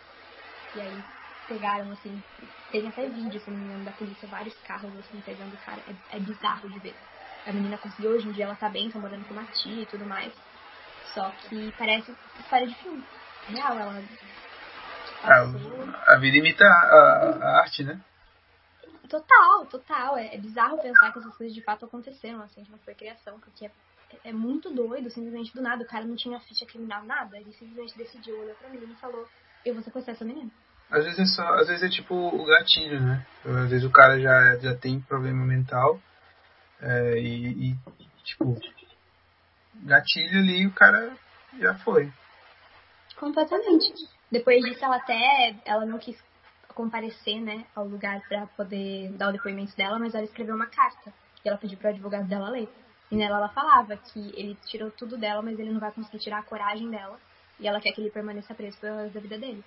E 0.75 0.81
aí 0.81 1.05
pegaram, 1.47 1.91
assim, 1.93 2.23
tem 2.71 2.89
até 2.89 3.09
vídeo, 3.09 3.41
se 3.41 3.51
não 3.51 3.59
me 3.59 3.65
engano, 3.67 3.85
da 3.85 3.93
polícia, 3.93 4.29
vários 4.29 4.55
carros, 4.63 4.95
assim, 4.99 5.21
pegando 5.21 5.55
o 5.55 5.59
cara. 5.59 5.83
É, 6.11 6.17
é 6.17 6.21
bizarro 6.21 6.69
de 6.69 6.79
ver. 6.81 6.97
A 7.45 7.53
menina 7.53 7.79
conseguiu, 7.79 8.11
hoje 8.11 8.29
em 8.29 8.33
dia 8.33 8.45
ela 8.45 8.57
tá 8.57 8.69
bem, 8.69 8.91
tá 8.91 8.99
morando 8.99 9.25
com 9.25 9.33
uma 9.33 9.47
tia 9.47 9.83
e 9.83 9.87
tudo 9.87 10.05
mais. 10.07 10.33
Só 11.15 11.31
que 11.33 11.73
parece 11.79 12.17
história 12.39 12.67
de 12.67 12.75
filme. 12.77 13.05
Real, 13.47 13.79
ela 13.79 14.03
passou. 15.23 15.87
A, 15.95 16.15
a 16.15 16.19
vida 16.19 16.37
imita 16.37 16.65
a, 16.65 16.69
a- 16.69 17.37
a 17.43 17.61
arte, 17.61 17.85
né? 17.85 18.01
Total, 19.09 19.67
total. 19.67 20.17
É, 20.17 20.35
é 20.35 20.39
bizarro 20.39 20.79
pensar 20.83 21.13
que 21.13 21.19
essas 21.21 21.37
coisas 21.37 21.55
de 21.55 21.63
fato 21.63 21.85
aconteceram, 21.85 22.43
assim, 22.43 22.65
que 22.65 22.71
não 22.73 22.79
foi 22.81 22.95
criação, 22.95 23.39
porque 23.39 23.67
é, 23.67 23.73
é 24.25 24.33
muito 24.33 24.75
doido, 24.75 25.09
simplesmente 25.11 25.55
do 25.55 25.63
nada. 25.63 25.85
O 25.85 25.87
cara 25.87 26.05
não 26.05 26.17
tinha 26.17 26.41
ficha 26.41 26.67
criminal, 26.67 27.05
nada. 27.05 27.39
Ele 27.39 27.53
simplesmente 27.53 27.97
decidiu, 27.97 28.39
olhou 28.39 28.57
pra 28.57 28.69
menina 28.69 28.93
e 28.93 28.99
falou: 29.01 29.29
Eu 29.65 29.75
vou 29.75 29.83
sequestrar 29.83 30.17
essa 30.17 30.25
menina. 30.25 30.51
Às 30.91 31.05
vezes 31.05 31.19
é 31.19 31.25
só, 31.27 31.43
às 31.55 31.67
vezes 31.67 31.83
é 31.83 31.89
tipo 31.89 32.15
o 32.15 32.45
gatilho, 32.45 33.01
né? 33.01 33.27
Às 33.45 33.71
vezes 33.71 33.85
o 33.85 33.91
cara 33.91 34.21
já, 34.21 34.57
já 34.57 34.75
tem 34.75 35.01
problema 35.01 35.45
mental 35.45 36.01
é, 36.81 37.19
e, 37.19 37.71
e, 37.71 37.77
tipo, 38.23 38.57
gatilho 39.83 40.39
ali 40.39 40.67
o 40.67 40.73
cara 40.73 41.13
já 41.59 41.75
foi. 41.79 42.11
Completamente. 43.17 43.93
Depois 44.31 44.63
disso, 44.65 44.85
ela 44.85 44.97
até 44.97 45.57
ela 45.65 45.87
não 45.87 45.99
quis 45.99 46.17
comparecer, 46.75 47.41
né, 47.41 47.65
ao 47.75 47.87
lugar 47.87 48.21
pra 48.29 48.47
poder 48.49 49.11
dar 49.13 49.31
o 49.31 49.33
depoimento 49.33 49.75
dela, 49.75 49.99
mas 49.99 50.15
ela 50.15 50.25
escreveu 50.25 50.55
uma 50.55 50.67
carta 50.67 51.11
e 51.43 51.49
ela 51.49 51.57
pediu 51.57 51.79
pro 51.79 51.89
advogado 51.89 52.29
dela 52.29 52.51
ler. 52.51 52.69
E 53.11 53.17
nela 53.17 53.39
ela 53.39 53.49
falava 53.49 53.97
que 53.97 54.19
ele 54.37 54.57
tirou 54.67 54.91
tudo 54.91 55.17
dela, 55.17 55.41
mas 55.41 55.59
ele 55.59 55.71
não 55.73 55.81
vai 55.81 55.91
conseguir 55.93 56.19
tirar 56.19 56.41
a 56.41 56.43
coragem 56.43 56.91
dela. 56.91 57.19
E 57.59 57.67
ela 57.67 57.81
quer 57.81 57.93
que 57.93 58.01
ele 58.01 58.11
permaneça 58.11 58.55
preso 58.55 58.79
pelo 58.79 58.99
resto 58.99 59.15
da 59.15 59.21
vida 59.21 59.39
dele. 59.39 59.65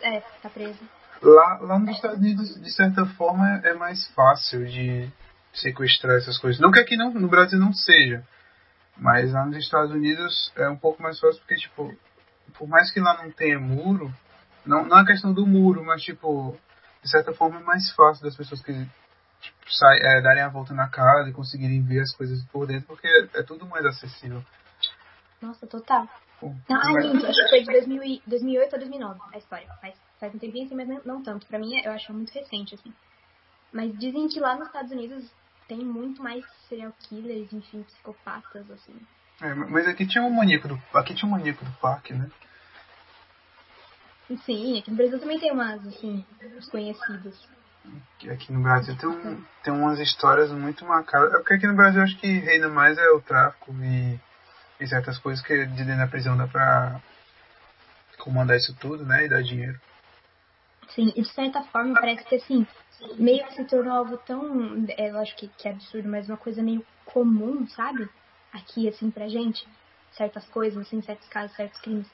É, 0.02 0.20
tá 0.42 0.50
preso. 0.50 0.80
Lá, 1.22 1.58
lá 1.60 1.78
nos 1.78 1.94
Estados 1.94 2.18
Unidos, 2.18 2.60
de 2.60 2.72
certa 2.72 3.06
forma, 3.06 3.60
é 3.64 3.72
mais 3.74 4.06
fácil 4.08 4.66
de 4.66 5.08
sequestrar 5.52 6.16
essas 6.16 6.38
coisas. 6.38 6.60
Não 6.60 6.70
que 6.70 6.80
aqui 6.80 6.96
não, 6.96 7.12
no 7.12 7.28
Brasil 7.28 7.58
não 7.58 7.72
seja. 7.72 8.26
Mas 8.96 9.32
lá 9.32 9.44
nos 9.46 9.58
Estados 9.58 9.90
Unidos 9.90 10.52
é 10.56 10.68
um 10.68 10.76
pouco 10.76 11.02
mais 11.02 11.18
fácil 11.20 11.38
porque, 11.40 11.56
tipo, 11.56 11.94
por 12.54 12.66
mais 12.66 12.90
que 12.90 13.00
lá 13.00 13.22
não 13.22 13.30
tenha 13.30 13.60
muro, 13.60 14.12
não, 14.66 14.84
não 14.86 14.98
é 15.00 15.04
questão 15.06 15.32
do 15.32 15.46
muro, 15.46 15.84
mas, 15.84 16.02
tipo, 16.02 16.56
de 17.02 17.10
certa 17.10 17.32
forma 17.32 17.60
é 17.60 17.62
mais 17.62 17.90
fácil 17.92 18.22
das 18.24 18.36
pessoas 18.36 18.60
que 18.62 18.72
tipo, 19.40 19.56
sai, 19.68 19.98
é, 20.00 20.20
darem 20.20 20.42
a 20.42 20.48
volta 20.48 20.74
na 20.74 20.88
casa 20.88 21.28
e 21.28 21.32
conseguirem 21.32 21.82
ver 21.82 22.00
as 22.00 22.14
coisas 22.14 22.42
por 22.46 22.66
dentro, 22.66 22.86
porque 22.88 23.06
é, 23.06 23.40
é 23.40 23.42
tudo 23.42 23.66
mais 23.66 23.84
acessível. 23.84 24.42
Nossa, 25.40 25.66
total. 25.66 26.08
Pô, 26.40 26.48
Não, 26.68 26.76
ah, 26.76 26.92
mas- 26.92 27.24
acho 27.24 27.42
que 27.44 27.48
foi 27.48 27.60
de 27.60 27.66
2000 27.66 28.02
e- 28.02 28.22
2008 28.26 28.74
a 28.74 28.78
2009 28.78 29.20
a 29.32 29.38
história. 29.38 29.66
Faz, 29.80 29.94
faz 30.18 30.34
um 30.34 30.38
tempinho 30.38 30.66
assim, 30.66 30.74
mas 30.74 30.88
não, 30.88 31.00
não 31.04 31.22
tanto. 31.22 31.46
Pra 31.46 31.58
mim, 31.58 31.78
eu 31.82 31.92
acho 31.92 32.12
muito 32.12 32.32
recente, 32.32 32.74
assim. 32.74 32.92
Mas 33.72 33.96
dizem 33.98 34.28
que 34.28 34.40
lá 34.40 34.54
nos 34.56 34.66
Estados 34.66 34.90
Unidos 34.92 35.30
tem 35.68 35.78
muito 35.78 36.22
mais 36.22 36.44
serial 36.68 36.92
killers, 37.08 37.52
enfim, 37.52 37.82
psicopatas, 37.82 38.70
assim. 38.70 38.94
é, 39.42 39.54
mas 39.54 39.86
aqui 39.86 40.06
tinha 40.06 40.24
um 40.24 40.30
maníaco 40.30 40.68
do, 40.68 40.82
aqui 40.94 41.14
tinha 41.14 41.28
um 41.28 41.32
maníaco 41.32 41.64
do 41.64 41.72
parque, 41.72 42.14
né? 42.14 42.30
Sim, 44.44 44.78
aqui 44.78 44.90
no 44.90 44.96
Brasil 44.96 45.20
também 45.20 45.38
tem 45.38 45.52
umas, 45.52 45.86
assim, 45.86 46.24
os 46.58 46.68
conhecidos. 46.68 47.48
que 48.18 48.28
aqui 48.28 48.52
no 48.52 48.62
Brasil 48.62 48.96
tem, 48.98 49.08
um, 49.08 49.44
tem 49.62 49.72
umas 49.72 50.00
histórias 50.00 50.50
muito 50.50 50.84
macabras. 50.84 51.32
É 51.32 51.38
porque 51.38 51.54
aqui 51.54 51.66
no 51.66 51.76
Brasil 51.76 52.02
acho 52.02 52.18
que 52.18 52.26
reina 52.26 52.68
mais 52.68 52.98
é 52.98 53.08
o 53.10 53.20
tráfico 53.20 53.72
e, 53.82 54.18
e 54.80 54.86
certas 54.88 55.18
coisas 55.18 55.44
que 55.44 55.54
de 55.66 55.84
dentro 55.84 55.98
da 55.98 56.08
prisão 56.08 56.36
dá 56.36 56.46
pra 56.48 57.00
comandar 58.18 58.56
isso 58.56 58.74
tudo, 58.80 59.04
né? 59.04 59.26
E 59.26 59.28
dar 59.28 59.42
dinheiro. 59.42 59.78
Sim, 60.88 61.12
e 61.14 61.22
de 61.22 61.28
certa 61.28 61.62
forma 61.64 61.94
parece 61.94 62.24
que, 62.24 62.36
assim, 62.36 62.66
meio 63.18 63.46
que 63.46 63.54
se 63.54 63.64
tornou 63.66 63.92
algo 63.92 64.16
tão, 64.18 64.84
é, 64.96 65.10
eu 65.10 65.18
acho 65.18 65.36
que, 65.36 65.48
que 65.48 65.68
é 65.68 65.72
absurdo, 65.72 66.08
mas 66.08 66.28
uma 66.28 66.36
coisa 66.36 66.62
meio 66.62 66.84
comum, 67.04 67.66
sabe? 67.68 68.08
Aqui, 68.52 68.88
assim, 68.88 69.10
pra 69.10 69.28
gente. 69.28 69.64
Certas 70.12 70.46
coisas, 70.48 70.78
assim, 70.86 71.02
certos 71.02 71.28
casos, 71.28 71.54
certos 71.56 71.80
crimes. 71.80 72.08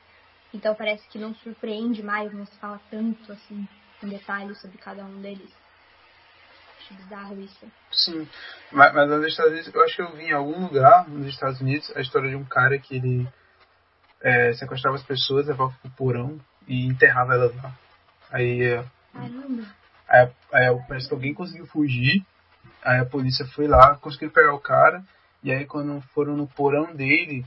Então 0.53 0.75
parece 0.75 1.07
que 1.09 1.19
não 1.19 1.35
surpreende 1.37 2.03
mais, 2.03 2.33
não 2.33 2.47
se 2.47 2.57
fala 2.59 2.81
tanto, 2.91 3.33
assim, 3.33 3.67
em 4.03 4.09
detalhes 4.09 4.61
sobre 4.61 4.79
cada 4.79 5.05
um 5.05 5.21
deles. 5.21 5.51
Acho 6.79 6.95
bizarro 6.95 7.41
isso. 7.41 7.67
Sim. 7.93 8.29
Mas, 8.71 8.93
mas 8.93 9.09
nos 9.09 9.27
Estados 9.27 9.53
Unidos, 9.53 9.75
eu 9.75 9.85
acho 9.85 9.97
que 9.97 10.03
eu 10.03 10.13
vi 10.17 10.25
em 10.25 10.33
algum 10.33 10.67
lugar 10.67 11.09
nos 11.09 11.27
Estados 11.27 11.61
Unidos 11.61 11.91
a 11.97 12.01
história 12.01 12.29
de 12.29 12.37
um 12.37 12.45
cara 12.45 12.79
que 12.79 12.97
ele 12.97 13.29
é, 14.21 14.53
sequestrava 14.55 14.97
as 14.97 15.03
pessoas, 15.03 15.47
levava 15.47 15.75
pro 15.81 15.91
porão 15.93 16.41
e 16.67 16.87
enterrava 16.87 17.35
elas 17.35 17.55
lá. 17.57 17.73
Aí, 18.31 18.63
é, 18.63 18.85
Caramba. 19.13 19.67
Aí, 20.09 20.31
aí 20.53 20.83
parece 20.89 21.09
que 21.09 21.15
alguém 21.15 21.35
conseguiu 21.35 21.67
fugir. 21.67 22.25
Aí 22.83 22.99
a 23.01 23.07
polícia 23.07 23.47
foi 23.47 23.67
lá, 23.67 23.97
conseguiu 23.97 24.31
pegar 24.31 24.55
o 24.55 24.61
cara. 24.61 25.03
E 25.43 25.53
aí 25.53 25.65
quando 25.67 26.01
foram 26.15 26.37
no 26.37 26.47
porão 26.47 26.95
dele, 26.95 27.45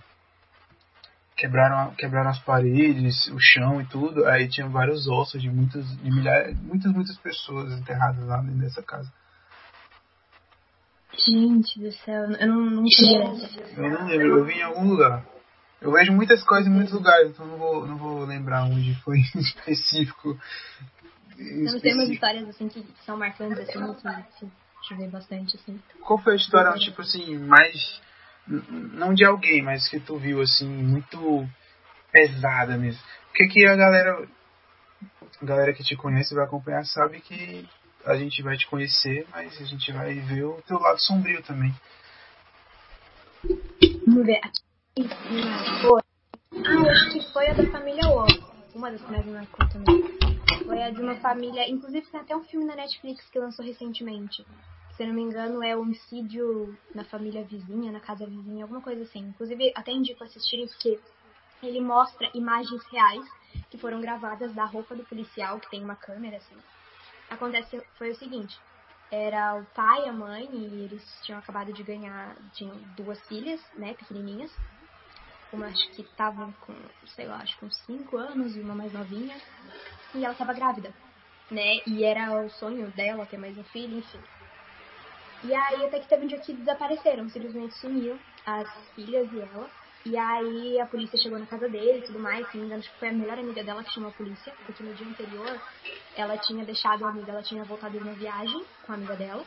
quebraram, 1.35 1.93
quebraram 1.95 2.29
as 2.29 2.39
paredes, 2.39 3.27
o 3.27 3.39
chão 3.39 3.81
e 3.81 3.85
tudo. 3.85 4.25
Aí 4.25 4.47
tinha 4.47 4.67
vários 4.67 5.07
ossos 5.07 5.41
de 5.41 5.49
muitas, 5.49 5.85
de 5.97 6.11
milhares, 6.11 6.57
muitas, 6.61 6.91
muitas 6.91 7.17
pessoas 7.17 7.73
enterradas 7.73 8.25
lá 8.25 8.37
dentro 8.37 8.59
dessa 8.59 8.81
casa. 8.81 9.11
Gente 11.17 11.79
do 11.79 11.91
céu, 11.91 12.23
eu 12.31 12.47
não, 12.47 12.61
não. 12.69 12.85
Eu 13.77 13.89
não 13.89 14.07
lembro, 14.07 14.39
eu 14.39 14.45
vi 14.45 14.53
em 14.53 14.63
algum 14.63 14.87
lugar. 14.89 15.25
Eu 15.81 15.91
vejo 15.91 16.11
muitas 16.11 16.43
coisas 16.43 16.67
em 16.67 16.71
muitos 16.71 16.93
lugares, 16.93 17.29
então 17.29 17.45
não 17.45 17.57
vou, 17.57 17.85
não 17.85 17.97
vou 17.97 18.25
lembrar 18.25 18.63
onde 18.63 18.95
foi 19.01 19.19
em 19.35 19.39
específico. 19.39 20.37
Em 21.37 21.63
Não 21.63 21.79
tem 21.79 21.93
umas 21.93 22.09
histórias, 22.09 22.49
assim, 22.49 22.67
que 22.67 22.85
são 23.05 23.17
marcantes, 23.17 23.59
assim, 23.59 23.93
que, 23.93 24.45
que 24.45 24.51
de 24.87 24.95
ver 24.95 25.09
bastante, 25.09 25.55
assim. 25.55 25.79
Qual 26.01 26.19
foi 26.19 26.33
a 26.33 26.35
história, 26.37 26.71
tipo 26.79 27.01
assim, 27.01 27.37
mais. 27.37 28.01
Não 28.47 29.13
de 29.13 29.25
alguém, 29.25 29.61
mas 29.61 29.87
que 29.87 29.99
tu 29.99 30.17
viu, 30.17 30.41
assim, 30.41 30.67
muito 30.67 31.47
pesada 32.11 32.77
mesmo? 32.77 33.01
Porque 33.27 33.47
que 33.47 33.65
a 33.65 33.75
galera. 33.75 34.27
A 35.41 35.45
galera 35.45 35.73
que 35.73 35.83
te 35.83 35.95
conhece 35.95 36.33
vai 36.33 36.45
acompanhar 36.45 36.85
sabe 36.85 37.19
que 37.19 37.67
a 38.05 38.15
gente 38.15 38.41
vai 38.41 38.55
te 38.55 38.67
conhecer, 38.67 39.27
mas 39.31 39.59
a 39.59 39.65
gente 39.65 39.91
vai 39.91 40.13
ver 40.13 40.43
o 40.43 40.61
teu 40.61 40.79
lado 40.79 41.01
sombrio 41.01 41.41
também. 41.43 41.73
Vamos 44.07 44.25
ver. 44.25 44.39
Ah, 46.53 46.91
acho 46.91 47.11
que 47.11 47.33
foi 47.33 47.47
a 47.49 47.53
da 47.53 47.69
família 47.71 48.07
Wall. 48.07 48.27
Uma 48.73 48.91
das 48.91 49.01
que 49.01 49.11
marcou 49.11 49.69
também. 49.69 50.03
Foi 50.65 50.81
a 50.83 50.89
de 50.89 51.01
uma 51.01 51.15
família. 51.15 51.69
Inclusive, 51.69 52.05
tem 52.07 52.19
até 52.19 52.35
um 52.35 52.43
filme 52.43 52.65
na 52.65 52.75
Netflix 52.75 53.29
que 53.29 53.39
lançou 53.39 53.65
recentemente. 53.65 54.45
Se 54.95 55.03
eu 55.03 55.07
não 55.07 55.13
me 55.13 55.23
engano, 55.23 55.61
é 55.61 55.75
homicídio 55.75 56.77
na 56.93 57.03
família 57.03 57.43
vizinha, 57.43 57.91
na 57.91 57.99
casa 57.99 58.25
vizinha, 58.25 58.63
alguma 58.63 58.81
coisa 58.81 59.03
assim. 59.03 59.19
Inclusive, 59.19 59.73
até 59.75 59.91
indico 59.91 60.23
assistirem 60.23 60.67
porque 60.67 60.97
ele 61.61 61.81
mostra 61.81 62.31
imagens 62.33 62.81
reais 62.91 63.25
que 63.69 63.77
foram 63.77 63.99
gravadas 63.99 64.53
da 64.53 64.63
roupa 64.65 64.95
do 64.95 65.03
policial, 65.03 65.59
que 65.59 65.69
tem 65.69 65.83
uma 65.83 65.97
câmera 65.97 66.37
assim. 66.37 66.55
Acontece, 67.29 67.81
foi 67.97 68.11
o 68.11 68.15
seguinte: 68.15 68.57
era 69.11 69.55
o 69.55 69.65
pai, 69.73 70.07
a 70.07 70.13
mãe, 70.13 70.47
e 70.51 70.85
eles 70.85 71.03
tinham 71.23 71.39
acabado 71.39 71.73
de 71.73 71.83
ganhar, 71.83 72.37
tinham 72.53 72.77
duas 72.95 73.19
filhas, 73.27 73.59
né, 73.77 73.93
pequenininhas. 73.95 74.51
Uma 75.51 75.67
acho 75.67 75.91
que 75.95 76.03
estavam 76.03 76.53
com, 76.53 76.73
sei 77.15 77.27
lá, 77.27 77.37
acho 77.37 77.57
que 77.57 77.65
uns 77.65 77.77
5 77.85 78.17
anos 78.17 78.55
e 78.55 78.61
uma 78.61 78.75
mais 78.75 78.93
novinha. 78.93 79.35
E 80.13 80.23
ela 80.23 80.33
estava 80.33 80.53
grávida, 80.53 80.93
né? 81.51 81.79
E 81.85 82.03
era 82.05 82.41
o 82.41 82.49
sonho 82.49 82.89
dela 82.91 83.25
ter 83.25 83.37
mais 83.37 83.57
um 83.57 83.63
filho, 83.65 83.97
enfim. 83.97 84.21
E 85.45 85.53
aí 85.53 85.85
até 85.85 85.99
que 85.99 86.09
teve 86.09 86.25
um 86.25 86.27
dia 86.27 86.39
que 86.39 86.53
desapareceram, 86.53 87.29
simplesmente 87.29 87.75
sumiram 87.75 88.17
as 88.47 88.67
filhas 88.95 89.31
e 89.31 89.41
ela. 89.41 89.69
E 90.03 90.17
aí 90.17 90.79
a 90.79 90.87
polícia 90.87 91.19
chegou 91.21 91.37
na 91.37 91.45
casa 91.45 91.69
dele 91.69 91.99
e 91.99 92.07
tudo 92.07 92.19
mais, 92.19 92.49
se 92.49 92.57
me 92.57 92.65
engano, 92.65 92.79
acho 92.79 92.91
que 92.91 92.99
foi 92.99 93.09
a 93.09 93.13
melhor 93.13 93.37
amiga 93.37 93.63
dela 93.63 93.83
que 93.83 93.93
chamou 93.93 94.09
a 94.09 94.13
polícia, 94.13 94.51
porque 94.65 94.83
no 94.83 94.93
dia 94.93 95.07
anterior 95.07 95.61
ela 96.15 96.35
tinha 96.37 96.65
deixado 96.65 97.05
a 97.05 97.09
amiga, 97.09 97.31
ela 97.31 97.43
tinha 97.43 97.63
voltado 97.63 97.95
de 97.95 98.03
uma 98.03 98.13
viagem 98.13 98.65
com 98.83 98.91
a 98.91 98.95
amiga 98.95 99.15
dela. 99.15 99.45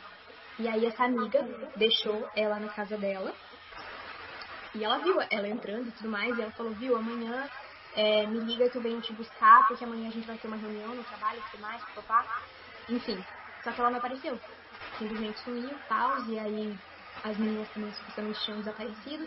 E 0.57 0.67
aí 0.69 0.85
essa 0.85 1.03
amiga 1.03 1.45
deixou 1.75 2.29
ela 2.35 2.59
na 2.59 2.69
casa 2.69 2.97
dela. 2.97 3.33
E 4.75 4.83
ela 4.83 4.99
viu 4.99 5.15
ela 5.31 5.47
entrando 5.49 5.89
e 5.89 5.91
tudo 5.91 6.09
mais, 6.09 6.37
e 6.37 6.41
ela 6.41 6.51
falou, 6.51 6.73
viu, 6.75 6.95
amanhã 6.95 7.49
é, 7.95 8.25
me 8.27 8.39
liga 8.39 8.69
que 8.69 8.77
eu 8.77 8.81
venho 8.81 9.01
te 9.01 9.13
buscar, 9.13 9.67
porque 9.67 9.83
amanhã 9.83 10.07
a 10.07 10.11
gente 10.11 10.27
vai 10.27 10.37
ter 10.37 10.47
uma 10.47 10.57
reunião 10.57 10.95
no 10.95 11.03
trabalho 11.03 11.39
e 11.39 11.51
tudo 11.51 11.61
mais, 11.61 11.83
papá. 11.93 12.25
Enfim, 12.87 13.17
só 13.63 13.71
que 13.71 13.81
ela 13.81 13.89
não 13.89 13.97
apareceu. 13.97 14.39
Simplesmente 14.97 15.39
sumiu, 15.39 15.79
tal, 15.87 16.17
e 16.29 16.39
aí 16.39 16.77
as 17.23 17.37
meninas 17.37 17.69
também 17.69 17.91
supostamente 17.93 18.39
tinham 18.43 18.59
desaparecido. 18.59 19.25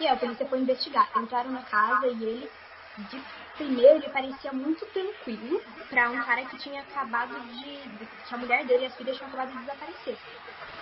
E 0.00 0.06
aí 0.06 0.14
a 0.14 0.18
polícia 0.18 0.46
foi 0.48 0.60
investigar. 0.60 1.08
Entraram 1.16 1.50
na 1.50 1.64
casa 1.64 2.06
e 2.06 2.24
ele, 2.24 2.50
de 2.96 3.18
primeiro, 3.56 3.96
ele 3.96 4.12
parecia 4.12 4.52
muito 4.52 4.86
tranquilo 4.92 5.60
para 5.90 6.10
um 6.10 6.24
cara 6.24 6.46
que 6.46 6.56
tinha 6.58 6.80
acabado 6.82 7.34
de. 7.48 8.06
que 8.28 8.34
a 8.34 8.38
mulher 8.38 8.64
dele 8.66 8.84
e 8.84 8.86
as 8.86 8.96
filhas 8.96 9.16
tinham 9.16 9.28
acabado 9.28 9.52
de 9.52 9.58
desaparecer. 9.60 10.18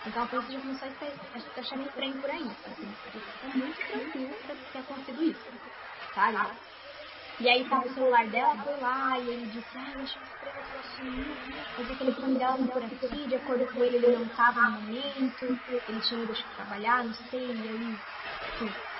Então 0.06 0.22
a 0.22 0.26
polícia 0.26 0.52
já 0.52 0.60
começou 0.60 0.88
a 0.88 0.90
estar 0.92 1.60
achando 1.60 1.82
estranho 1.82 2.20
por 2.20 2.30
aí. 2.30 2.44
Assim, 2.66 2.94
ele 3.12 3.24
ficou 3.32 3.50
muito 3.50 3.80
tranquilo 3.86 4.36
pra 4.42 4.54
ter 4.72 4.78
acontecido 4.78 5.22
isso. 5.22 5.46
Sabe? 6.14 6.65
E 7.38 7.48
aí 7.50 7.68
tava 7.68 7.84
o 7.84 7.92
celular 7.92 8.26
dela, 8.28 8.56
foi 8.64 8.76
lá, 8.80 9.18
e 9.18 9.28
ele 9.28 9.46
disse, 9.46 9.76
ah, 9.76 9.92
eu 9.94 10.02
achei 10.02 10.22
estranho 10.22 10.56
ela 10.56 10.82
sumir, 10.82 11.36
mas 11.76 11.90
o 11.90 11.98
telefone 11.98 12.38
dela 12.38 12.56
por 12.56 12.82
aqui, 12.82 13.28
de 13.28 13.36
acordo 13.36 13.66
com 13.66 13.84
ele, 13.84 13.96
ele 13.96 14.16
não 14.16 14.26
tava 14.28 14.60
no 14.70 14.80
momento, 14.80 15.60
ele 15.86 16.00
tinha 16.00 16.24
ido 16.24 16.32
trabalhar, 16.56 17.04
não 17.04 17.12
sei, 17.12 17.52
e 17.52 17.68
aí, 17.68 17.98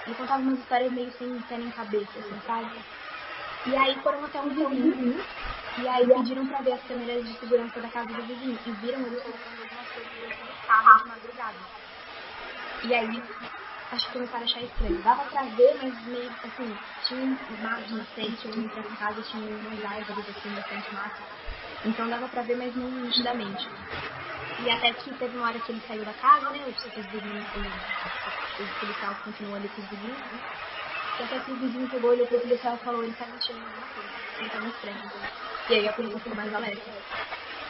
ele 0.07 0.15
contava 0.17 0.43
umas 0.43 0.59
histórias 0.61 0.93
meio 0.93 1.11
sem 1.13 1.41
pé 1.49 1.57
nem 1.57 1.71
cabeça, 1.71 2.19
assim, 2.19 2.41
sabe? 2.43 2.69
E 3.67 3.75
aí 3.75 3.95
foram 4.03 4.23
até 4.23 4.39
um 4.39 4.51
vizinho, 4.51 5.17
e 5.79 5.89
aí 5.89 6.07
pediram 6.07 6.47
pra 6.47 6.61
ver 6.61 6.75
as 6.75 6.83
câmeras 6.87 7.25
de 7.25 7.39
segurança 7.41 7.81
da 7.81 7.89
casa 7.89 8.13
do 8.13 8.23
vizinho, 8.23 8.59
e 8.67 8.73
viram 8.73 9.07
ele 9.07 9.17
colocando 9.23 9.63
algumas 9.63 9.89
coisas 9.93 10.13
no 10.13 10.67
carro 10.67 10.99
de 10.99 11.09
madrugada. 11.09 11.59
E 12.85 12.95
aí, 12.95 13.23
acho 13.93 14.07
que 14.07 14.13
começaram 14.13 14.43
a 14.43 14.45
achar 14.45 14.63
estranho. 14.63 15.03
Dava 15.03 15.25
pra 15.31 15.45
ver, 15.45 15.77
mas 15.79 16.07
meio 16.07 16.31
assim, 16.43 16.79
tinha 17.09 17.27
mato 17.61 17.97
na 17.97 18.05
frente, 18.07 18.47
eu 18.47 18.59
entrei 18.59 18.83
pra 18.83 18.97
casa, 18.97 19.23
tinha 19.23 19.47
umas 19.47 19.85
árvores 19.85 20.29
assim, 20.29 20.55
bastante 20.55 20.93
mato. 20.95 21.23
Então 21.85 22.09
dava 22.09 22.29
pra 22.29 22.43
ver, 22.43 22.57
mas 22.57 22.75
não 22.75 22.91
nitidamente. 22.91 23.69
E 24.59 24.71
até 24.71 24.93
que 24.95 25.15
teve 25.19 25.37
uma 25.37 25.49
hora 25.49 25.61
que 25.61 25.73
ele 25.73 25.83
saiu 25.87 26.03
da 26.05 26.15
casa, 26.15 26.51
né? 26.51 26.65
Os 26.67 26.83
policial 28.81 29.15
continuou 29.23 29.57
ali 29.57 29.69
com 29.69 29.83
os 29.83 29.89
vizinhos, 29.89 30.33
né? 30.33 30.41
Até 31.19 31.39
que 31.41 31.51
o 31.51 31.57
vizinho 31.57 31.89
pegou, 31.89 32.11
olhou 32.11 32.27
pro 32.27 32.41
policial 32.41 32.75
e 32.75 32.85
falou, 32.85 33.03
ele 33.03 33.13
tá 33.15 33.27
mentindo 33.27 33.59
alguma 33.59 33.87
coisa. 33.89 34.11
Ele 34.39 34.51
tá 34.51 34.61
muito 34.61 34.75
estranho. 34.75 34.99
Então. 34.99 35.47
E 35.71 35.75
aí 35.75 35.89
a 35.89 35.93
polícia 35.95 36.19
ficou 36.19 36.37
mais 36.37 36.55
alerta. 36.55 36.91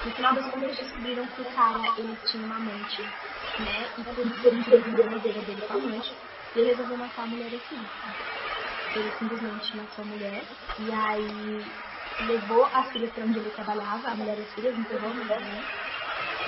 No 0.04 0.10
final 0.12 0.34
das 0.34 0.50
contas, 0.50 0.76
descobriram 0.76 1.26
que 1.28 1.42
o 1.42 1.44
cara, 1.44 1.94
ele 1.96 2.16
tinha 2.26 2.44
uma 2.44 2.56
amante, 2.56 3.02
né? 3.02 3.88
E 3.98 4.02
por 4.02 4.26
isso 4.26 4.46
ele 4.48 4.64
teve 4.64 4.82
problema 4.82 5.18
dele 5.20 5.66
com 5.66 5.72
a 5.72 5.76
amante. 5.76 6.14
E 6.54 6.58
ele 6.58 6.68
resolveu 6.70 6.96
matar 6.96 7.22
a 7.22 7.26
mulher 7.26 7.46
assim. 7.54 7.86
Ele 8.96 9.12
simplesmente 9.18 9.76
matou 9.76 10.04
a 10.04 10.08
mulher. 10.08 10.42
E 10.78 10.92
aí 10.92 11.64
levou 12.26 12.66
as 12.66 12.90
filhas 12.90 13.12
pra 13.12 13.24
onde 13.24 13.38
ele 13.38 13.50
trabalhava, 13.50 14.08
a 14.08 14.14
mulher 14.14 14.38
e 14.38 14.42
as 14.42 14.54
filhas, 14.54 14.78
enterrou 14.78 15.10
a 15.10 15.14
mulher, 15.14 15.40
né? 15.40 15.64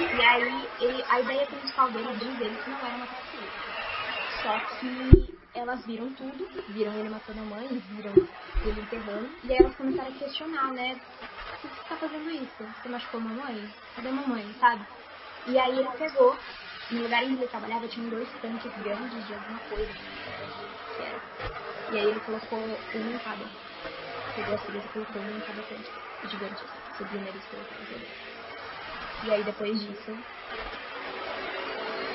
E 0.00 0.22
aí 0.22 0.68
ele, 0.80 1.04
a 1.08 1.20
ideia 1.20 1.46
principal 1.46 1.90
dele, 1.90 2.08
diz 2.18 2.40
ele, 2.40 2.56
que 2.62 2.70
não 2.70 2.78
era 2.78 2.98
matar 2.98 3.18
as. 3.18 4.42
Só 4.42 4.58
que 4.76 5.37
elas 5.54 5.84
viram 5.86 6.12
tudo, 6.14 6.48
viram 6.68 6.92
ele 6.94 7.08
matando 7.08 7.40
a 7.40 7.44
mãe, 7.44 7.68
viram 7.68 8.14
ele 8.64 8.80
enterrando, 8.80 9.30
e 9.44 9.52
aí 9.52 9.58
elas 9.58 9.76
começaram 9.76 10.10
a 10.10 10.18
questionar, 10.18 10.72
né? 10.72 10.94
Por 10.94 11.70
que 11.70 11.76
você 11.76 11.88
tá 11.88 11.96
fazendo 11.96 12.30
isso? 12.30 12.64
Você 12.82 12.88
machucou 12.88 13.20
a 13.20 13.24
mamãe? 13.24 13.68
Cadê 13.96 14.08
a 14.08 14.12
mamãe, 14.12 14.54
sabe? 14.60 14.84
E 15.46 15.58
aí 15.58 15.78
ele 15.78 15.88
pegou, 15.96 16.36
no 16.92 17.02
lugar 17.02 17.24
em 17.24 17.36
que 17.36 17.42
ele 17.42 17.48
trabalhava 17.48 17.88
tinha 17.88 18.08
dois 18.10 18.28
tanques 18.40 18.72
grandes 18.82 19.26
de 19.26 19.34
alguma 19.34 19.58
coisa, 19.60 19.92
que 20.96 21.02
era. 21.02 21.20
E 21.90 21.98
aí 21.98 22.06
ele 22.06 22.20
colocou 22.20 22.58
um 22.58 23.14
em 23.14 23.18
cada. 23.18 23.44
Pegou 24.36 24.54
as 24.54 24.66
filhas 24.66 24.84
e 24.84 24.88
colocou 24.88 25.22
um 25.22 25.36
em 25.36 25.40
cada 25.40 25.62
tanque. 25.62 25.90
Gigante, 26.28 26.64
subiu 26.98 27.20
neles 27.20 27.44
pelo 27.46 27.64
E 29.24 29.30
aí 29.30 29.42
depois 29.42 29.80
disso, 29.80 30.18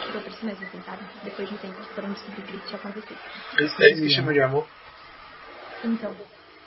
ficou 0.06 0.22
por 0.22 0.32
isso 0.32 0.46
mesmo, 0.46 0.66
assim, 0.66 0.82
sabe? 0.84 1.04
Depois 1.24 1.50
de 1.50 1.56
um 1.56 1.58
tempo 1.58 1.84
foram 1.96 2.12
descobrir 2.12 2.42
o 2.42 2.46
que 2.46 2.68
tinha 2.68 2.80
acontecido. 2.80 3.20
Esse 3.60 3.84
é 3.84 3.92
isso 3.92 4.02
que 4.02 4.10
chama 4.10 4.34
de 4.34 4.42
amor? 4.42 4.68
Então, 5.84 6.16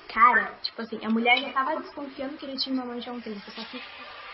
cara, 0.08 0.44
tipo 0.62 0.82
assim, 0.82 1.04
a 1.04 1.10
mulher 1.10 1.38
já 1.38 1.52
tava 1.52 1.80
desconfiando 1.80 2.36
que 2.36 2.46
ele 2.46 2.56
tinha 2.56 2.74
uma 2.74 2.82
amante 2.84 3.08
há 3.08 3.12
um 3.12 3.20
tempo, 3.20 3.40
só 3.50 3.64
que 3.64 3.80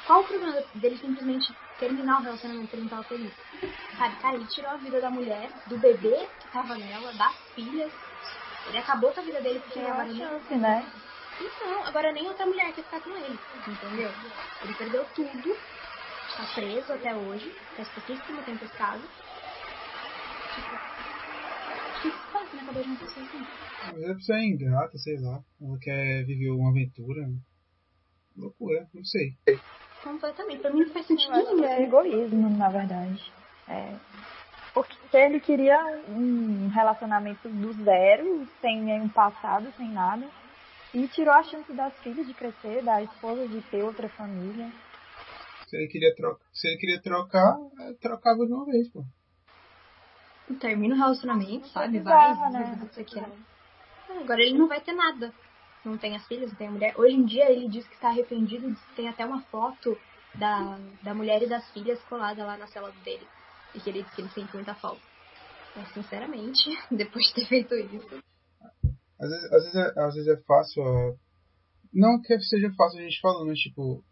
qual 0.06 0.20
o 0.20 0.24
problema 0.24 0.60
dele 0.74 0.96
simplesmente 0.98 1.54
terminar 1.78 2.20
o 2.20 2.22
relacionamento 2.22 2.74
ele 2.74 2.82
não 2.82 2.88
tava 2.88 3.04
feliz? 3.04 3.32
Sabe, 3.96 4.16
cara, 4.20 4.36
ele 4.36 4.46
tirou 4.46 4.70
a 4.70 4.76
vida 4.76 5.00
da 5.00 5.10
mulher, 5.10 5.50
do 5.66 5.78
bebê 5.78 6.16
que 6.40 6.48
tava 6.52 6.76
nela, 6.76 7.12
das 7.12 7.36
filhas. 7.54 7.92
Ele 8.66 8.78
acabou 8.78 9.12
com 9.12 9.20
a 9.20 9.24
vida 9.24 9.40
dele 9.40 9.60
porque 9.60 9.78
Tem 9.78 9.90
agora 9.90 10.14
chance, 10.14 10.54
né? 10.56 10.92
Então, 11.40 11.86
agora 11.86 12.12
nem 12.12 12.26
outra 12.28 12.46
mulher 12.46 12.72
quer 12.72 12.82
ficar 12.82 13.00
com 13.00 13.16
ele, 13.16 13.38
entendeu? 13.66 14.12
Ele 14.62 14.74
perdeu 14.74 15.04
tudo, 15.14 15.56
está 16.32 16.44
preso 16.54 16.92
até 16.92 17.14
hoje, 17.14 17.50
faz 17.76 17.88
pouquíssimo 17.90 18.42
tempo 18.42 18.64
esse 18.64 18.76
caso. 18.76 19.02
Tipo, 20.54 20.74
o 20.74 22.02
que 22.02 22.10
se 22.10 22.32
passa 22.32 22.56
na 22.56 22.64
cabeça 22.64 22.82
de 22.82 22.88
uma 22.88 22.98
pessoa 22.98 23.26
assim? 23.26 23.46
Mas 23.92 24.10
a 24.10 24.14
pessoa 24.14 24.38
é 24.38 24.44
ingrata, 24.44 24.98
sei 24.98 25.20
lá. 25.20 25.40
Ela 25.60 25.78
quer 25.78 26.24
viver 26.24 26.50
uma 26.50 26.70
aventura. 26.70 27.28
Loucura, 28.36 28.88
não 28.94 29.04
sei. 29.04 29.34
Completamente. 30.02 30.60
Pra 30.60 30.70
mim 30.70 30.84
não 30.84 30.92
faz 30.92 31.06
sentido 31.06 31.32
nenhum. 31.32 31.64
é 31.64 31.82
egoísmo, 31.82 32.50
na 32.50 32.68
verdade. 32.70 33.32
É. 33.68 33.94
Porque 34.72 34.96
ele 35.16 35.38
queria 35.38 35.78
um 36.08 36.68
relacionamento 36.68 37.46
do 37.46 37.72
zero, 37.84 38.48
sem 38.60 38.80
nenhum 38.80 39.08
passado, 39.08 39.70
sem 39.76 39.90
nada. 39.92 40.26
E 40.94 41.06
tirou 41.08 41.34
a 41.34 41.42
chance 41.42 41.70
das 41.72 41.94
filhas 42.00 42.26
de 42.26 42.32
crescer, 42.32 42.82
da 42.82 43.02
esposa 43.02 43.46
de 43.48 43.60
ter 43.62 43.82
outra 43.82 44.08
família. 44.08 44.70
Se 45.72 45.76
ele 45.78 45.88
queria, 45.88 46.14
troca... 46.14 46.44
Se 46.52 46.68
ele 46.68 46.76
queria 46.76 47.00
trocar, 47.00 47.56
é, 47.80 47.94
trocava 47.94 48.44
de 48.44 48.52
uma 48.52 48.66
vez, 48.66 48.90
pô. 48.90 49.02
Termina 50.60 50.94
o 50.94 50.98
relacionamento, 50.98 51.66
sabe? 51.68 51.92
Precisava, 51.92 52.50
Vai, 52.50 52.52
né? 52.52 52.88
Agora 54.20 54.42
ele 54.42 54.58
não 54.58 54.68
vai 54.68 54.82
ter 54.82 54.92
nada. 54.92 55.32
Não 55.82 55.96
tem 55.96 56.14
as 56.14 56.26
filhas, 56.26 56.50
não 56.50 56.58
tem 56.58 56.68
a 56.68 56.70
mulher. 56.70 56.94
Hoje 56.98 57.16
em 57.16 57.24
dia 57.24 57.50
ele 57.50 57.70
diz 57.70 57.88
que 57.88 57.94
está 57.94 58.08
arrependido, 58.08 58.76
tem 58.94 59.08
até 59.08 59.24
uma 59.24 59.40
foto 59.44 59.98
da, 60.34 60.78
da 61.02 61.14
mulher 61.14 61.42
e 61.42 61.48
das 61.48 61.66
filhas 61.72 61.98
colada 62.02 62.44
lá 62.44 62.58
na 62.58 62.66
cela 62.66 62.92
dele. 63.02 63.26
E 63.74 63.80
que 63.80 63.88
ele 63.88 64.02
diz 64.02 64.14
que 64.14 64.20
ele 64.20 64.28
sente 64.28 64.54
muita 64.54 64.74
falta. 64.74 65.00
Mas 65.74 65.90
sinceramente, 65.94 66.68
depois 66.92 67.28
de 67.28 67.34
ter 67.34 67.46
feito 67.46 67.74
isso. 67.74 68.22
Às 69.18 69.30
vezes, 69.30 69.52
às 69.52 69.62
vezes, 69.62 69.74
é, 69.74 70.00
às 70.00 70.14
vezes 70.16 70.28
é 70.28 70.36
fácil. 70.42 70.82
ó, 70.82 71.14
Não 71.94 72.20
que 72.20 72.38
seja 72.40 72.70
fácil 72.76 72.98
a 73.00 73.02
gente 73.04 73.18
falando, 73.22 73.46
mas 73.46 73.58
tipo. 73.58 74.04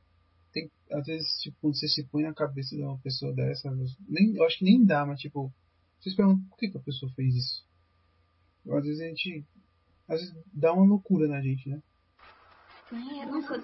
Tem, 0.53 0.71
às 0.93 1.07
vezes, 1.07 1.27
tipo, 1.41 1.57
quando 1.61 1.79
você 1.79 1.89
se 1.89 2.05
põe 2.07 2.23
na 2.23 2.35
cabeça 2.35 2.77
de 2.77 2.83
uma 2.83 2.99
pessoa 2.99 3.33
dessa, 3.33 3.71
nem, 4.09 4.37
eu 4.37 4.45
acho 4.45 4.59
que 4.59 4.65
nem 4.65 4.85
dá, 4.85 5.07
mas 5.07 5.21
tipo, 5.21 5.53
vocês 6.01 6.15
perguntam 6.15 6.45
por 6.49 6.57
que, 6.57 6.69
que 6.69 6.79
a 6.79 6.83
pessoa 6.83 7.13
fez 7.13 7.35
isso. 7.35 7.65
Às 8.71 8.85
vezes 8.85 9.01
a 9.01 9.05
gente. 9.07 9.45
Às 10.09 10.21
vezes 10.21 10.35
dá 10.53 10.73
uma 10.73 10.85
loucura 10.85 11.29
na 11.29 11.41
gente, 11.41 11.69
né? 11.69 11.81
É, 12.93 13.27
nossa, 13.27 13.55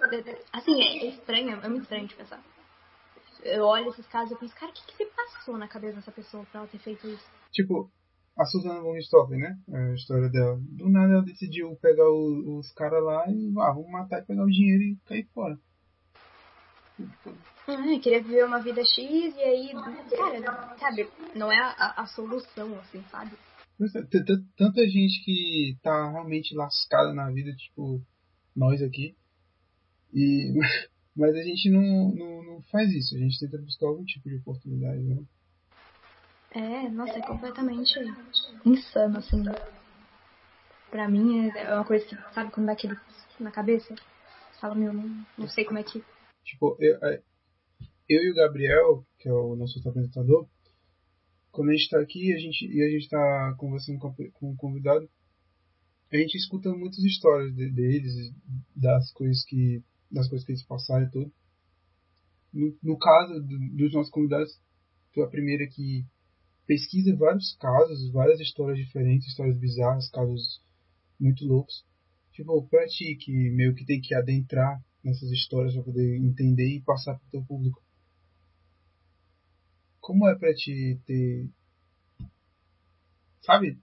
assim, 0.52 0.80
é 0.80 1.06
estranho, 1.06 1.50
é 1.50 1.68
muito 1.68 1.82
estranho 1.82 2.06
de 2.06 2.14
pensar. 2.14 2.42
Eu 3.42 3.64
olho 3.64 3.88
esses 3.88 4.06
casos 4.06 4.36
e 4.36 4.40
penso, 4.40 4.54
cara, 4.54 4.70
o 4.70 4.74
que, 4.74 4.86
que 4.86 4.96
se 4.96 5.06
passou 5.06 5.58
na 5.58 5.66
cabeça 5.66 5.96
dessa 5.96 6.12
pessoa 6.12 6.44
pra 6.46 6.60
ela 6.60 6.68
ter 6.68 6.78
feito 6.78 7.08
isso? 7.08 7.24
Tipo, 7.52 7.90
a 8.36 8.44
Susana 8.44 8.80
von 8.80 8.92
Richthofen, 8.92 9.38
né? 9.38 9.58
A 9.72 9.94
história 9.94 10.28
dela. 10.28 10.58
Do 10.60 10.88
nada 10.88 11.14
ela 11.14 11.22
decidiu 11.22 11.74
pegar 11.76 12.08
o, 12.08 12.58
os 12.58 12.70
caras 12.72 13.02
lá 13.02 13.24
e, 13.28 13.52
ah, 13.58 13.72
vamos 13.72 13.90
matar 13.90 14.22
e 14.22 14.26
pegar 14.26 14.44
o 14.44 14.50
dinheiro 14.50 14.82
e 14.82 14.96
cair 15.06 15.26
fora. 15.34 15.58
Ah, 17.68 17.98
queria 18.00 18.22
viver 18.22 18.44
uma 18.44 18.62
vida 18.62 18.80
X 18.84 18.96
e 18.96 19.40
aí, 19.40 19.72
cara, 19.72 20.76
sabe, 20.78 21.08
não 21.34 21.50
é 21.50 21.58
a, 21.58 22.02
a 22.02 22.06
solução, 22.06 22.78
assim, 22.78 23.02
sabe? 23.10 23.36
Tanta 24.56 24.86
gente 24.86 25.24
que 25.24 25.76
tá 25.82 26.10
realmente 26.10 26.54
lascada 26.54 27.12
na 27.12 27.30
vida, 27.30 27.54
tipo, 27.54 28.00
nós 28.54 28.80
aqui. 28.82 29.14
E, 30.14 30.54
mas 31.16 31.34
a 31.34 31.42
gente 31.42 31.68
não, 31.70 32.14
não, 32.14 32.42
não 32.44 32.62
faz 32.70 32.90
isso, 32.90 33.14
a 33.14 33.18
gente 33.18 33.38
tenta 33.38 33.58
buscar 33.58 33.86
algum 33.86 34.04
tipo 34.04 34.28
de 34.28 34.36
oportunidade, 34.36 35.02
né? 35.02 35.22
É, 36.52 36.88
nossa, 36.88 37.18
é 37.18 37.20
completamente 37.20 37.98
insano, 38.64 39.18
assim. 39.18 39.42
Pra 40.90 41.08
mim 41.08 41.48
é 41.50 41.74
uma 41.74 41.84
coisa 41.84 42.06
que, 42.06 42.16
sabe, 42.32 42.50
quando 42.50 42.66
dá 42.66 42.72
aquele 42.72 42.96
na 43.40 43.50
cabeça, 43.50 43.94
fala, 44.58 44.74
meu, 44.74 44.92
não, 44.92 45.26
não 45.36 45.48
sei 45.48 45.64
como 45.64 45.78
é 45.78 45.82
que. 45.82 46.02
Tipo, 46.46 46.76
eu, 46.80 46.96
é, 47.04 47.22
eu 48.08 48.22
e 48.22 48.30
o 48.30 48.34
Gabriel, 48.34 49.04
que 49.18 49.28
é 49.28 49.32
o 49.32 49.56
nosso 49.56 49.78
apresentador, 49.86 50.48
quando 51.50 51.70
a 51.70 51.72
gente 51.72 51.90
tá 51.90 52.00
aqui 52.00 52.32
a 52.32 52.38
gente, 52.38 52.66
e 52.66 52.82
a 52.82 52.88
gente 52.88 53.08
tá 53.08 53.54
conversando 53.58 53.98
com, 53.98 54.14
com 54.14 54.52
o 54.52 54.56
convidado, 54.56 55.10
a 56.12 56.16
gente 56.16 56.36
escuta 56.36 56.72
muitas 56.72 57.02
histórias 57.02 57.52
de, 57.54 57.68
deles, 57.70 58.32
das 58.74 59.12
coisas 59.12 59.44
que 59.44 59.82
das 60.08 60.28
coisas 60.28 60.46
que 60.46 60.52
eles 60.52 60.62
passaram 60.62 61.06
e 61.06 61.10
tudo. 61.10 61.32
No, 62.52 62.78
no 62.80 62.96
caso 62.96 63.40
do, 63.40 63.58
dos 63.76 63.92
nossos 63.92 64.12
convidados, 64.12 64.56
foi 65.12 65.24
a 65.24 65.28
primeira 65.28 65.66
que 65.66 66.06
pesquisa 66.64 67.16
vários 67.16 67.56
casos, 67.56 68.12
várias 68.12 68.38
histórias 68.38 68.78
diferentes, 68.78 69.26
histórias 69.26 69.58
bizarras, 69.58 70.08
casos 70.10 70.62
muito 71.18 71.44
loucos. 71.44 71.84
Tipo, 72.32 72.62
pra 72.68 72.86
ti 72.86 73.16
que 73.16 73.32
meio 73.50 73.74
que 73.74 73.84
tem 73.84 74.00
que 74.00 74.14
adentrar 74.14 74.80
nessas 75.06 75.30
histórias 75.30 75.72
para 75.74 75.84
poder 75.84 76.16
entender 76.16 76.68
e 76.68 76.82
passar 76.82 77.14
pro 77.14 77.30
teu 77.30 77.44
público. 77.44 77.82
Como 80.00 80.28
é 80.28 80.34
pra 80.36 80.52
ti 80.54 81.00
ter. 81.06 81.48
Sabe? 83.42 83.78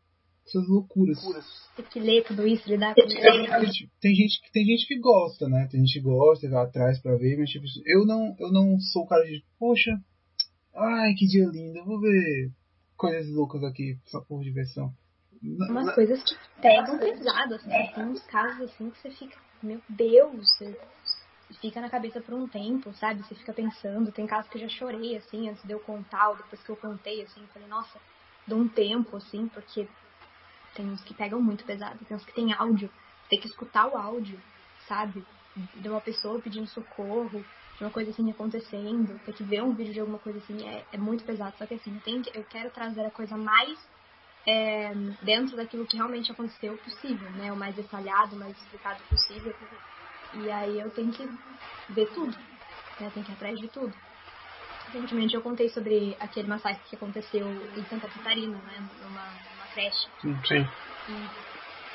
Essas 0.46 0.68
loucuras. 0.68 1.20
Tem 1.76 1.86
que 1.86 2.00
ler 2.00 2.26
tudo 2.26 2.46
isso, 2.46 2.68
lidar 2.68 2.94
com 2.94 3.02
isso. 3.02 3.90
Tem 4.02 4.14
gente, 4.14 4.42
tem 4.52 4.66
gente 4.66 4.86
que 4.86 5.00
gosta, 5.00 5.48
né? 5.48 5.68
Tem 5.72 5.80
gente 5.80 5.94
que 5.94 6.02
gosta, 6.02 6.50
vai 6.50 6.66
atrás 6.66 7.02
pra 7.02 7.16
ver, 7.16 7.38
mas 7.38 7.50
tipo, 7.50 7.66
eu 7.86 8.06
não, 8.06 8.36
eu 8.38 8.52
não 8.52 8.78
sou 8.80 9.04
o 9.04 9.08
cara 9.08 9.24
de, 9.24 9.42
poxa, 9.58 9.92
ai 10.76 11.14
que 11.14 11.26
dia 11.28 11.46
lindo, 11.46 11.78
eu 11.78 11.86
vou 11.86 12.00
ver 12.00 12.52
coisas 12.98 13.30
loucas 13.34 13.64
aqui, 13.64 13.98
só 14.06 14.20
por 14.22 14.44
diversão. 14.44 14.94
Umas 15.42 15.94
coisas 15.96 16.22
que 16.24 16.36
pegam 16.62 16.98
pesado, 17.00 17.56
assim. 17.56 17.70
Tem 17.94 18.06
uns 18.06 18.24
casos 18.24 18.70
assim 18.70 18.90
que 18.90 18.98
você 19.00 19.12
fica, 19.12 19.38
meu 19.62 19.82
Deus, 19.90 20.48
fica 21.60 21.82
na 21.82 21.90
cabeça 21.90 22.22
por 22.22 22.34
um 22.34 22.48
tempo, 22.48 22.94
sabe? 22.94 23.24
Você 23.24 23.36
fica 23.36 23.54
pensando. 23.54 24.12
Tem 24.12 24.26
casos 24.26 24.50
que 24.50 24.58
eu 24.58 24.62
já 24.62 24.70
chorei, 24.70 25.16
assim, 25.18 25.50
antes 25.50 25.64
de 25.64 25.74
eu 25.74 25.80
contar, 25.80 26.30
ou 26.30 26.38
depois 26.38 26.64
que 26.64 26.72
eu 26.72 26.78
contei, 26.78 27.22
assim, 27.22 27.48
falei, 27.48 27.68
nossa, 27.68 28.00
dá 28.48 28.56
um 28.56 28.68
tempo, 28.68 29.16
assim, 29.18 29.48
porque 29.50 29.88
tem 30.74 30.90
uns 30.90 31.04
que 31.04 31.14
pegam 31.14 31.42
muito 31.42 31.66
pesado, 31.66 32.04
tem 32.06 32.16
uns 32.18 32.26
que 32.26 32.34
tem 32.34 32.54
áudio, 32.54 32.90
tem 33.30 33.40
que 33.40 33.48
escutar 33.48 33.88
o 33.88 33.98
áudio, 33.98 34.40
sabe? 34.88 35.24
De 35.76 35.88
uma 35.88 36.02
pessoa 36.02 36.42
pedindo 36.42 36.68
socorro, 36.68 37.46
de 37.78 37.84
uma 37.84 37.92
coisa 37.92 38.10
assim 38.12 38.30
acontecendo, 38.32 39.20
ter 39.20 39.34
que 39.34 39.44
ver 39.44 39.62
um 39.64 39.76
vídeo 39.76 39.94
de 39.94 40.00
alguma 40.00 40.20
coisa 40.20 40.40
assim 40.40 40.68
é, 40.68 40.86
é 40.92 40.98
muito 40.98 41.24
pesado. 41.26 41.56
Só 41.58 41.66
que 41.66 41.76
assim, 41.76 42.00
tem 42.00 42.22
eu 42.34 42.44
quero 42.46 42.72
trazer 42.72 43.06
a 43.06 43.12
coisa 43.12 43.38
mais 43.38 43.78
é, 44.48 44.94
dentro 45.24 45.56
daquilo 45.56 45.86
que 45.86 45.98
realmente 45.98 46.32
aconteceu 46.32 46.78
possível, 46.78 47.30
né? 47.32 47.52
O 47.52 47.58
mais 47.58 47.76
detalhado, 47.76 48.36
o 48.36 48.40
mais 48.40 48.58
explicado 48.58 49.04
possível. 49.08 49.54
E 50.34 50.50
aí 50.50 50.80
eu 50.80 50.90
tenho 50.92 51.12
que 51.12 51.24
ver 51.90 52.12
tudo, 52.12 52.36
né? 53.00 53.10
Tem 53.12 53.24
que 53.24 53.32
ir 53.32 53.36
atrás 53.36 53.56
de 53.58 53.70
tudo. 53.70 53.96
Recentemente 54.88 55.36
eu 55.36 55.42
contei 55.42 55.70
sobre 55.70 56.16
aquele 56.20 56.48
massacre 56.48 56.84
que 56.90 56.96
aconteceu 56.96 57.72
em 57.76 57.86
Santa 57.86 58.10
Catarina, 58.10 58.62
né? 58.64 58.90
Numa, 59.00 59.40
numa 59.52 59.68
creche. 59.68 60.10
Sim, 60.20 60.40
sim. 61.06 61.44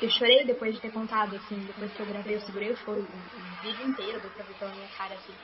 E 0.01 0.05
eu 0.05 0.09
chorei 0.17 0.45
depois 0.45 0.73
de 0.73 0.81
ter 0.81 0.91
contado, 0.91 1.35
assim, 1.35 1.65
depois 1.65 1.91
que 1.93 2.01
eu 2.01 2.05
gravei, 2.05 2.35
eu 2.35 2.39
segurei 2.41 2.71
o 2.71 2.75
choro 2.77 3.01
o, 3.01 3.41
vídeo 3.61 3.85
inteiro, 3.85 4.21
deu 4.21 4.31
pra 4.31 4.45
ver 4.45 4.57
pela 4.57 4.73
minha 4.73 4.89
cara, 4.89 5.13
assim. 5.15 5.35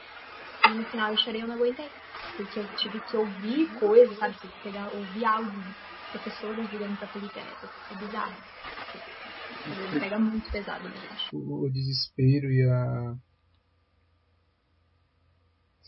E 0.66 0.76
no 0.76 0.90
final 0.90 1.12
eu 1.12 1.18
chorei 1.18 1.42
eu 1.42 1.48
não 1.48 1.56
aguentei. 1.56 1.90
Porque 2.38 2.60
eu 2.60 2.76
tive 2.76 3.02
que 3.02 3.18
ouvir 3.18 3.74
coisas, 3.74 4.18
sabe? 4.18 4.38
Tive 4.38 4.54
que 4.54 4.62
pegar, 4.62 4.90
ouvir 4.94 5.26
da 6.12 6.20
pessoa 6.20 6.56
ligando 6.56 6.98
pra 6.98 7.08
polícia. 7.08 7.42
É 7.42 7.96
bizarro. 7.96 8.38
Ele 9.66 10.00
pega 10.00 10.20
muito 10.20 10.52
pesado, 10.52 10.84
né? 10.84 10.96
O, 11.34 11.66
o 11.66 11.70
desespero 11.72 12.52
e 12.52 12.62
a. 12.70 13.16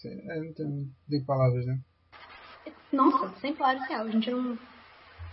É, 0.06 0.40
não 0.40 0.54
tem, 0.54 0.92
tem 1.10 1.26
palavras, 1.26 1.66
né? 1.66 1.80
Nossa, 2.92 3.40
sem 3.40 3.56
palavras 3.56 3.88
real. 3.88 4.06
A 4.06 4.12
gente 4.12 4.32
não. 4.32 4.58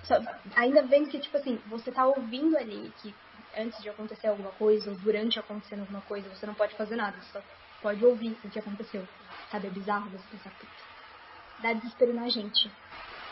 Só, 0.05 0.17
ainda 0.57 0.83
bem 0.83 1.07
que, 1.07 1.19
tipo 1.19 1.37
assim, 1.37 1.57
você 1.69 1.91
tá 1.91 2.07
ouvindo 2.07 2.57
ali 2.57 2.91
que 3.01 3.15
antes 3.57 3.81
de 3.83 3.89
acontecer 3.89 4.27
alguma 4.27 4.51
coisa, 4.53 4.91
ou 4.91 4.97
durante 4.99 5.39
acontecendo 5.39 5.81
alguma 5.81 6.01
coisa, 6.03 6.29
você 6.29 6.47
não 6.47 6.55
pode 6.55 6.77
fazer 6.77 6.97
nada. 6.97 7.17
Você 7.21 7.33
só 7.33 7.43
pode 7.81 8.05
ouvir 8.05 8.37
o 8.45 8.51
que 8.51 8.59
aconteceu. 8.59 9.07
Sabe, 9.51 9.69
é 9.69 9.71
bizarro 9.71 10.11
você 10.11 10.25
pensar, 10.31 10.51
putz, 10.51 11.63
dá 11.63 11.73
desespero 11.73 12.15
na 12.15 12.29
gente. 12.29 12.71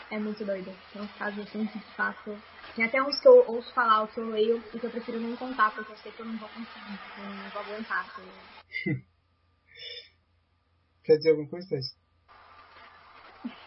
É 0.09 0.19
muito 0.19 0.45
doido. 0.45 0.71
Tem 0.91 1.01
uns 1.01 1.11
casos 1.17 1.39
assim 1.39 1.65
que 1.67 1.79
de 1.79 1.95
fato. 1.95 2.37
Tem 2.75 2.85
até 2.85 3.01
uns 3.03 3.19
que 3.19 3.27
eu 3.27 3.45
ouço 3.47 3.71
falar, 3.73 4.03
o 4.03 4.07
que 4.07 4.19
eu 4.19 4.29
leio 4.29 4.57
e 4.73 4.79
que 4.79 4.85
eu 4.85 4.89
prefiro 4.89 5.19
não 5.19 5.35
contar, 5.37 5.69
porque 5.75 5.91
eu 5.91 5.97
sei 5.97 6.11
que 6.11 6.19
eu 6.19 6.25
não 6.25 6.37
vou 6.37 6.49
conseguir, 6.49 6.99
não 7.19 7.49
vou 7.51 7.61
aguentar. 7.61 8.05
Assim. 8.05 9.03
Quer 11.03 11.17
dizer 11.17 11.31
alguma 11.31 11.49
coisa, 11.49 11.69
Thais? 11.69 11.95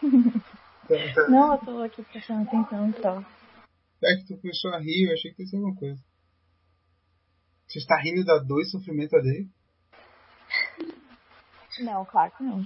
Não, 1.29 1.53
eu 1.53 1.59
tô 1.59 1.81
aqui 1.83 2.01
prestando 2.03 2.47
atenção 2.47 2.93
só. 3.01 3.23
É 4.03 4.15
que 4.15 4.25
tu 4.25 4.37
começou 4.39 4.73
a 4.73 4.79
rir, 4.79 5.07
eu 5.07 5.13
achei 5.13 5.33
que 5.33 5.43
ia 5.43 5.47
ser 5.47 5.57
alguma 5.57 5.75
coisa. 5.75 6.01
Você 7.67 7.79
está 7.79 7.97
rindo 7.97 8.23
da 8.23 8.39
dor 8.39 8.61
e 8.61 8.65
sofrimento 8.65 9.11
dele? 9.21 9.49
Não, 11.79 12.05
claro 12.05 12.31
que 12.31 12.43
não. 12.43 12.65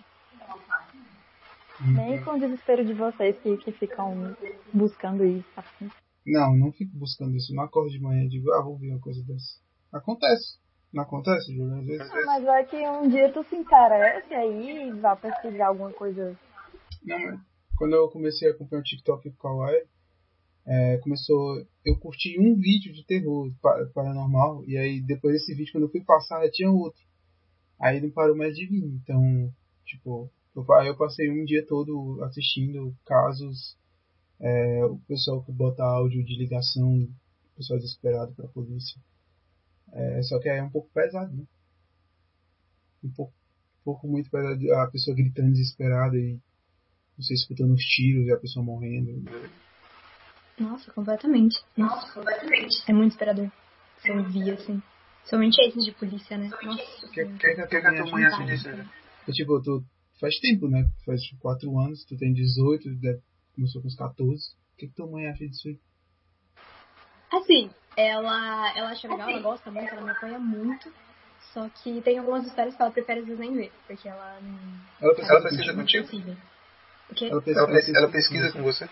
Nem 1.79 2.23
com 2.23 2.31
o 2.31 2.39
desespero 2.39 2.85
de 2.85 2.93
vocês 2.93 3.35
que, 3.39 3.57
que 3.57 3.71
ficam 3.71 4.37
buscando 4.71 5.25
isso. 5.25 5.49
Assim. 5.57 5.89
Não, 6.25 6.55
não 6.55 6.71
fico 6.71 6.95
buscando 6.97 7.35
isso. 7.35 7.53
Não 7.53 7.63
acordo 7.63 7.91
de 7.91 7.99
manhã 7.99 8.23
e 8.23 8.29
digo, 8.29 8.51
ah, 8.53 8.61
vou 8.61 8.77
ver 8.77 8.91
uma 8.91 8.99
coisa 8.99 9.23
dessa. 9.23 9.59
Acontece. 9.91 10.59
Não 10.93 11.03
acontece, 11.03 11.55
Júlio? 11.55 11.79
Às 11.79 11.85
vezes. 11.85 12.09
Não, 12.09 12.25
mas 12.25 12.43
vai 12.43 12.65
que 12.65 12.75
um 12.75 13.07
dia 13.07 13.31
tu 13.31 13.43
se 13.45 13.55
interessa 13.55 14.35
aí 14.35 14.89
e 14.89 14.91
vá 14.91 15.15
pesquisar 15.15 15.67
alguma 15.67 15.91
coisa. 15.93 16.37
Não, 17.03 17.19
mas 17.19 17.39
quando 17.77 17.95
eu 17.95 18.09
comecei 18.09 18.47
a 18.47 18.51
acompanhar 18.51 18.81
o 18.81 18.83
TikTok 18.83 19.31
com 19.31 19.37
Kawaii, 19.37 19.83
é, 20.65 20.97
começou. 20.97 21.65
Eu 21.83 21.97
curti 21.97 22.37
um 22.39 22.55
vídeo 22.55 22.93
de 22.93 23.05
terror 23.05 23.49
paranormal, 23.93 24.63
e 24.67 24.77
aí 24.77 25.01
depois 25.01 25.33
desse 25.33 25.55
vídeo, 25.55 25.71
quando 25.71 25.85
eu 25.85 25.91
fui 25.91 26.03
passar, 26.03 26.47
tinha 26.51 26.69
outro. 26.69 27.01
Aí 27.79 27.99
não 27.99 28.11
parou 28.11 28.35
mais 28.35 28.55
de 28.55 28.67
vir. 28.67 28.83
Então, 28.83 29.51
tipo, 29.85 30.29
eu, 30.55 30.65
eu 30.85 30.97
passei 30.97 31.31
um 31.31 31.43
dia 31.45 31.65
todo 31.65 32.21
assistindo 32.25 32.93
casos, 33.05 33.77
é, 34.41 34.85
o 34.85 34.97
pessoal 35.07 35.43
que 35.43 35.51
bota 35.51 35.83
áudio 35.83 36.23
de 36.25 36.35
ligação, 36.35 37.03
o 37.03 37.55
pessoal 37.55 37.79
desesperado 37.79 38.33
pra 38.33 38.47
polícia. 38.47 38.99
É, 39.93 40.21
só 40.23 40.39
que 40.39 40.49
é 40.49 40.63
um 40.63 40.69
pouco 40.69 40.89
pesado, 40.93 41.31
né? 41.35 41.43
Um 43.03 43.11
pouco, 43.11 43.33
um 43.33 43.83
pouco 43.83 44.07
muito 44.07 44.29
pesado, 44.31 44.73
a 44.73 44.89
pessoa 44.89 45.15
gritando 45.15 45.51
desesperada 45.51 46.17
e 46.17 46.39
você 47.17 47.33
escutando 47.35 47.73
os 47.73 47.83
tiros 47.83 48.25
e 48.25 48.31
a 48.31 48.37
pessoa 48.37 48.65
morrendo. 48.65 49.23
Nossa, 50.59 50.91
completamente. 50.91 51.59
Nossa, 51.77 52.11
completamente. 52.13 52.83
É 52.87 52.93
muito 52.93 53.09
desesperador. 53.09 53.51
Você 53.99 54.11
ouvir, 54.11 54.51
assim. 54.51 54.81
Somente 55.25 55.61
esses 55.61 55.85
de 55.85 55.91
polícia, 55.91 56.37
né? 56.37 56.49
Nossa. 56.63 57.05
O 57.05 57.11
que, 57.11 57.25
que, 57.25 57.55
que, 57.55 57.67
que 57.67 57.75
a 57.75 57.95
tua 57.95 58.11
mãe 58.11 58.25
acha 58.25 58.43
disso? 58.45 58.69
Tipo, 59.33 59.61
tu 59.61 59.83
faz 60.19 60.39
tempo, 60.39 60.67
né? 60.67 60.89
Faz 61.05 61.21
4 61.39 61.79
anos, 61.79 62.03
tu 62.05 62.17
tem 62.17 62.33
18, 62.33 62.95
deve, 62.95 63.21
começou 63.55 63.81
com 63.81 63.87
uns 63.87 63.95
14. 63.95 64.53
O 64.73 64.77
que, 64.77 64.87
que 64.87 64.95
tua 64.95 65.07
mãe 65.07 65.27
acha 65.27 65.45
disso 65.47 65.67
aí? 65.67 65.77
Assim, 67.31 67.69
ela, 67.95 68.77
ela 68.77 68.89
acha 68.89 69.07
legal, 69.07 69.29
ela 69.29 69.41
gosta 69.41 69.71
muito, 69.71 69.93
ela 69.93 70.01
me 70.01 70.11
apoia 70.11 70.39
muito. 70.39 70.91
Só 71.53 71.67
que 71.69 72.01
tem 72.01 72.17
algumas 72.17 72.45
histórias 72.45 72.75
que 72.75 72.81
ela 72.81 72.91
prefere 72.91 73.19
às 73.21 73.25
vezes 73.25 73.39
nem 73.39 73.53
ver, 73.53 73.71
porque 73.87 74.07
ela 74.07 74.39
não. 74.41 74.59
Ela 75.01 75.25
sabe, 75.25 75.43
pesquisa, 75.43 75.73
não 75.73 75.79
contigo? 75.81 76.07
Ela 77.29 77.41
pesquisa, 77.41 77.59
ela 77.59 77.67
pesquisa, 77.67 77.97
ela 77.97 78.11
pesquisa 78.11 78.51
com 78.53 78.63
você? 78.63 78.89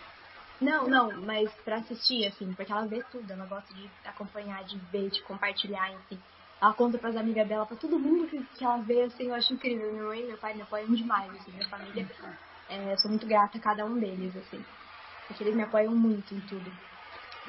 Não, 0.62 0.88
não, 0.90 1.22
mas 1.22 1.50
pra 1.64 1.78
assistir, 1.78 2.26
assim, 2.26 2.54
porque 2.54 2.72
ela 2.72 2.86
vê 2.86 3.02
tudo, 3.12 3.32
ela 3.32 3.46
gosta 3.46 3.74
de 3.74 3.90
acompanhar, 4.04 4.62
de 4.66 4.78
ver, 4.92 5.10
de 5.10 5.22
compartilhar, 5.22 5.90
enfim. 5.94 6.20
Ela 6.62 6.74
conta 6.74 6.98
pras 6.98 7.16
amigas 7.16 7.48
dela, 7.48 7.66
pra 7.66 7.78
todo 7.78 7.98
mundo 7.98 8.28
que, 8.28 8.44
que 8.58 8.66
ela 8.66 8.78
vê, 8.80 9.04
assim, 9.04 9.28
eu 9.28 9.36
acho 9.36 9.54
incrível. 9.54 9.90
Minha 9.92 10.04
mãe 10.04 10.22
e 10.22 10.28
meu 10.28 10.38
pai 10.38 10.54
me 10.54 10.62
apoiam 10.62 10.94
demais, 10.94 11.34
assim, 11.34 11.52
minha 11.52 11.70
família. 11.70 12.06
É, 12.70 12.96
sou 12.98 13.10
muito 13.10 13.28
grata 13.28 13.58
a 13.58 13.62
cada 13.62 13.86
um 13.86 14.00
deles, 14.00 14.36
assim. 14.38 14.64
Porque 15.28 15.44
eles 15.44 15.56
me 15.56 15.64
apoiam 15.64 15.96
muito 15.96 16.34
em 16.34 16.40
tudo. 16.42 16.72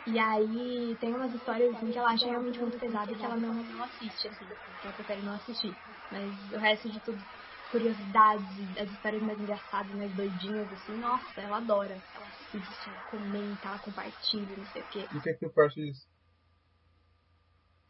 E 0.06 0.18
aí 0.18 0.96
tem 0.98 1.14
umas 1.14 1.32
histórias 1.34 1.74
assim 1.76 1.90
que 1.90 1.98
ela 1.98 2.10
acha 2.10 2.26
realmente 2.26 2.58
muito 2.58 2.78
pesada 2.78 3.12
e 3.12 3.16
que 3.16 3.24
ela 3.24 3.36
não, 3.36 3.62
não 3.62 3.82
assiste, 3.84 4.28
assim, 4.28 4.46
que 4.80 4.86
ela 4.86 4.96
prefere 4.96 5.22
não 5.22 5.34
assistir. 5.34 5.76
Mas 6.10 6.34
o 6.50 6.58
resto 6.58 6.90
de 6.90 7.00
tudo, 7.00 7.22
curiosidades, 7.70 8.76
as 8.78 8.90
histórias 8.90 9.22
mais 9.22 9.38
engraçadas, 9.38 9.94
mais 9.94 10.12
doidinhas, 10.14 10.72
assim, 10.72 10.96
nossa, 10.98 11.40
ela 11.40 11.58
adora. 11.58 12.02
Ela 12.14 12.26
assiste, 12.26 12.88
ela 12.88 13.02
comenta, 13.02 13.68
ela 13.68 13.78
compartilha, 13.78 14.56
não 14.56 14.64
sei 14.66 14.82
o 14.82 14.88
quê. 14.88 15.08
E 15.12 15.18
o 15.18 15.22
que, 15.22 15.30
é 15.30 15.32
que 15.34 15.40
teu 15.40 15.50
pai 15.50 15.66
acha 15.66 15.80
disso? 15.80 16.06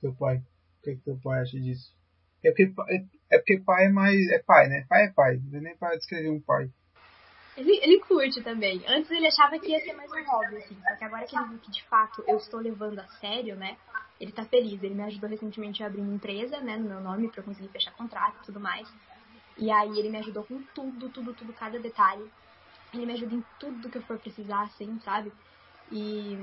Teu 0.01 0.15
pai. 0.15 0.39
O 0.39 0.83
que, 0.83 0.91
é 0.91 0.95
que 0.97 1.01
teu 1.03 1.17
pai 1.23 1.41
acha 1.41 1.61
disso? 1.61 1.95
É 2.45 2.51
porque, 2.51 2.73
é, 2.89 3.37
é 3.37 3.39
porque 3.39 3.61
pai 3.61 3.87
é 3.87 3.91
mais. 3.91 4.19
É 4.31 4.39
pai, 4.41 4.69
né? 4.69 4.85
Pai 4.89 5.05
é 5.05 5.13
pai. 5.13 5.41
Não 5.51 5.59
é 5.59 5.63
nem 5.63 5.77
pra 5.77 5.97
descrever 5.97 6.31
um 6.31 6.41
pai. 6.41 6.71
Ele, 7.57 7.79
ele 7.83 8.01
curte 8.01 8.43
também. 8.43 8.83
Antes 8.87 9.11
ele 9.11 9.27
achava 9.27 9.59
que 9.59 9.71
ia 9.71 9.81
ser 9.81 9.93
mais 9.95 10.11
um 10.11 10.25
hobby, 10.31 10.57
assim. 10.57 10.77
Só 10.89 10.97
que 10.97 11.05
agora 11.05 11.27
que 11.27 11.37
ele 11.37 11.49
viu 11.49 11.59
que 11.59 11.71
de 11.71 11.83
fato 11.85 12.25
eu 12.27 12.37
estou 12.37 12.61
levando 12.61 12.99
a 12.99 13.07
sério, 13.19 13.57
né? 13.57 13.77
Ele 14.21 14.33
tá 14.33 14.45
feliz. 14.45 14.83
Ele 14.83 14.95
me 14.95 15.03
ajudou 15.05 15.29
recentemente 15.29 15.83
a 15.83 15.87
abrir 15.87 16.01
uma 16.01 16.15
empresa, 16.15 16.61
né? 16.61 16.77
No 16.77 16.89
meu 16.89 17.01
nome, 17.01 17.29
pra 17.29 17.41
eu 17.41 17.45
conseguir 17.45 17.69
fechar 17.69 17.93
contrato 17.93 18.37
e 18.43 18.47
tudo 18.47 18.61
mais. 18.61 18.89
E 19.59 19.71
aí 19.71 19.99
ele 19.99 20.11
me 20.11 20.19
ajudou 20.19 20.45
com 20.45 20.63
tudo, 20.75 21.09
tudo, 21.11 21.35
tudo, 21.35 21.53
cada 21.53 21.79
detalhe. 21.79 22.31
Ele 22.95 23.07
me 23.07 23.13
ajuda 23.13 23.35
em 23.35 23.45
tudo 23.59 23.91
que 23.91 23.99
eu 23.99 24.03
for 24.03 24.19
precisar, 24.19 24.63
assim, 24.63 24.99
sabe? 25.01 25.33
E, 25.93 26.37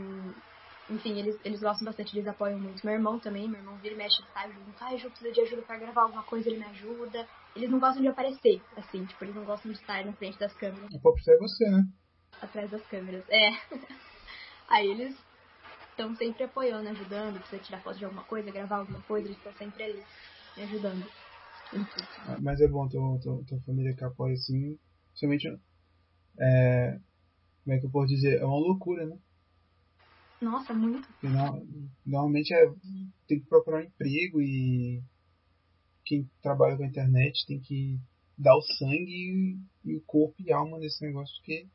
enfim, 0.89 1.19
eles, 1.19 1.39
eles 1.43 1.61
gostam 1.61 1.85
bastante, 1.85 2.15
eles 2.15 2.27
apoiam 2.27 2.59
muito. 2.59 2.85
Meu 2.85 2.95
irmão 2.95 3.19
também, 3.19 3.49
meu 3.49 3.59
irmão 3.59 3.75
vira 3.77 3.95
e 3.95 3.97
mexe, 3.97 4.23
tá 4.33 4.47
junto. 4.47 4.71
Ai, 4.81 4.97
Ju, 4.97 5.09
precisa 5.09 5.31
de 5.31 5.41
ajuda 5.41 5.61
pra 5.63 5.77
gravar 5.77 6.03
alguma 6.03 6.23
coisa, 6.23 6.49
ele 6.49 6.59
me 6.59 6.65
ajuda. 6.65 7.27
Eles 7.57 7.71
não 7.71 7.79
gostam 7.79 8.03
de 8.03 8.07
aparecer, 8.07 8.63
assim, 8.77 9.03
tipo, 9.03 9.25
eles 9.25 9.33
não 9.33 9.43
gostam 9.43 9.71
de 9.71 9.79
estar 9.79 10.05
na 10.05 10.13
frente 10.13 10.37
das 10.37 10.53
câmeras. 10.53 10.93
O 10.93 10.99
pop 10.99 11.19
é 11.27 11.37
você, 11.37 11.67
né? 11.67 11.87
Atrás 12.39 12.69
das 12.69 12.85
câmeras, 12.85 13.27
é. 13.29 13.49
Aí 14.69 14.87
eles 14.91 15.15
estão 15.89 16.13
sempre 16.13 16.43
apoiando, 16.43 16.87
ajudando, 16.89 17.39
precisa 17.39 17.59
tirar 17.59 17.81
foto 17.81 17.97
de 17.97 18.05
alguma 18.05 18.23
coisa, 18.25 18.51
gravar 18.51 18.77
alguma 18.77 19.01
coisa, 19.01 19.25
eles 19.25 19.37
estão 19.37 19.51
sempre 19.53 19.81
ali, 19.81 20.05
me 20.55 20.63
ajudando. 20.65 21.09
Ah, 22.27 22.37
Mas 22.39 22.61
é 22.61 22.67
bom 22.67 22.87
ter 22.87 22.99
tua, 23.23 23.43
tua 23.43 23.59
família 23.61 23.95
que 23.95 24.03
apoia 24.03 24.33
assim. 24.33 24.77
Principalmente. 25.09 25.59
É, 26.39 26.99
como 27.63 27.75
é 27.75 27.79
que 27.79 27.87
eu 27.87 27.89
posso 27.89 28.13
dizer? 28.13 28.39
É 28.39 28.45
uma 28.45 28.59
loucura, 28.59 29.03
né? 29.07 29.17
Nossa, 30.39 30.75
muito. 30.75 31.07
Porque 31.13 31.27
normalmente 32.05 32.53
é, 32.53 32.67
tem 33.27 33.39
que 33.39 33.47
procurar 33.47 33.79
um 33.79 33.87
emprego 33.87 34.39
e 34.39 35.01
quem 36.07 36.29
trabalha 36.41 36.77
com 36.77 36.83
a 36.83 36.87
internet 36.87 37.45
tem 37.45 37.59
que 37.59 37.99
dar 38.37 38.55
o 38.55 38.61
sangue 38.61 39.59
e 39.83 39.95
o 39.95 40.01
corpo 40.01 40.35
e 40.39 40.51
alma 40.51 40.79
nesse 40.79 41.05
negócio, 41.05 41.35
porque. 41.37 41.67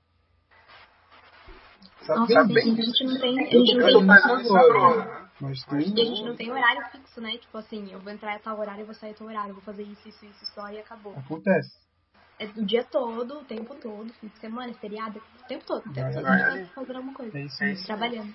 Sabe, 2.07 2.21
Nossa, 2.21 2.33
sabe 2.33 2.61
sim, 2.63 2.73
a 2.73 2.83
gente 2.83 3.05
não 3.05 3.21
tem, 3.21 3.39
a 3.39 3.51
gente 3.51 3.75
não 3.75 4.07
tem 4.07 4.43
isso 4.43 4.57
agora. 4.57 5.31
Mas 5.41 5.65
tu. 5.65 5.77
E 5.77 6.01
a 6.01 6.05
gente 6.05 6.25
não 6.25 6.37
tem 6.37 6.51
horário 6.51 6.83
fixo, 6.91 7.21
né? 7.21 7.37
Tipo 7.37 7.59
assim, 7.59 7.93
eu 7.93 8.01
vou 8.01 8.13
entrar 8.13 8.35
a 8.35 8.39
tal 8.39 8.59
horário, 8.59 8.83
eu 8.83 8.87
vou 8.87 8.95
sair 8.95 9.11
a 9.11 9.15
tal 9.15 9.27
horário, 9.27 9.51
eu 9.51 9.55
vou 9.55 9.63
fazer 9.63 9.83
isso, 9.83 10.09
isso, 10.09 10.25
isso 10.25 10.47
só 10.55 10.69
e 10.71 10.79
acabou. 10.79 11.15
Acontece. 11.17 11.71
É 12.39 12.47
o 12.47 12.65
dia 12.65 12.83
todo, 12.85 13.41
o 13.41 13.45
tempo 13.45 13.75
todo, 13.75 14.13
fim 14.15 14.29
de 14.29 14.39
semana, 14.39 14.73
feriado, 14.75 15.23
o 15.45 15.47
tempo 15.47 15.65
todo. 15.65 15.87
O 15.87 15.93
tempo 15.93 16.13
todo 16.13 16.27
a 16.27 16.31
Verdade. 16.31 16.59
gente 16.59 16.69
tá 16.69 16.75
fazendo 16.75 16.97
alguma 16.97 17.15
coisa. 17.15 17.39
É 17.39 17.45
isso 17.45 17.63
aí. 17.63 17.85
Trabalhando. 17.85 18.35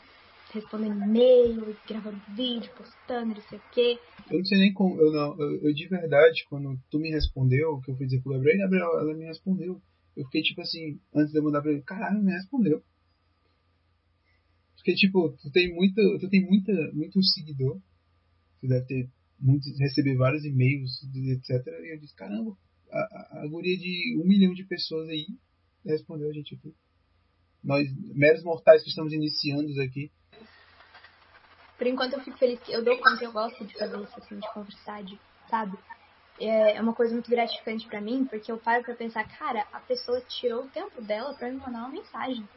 Respondendo 0.53 1.03
e-mail, 1.03 1.75
gravando 1.87 2.21
vídeo, 2.35 2.71
postando, 2.75 3.35
não 3.35 3.41
sei 3.41 3.57
o 3.57 3.61
quê. 3.71 3.99
Eu 4.29 4.39
não 4.39 4.45
sei 4.45 4.57
nem 4.59 4.73
como. 4.73 4.99
Eu, 4.99 5.11
não, 5.11 5.39
eu, 5.39 5.61
eu 5.61 5.73
de 5.73 5.87
verdade, 5.87 6.45
quando 6.49 6.79
tu 6.89 6.99
me 6.99 7.09
respondeu, 7.09 7.81
que 7.81 7.91
eu 7.91 7.95
fui 7.95 8.05
dizer 8.05 8.21
pro 8.21 8.33
Gabriel, 8.33 8.59
Gabriel, 8.59 8.99
ela 8.99 9.13
me 9.13 9.25
respondeu. 9.25 9.81
Eu 10.15 10.25
fiquei 10.25 10.41
tipo 10.41 10.61
assim, 10.61 10.99
antes 11.13 11.31
de 11.31 11.39
eu 11.39 11.43
mandar 11.43 11.61
pra 11.61 11.71
ele, 11.71 11.81
caralho, 11.81 12.23
me 12.23 12.31
respondeu. 12.31 12.81
Porque, 14.87 14.95
tipo, 14.95 15.35
tu 15.41 15.51
tem 15.51 15.75
muito, 15.75 16.17
tu 16.17 16.29
tem 16.29 16.45
muita, 16.45 16.71
muito 16.93 17.21
seguidor. 17.21 17.77
Tu 18.61 18.67
deve 18.69 18.85
ter 18.85 19.09
muito, 19.37 19.69
receber 19.77 20.15
vários 20.15 20.45
e-mails, 20.45 21.03
etc. 21.13 21.67
E 21.83 21.93
eu 21.93 21.99
disse, 21.99 22.15
caramba, 22.15 22.57
a, 22.89 22.97
a, 22.97 23.41
a 23.43 23.47
guria 23.47 23.77
de 23.77 24.17
um 24.17 24.25
milhão 24.25 24.53
de 24.53 24.63
pessoas 24.63 25.09
aí 25.09 25.27
respondeu 25.85 26.29
a 26.29 26.33
gente 26.33 26.55
aqui. 26.55 26.73
Nós, 27.61 27.85
meros 28.15 28.43
mortais 28.43 28.81
que 28.81 28.89
estamos 28.89 29.11
iniciando 29.11 29.69
aqui. 29.81 30.09
Por 31.77 31.87
enquanto 31.87 32.13
eu 32.13 32.21
fico 32.21 32.37
feliz 32.37 32.59
que 32.61 32.73
eu 32.73 32.83
dou 32.83 32.97
conta, 32.97 33.23
eu 33.23 33.31
gosto 33.31 33.63
de 33.65 33.77
fazer 33.77 34.01
isso, 34.01 34.13
assim, 34.17 34.39
de 34.39 34.53
conversar, 34.53 35.03
de, 35.03 35.19
sabe? 35.49 35.77
É 36.39 36.77
é 36.77 36.81
uma 36.81 36.93
coisa 36.93 37.13
muito 37.13 37.29
gratificante 37.29 37.87
pra 37.87 38.01
mim, 38.01 38.25
porque 38.25 38.51
eu 38.51 38.57
paro 38.57 38.83
pra 38.83 38.95
pensar, 38.95 39.27
cara, 39.37 39.65
a 39.71 39.79
pessoa 39.79 40.21
tirou 40.21 40.63
o 40.63 40.69
tempo 40.69 41.01
dela 41.01 41.33
pra 41.33 41.49
me 41.49 41.57
mandar 41.57 41.79
uma 41.79 41.89
mensagem. 41.89 42.47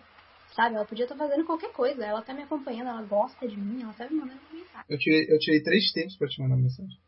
Sabe? 0.54 0.74
Ela 0.74 0.84
podia 0.84 1.04
estar 1.04 1.16
fazendo 1.16 1.44
qualquer 1.44 1.72
coisa, 1.72 2.04
ela 2.04 2.22
tá 2.22 2.34
me 2.34 2.42
acompanhando, 2.42 2.88
ela 2.88 3.02
gosta 3.02 3.46
de 3.46 3.56
mim, 3.56 3.82
ela 3.82 3.92
tá 3.92 4.08
me 4.08 4.16
mandando 4.16 4.40
uma 4.50 4.58
mensagem. 4.58 4.84
Eu 4.88 4.98
tirei, 4.98 5.26
eu 5.32 5.38
tirei 5.38 5.62
três 5.62 5.92
tempos 5.92 6.16
pra 6.16 6.28
te 6.28 6.40
mandar 6.42 6.56
mensagem. 6.56 6.98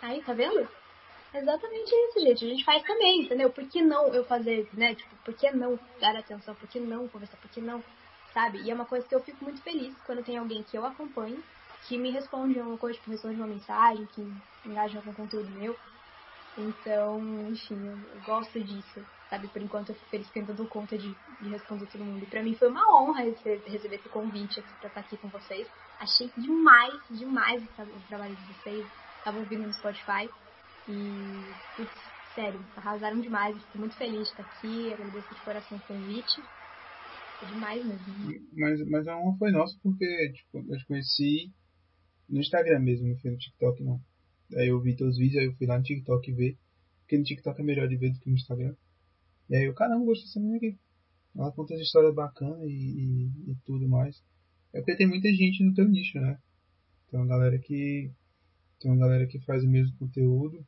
Aí, 0.00 0.22
tá 0.22 0.32
vendo? 0.32 0.68
Exatamente 1.34 1.90
isso, 1.90 2.20
gente. 2.20 2.44
A 2.44 2.48
gente 2.48 2.64
faz 2.64 2.82
também, 2.84 3.22
entendeu? 3.22 3.50
Por 3.50 3.68
que 3.68 3.82
não 3.82 4.14
eu 4.14 4.24
fazer, 4.24 4.68
né? 4.72 4.94
Tipo, 4.94 5.16
por 5.16 5.34
que 5.34 5.50
não 5.50 5.78
dar 6.00 6.16
atenção? 6.16 6.54
Por 6.54 6.68
que 6.68 6.80
não 6.80 7.08
conversar? 7.08 7.36
Por 7.36 7.50
que 7.50 7.60
não? 7.60 7.82
Sabe? 8.36 8.58
E 8.60 8.70
é 8.70 8.74
uma 8.74 8.84
coisa 8.84 9.08
que 9.08 9.14
eu 9.14 9.22
fico 9.22 9.42
muito 9.42 9.62
feliz 9.62 9.98
quando 10.02 10.22
tem 10.22 10.36
alguém 10.36 10.62
que 10.62 10.76
eu 10.76 10.84
acompanho, 10.84 11.42
que 11.88 11.96
me 11.96 12.10
responde 12.10 12.60
uma 12.60 12.76
coisa, 12.76 12.98
tipo, 12.98 13.10
responde 13.10 13.36
uma 13.36 13.46
mensagem, 13.46 14.04
que 14.08 14.20
engaja 14.62 15.00
com 15.00 15.14
conteúdo 15.14 15.50
meu. 15.50 15.74
Então, 16.54 17.48
enfim, 17.50 17.88
eu, 17.88 17.96
gosto 18.20 18.62
disso, 18.62 19.06
sabe? 19.30 19.48
Por 19.48 19.62
enquanto 19.62 19.88
eu 19.88 19.94
fico 19.94 20.10
feliz 20.10 20.28
que 20.30 20.38
eu 20.38 20.54
dou 20.54 20.66
conta 20.68 20.98
de, 20.98 21.16
de 21.40 21.48
responder 21.48 21.86
todo 21.86 22.04
mundo. 22.04 22.22
E 22.24 22.26
pra 22.26 22.42
mim 22.42 22.54
foi 22.56 22.68
uma 22.68 22.84
honra 23.00 23.22
receber, 23.22 23.94
esse 23.94 24.08
convite 24.10 24.60
aqui 24.60 24.74
pra 24.80 24.88
estar 24.88 25.00
aqui 25.00 25.16
com 25.16 25.30
vocês. 25.30 25.66
Achei 25.98 26.30
demais, 26.36 26.92
demais 27.08 27.64
o, 27.64 27.68
tra- 27.68 27.84
o 27.88 28.02
trabalho 28.02 28.36
de 28.36 28.44
vocês. 28.44 28.86
Tava 29.24 29.38
ouvindo 29.38 29.66
no 29.66 29.72
Spotify. 29.72 30.28
E, 30.86 31.56
putz, 31.74 31.98
sério, 32.34 32.66
arrasaram 32.76 33.18
demais. 33.18 33.56
Fico 33.64 33.78
muito 33.78 33.96
feliz 33.96 34.24
de 34.24 34.28
estar 34.28 34.42
aqui. 34.42 34.92
Agradeço 34.92 35.34
de 35.34 35.40
coração 35.40 35.78
o 35.78 35.80
convite. 35.80 36.42
É 37.42 37.46
demais 37.46 37.84
mesmo. 37.84 38.48
Mas, 38.52 38.88
mas 38.88 39.08
a 39.08 39.18
honra 39.18 39.38
foi 39.38 39.50
nossa 39.50 39.78
porque 39.82 40.32
tipo, 40.32 40.58
eu 40.58 40.78
te 40.78 40.86
conheci 40.86 41.52
no 42.28 42.40
Instagram 42.40 42.80
mesmo, 42.80 43.08
não 43.08 43.18
foi 43.18 43.30
no 43.30 43.38
TikTok 43.38 43.82
não. 43.82 44.00
Aí 44.54 44.68
eu 44.68 44.80
vi 44.80 44.94
teus 44.94 45.16
vídeos, 45.18 45.40
aí 45.40 45.46
eu 45.46 45.54
fui 45.54 45.66
lá 45.66 45.78
no 45.78 45.84
TikTok 45.84 46.32
ver. 46.32 46.56
Porque 47.00 47.18
no 47.18 47.24
TikTok 47.24 47.60
é 47.60 47.64
melhor 47.64 47.88
de 47.88 47.96
ver 47.96 48.10
do 48.10 48.18
que 48.18 48.28
no 48.30 48.36
Instagram. 48.36 48.74
E 49.48 49.56
aí 49.56 49.64
eu, 49.64 49.74
caramba, 49.74 50.04
gostei 50.04 50.26
dessa 50.26 50.40
menina 50.40 50.56
aqui. 50.56 50.78
Ela 51.36 51.52
conta 51.52 51.74
as 51.74 51.80
histórias 51.80 52.14
bacanas 52.14 52.62
e, 52.62 52.72
e, 52.72 53.50
e 53.52 53.56
tudo 53.64 53.88
mais. 53.88 54.22
É 54.72 54.78
porque 54.78 54.96
tem 54.96 55.06
muita 55.06 55.28
gente 55.32 55.62
no 55.62 55.74
teu 55.74 55.86
nicho, 55.88 56.18
né? 56.20 56.38
Tem 57.10 57.20
uma 57.20 57.26
galera 57.26 57.58
que. 57.58 58.10
Tem 58.80 58.90
uma 58.90 59.00
galera 59.00 59.26
que 59.26 59.38
faz 59.40 59.62
o 59.62 59.68
mesmo 59.68 59.96
conteúdo. 59.98 60.66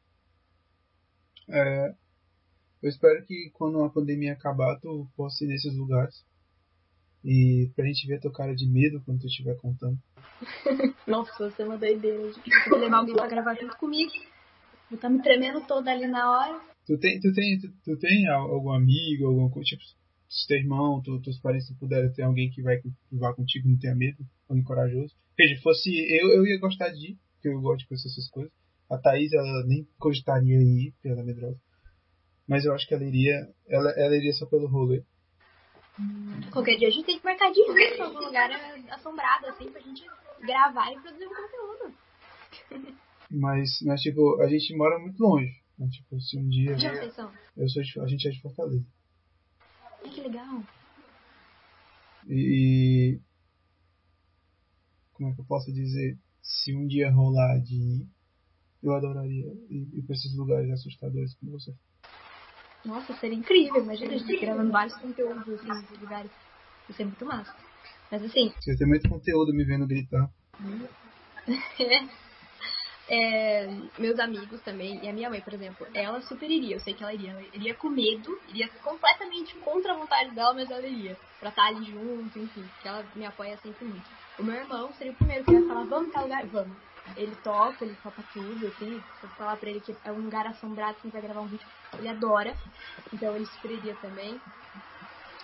É, 1.49 1.95
eu 2.83 2.89
espero 2.89 3.25
que 3.25 3.51
quando 3.55 3.83
a 3.83 3.91
pandemia 3.91 4.33
acabar, 4.33 4.79
tu 4.79 5.09
possa 5.16 5.45
ir 5.45 5.49
nesses 5.49 5.75
lugares. 5.75 6.25
E 7.25 7.71
pra 7.75 7.85
gente 7.87 8.07
ver 8.07 8.16
a 8.16 8.21
tua 8.21 8.33
cara 8.33 8.55
de 8.55 8.66
medo 8.66 9.03
quando 9.05 9.21
tu 9.21 9.27
estiver 9.27 9.57
contando. 9.57 9.99
Nossa, 11.07 11.51
você 11.51 11.62
é 11.62 11.64
uma 11.64 11.77
doideira. 11.79 12.16
Eu 12.19 12.35
vou 12.71 12.79
levar 12.79 12.99
alguém 12.99 13.14
pra 13.14 13.27
gravar 13.27 13.55
junto 13.55 13.77
comigo. 13.77 14.11
Vou 14.89 14.97
estar 14.97 15.09
me 15.09 15.21
tremendo 15.23 15.61
toda 15.66 15.91
ali 15.91 16.07
na 16.07 16.31
hora. 16.31 16.61
Tu 16.87 16.97
tem, 16.99 17.21
tu 17.21 17.33
tem, 17.33 17.59
tu, 17.61 17.69
tu 17.85 17.99
tem 17.99 18.27
al- 18.29 18.51
algum 18.51 18.73
amigo, 18.73 19.27
algum 19.27 19.49
tipo, 19.62 19.83
se 20.29 20.47
teu 20.47 20.57
irmão, 20.59 21.03
tu, 21.03 21.21
teus 21.21 21.39
parentes 21.41 21.71
puderem 21.79 22.11
ter 22.12 22.23
alguém 22.23 22.51
que 22.51 22.62
vai 22.62 22.79
que 22.81 22.91
vá 23.12 23.35
contigo, 23.35 23.69
não 23.69 23.79
tenha 23.79 23.95
medo, 23.95 24.25
alguém 24.49 24.64
corajoso. 24.64 25.14
Se 25.37 25.57
fosse 25.62 25.91
eu, 25.91 26.29
eu 26.31 26.47
ia 26.47 26.59
gostar 26.59 26.89
de 26.91 27.11
ir, 27.12 27.19
porque 27.35 27.49
eu 27.49 27.61
gosto 27.61 27.81
de 27.81 27.89
conhecer 27.89 28.09
essas 28.09 28.31
coisas. 28.31 28.53
A 28.91 28.97
Thaís, 28.97 29.33
ela 29.33 29.66
nem 29.66 29.87
cogitaria 29.99 30.57
ir, 30.59 30.93
porque 30.93 31.09
ela 31.09 31.21
é 31.21 31.25
medrosa. 31.25 31.59
Mas 32.47 32.64
eu 32.64 32.73
acho 32.73 32.87
que 32.89 32.95
ela 32.95 33.05
iria, 33.05 33.47
ela, 33.69 33.91
ela 33.91 34.16
iria 34.16 34.33
só 34.33 34.47
pelo 34.47 34.66
rolê. 34.66 35.03
Qualquer 36.53 36.76
dia 36.76 36.88
a 36.88 36.90
gente 36.90 37.07
tem 37.07 37.18
que 37.18 37.24
marcar 37.24 37.51
de 37.51 37.61
ir 37.61 37.96
pra 37.96 38.07
algum 38.07 38.20
lugar 38.20 38.51
assombrado, 38.90 39.46
assim, 39.46 39.70
pra 39.70 39.80
gente 39.80 40.05
gravar 40.40 40.92
e 40.92 41.01
produzir 41.01 41.26
um 41.26 41.34
conteúdo. 41.34 41.94
Mas, 43.30 43.80
mas 43.82 44.01
tipo, 44.01 44.40
a 44.40 44.49
gente 44.49 44.76
mora 44.76 44.99
muito 44.99 45.20
longe. 45.22 45.53
Então, 45.74 45.88
tipo, 45.90 46.20
se 46.20 46.38
um 46.38 46.49
dia. 46.49 46.78
Já 46.78 46.94
vocês 46.94 47.14
são. 47.14 47.32
Eu 47.57 47.68
sou 47.68 47.82
de, 47.82 48.01
a 48.01 48.07
gente 48.07 48.26
é 48.26 48.30
de 48.30 48.40
Fortaleza. 48.40 48.84
Ai, 50.05 50.11
que 50.11 50.20
legal. 50.20 50.62
E. 52.28 53.20
Como 55.12 55.30
é 55.30 55.34
que 55.34 55.40
eu 55.40 55.44
posso 55.44 55.72
dizer? 55.72 56.18
Se 56.42 56.74
um 56.74 56.86
dia 56.86 57.11
rolar 57.11 57.59
de 57.61 57.74
ir, 57.74 58.09
Eu 58.82 58.94
adoraria 58.94 59.46
ir, 59.68 59.88
ir 59.92 60.03
pra 60.03 60.14
esses 60.14 60.34
lugares 60.36 60.70
assustadores 60.70 61.34
como 61.34 61.53
você. 61.53 61.74
Nossa, 62.89 63.12
seria 63.18 63.36
incrível. 63.36 63.82
Imagina 63.82 64.14
a 64.14 64.16
gente 64.16 64.39
gravando 64.39 64.72
vários 64.72 64.97
conteúdos 64.97 65.47
assim, 65.47 65.68
nesses 65.68 66.01
lugares. 66.01 66.30
Isso 66.89 67.03
é 67.03 67.05
muito 67.05 67.26
massa. 67.26 67.55
Mas 68.11 68.24
assim. 68.24 68.51
Você 68.59 68.76
tem 68.78 68.89
muito 68.89 69.07
conteúdo 69.11 69.53
me 69.53 69.62
vendo 69.62 69.86
gritar. 69.86 70.30
é, 73.11 73.66
meus 73.99 74.18
amigos 74.18 74.62
também, 74.62 75.05
e 75.05 75.09
a 75.09 75.12
minha 75.12 75.28
mãe, 75.28 75.43
por 75.43 75.53
exemplo, 75.53 75.86
ela 75.93 76.22
super 76.22 76.51
iria, 76.51 76.76
eu 76.76 76.80
sei 76.80 76.95
que 76.95 77.03
ela 77.03 77.12
iria, 77.12 77.32
ela 77.32 77.43
iria 77.43 77.74
com 77.74 77.91
medo, 77.91 78.41
iria 78.49 78.68
completamente 78.82 79.55
contra 79.59 79.93
a 79.93 79.97
vontade 79.97 80.34
dela, 80.34 80.55
mas 80.55 80.70
ela 80.70 80.86
iria, 80.86 81.16
pra 81.39 81.51
estar 81.51 81.66
ali 81.66 81.91
junto, 81.91 82.39
enfim, 82.39 82.62
porque 82.62 82.89
ela 82.89 83.07
me 83.14 83.26
apoia 83.26 83.57
sempre 83.59 83.84
muito. 83.84 84.11
O 84.39 84.43
meu 84.43 84.57
irmão 84.57 84.93
seria 84.95 85.12
o 85.12 85.16
primeiro 85.16 85.45
que 85.45 85.53
ia 85.53 85.66
falar, 85.66 85.84
vamos 85.84 86.11
pra 86.11 86.22
lugar, 86.22 86.47
vamos. 86.47 86.76
Ele 87.16 87.34
toca, 87.36 87.84
ele 87.84 87.96
topa 87.96 88.22
tudo, 88.32 88.66
assim, 88.66 89.02
se 89.18 89.26
eu 89.26 89.30
falar 89.30 89.56
pra 89.56 89.70
ele 89.70 89.80
que 89.80 89.96
é 90.04 90.12
um 90.12 90.20
lugar 90.20 90.46
assombrado 90.46 90.94
que 90.94 91.00
a 91.00 91.02
gente 91.04 91.12
vai 91.12 91.22
gravar 91.22 91.40
um 91.40 91.48
vídeo, 91.48 91.66
ele 91.98 92.09
adora, 92.09 92.54
então 93.12 93.34
ele 93.34 93.46
super 93.46 93.70
iria 93.70 93.94
também. 93.96 94.40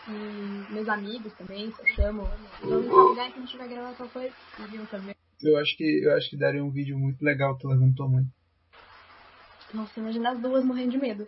E 0.06 0.66
meus 0.70 0.88
amigos 0.88 1.32
também, 1.34 1.72
se 1.72 1.94
chamam, 1.94 2.26
vamos 2.60 2.86
pra 2.86 3.02
lugar 3.04 3.32
que 3.32 3.38
a 3.38 3.40
gente 3.40 3.56
vai 3.56 3.68
gravar 3.68 3.94
tal 3.94 4.08
coisa, 4.08 4.34
iriam 4.68 4.86
também. 4.86 5.14
Eu 5.42 5.56
acho 5.56 5.76
que 5.76 6.04
eu 6.04 6.12
acho 6.14 6.30
que 6.30 6.36
daria 6.36 6.64
um 6.64 6.70
vídeo 6.70 6.98
muito 6.98 7.22
legal 7.22 7.56
tu 7.58 7.68
levando 7.68 7.94
tua 7.94 8.08
mãe. 8.08 8.24
Nossa, 9.72 9.98
imagina 9.98 10.30
as 10.30 10.40
duas 10.40 10.64
morrendo 10.64 10.92
de 10.92 10.98
medo. 10.98 11.26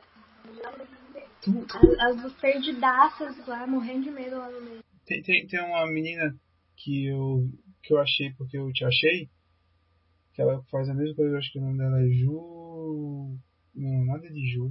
As, 1.71 2.01
as 2.01 2.17
duas 2.17 2.33
perdidaças 2.35 3.47
lá, 3.47 3.67
morrendo 3.67 4.05
de 4.05 4.11
medo 4.11 4.37
lá 4.37 4.51
no 4.51 4.61
meio. 4.63 4.81
Tem, 5.05 5.23
tem, 5.23 5.47
tem 5.47 5.61
uma 5.61 5.87
menina 5.87 6.35
que 6.77 7.07
eu, 7.07 7.49
que 7.83 7.95
eu 7.95 7.99
achei 7.99 8.33
porque 8.35 8.59
eu 8.59 8.71
te 8.73 8.85
achei, 8.85 9.29
que 10.37 10.43
ela 10.43 10.63
faz 10.71 10.87
a 10.91 10.95
mesma 10.95 11.17
coisa, 11.17 11.33
eu 11.33 11.39
acho 11.39 11.51
que 11.51 11.59
o 11.59 11.63
nome 11.63 11.79
dela 11.79 11.99
é 11.99 12.09
Ju. 12.11 13.39
Não, 13.75 14.05
nada 14.05 14.29
de 14.29 14.47
Ju. 14.53 14.71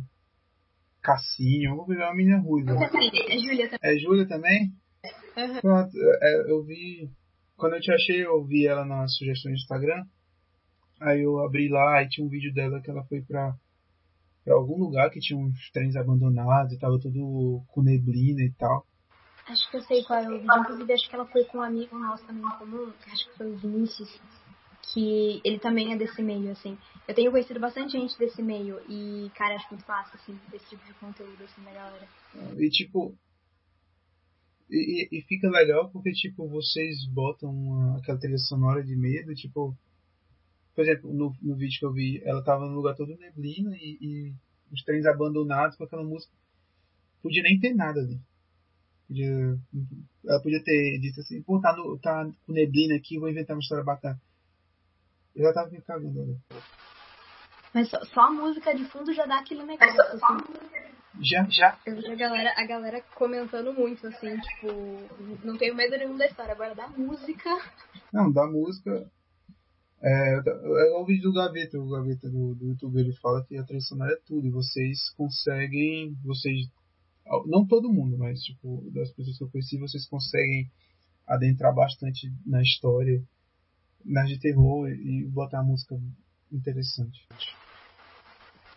Cassinho, 1.02 1.72
alguma 1.72 1.88
coisa, 1.88 2.02
é 2.04 2.06
uma 2.06 2.16
menina 2.16 2.40
ruiva. 2.40 2.72
É 2.72 3.38
Júlia 3.40 3.70
também. 3.70 3.80
É 3.82 3.98
Júlia 3.98 4.28
também? 4.28 4.74
Uhum. 5.36 5.62
Pronto, 5.62 5.92
é, 6.22 6.52
eu 6.52 6.64
vi. 6.64 7.10
Quando 7.58 7.74
eu 7.74 7.82
te 7.82 7.92
achei, 7.92 8.24
eu 8.24 8.46
vi 8.46 8.68
ela 8.68 8.86
nas 8.86 9.16
sugestões 9.18 9.56
do 9.56 9.62
Instagram. 9.62 10.06
Aí 11.02 11.22
eu 11.22 11.40
abri 11.40 11.68
lá 11.68 12.02
e 12.04 12.10
tinha 12.10 12.26
um 12.26 12.30
vídeo 12.30 12.54
dela 12.54 12.80
que 12.80 12.90
ela 12.90 13.04
foi 13.06 13.22
pra, 13.22 13.56
pra 14.44 14.54
algum 14.54 14.78
lugar 14.78 15.10
que 15.10 15.20
tinha 15.20 15.40
uns 15.40 15.72
trens 15.72 15.96
abandonados 15.96 16.74
e 16.74 16.80
tava 16.80 17.00
tudo 17.00 17.64
com 17.68 17.82
neblina 17.82 18.44
e 18.44 18.52
tal. 18.52 18.86
Acho 19.48 19.70
que 19.70 19.78
eu 19.78 19.82
sei 19.82 20.04
qual 20.04 20.20
é 20.20 20.28
o 20.28 20.40
vídeo. 20.40 20.60
Inclusive, 20.60 20.94
acho 20.94 21.10
que 21.10 21.16
ela 21.16 21.26
foi 21.26 21.44
com 21.46 21.58
um 21.58 21.62
amigo 21.62 21.98
nosso 21.98 22.26
também 22.26 22.44
em 22.44 22.58
comum, 22.58 22.94
acho 23.12 23.30
que 23.30 23.38
foi 23.38 23.52
o 23.52 23.58
Vinícius, 23.58 24.20
que 24.96 25.42
ele 25.44 25.60
também 25.60 25.92
é 25.92 25.98
desse 25.98 26.24
meio, 26.24 26.50
assim. 26.52 26.78
Eu 27.06 27.14
tenho 27.14 27.30
conhecido 27.30 27.60
bastante 27.60 27.92
gente 27.92 28.18
desse 28.18 28.42
meio 28.42 28.80
e, 28.90 29.30
cara, 29.36 29.56
acho 29.56 29.68
muito 29.70 29.84
fácil, 29.86 30.16
assim, 30.16 30.40
desse 30.50 30.70
tipo 30.70 30.86
de 30.86 30.94
conteúdo, 30.94 31.44
assim, 31.44 31.62
da 31.66 31.74
galera. 31.74 32.08
E 32.58 32.70
tipo. 32.70 33.14
E- 34.70 35.10
e 35.12 35.22
fica 35.24 35.50
legal 35.50 35.90
porque, 35.92 36.12
tipo, 36.14 36.48
vocês 36.48 37.06
botam 37.14 37.52
uma- 37.52 37.98
aquela 37.98 38.18
trilha 38.18 38.38
sonora 38.38 38.82
de 38.82 38.96
medo, 38.96 39.36
tipo. 39.36 39.76
Por 40.74 40.84
exemplo, 40.84 41.14
no, 41.14 41.36
no 41.42 41.56
vídeo 41.56 41.78
que 41.80 41.86
eu 41.86 41.94
vi, 41.94 42.22
ela 42.24 42.42
tava 42.44 42.66
num 42.66 42.76
lugar 42.76 42.96
todo 42.96 43.16
neblina 43.18 43.76
e, 43.76 43.98
e 44.02 44.34
os 44.72 44.82
trens 44.84 45.06
abandonados 45.06 45.76
com 45.78 45.84
aquela 45.84 46.04
música. 46.04 46.34
Podia 47.22 47.44
nem 47.44 47.60
ter 47.60 47.74
nada 47.74 48.00
ali. 48.00 48.20
Podia, 49.08 49.58
ela 50.26 50.42
podia 50.42 50.64
ter 50.64 51.00
dito 51.00 51.20
assim, 51.20 51.42
pô, 51.44 51.60
tá, 51.62 51.76
no, 51.76 51.98
tá 52.00 52.26
com 52.46 52.54
neblina 52.54 52.96
aqui, 52.96 53.20
vou 53.20 53.30
inventar 53.30 53.56
uma 53.56 53.62
história 53.62 53.84
bacana. 53.84 54.20
Eu 55.36 55.44
já 55.44 55.54
tava 55.54 55.70
me 55.70 55.82
cagando 55.82 56.22
ali. 56.22 56.38
Mas 57.74 57.90
só, 57.90 58.04
só 58.06 58.22
a 58.22 58.32
música 58.32 58.74
de 58.74 58.86
fundo 58.86 59.14
já 59.14 59.26
dá 59.26 59.40
aquele 59.40 59.64
negócio, 59.64 60.02
assim. 60.02 60.44
Já, 61.22 61.46
já. 61.50 61.78
Eu 61.86 61.98
vi 61.98 62.12
a 62.12 62.16
galera, 62.16 62.54
a 62.56 62.66
galera 62.66 63.02
comentando 63.16 63.74
muito, 63.74 64.08
assim, 64.08 64.38
tipo, 64.40 64.68
não 65.44 65.58
tenho 65.58 65.76
medo 65.76 65.98
nenhum 65.98 66.18
da 66.18 66.26
história, 66.26 66.54
agora 66.54 66.74
da 66.74 66.88
música. 66.88 67.50
Não, 68.14 68.32
da 68.32 68.48
música. 68.48 69.10
É, 70.02 70.36
é 70.38 70.98
o 70.98 71.06
vídeo 71.06 71.24
do 71.24 71.34
Gaveta, 71.34 71.80
o 71.80 71.90
Gaveta 71.90 72.30
do, 72.30 72.56
do 72.56 72.68
YouTube, 72.68 73.00
ele 73.00 73.14
fala 73.16 73.44
que 73.46 73.58
a 73.58 73.64
trilha 73.64 73.82
sonora 73.82 74.14
é 74.14 74.20
tudo, 74.26 74.46
e 74.48 74.52
vocês 74.52 75.10
conseguem, 75.18 76.16
vocês, 76.24 76.68
não 77.46 77.66
todo 77.66 77.92
mundo, 77.92 78.18
mas 78.18 78.40
tipo, 78.42 78.90
das 78.92 79.12
pessoas 79.12 79.38
que 79.38 79.44
eu 79.44 79.50
conheci, 79.50 79.78
vocês 79.80 80.08
conseguem 80.08 80.70
adentrar 81.28 81.74
bastante 81.74 82.32
na 82.46 82.62
história, 82.62 83.24
nas 84.06 84.30
de 84.30 84.40
terror, 84.40 84.88
e, 84.90 85.24
e 85.24 85.28
botar 85.30 85.60
a 85.60 85.64
música 85.64 85.96
interessante. 86.52 87.28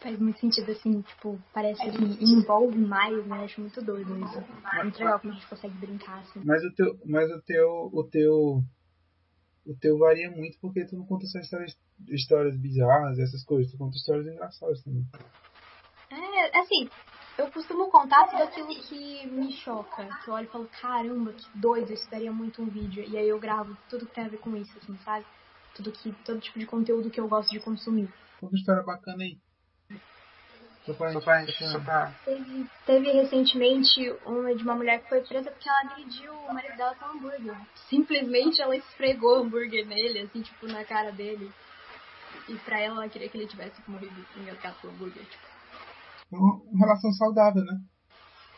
Faz 0.00 0.18
muito 0.18 0.38
sentido, 0.38 0.70
assim, 0.70 1.02
tipo, 1.02 1.38
parece 1.52 1.80
que 1.82 2.24
envolve 2.24 2.78
mais, 2.78 3.26
né? 3.26 3.44
Acho 3.44 3.60
muito 3.60 3.84
doido 3.84 4.16
isso. 4.24 4.38
É 4.38 4.82
muito 4.82 4.98
legal 4.98 5.18
como 5.20 5.32
a 5.32 5.36
gente 5.36 5.48
consegue 5.48 5.74
brincar, 5.74 6.20
assim. 6.20 6.40
Mas 6.44 6.62
o 6.64 6.72
teu, 6.74 6.98
mas 7.04 7.30
o 7.30 7.42
teu, 7.42 7.68
o 7.92 8.04
teu, 8.04 8.62
o 9.66 9.74
teu 9.80 9.98
varia 9.98 10.30
muito 10.30 10.56
porque 10.60 10.86
tu 10.86 10.96
não 10.96 11.04
conta 11.04 11.26
só 11.26 11.40
histórias, 11.40 11.76
histórias 12.08 12.56
bizarras, 12.60 13.18
essas 13.18 13.44
coisas, 13.44 13.72
tu 13.72 13.78
conta 13.78 13.96
histórias 13.96 14.26
engraçadas 14.26 14.82
também. 14.84 15.04
É, 16.10 16.58
assim, 16.60 16.88
eu 17.38 17.50
costumo 17.52 17.88
contar 17.88 18.26
tudo 18.26 18.42
aquilo 18.42 18.68
que 18.68 19.26
me 19.28 19.52
choca. 19.52 20.04
Que 20.24 20.28
eu 20.28 20.34
olho 20.34 20.46
e 20.46 20.50
falo, 20.50 20.68
caramba, 20.80 21.32
que 21.32 21.46
doido, 21.54 21.92
isso 21.92 22.10
daria 22.10 22.32
muito 22.32 22.60
um 22.60 22.66
vídeo. 22.66 23.04
E 23.08 23.16
aí 23.16 23.28
eu 23.28 23.38
gravo 23.38 23.76
tudo 23.88 24.06
que 24.06 24.14
tem 24.14 24.24
a 24.24 24.28
ver 24.28 24.38
com 24.38 24.56
isso, 24.56 24.76
assim, 24.76 24.98
sabe? 25.04 25.24
Tudo 25.74 25.92
que, 25.92 26.12
todo 26.24 26.40
tipo 26.40 26.58
de 26.58 26.66
conteúdo 26.66 27.10
que 27.10 27.20
eu 27.20 27.28
gosto 27.28 27.50
de 27.50 27.60
consumir. 27.60 28.12
Uma 28.42 28.52
história 28.52 28.82
bacana 28.82 29.22
aí. 29.22 29.38
Só 30.84 30.94
pra, 30.94 31.12
só 31.12 31.20
pra, 31.20 31.46
só 31.46 31.80
pra... 31.80 32.12
Teve, 32.24 32.66
teve 32.86 33.12
recentemente 33.12 34.10
uma 34.24 34.54
de 34.54 34.62
uma 34.62 34.74
mulher 34.74 35.02
que 35.02 35.08
foi 35.08 35.20
presa 35.20 35.50
porque 35.50 35.68
ela 35.68 35.80
agrediu 35.80 36.32
o 36.32 36.52
marido 36.52 36.76
dela 36.76 36.94
com 36.96 37.06
hambúrguer. 37.06 37.56
Simplesmente 37.88 38.60
ela 38.60 38.74
esfregou 38.74 39.36
hambúrguer 39.36 39.86
nele, 39.86 40.20
assim, 40.20 40.42
tipo, 40.42 40.66
na 40.66 40.84
cara 40.84 41.12
dele. 41.12 41.52
E 42.48 42.54
pra 42.56 42.80
ela, 42.80 42.96
ela 43.02 43.08
queria 43.08 43.28
que 43.28 43.36
ele 43.36 43.46
tivesse 43.46 43.78
morrido 43.86 44.26
engasgado 44.36 44.76
pelo 44.80 44.94
hambúrguer, 44.94 45.24
tipo. 45.24 45.57
Uma, 46.30 46.60
relação 46.78 47.12
saudável, 47.12 47.64
né? 47.64 47.80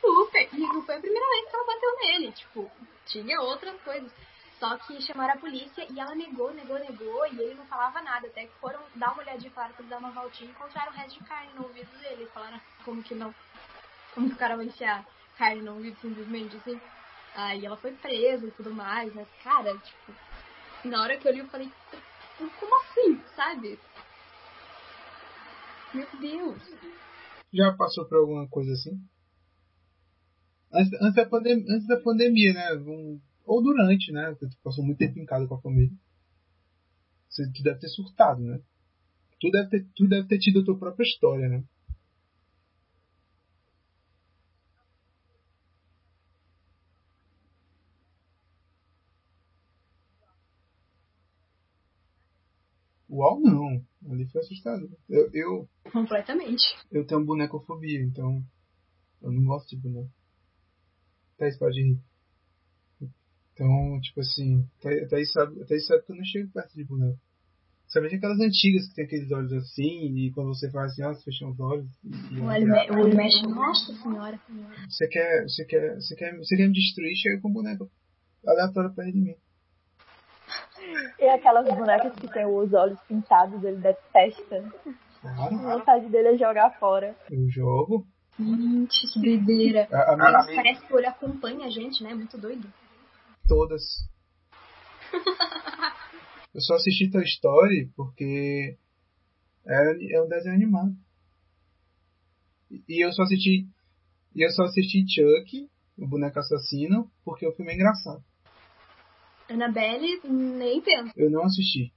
Super! 0.01 0.49
E 0.53 0.59
não 0.59 0.83
foi 0.83 0.97
a 0.97 1.01
primeira 1.01 1.27
vez 1.29 1.49
que 1.49 1.57
ela 1.57 1.67
bateu 1.67 1.97
nele, 2.01 2.33
tipo, 2.33 2.71
tinha 3.07 3.41
outras 3.41 3.81
coisas. 3.83 4.13
Só 4.59 4.77
que 4.77 5.01
chamaram 5.01 5.35
a 5.35 5.39
polícia 5.39 5.87
e 5.91 5.99
ela 5.99 6.15
negou, 6.15 6.53
negou, 6.53 6.79
negou, 6.79 7.27
e 7.27 7.41
ele 7.41 7.55
não 7.55 7.65
falava 7.67 8.03
nada. 8.03 8.27
Até 8.27 8.45
que 8.45 8.59
foram 8.61 8.81
dar 8.95 9.13
uma 9.13 9.23
olhadinha, 9.23 9.51
claro, 9.53 9.73
pra 9.73 9.83
ele 9.83 9.89
dar 9.89 9.99
uma 9.99 10.11
voltinha 10.11 10.51
e 10.51 10.53
encontraram 10.53 10.93
o 10.93 10.95
resto 10.95 11.19
de 11.19 11.25
carne 11.27 11.53
no 11.55 11.63
ouvido 11.63 11.91
dele. 11.99 12.29
Falaram 12.35 12.61
como 12.85 13.03
que 13.03 13.15
não. 13.15 13.35
Como 14.15 14.29
que 14.29 14.35
o 14.35 14.39
cara 14.39 14.57
vai 14.57 14.67
enfiar 14.67 15.07
carne 15.39 15.63
no 15.63 15.75
ouvido 15.77 15.99
simplesmente 16.01 16.57
assim. 16.59 16.79
Aí 17.35 17.65
ela 17.65 17.77
foi 17.77 17.93
presa 17.93 18.47
e 18.47 18.51
tudo 18.51 18.75
mais, 18.75 19.15
mas, 19.15 19.29
cara, 19.43 19.73
tipo, 19.79 20.13
na 20.85 21.03
hora 21.03 21.17
que 21.17 21.27
eu 21.27 21.33
li 21.33 21.39
eu 21.39 21.49
falei, 21.49 21.73
como 22.39 22.77
assim, 22.83 23.23
sabe? 23.35 23.79
Meu 25.95 26.07
Deus! 26.21 26.63
Já 27.53 27.73
passou 27.73 28.05
por 28.07 28.19
alguma 28.19 28.49
coisa 28.49 28.73
assim? 28.73 29.01
Antes, 30.73 30.93
antes, 31.01 31.15
da, 31.15 31.27
pandem 31.27 31.65
antes 31.69 31.87
da 31.87 32.01
pandemia, 32.01 32.53
né? 32.53 32.75
Um, 32.75 33.21
ou 33.45 33.63
durante, 33.63 34.13
né? 34.13 34.35
Tu 34.39 34.49
passou 34.63 34.85
muito 34.85 34.99
tempo 34.99 35.19
em 35.19 35.27
casa 35.27 35.47
com 35.47 35.55
a 35.57 35.61
família. 35.61 35.93
Você, 37.29 37.51
tu 37.53 37.63
deve 37.63 37.81
ter 37.81 37.89
surtado, 37.89 38.41
né? 38.43 38.61
Tu 39.41 39.51
deve 39.51 39.69
ter, 39.71 39.87
tu 39.97 40.09
deve 40.09 40.29
ter 40.29 40.39
tido 40.39 40.61
a 40.61 40.65
tua 40.65 40.79
própria 40.79 41.05
história, 41.05 41.49
né? 41.49 41.65
Uau, 53.09 53.41
não. 53.41 53.85
Ali 54.21 54.29
foi 54.31 54.41
assustador. 54.43 54.91
Eu, 55.09 55.31
eu, 55.33 55.69
Completamente. 55.91 56.63
eu 56.93 57.07
tenho 57.07 57.25
bonecofobia, 57.25 58.03
então 58.03 58.43
eu 59.23 59.33
não 59.33 59.45
gosto 59.45 59.71
de 59.71 59.77
boneco. 59.79 60.11
Thaís 61.39 61.57
pode 61.59 61.81
rir. 61.83 61.99
Então, 63.55 64.01
tipo 64.03 64.21
assim, 64.21 64.67
Thaís 65.09 65.33
sabe, 65.33 65.65
Thaís 65.67 65.87
sabe 65.87 66.05
que 66.05 66.13
eu 66.13 66.17
não 66.17 66.25
chego 66.25 66.51
perto 66.53 66.75
de 66.75 66.85
boneco. 66.85 67.19
Somente 67.89 68.15
aquelas 68.17 68.39
antigas 68.41 68.89
que 68.89 68.95
tem 68.95 69.05
aqueles 69.07 69.33
olhos 69.33 69.53
assim, 69.53 70.15
e 70.17 70.31
quando 70.33 70.49
você 70.49 70.71
faz 70.71 70.93
assim, 70.93 71.03
ó, 71.03 71.13
você 71.15 71.25
fecha 71.25 71.47
os 71.49 71.59
olhos. 71.59 71.91
O 72.05 72.45
olho, 72.45 72.67
me- 72.67 72.91
o 72.91 73.01
olho 73.01 73.17
mexe. 73.17 73.43
Nossa 73.49 73.93
senhora. 73.95 74.39
você 74.89 75.09
quer, 75.09 75.43
você 75.45 75.65
quer, 75.65 75.95
você 75.97 76.15
quer, 76.15 76.37
você 76.37 76.57
quer 76.57 76.67
me 76.69 76.75
destruir, 76.75 77.17
chega 77.17 77.41
com 77.41 77.49
um 77.49 77.53
boneco 77.53 77.91
aleatório 78.47 78.95
perto 78.95 79.13
de 79.13 79.21
mim. 79.21 79.35
E 81.19 81.29
aquelas 81.29 81.67
bonecas 81.75 82.13
que 82.15 82.29
tem 82.29 82.47
os 82.47 82.73
olhos 82.73 82.99
pintados, 83.09 83.63
ele 83.65 83.77
detesta. 83.79 84.63
Claro, 85.21 85.55
A 85.55 85.77
vontade 85.79 86.09
dele 86.09 86.29
é 86.29 86.39
jogar 86.39 86.71
fora. 86.79 87.15
eu 87.31 87.49
jogo. 87.51 88.07
Gente, 88.39 89.07
que 89.13 89.21
doideira. 89.21 89.87
A, 89.93 90.15
a 90.15 90.17
minha, 90.17 90.57
parece 90.63 90.87
que 90.87 90.93
o 90.93 90.97
olho 90.97 91.09
acompanha 91.09 91.67
a 91.67 91.71
gente, 91.71 92.03
né? 92.03 92.15
Muito 92.15 92.39
doido. 92.39 92.67
todas. 93.47 93.83
Eu 96.53 96.61
só 96.63 96.75
assisti 96.75 97.09
Toy 97.11 97.23
Story 97.25 97.91
porque 97.97 98.77
É, 99.67 100.17
é 100.17 100.23
um 100.23 100.29
desenho 100.29 100.55
animado. 100.57 100.93
E 102.89 103.05
eu 103.05 103.13
só 103.13 103.23
assisti. 103.23 103.69
E 104.35 104.45
eu 104.45 104.51
só 104.51 104.65
assisti 104.65 105.05
Chuck, 105.09 105.69
o 105.99 106.07
boneco 106.09 106.39
assassino, 106.41 107.09
porque 107.25 107.47
o 107.47 107.53
filme 107.53 107.71
é 107.73 107.75
engraçado. 107.77 108.23
Annabelle, 109.51 110.21
nem 110.25 110.81
penso. 110.81 111.13
Eu 111.17 111.29
não 111.29 111.43
assisti. 111.43 111.93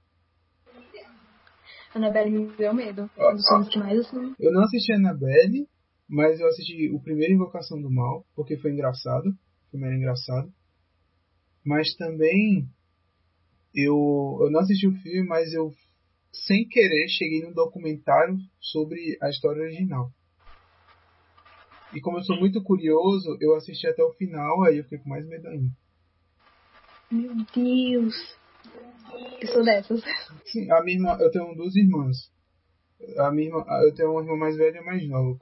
Annabelle 1.94 2.30
me 2.30 2.56
deu 2.56 2.74
medo. 2.74 3.08
Um 3.16 3.34
dos 3.36 3.46
filmes 3.46 3.68
que 3.68 3.78
mais 3.78 4.00
assim. 4.00 4.34
Eu 4.40 4.52
não 4.52 4.64
assisti 4.64 4.92
Annabelle, 4.92 5.68
mas 6.08 6.40
eu 6.40 6.48
assisti 6.48 6.90
o 6.90 7.00
primeiro 7.00 7.34
Invocação 7.34 7.80
do 7.80 7.88
Mal, 7.88 8.26
porque 8.34 8.56
foi 8.56 8.72
engraçado. 8.72 9.28
O 9.28 9.70
filme 9.70 9.86
era 9.86 9.96
engraçado. 9.96 10.52
Mas 11.64 11.94
também 11.94 12.68
eu, 13.72 14.38
eu 14.42 14.50
não 14.50 14.60
assisti 14.60 14.88
o 14.88 14.96
filme, 15.00 15.28
mas 15.28 15.52
eu 15.52 15.72
sem 16.32 16.66
querer 16.66 17.08
cheguei 17.08 17.42
num 17.42 17.52
documentário 17.52 18.36
sobre 18.60 19.16
a 19.22 19.30
história 19.30 19.62
original. 19.62 20.10
E 21.92 22.00
como 22.00 22.18
eu 22.18 22.24
sou 22.24 22.36
muito 22.36 22.60
curioso, 22.64 23.38
eu 23.40 23.54
assisti 23.54 23.86
até 23.86 24.02
o 24.02 24.12
final, 24.14 24.64
aí 24.64 24.78
eu 24.78 24.82
fiquei 24.82 24.98
com 24.98 25.08
mais 25.08 25.24
medo 25.28 25.46
ainda. 25.46 25.70
Meu 27.14 27.32
Deus! 27.54 28.36
Eu 29.40 29.46
sou 29.46 29.64
dessas. 29.64 30.02
Sim, 30.46 30.68
a 30.68 30.82
minha 30.82 30.96
irmã, 30.96 31.16
eu 31.20 31.30
tenho 31.30 31.54
duas 31.54 31.76
irmãs. 31.76 32.16
A 33.18 33.30
minha 33.30 33.46
irmã, 33.46 33.64
eu 33.84 33.94
tenho 33.94 34.10
uma 34.10 34.20
irmã 34.20 34.36
mais 34.36 34.56
velha 34.56 34.78
e 34.78 34.80
uma 34.80 34.86
mais 34.90 35.08
nova. 35.08 35.38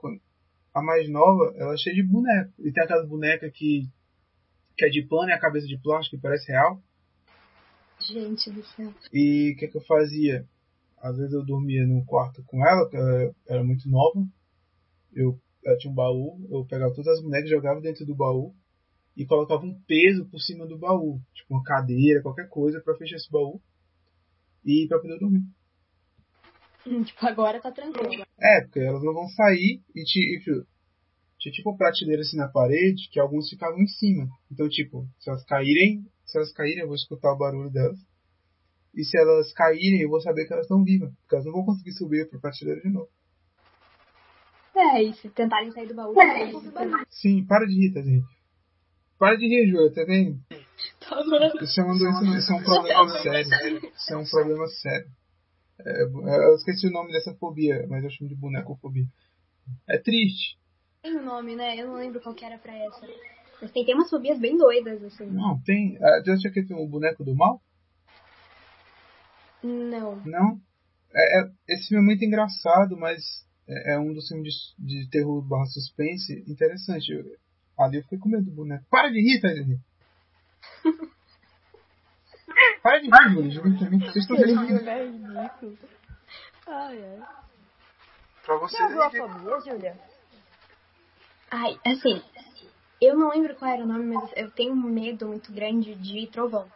A 0.74 0.82
mais 0.82 1.08
nova, 1.08 1.54
ela 1.56 1.72
é 1.72 1.76
cheia 1.78 1.96
de 1.96 2.02
boneco. 2.02 2.52
E 2.58 2.70
tem 2.70 2.82
aquelas 2.82 3.08
bonecas 3.08 3.50
que, 3.54 3.88
que 4.76 4.84
é 4.84 4.90
de 4.90 5.00
pano 5.00 5.30
e 5.30 5.32
a 5.32 5.40
cabeça 5.40 5.66
de 5.66 5.78
plástico, 5.78 6.16
que 6.16 6.22
parece 6.22 6.52
real. 6.52 6.78
Gente 8.00 8.50
do 8.50 8.62
céu. 8.62 8.92
E 9.10 9.52
o 9.52 9.56
que, 9.56 9.68
que 9.68 9.76
eu 9.78 9.82
fazia? 9.82 10.46
Às 10.98 11.16
vezes 11.16 11.32
eu 11.32 11.42
dormia 11.42 11.86
no 11.86 12.04
quarto 12.04 12.44
com 12.44 12.66
ela, 12.66 12.86
que 12.90 12.96
ela 12.96 13.34
era 13.48 13.64
muito 13.64 13.88
nova. 13.88 14.22
Eu, 15.14 15.40
ela 15.64 15.78
tinha 15.78 15.90
um 15.90 15.94
baú, 15.94 16.38
eu 16.50 16.66
pegava 16.66 16.92
todas 16.92 17.16
as 17.16 17.22
bonecas, 17.22 17.48
jogava 17.48 17.80
dentro 17.80 18.04
do 18.04 18.14
baú 18.14 18.54
e 19.16 19.26
colocava 19.26 19.64
um 19.64 19.78
peso 19.86 20.26
por 20.26 20.40
cima 20.40 20.66
do 20.66 20.78
baú, 20.78 21.20
tipo 21.34 21.54
uma 21.54 21.62
cadeira, 21.62 22.22
qualquer 22.22 22.48
coisa 22.48 22.80
para 22.80 22.96
fechar 22.96 23.16
esse 23.16 23.30
baú 23.30 23.60
e 24.64 24.86
para 24.88 25.00
poder 25.00 25.18
dormir. 25.18 25.42
Hum, 26.86 27.02
tipo, 27.04 27.26
agora 27.26 27.60
tá 27.60 27.70
tranquilo. 27.70 28.24
É, 28.40 28.62
porque 28.62 28.80
elas 28.80 29.02
não 29.02 29.12
vão 29.12 29.28
sair 29.28 29.82
e 29.94 30.04
te, 30.04 30.18
e, 30.18 30.64
tinha 31.38 31.52
tipo 31.52 31.76
prateleira 31.76 32.22
assim 32.22 32.36
na 32.36 32.48
parede 32.48 33.08
que 33.10 33.20
alguns 33.20 33.48
ficavam 33.50 33.80
em 33.80 33.86
cima. 33.86 34.28
Então, 34.50 34.68
tipo, 34.68 35.06
se 35.18 35.28
elas 35.28 35.44
caírem, 35.44 36.06
se 36.24 36.38
elas 36.38 36.52
caírem, 36.52 36.80
eu 36.80 36.86
vou 36.86 36.96
escutar 36.96 37.32
o 37.32 37.38
barulho 37.38 37.70
delas. 37.70 37.98
E 38.94 39.04
se 39.04 39.18
elas 39.18 39.52
caírem, 39.52 40.02
eu 40.02 40.08
vou 40.08 40.20
saber 40.20 40.46
que 40.46 40.52
elas 40.52 40.66
estão 40.66 40.84
vivas, 40.84 41.10
porque 41.20 41.34
elas 41.34 41.46
não 41.46 41.52
vão 41.52 41.64
conseguir 41.64 41.92
subir 41.92 42.28
pra 42.28 42.38
prateleira 42.38 42.80
de 42.80 42.90
novo. 42.90 43.08
É, 44.74 45.02
e 45.02 45.12
se 45.14 45.28
tentarem 45.30 45.70
sair 45.70 45.86
do 45.86 45.94
baú, 45.94 46.14
é. 46.20 46.52
Sim, 47.10 47.44
para 47.44 47.66
de 47.66 47.74
rir, 47.74 47.92
tá, 47.92 48.00
gente? 48.00 48.41
Para 49.22 49.36
de 49.36 49.46
rir, 49.46 49.70
Júlia, 49.70 49.94
tá 49.94 50.02
vendo? 50.02 50.36
Isso 50.50 51.80
é, 51.80 51.84
uma 51.84 51.96
doença, 51.96 52.24
isso 52.36 52.52
é 52.52 52.56
um 52.56 52.64
problema 52.64 53.08
sério. 53.08 53.92
Isso 53.94 54.12
é 54.12 54.16
um 54.16 54.24
problema 54.24 54.66
sério. 54.66 55.10
É, 55.78 56.02
eu 56.02 56.54
esqueci 56.56 56.88
o 56.88 56.90
nome 56.90 57.12
dessa 57.12 57.32
fobia, 57.34 57.86
mas 57.88 58.02
eu 58.02 58.10
chamo 58.10 58.28
de 58.28 58.34
bonecofobia. 58.34 59.06
É 59.88 59.96
triste. 59.96 60.58
Tem 61.00 61.16
um 61.16 61.24
nome, 61.24 61.54
né? 61.54 61.80
Eu 61.80 61.86
não 61.86 61.94
lembro 61.94 62.20
qual 62.20 62.34
que 62.34 62.44
era 62.44 62.58
pra 62.58 62.76
essa. 62.76 63.06
Mas 63.60 63.70
tem, 63.70 63.84
tem 63.84 63.94
umas 63.94 64.10
fobias 64.10 64.40
bem 64.40 64.56
doidas, 64.56 65.00
assim. 65.04 65.26
Não, 65.26 65.56
tem. 65.62 65.96
Já 66.26 66.36
tinha 66.38 66.52
que 66.52 66.64
tem 66.64 66.76
o 66.76 66.88
boneco 66.88 67.22
do 67.22 67.32
mal? 67.32 67.62
Não. 69.62 70.16
Não? 70.24 70.60
É, 71.14 71.42
é, 71.42 71.50
esse 71.68 71.90
filme 71.90 72.02
é 72.02 72.06
muito 72.06 72.24
engraçado, 72.24 72.96
mas 72.96 73.22
é, 73.68 73.94
é 73.94 73.98
um 74.00 74.12
dos 74.12 74.26
filmes 74.26 74.74
de, 74.76 75.04
de 75.04 75.10
terror 75.10 75.40
barra 75.42 75.66
suspense 75.66 76.44
interessante. 76.48 77.12
Eu, 77.12 77.22
ali 77.78 77.96
eu 77.98 78.02
fiquei 78.02 78.18
com 78.18 78.28
medo 78.28 78.44
do 78.44 78.50
boneco. 78.50 78.84
Para 78.90 79.08
de 79.10 79.20
rir, 79.20 79.40
Thaís. 79.40 79.66
Para 82.82 82.98
de 82.98 83.06
rir, 83.06 83.78
também. 83.78 84.00
Vocês 84.00 84.16
estão 84.16 84.36
vendo? 84.36 84.88
Ai, 86.66 87.04
ai. 87.04 87.22
Pra 88.44 88.56
você. 88.56 88.76
Tem 88.76 88.86
alguma 88.86 89.10
fobia, 89.10 89.60
Júlia? 89.60 89.96
Ai, 91.50 91.78
assim, 91.84 92.22
eu 93.00 93.16
não 93.16 93.30
lembro 93.30 93.54
qual 93.56 93.70
era 93.70 93.84
o 93.84 93.86
nome, 93.86 94.14
mas 94.14 94.30
eu 94.36 94.50
tenho 94.50 94.72
um 94.72 94.82
medo 94.82 95.26
muito 95.28 95.52
grande 95.52 95.94
de 95.94 96.26
trovão. 96.28 96.66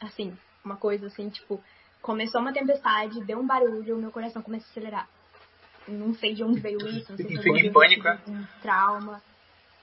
Assim, 0.00 0.36
uma 0.64 0.76
coisa 0.76 1.06
assim, 1.06 1.28
tipo, 1.28 1.62
começou 2.02 2.40
uma 2.40 2.52
tempestade, 2.52 3.24
deu 3.24 3.38
um 3.38 3.46
barulho, 3.46 3.96
meu 3.96 4.10
coração 4.10 4.42
começa 4.42 4.66
a 4.66 4.70
acelerar. 4.70 5.08
Não 5.86 6.14
sei 6.14 6.34
de 6.34 6.42
onde 6.42 6.60
veio 6.60 6.78
isso, 6.88 7.10
não 7.10 7.16
sei 7.16 7.28
se 7.28 7.42
foi 7.42 7.70
pânico, 7.70 8.08
é? 8.08 8.18
um 8.26 8.44
trauma. 8.60 9.22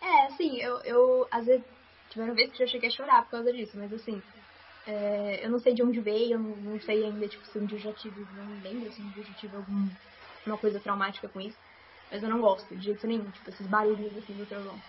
É, 0.08 0.28
assim, 0.28 0.58
eu, 0.62 0.78
eu 0.84 1.28
às 1.30 1.46
vezes 1.46 1.66
tiveram 2.10 2.34
vezes 2.34 2.56
que 2.56 2.64
eu 2.64 2.68
cheguei 2.68 2.88
a 2.88 2.92
chorar 2.92 3.24
por 3.24 3.32
causa 3.32 3.52
disso, 3.52 3.78
mas 3.78 3.92
assim, 3.92 4.22
é, 4.86 5.46
eu 5.46 5.50
não 5.50 5.60
sei 5.60 5.74
de 5.74 5.84
onde 5.84 6.00
veio, 6.00 6.34
eu 6.34 6.40
não, 6.40 6.56
não 6.56 6.80
sei 6.80 7.04
ainda, 7.04 7.28
tipo, 7.28 7.46
se 7.46 7.60
um 7.60 7.66
dia 7.66 7.78
eu 7.78 7.82
já 7.82 7.94
tive, 7.94 8.22
não 8.34 8.62
lembro 8.62 8.90
se 8.92 9.02
um 9.02 9.10
dia 9.10 9.22
eu 9.22 9.28
já 9.28 9.34
tive 9.34 9.56
alguma 9.58 10.58
coisa 10.60 10.80
traumática 10.80 11.28
com 11.28 11.42
isso. 11.42 11.58
Mas 12.10 12.24
eu 12.24 12.30
não 12.30 12.40
gosto 12.40 12.74
de 12.74 12.86
jeito 12.86 13.06
nenhum, 13.06 13.30
tipo, 13.32 13.50
esses 13.50 13.68
barulhos 13.68 14.16
assim 14.18 14.34
do 14.34 14.46
trovão. 14.46 14.80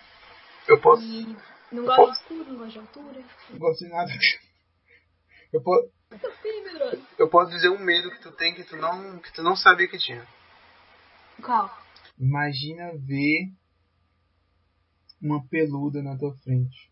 Eu 0.69 0.79
posso. 0.79 1.03
E 1.03 1.35
não 1.71 1.83
gosto 1.83 1.97
posso... 1.97 2.11
de 2.11 2.19
escuro, 2.19 2.51
não 2.53 2.59
gosto 2.59 2.71
de 2.71 2.79
altura. 2.79 3.23
Não 3.49 3.59
gosto 3.59 3.79
de 3.79 3.89
nada. 3.89 4.11
Eu 5.51 5.63
posso. 5.63 5.91
Eu 7.17 7.27
posso 7.27 7.51
dizer 7.51 7.69
um 7.69 7.79
medo 7.79 8.11
que 8.11 8.21
tu 8.21 8.31
tem 8.33 8.53
que 8.53 8.63
tu 8.63 8.77
não, 8.77 9.17
que 9.19 9.33
tu 9.33 9.41
não 9.41 9.55
sabia 9.55 9.87
que 9.87 9.97
tinha. 9.97 10.25
Qual? 11.41 11.75
Imagina 12.19 12.91
ver 12.95 13.51
uma 15.21 15.45
peluda 15.47 16.01
na 16.01 16.17
tua 16.17 16.35
frente, 16.37 16.91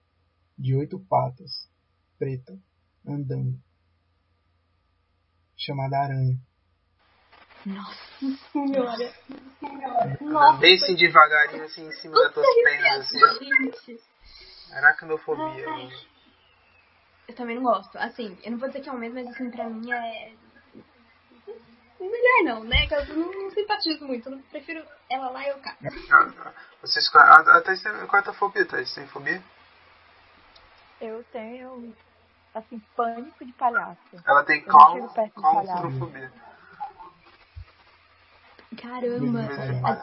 de 0.57 0.75
oito 0.75 0.99
patas, 0.99 1.69
preta, 2.17 2.57
andando, 3.05 3.59
chamada 5.55 5.99
aranha. 5.99 6.38
Nossa 7.65 7.97
senhora. 8.51 9.13
Nossa. 10.21 10.59
Desce 10.59 10.95
devagarinho 10.95 11.63
assim 11.63 11.88
em 11.88 11.91
cima 11.93 12.13
das 12.13 12.34
tuas 12.34 12.47
pernas 12.63 13.05
assim. 13.05 13.19
Gente. 13.45 14.01
Aracnofobia. 14.71 15.65
Eu 17.28 17.36
também 17.36 17.55
não 17.55 17.63
gosto. 17.63 17.97
Assim, 17.97 18.38
eu 18.43 18.51
não 18.51 18.57
vou 18.57 18.69
dizer 18.69 18.82
que 18.82 18.89
é 18.89 18.91
um 18.91 18.97
medo, 18.97 19.15
mas 19.15 19.28
assim, 19.28 19.49
pra 19.51 19.69
mim 19.69 19.91
é. 19.91 20.34
Melhor 22.00 22.43
não, 22.43 22.64
né? 22.64 22.86
Que 22.88 22.93
eu 22.93 23.16
não, 23.16 23.32
não 23.32 23.52
simpatizo 23.52 24.06
muito. 24.06 24.30
Eu 24.30 24.39
prefiro 24.52 24.84
ela 25.10 25.30
lá 25.30 25.43
e 25.43 25.50
eu 25.50 25.58
cá. 25.60 25.76
Vocês, 26.82 27.10
a, 27.16 27.58
a 27.58 27.62
Thaís 27.62 27.82
tem, 27.82 27.91
qual 27.91 28.18
é 28.18 28.20
a 28.20 28.24
tua 28.24 28.34
fobia, 28.34 28.66
Thaís? 28.66 28.93
Tem 28.93 29.08
fobia? 29.08 29.41
Eu 31.02 31.24
tenho, 31.32 31.94
assim, 32.53 32.82
pânico 32.95 33.45
de 33.45 33.53
palhaço. 33.53 33.99
Ela 34.26 34.44
tem 34.44 34.64
claustrofobia. 34.64 36.32
Caramba, 38.76 39.40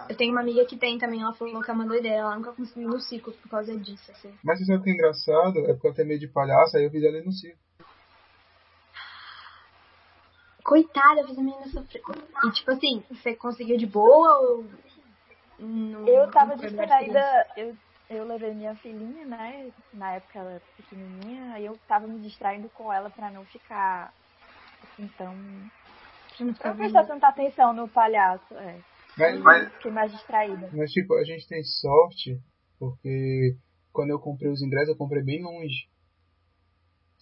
eu 0.09 0.17
tenho 0.17 0.33
uma 0.33 0.41
amiga 0.41 0.65
que 0.65 0.77
tem 0.77 0.99
também, 0.99 1.21
ela 1.21 1.35
falou 1.35 1.63
que 1.63 1.71
é 1.71 1.75
uma 1.75 1.87
doideira, 1.87 2.17
ela 2.17 2.35
nunca 2.35 2.53
conseguiu 2.53 2.89
ir 2.89 2.93
no 2.93 3.01
circo 3.01 3.31
por 3.31 3.49
causa 3.49 3.77
disso, 3.77 4.11
assim. 4.11 4.35
Mas 4.43 4.59
você 4.59 4.65
sabe 4.65 4.79
o 4.79 4.83
que 4.83 4.91
é 4.91 4.95
engraçado? 4.95 5.59
É 5.61 5.75
porque 5.75 5.87
ela 5.87 5.97
tem 5.97 6.07
medo 6.07 6.21
de 6.21 6.29
palhaço, 6.29 6.77
aí 6.77 6.85
eu 6.85 6.91
fiz 6.91 7.05
ela 7.05 7.19
ir 7.19 7.25
no 7.25 7.33
circo. 7.33 7.59
Coitada, 10.65 11.21
eu 11.21 11.27
fiz 11.29 11.39
a 11.39 11.43
menina 11.43 11.69
sofrer. 11.69 12.03
E 12.47 12.51
tipo 12.53 12.71
assim, 12.71 13.03
você 13.11 13.37
conseguiu 13.37 13.77
de 13.77 13.87
boa 13.87 14.39
ou. 14.39 14.67
Não, 15.59 16.09
eu 16.09 16.31
tava 16.31 16.57
distraída, 16.57 17.47
eu, 17.57 17.77
eu 18.11 18.25
levei 18.25 18.55
minha 18.55 18.75
filhinha, 18.77 19.27
né? 19.27 19.71
Na 19.93 20.15
época 20.15 20.39
ela 20.39 20.53
era 20.53 20.63
pequenininha, 20.77 21.53
aí 21.53 21.67
eu 21.67 21.79
tava 21.87 22.07
me 22.07 22.19
distraindo 22.19 22.69
com 22.71 22.93
ela 22.93 23.11
pra 23.11 23.31
não 23.31 23.45
ficar 23.45 24.13
assim 24.83 25.09
tão 25.17 25.35
não 26.41 26.77
prestar 26.77 27.05
tanta 27.07 27.29
atenção 27.29 27.73
no 27.73 27.89
palhaço, 27.89 28.55
é. 28.55 28.81
Mas, 29.17 29.41
mas, 29.41 29.73
Fiquei 29.75 29.91
mais 29.93 30.13
distraída. 30.13 30.71
Mas, 30.73 30.91
tipo, 30.91 31.15
a 31.15 31.25
gente 31.25 31.47
tem 31.47 31.63
sorte, 31.63 32.41
porque 32.79 33.57
quando 33.93 34.11
eu 34.11 34.19
comprei 34.19 34.51
os 34.51 34.61
ingressos, 34.61 34.89
eu 34.89 34.97
comprei 34.97 35.23
bem 35.23 35.43
longe. 35.43 35.89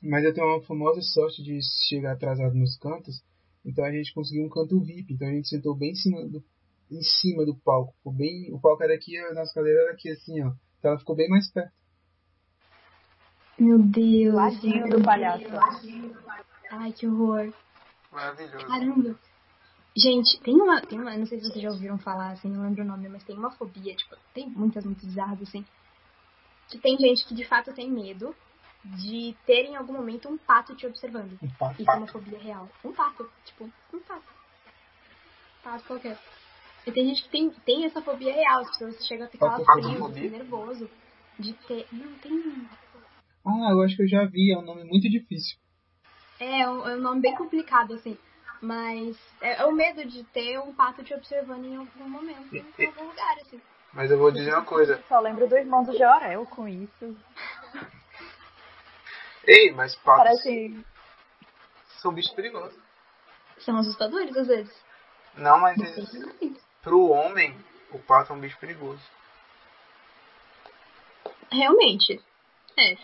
Mas 0.03 0.25
eu 0.25 0.33
tenho 0.33 0.47
uma 0.47 0.63
famosa 0.63 1.01
sorte 1.03 1.43
de 1.43 1.61
chegar 1.89 2.13
atrasado 2.13 2.55
nos 2.55 2.79
cantos, 2.79 3.23
então 3.65 3.85
a 3.85 3.93
gente 3.93 4.13
conseguiu 4.13 4.45
um 4.45 4.49
canto 4.49 4.81
VIP, 4.81 5.15
então 5.15 5.29
a 5.29 5.33
gente 5.33 5.49
sentou 5.49 5.77
bem 5.77 5.91
em 5.91 5.95
cima 5.95 6.29
do, 6.29 6.45
em 6.91 7.03
cima 7.03 7.45
do 7.45 7.57
palco. 7.57 7.95
Ficou 7.99 8.13
bem, 8.13 8.53
o 8.53 8.61
palco 8.61 8.83
era 8.83 8.95
aqui, 8.95 9.17
a 9.17 9.35
nossa 9.35 9.55
cadeira 9.55 9.83
era 9.83 9.93
aqui, 9.93 10.11
assim, 10.11 10.43
ó. 10.43 10.53
Então 10.79 10.91
ela 10.91 10.99
ficou 10.99 11.15
bem 11.15 11.29
mais 11.29 11.51
perto. 11.53 11.73
Meu 13.59 13.79
Deus. 13.79 14.35
Ladinho 14.35 14.89
do 14.89 15.03
palhaço. 15.03 15.45
Ai, 16.71 16.93
que 16.93 17.07
horror. 17.07 17.53
Maravilhoso. 18.11 18.67
Caramba. 18.67 19.19
Gente, 19.97 20.41
tem 20.41 20.55
uma, 20.55 20.81
tem 20.81 20.99
uma, 20.99 21.17
não 21.17 21.27
sei 21.27 21.39
se 21.39 21.47
vocês 21.47 21.63
já 21.63 21.71
ouviram 21.71 21.99
falar, 21.99 22.33
assim, 22.33 22.49
não 22.49 22.63
lembro 22.63 22.83
o 22.83 22.87
nome, 22.87 23.09
mas 23.11 23.23
tem 23.25 23.37
uma 23.37 23.51
fobia, 23.51 23.95
tipo, 23.95 24.17
tem 24.33 24.49
muitas 24.49 24.85
muito 24.87 25.05
bizarras, 25.05 25.43
assim, 25.43 25.63
que 26.69 26.79
tem 26.79 26.97
gente 26.97 27.27
que 27.27 27.35
de 27.35 27.45
fato 27.45 27.75
tem 27.75 27.91
medo 27.91 28.35
de 28.85 29.37
ter 29.47 29.65
em 29.67 29.77
algum 29.77 29.93
momento 29.93 30.29
um 30.29 30.37
pato 30.37 30.75
te 30.75 30.87
observando. 30.87 31.39
Um 31.43 31.51
pato. 31.51 31.81
Isso 31.81 31.91
é 31.91 31.95
uma 31.95 32.07
fobia 32.07 32.39
real. 32.39 32.69
Um 32.85 32.93
pato, 32.93 33.31
tipo, 33.45 33.71
um 33.93 33.99
pato. 34.01 34.23
pato 35.63 35.85
qualquer. 35.85 36.19
E 36.87 36.91
tem 36.91 37.07
gente 37.07 37.23
que 37.23 37.29
tem, 37.29 37.51
tem 37.51 37.85
essa 37.85 38.03
fobia 38.03 38.33
real, 38.33 38.61
as 38.61 38.71
pessoas 38.71 39.07
chegam 39.07 39.27
a 39.27 39.31
ter 39.31 39.37
aquela 39.37 39.65
frio, 39.65 40.07
assim, 40.07 40.29
nervoso. 40.29 40.91
De 41.39 41.53
ter. 41.53 41.87
Não, 41.93 42.13
tem. 42.15 42.69
Ah, 43.47 43.71
eu 43.71 43.83
acho 43.83 43.97
que 43.97 44.03
eu 44.03 44.09
já 44.09 44.25
vi, 44.25 44.53
é 44.53 44.59
um 44.59 44.63
nome 44.63 44.85
muito 44.85 45.09
difícil. 45.09 45.57
É, 46.39 46.63
é 46.63 46.71
um, 46.71 46.89
é 46.89 46.97
um 46.97 47.01
nome 47.01 47.21
bem 47.21 47.35
complicado, 47.35 47.95
assim. 47.95 48.19
Mas 48.61 49.17
é, 49.41 49.63
é, 49.63 49.65
o 49.65 49.73
medo 49.73 50.05
de 50.05 50.23
ter 50.25 50.59
um 50.59 50.73
pato 50.73 51.03
te 51.03 51.15
observando 51.15 51.65
em 51.65 51.77
algum 51.77 52.09
momento, 52.09 52.55
em 52.55 52.87
algum 52.87 53.07
lugar, 53.07 53.37
assim. 53.41 53.61
Mas 53.93 54.11
eu 54.11 54.19
vou 54.19 54.31
dizer 54.31 54.53
uma 54.53 54.65
coisa. 54.65 55.03
Só 55.09 55.21
lembro 55.21 55.49
do 55.49 55.57
irmão 55.57 55.85
do 55.85 55.97
Jorel 55.97 56.47
com 56.47 56.67
isso. 56.67 57.17
Ei, 59.47 59.73
mas 59.73 59.95
patos 59.97 60.25
Parece. 60.25 60.85
são 62.01 62.13
bichos 62.13 62.33
perigosos. 62.33 62.79
São 63.59 63.77
assustadores, 63.77 64.37
às 64.37 64.47
vezes. 64.47 64.75
Não, 65.35 65.59
mas 65.59 65.79
eles, 65.79 66.61
pro 66.83 67.09
homem, 67.09 67.57
o 67.91 67.99
pato 67.99 68.33
é 68.33 68.37
um 68.37 68.41
bicho 68.41 68.59
perigoso. 68.59 69.03
Realmente. 71.51 72.23
É. 72.77 72.97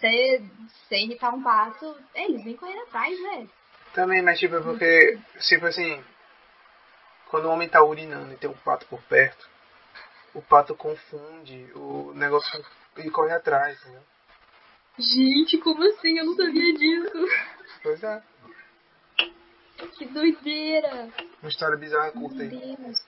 Se 0.00 0.96
irritar 0.96 1.34
um 1.34 1.42
pato, 1.42 1.96
é, 2.14 2.24
eles 2.24 2.42
vêm 2.42 2.56
correndo 2.56 2.82
atrás, 2.82 3.22
né? 3.22 3.48
Também, 3.92 4.22
mas 4.22 4.38
tipo, 4.38 4.56
é 4.56 4.60
porque, 4.60 5.18
tipo 5.40 5.66
assim, 5.66 6.02
quando 7.26 7.46
o 7.46 7.50
homem 7.50 7.68
tá 7.68 7.82
urinando 7.82 8.32
e 8.32 8.36
tem 8.36 8.48
um 8.48 8.54
pato 8.54 8.86
por 8.86 9.02
perto, 9.02 9.48
o 10.32 10.40
pato 10.40 10.74
confunde 10.74 11.70
o 11.74 12.12
negócio 12.14 12.64
e 12.96 13.10
corre 13.10 13.32
atrás, 13.32 13.78
entendeu? 13.80 14.02
Gente, 15.00 15.58
como 15.58 15.82
assim? 15.82 16.18
Eu 16.18 16.26
não 16.26 16.36
sabia 16.36 16.74
disso. 16.74 17.28
Pois 17.82 18.02
é. 18.02 18.22
Que 19.96 20.06
doideira. 20.06 21.08
Uma 21.42 21.48
história 21.48 21.76
bizarra 21.76 22.12
curta 22.12 22.42
aí. 22.42 22.48
Meu 22.48 22.76
Deus. 22.76 23.02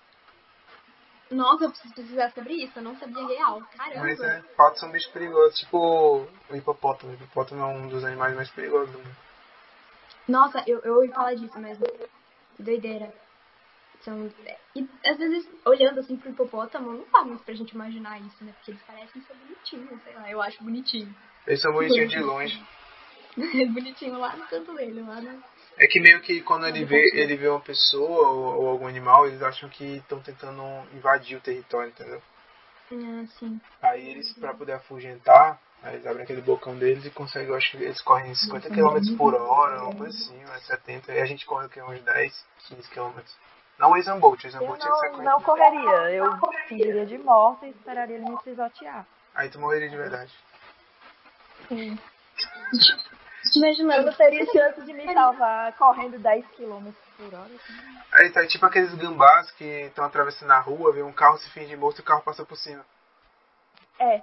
Nossa, 1.31 1.64
eu 1.64 1.70
preciso 1.70 1.94
pesquisar 1.94 2.31
sobre 2.32 2.55
isso. 2.55 2.78
Eu 2.78 2.82
não 2.82 2.97
sabia 2.97 3.27
real. 3.27 3.62
Caramba. 3.77 4.01
Mas 4.01 4.20
é, 4.20 4.43
patos 4.56 4.81
são 4.81 4.90
bichos 4.90 5.10
perigosos, 5.12 5.59
tipo 5.60 6.27
o 6.51 6.56
hipopótamo. 6.56 7.12
O 7.12 7.14
hipopótamo 7.14 7.62
é 7.62 7.66
um 7.66 7.89
dos 7.89 8.05
animais 8.05 8.35
mais 8.35 8.51
perigosos 8.51 8.90
do 8.90 8.98
mundo. 8.98 9.16
Nossa, 10.28 10.62
eu, 10.66 10.78
eu 10.81 10.94
ouvi 10.97 11.09
falar 11.09 11.35
disso 11.35 11.59
mesmo. 11.59 11.85
Que 12.56 12.62
doideira. 12.62 13.12
São, 14.02 14.32
e 14.74 14.89
às 15.06 15.16
vezes, 15.16 15.48
olhando 15.64 16.01
assim 16.01 16.16
pro 16.16 16.31
hipopótamo, 16.31 16.93
não 16.93 17.05
dá 17.12 17.23
muito 17.23 17.44
pra 17.44 17.55
gente 17.55 17.73
imaginar 17.73 18.20
isso, 18.20 18.44
né? 18.44 18.52
Porque 18.52 18.73
eles 18.73 18.82
parecem 18.82 19.23
ser 19.23 19.35
bonitinhos, 19.35 20.02
sei 20.02 20.14
lá, 20.14 20.31
eu 20.31 20.43
acho 20.43 20.62
bonitinho. 20.64 21.14
Eles 21.47 21.60
são 21.60 21.73
bonitinhos 21.73 22.10
de 22.10 22.20
longe. 22.20 22.62
É 23.35 23.64
bonitinho 23.64 24.19
lá 24.19 24.36
no 24.36 24.47
canto 24.47 24.74
dele, 24.74 25.01
lá 25.01 25.19
no... 25.19 25.43
É 25.78 25.86
que 25.86 25.98
meio 26.01 26.20
que 26.20 26.43
quando 26.43 26.66
ele 26.66 26.85
vê, 26.85 27.02
ele 27.14 27.35
vê 27.35 27.48
uma 27.48 27.60
pessoa 27.60 28.28
ou, 28.28 28.62
ou 28.62 28.69
algum 28.69 28.86
animal, 28.86 29.27
eles 29.27 29.43
acham 29.43 29.70
que 29.70 29.97
estão 29.97 30.20
tentando 30.20 30.62
invadir 30.93 31.39
o 31.39 31.40
território, 31.40 31.89
entendeu? 31.89 32.20
Ah, 32.93 33.24
sim. 33.39 33.59
Aí 33.81 34.10
eles, 34.10 34.32
pra 34.35 34.52
poder 34.52 34.73
afugentar, 34.73 35.59
aí 35.82 35.94
eles 35.94 36.06
abrem 36.06 36.24
aquele 36.24 36.43
bocão 36.43 36.77
deles 36.77 37.06
e 37.06 37.10
conseguem, 37.10 37.48
eu 37.48 37.56
acho 37.56 37.70
que 37.70 37.82
eles 37.82 38.02
correm 38.02 38.35
50 38.35 38.69
km 38.69 39.16
por 39.16 39.35
hora, 39.35 39.82
uma 39.82 39.94
coisa 39.94 40.16
assim, 40.16 40.36
né, 40.36 40.59
70, 40.66 41.12
e 41.12 41.20
a 41.20 41.24
gente 41.24 41.47
corre 41.47 41.66
aqui 41.66 41.81
uns 41.81 42.02
10, 42.02 42.47
15 42.69 42.90
km. 42.90 43.19
Não 43.78 43.93
o 43.93 43.98
Usain 43.98 44.20
Bolt, 44.20 44.44
o 44.44 44.47
Usain 44.47 44.60
Eu 44.60 44.69
Bolt 44.69 44.81
tinha 44.81 44.93
que 44.93 45.16
ser 45.16 45.23
não, 45.23 45.40
correria. 45.40 46.10
Eu 46.10 46.39
fingiria 46.69 47.06
de 47.06 47.16
morto 47.19 47.64
e 47.64 47.70
esperaria 47.70 48.16
ele 48.16 48.28
me 48.28 48.39
pisotear. 48.43 49.06
Aí 49.35 49.48
tu 49.48 49.59
morreria 49.59 49.89
de 49.89 49.97
verdade. 49.97 50.32
Sim. 51.73 51.99
Eu 53.55 53.62
Imaginando. 53.62 54.07
não 54.07 54.12
teria 54.15 54.47
chance 54.47 54.82
de 54.82 54.93
me 54.93 55.12
salvar 55.12 55.73
correndo 55.77 56.19
10 56.19 56.47
km 56.57 56.90
por 57.16 57.35
hora. 57.35 57.44
assim. 57.47 58.03
Aí 58.12 58.31
tá 58.31 58.47
tipo 58.47 58.65
aqueles 58.66 58.94
gambás 58.94 59.51
que 59.53 59.65
estão 59.65 60.05
atravessando 60.05 60.51
a 60.53 60.61
rua, 60.61 60.93
vê 60.93 61.03
um 61.03 61.12
carro 61.12 61.39
se 61.39 61.51
finge 61.51 61.74
morto 61.77 61.99
e 61.99 62.01
o 62.03 62.05
carro 62.05 62.23
passa 62.23 62.44
por 62.44 62.57
cima. 62.57 62.85
É, 63.99 64.23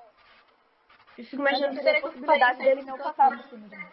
Eu 1.17 1.25
fico 1.25 1.35
imaginando 1.41 1.75
que 1.77 1.83
teria 1.83 1.91
a 1.91 2.01
que 2.01 2.07
eu 2.07 2.11
possibilidade 2.11 2.59
dele 2.59 2.81
não 2.83 2.97
passar 2.97 3.29
por 3.35 3.43
cima 3.49 3.67
mim. 3.67 3.85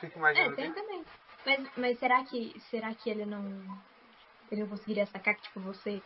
Fica 0.00 0.14
É, 0.14 0.18
imaginando. 0.18 0.56
tem 0.56 0.72
que- 0.72 0.80
também. 0.80 1.04
Mas, 1.46 1.70
mas 1.76 1.98
será 1.98 2.24
que 2.24 2.60
será 2.70 2.94
que 2.94 3.08
ele 3.10 3.24
não 3.24 3.42
ele 4.50 4.62
não 4.62 4.68
conseguiria 4.68 5.06
sacar 5.06 5.34
que 5.34 5.42
tipo 5.42 5.60
você 5.60 6.02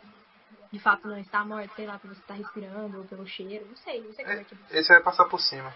de 0.73 0.79
fato 0.79 1.07
não 1.07 1.19
está 1.19 1.45
morto, 1.45 1.75
sei 1.77 1.87
lá, 1.87 1.95
porque 1.99 2.09
você 2.09 2.21
está 2.21 2.35
respirando 2.35 2.99
ou 2.99 3.05
pelo 3.05 3.27
cheiro, 3.27 3.67
não 3.67 3.77
sei, 3.77 4.03
não 4.03 4.13
sei 4.15 4.25
como 4.25 4.41
é 4.41 4.45
que 4.45 4.57
Esse 4.71 4.89
vai 4.89 5.03
passar 5.03 5.25
por 5.27 5.41
cima. 5.41 5.73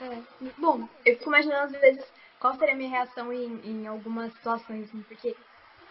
É. 0.00 0.50
Bom, 0.58 0.88
eu 1.04 1.16
fico 1.16 1.28
imaginando 1.28 1.64
às 1.64 1.72
vezes 1.72 2.04
qual 2.38 2.54
seria 2.56 2.74
a 2.74 2.76
minha 2.76 2.90
reação 2.90 3.32
em, 3.32 3.60
em 3.64 3.86
algumas 3.86 4.32
situações, 4.34 4.88
assim, 4.88 5.02
porque 5.02 5.36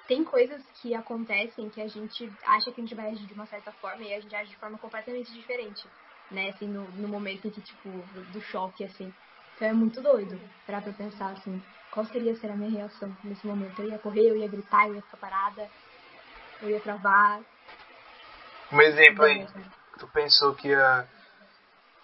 tem 0.07 0.23
coisas 0.23 0.61
que 0.81 0.93
acontecem 0.93 1.69
que 1.69 1.81
a 1.81 1.87
gente 1.87 2.31
acha 2.45 2.71
que 2.71 2.81
a 2.81 2.83
gente 2.83 2.95
vai 2.95 3.09
agir 3.09 3.25
de 3.25 3.33
uma 3.33 3.45
certa 3.45 3.71
forma 3.73 4.03
e 4.03 4.13
a 4.13 4.19
gente 4.19 4.35
age 4.35 4.51
de 4.51 4.57
forma 4.57 4.77
completamente 4.77 5.31
diferente, 5.31 5.89
né, 6.29 6.49
assim, 6.49 6.67
no, 6.67 6.91
no 6.91 7.07
momento 7.07 7.49
que, 7.49 7.61
tipo, 7.61 8.03
do, 8.13 8.25
do 8.25 8.41
choque, 8.41 8.83
assim. 8.83 9.13
Então 9.55 9.67
é 9.67 9.73
muito 9.73 10.01
doido 10.01 10.39
parar 10.65 10.81
pra 10.81 10.93
pensar, 10.93 11.31
assim, 11.31 11.63
qual 11.91 12.05
seria 12.05 12.35
ser 12.35 12.51
a 12.51 12.57
minha 12.57 12.71
reação 12.71 13.15
nesse 13.23 13.45
momento? 13.45 13.79
Eu 13.79 13.89
ia 13.89 13.99
correr, 13.99 14.29
eu 14.29 14.35
ia 14.35 14.47
gritar, 14.47 14.87
eu 14.87 14.95
ia 14.95 15.01
ficar 15.01 15.17
parada, 15.17 15.69
eu 16.61 16.69
ia 16.69 16.81
travar. 16.81 17.39
Um 18.71 18.81
exemplo 18.81 19.23
aí. 19.23 19.45
Tu 19.99 20.07
pensou 20.07 20.55
que 20.55 20.69
ia 20.69 21.07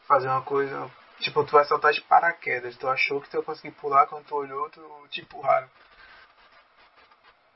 fazer 0.08 0.28
uma 0.28 0.44
coisa. 0.44 0.99
Tipo, 1.20 1.46
tu 1.46 1.52
vai 1.52 1.66
saltar 1.66 1.92
de 1.92 2.02
paraquedas. 2.02 2.78
Tu 2.78 2.88
achou 2.88 3.20
que 3.22 3.30
tu 3.30 3.38
ia 3.38 3.44
conseguir 3.44 3.72
pular, 3.72 4.08
quando 4.08 4.26
tu 4.26 4.36
olhou, 4.36 4.70
tu 4.70 4.82
te 5.10 5.22
empurraram. 5.22 5.68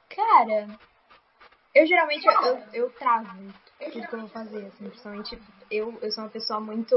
Cara, 0.09 0.67
eu 1.73 1.87
geralmente 1.87 2.25
eu, 2.27 2.57
eu 2.73 2.89
travo 2.91 3.53
tudo 3.91 4.07
que 4.07 4.15
eu 4.15 4.19
vou 4.19 4.29
fazer, 4.29 4.65
assim, 4.67 4.89
principalmente 4.89 5.39
eu, 5.71 5.99
eu 6.01 6.11
sou 6.11 6.23
uma 6.23 6.29
pessoa 6.29 6.59
muito. 6.59 6.95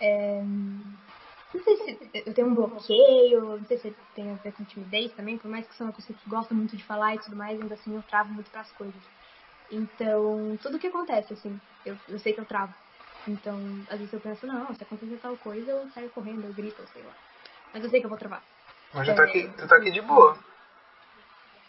é, 0.00 0.42
não 0.42 1.62
sei 1.64 1.76
se 1.76 2.10
eu 2.26 2.34
tenho 2.34 2.48
um 2.48 2.54
bloqueio, 2.54 3.58
não 3.58 3.64
sei 3.64 3.78
se 3.78 3.90
tem 4.14 4.30
a 4.30 4.36
ver 4.36 4.52
com 4.52 4.64
timidez 4.64 5.12
também, 5.14 5.38
por 5.38 5.50
mais 5.50 5.66
que 5.66 5.74
sou 5.74 5.86
uma 5.86 5.92
pessoa 5.92 6.16
que 6.16 6.28
gosta 6.28 6.54
muito 6.54 6.76
de 6.76 6.84
falar 6.84 7.16
e 7.16 7.18
tudo 7.18 7.36
mais, 7.36 7.60
ainda 7.60 7.74
assim 7.74 7.94
eu 7.94 8.02
travo 8.02 8.32
muito 8.32 8.50
pras 8.50 8.70
coisas. 8.72 9.02
Então, 9.70 10.56
tudo 10.62 10.78
que 10.78 10.86
acontece, 10.86 11.32
assim, 11.32 11.60
eu, 11.84 11.96
eu 12.08 12.18
sei 12.20 12.32
que 12.32 12.40
eu 12.40 12.46
travo. 12.46 12.72
Então, 13.28 13.84
às 13.88 13.98
vezes 13.98 14.12
eu 14.12 14.20
penso, 14.20 14.46
não, 14.46 14.74
se 14.74 14.82
acontecer 14.82 15.16
tal 15.18 15.36
coisa, 15.36 15.70
eu 15.70 15.88
saio 15.90 16.10
correndo, 16.10 16.44
eu 16.44 16.52
grito, 16.52 16.84
sei 16.92 17.02
lá. 17.02 17.14
Mas 17.72 17.84
eu 17.84 17.90
sei 17.90 18.00
que 18.00 18.06
eu 18.06 18.10
vou 18.10 18.18
travar. 18.18 18.42
Mas 18.92 19.08
tu 19.08 19.14
tá 19.14 19.22
aqui, 19.24 19.48
tu 19.56 19.68
tá 19.68 19.76
aqui 19.76 19.90
de 19.90 20.00
boa. 20.02 20.36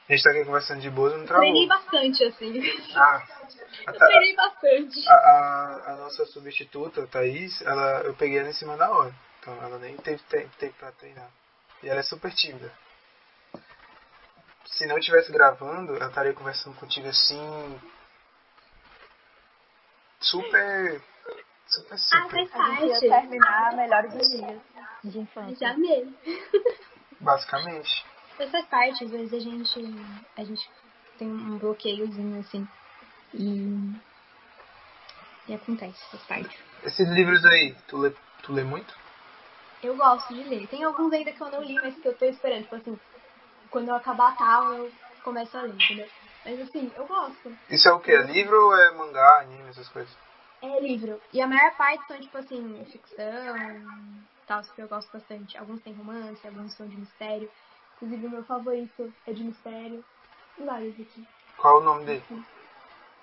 A 0.09 0.11
gente 0.11 0.23
tá 0.23 0.31
aqui 0.31 0.43
conversando 0.43 0.81
de 0.81 0.89
boa 0.89 1.15
não 1.15 1.25
travou. 1.25 1.43
Treinei 1.45 1.67
bastante, 1.67 2.23
assim. 2.25 2.61
Ah, 2.95 3.23
Eu 3.88 3.93
Ta- 3.97 4.05
treinei 4.07 4.35
bastante. 4.35 5.07
a, 5.07 5.13
a, 5.13 5.93
a 5.93 5.95
nossa 5.97 6.25
substituta, 6.25 7.03
a 7.03 7.07
Thaís, 7.07 7.61
ela, 7.61 8.01
eu 8.01 8.13
peguei 8.15 8.39
ela 8.39 8.49
em 8.49 8.53
cima 8.53 8.75
da 8.77 8.89
hora. 8.91 9.13
Então 9.39 9.53
ela 9.63 9.77
nem 9.77 9.95
teve 9.97 10.21
tempo, 10.23 10.49
tempo 10.57 10.73
pra 10.80 10.91
treinar. 10.93 11.30
E 11.81 11.89
ela 11.89 11.99
é 11.99 12.03
super 12.03 12.34
tímida. 12.34 12.71
Se 14.65 14.85
não 14.88 14.97
estivesse 14.97 15.31
gravando, 15.31 15.95
ela 15.95 16.07
estaria 16.07 16.34
conversando 16.34 16.75
contigo 16.77 17.07
assim. 17.07 17.81
Super. 20.21 21.01
Super, 21.68 21.95
Ah, 21.95 22.23
super. 22.23 22.48
faz 22.49 22.53
A 22.53 22.81
gente 22.81 22.90
ia 22.90 22.99
terminar 22.99 23.76
melhores 23.76 24.11
dias 24.30 24.61
de 25.03 25.19
infância. 25.19 25.68
Já 25.68 25.77
mesmo. 25.77 26.15
Basicamente. 27.19 28.06
Mas 28.38 28.52
faz 28.52 28.65
parte, 28.68 29.03
às 29.03 29.11
vezes 29.11 29.34
a 29.34 29.40
gente, 29.40 29.80
a 30.38 30.44
gente 30.44 30.69
tem 31.18 31.30
um 31.30 31.57
bloqueiozinho 31.57 32.40
assim. 32.40 32.68
E. 33.34 33.94
E 35.48 35.53
acontece, 35.53 35.99
faz 36.11 36.23
parte. 36.23 36.64
Esses 36.84 37.10
livros 37.10 37.45
aí, 37.45 37.76
tu 37.88 37.98
lê, 37.98 38.10
tu 38.44 38.53
lê 38.53 38.64
muito? 38.64 38.94
Eu 39.81 39.95
gosto 39.98 40.34
de 40.34 40.44
ler. 40.44 40.68
Tem 40.68 40.84
alguns 40.84 41.11
ainda 41.11 41.31
que 41.31 41.41
eu 41.41 41.52
não 41.52 41.61
li, 41.61 41.76
mas 41.76 41.95
que 41.95 42.07
eu 42.07 42.18
tô 42.18 42.26
esperando. 42.26 42.64
Tipo 42.64 42.76
assim, 42.76 42.99
quando 43.69 43.90
eu 43.90 43.95
acabar 43.95 44.35
tal, 44.38 44.73
eu 44.73 44.91
começo 45.22 45.57
a 45.57 45.61
ler, 45.64 45.73
entendeu? 45.73 46.10
Mas 46.45 46.60
assim, 46.61 46.91
eu 46.95 47.06
gosto. 47.06 47.57
Isso 47.69 47.90
é 47.90 47.94
o 47.94 47.99
que? 47.99 48.11
É 48.11 48.22
livro 48.23 48.56
ou 48.65 48.76
é 48.76 48.91
mangá, 48.91 49.40
anime, 49.41 49.69
essas 49.69 49.90
coisas? 49.90 50.14
É 50.64 50.80
livro. 50.80 51.19
E 51.34 51.41
a 51.41 51.48
maior 51.48 51.76
parte 51.76 52.07
são, 52.07 52.18
tipo 52.22 52.38
assim, 52.38 52.85
ficção, 52.85 53.56
tal, 54.48 54.61
que 54.73 54.81
eu 54.81 54.88
gosto 54.88 55.11
bastante. 55.11 55.57
Alguns 55.57 55.81
têm 55.81 55.94
romance, 55.94 56.48
alguns 56.48 56.73
são 56.73 56.88
de 56.88 56.95
mistério. 56.95 57.52
Inclusive, 57.98 58.27
o 58.27 58.30
meu 58.30 58.44
favorito 58.45 59.14
é 59.27 59.34
de 59.34 59.44
mistério. 59.44 60.02
Vários 60.57 60.94
aqui. 60.94 61.27
Qual 61.57 61.77
é 61.77 61.81
o 61.81 61.84
nome 61.84 62.06
dele? 62.06 62.23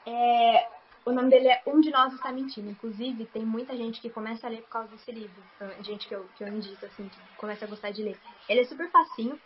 É, 0.07 0.69
o 1.07 1.13
nome 1.13 1.31
dele 1.31 1.49
é 1.49 1.63
Um 1.67 1.81
de 1.81 1.91
Nós 1.91 2.13
Está 2.13 2.31
Mentindo. 2.31 2.69
Inclusive, 2.69 3.25
tem 3.27 3.47
muita 3.47 3.75
gente 3.75 4.03
que 4.03 4.11
começa 4.11 4.47
a 4.47 4.51
ler 4.51 4.61
por 4.63 4.69
causa 4.69 4.89
desse 4.91 5.11
livro. 5.11 5.43
Então, 5.57 5.83
Gente 5.83 6.07
que 6.07 6.15
eu, 6.15 6.29
que 6.35 6.45
eu 6.45 6.49
indico, 6.49 6.85
assim, 6.85 7.09
que 7.09 7.19
começa 7.39 7.65
a 7.65 7.69
gostar 7.69 7.91
de 7.91 8.03
ler. 8.03 8.19
Ele 8.51 8.61
é 8.61 8.65
super 8.65 8.91
facinho. 8.91 9.41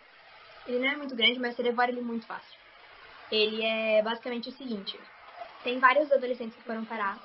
Ele 0.67 0.81
não 0.81 0.89
é 0.89 0.97
muito 0.97 1.15
grande, 1.15 1.39
mas 1.39 1.55
você 1.55 1.63
devora 1.63 1.93
ele 1.93 2.01
muito 2.01 2.27
fácil. 2.27 2.59
Ele 3.31 3.63
é 3.63 4.03
basicamente 4.03 4.49
o 4.49 4.53
seguinte. 4.53 4.99
Tem 5.65 5.81
vários 5.81 6.13
adolescentes 6.13 6.57
que 6.57 6.63
foram 6.63 6.85
parar 6.85 7.19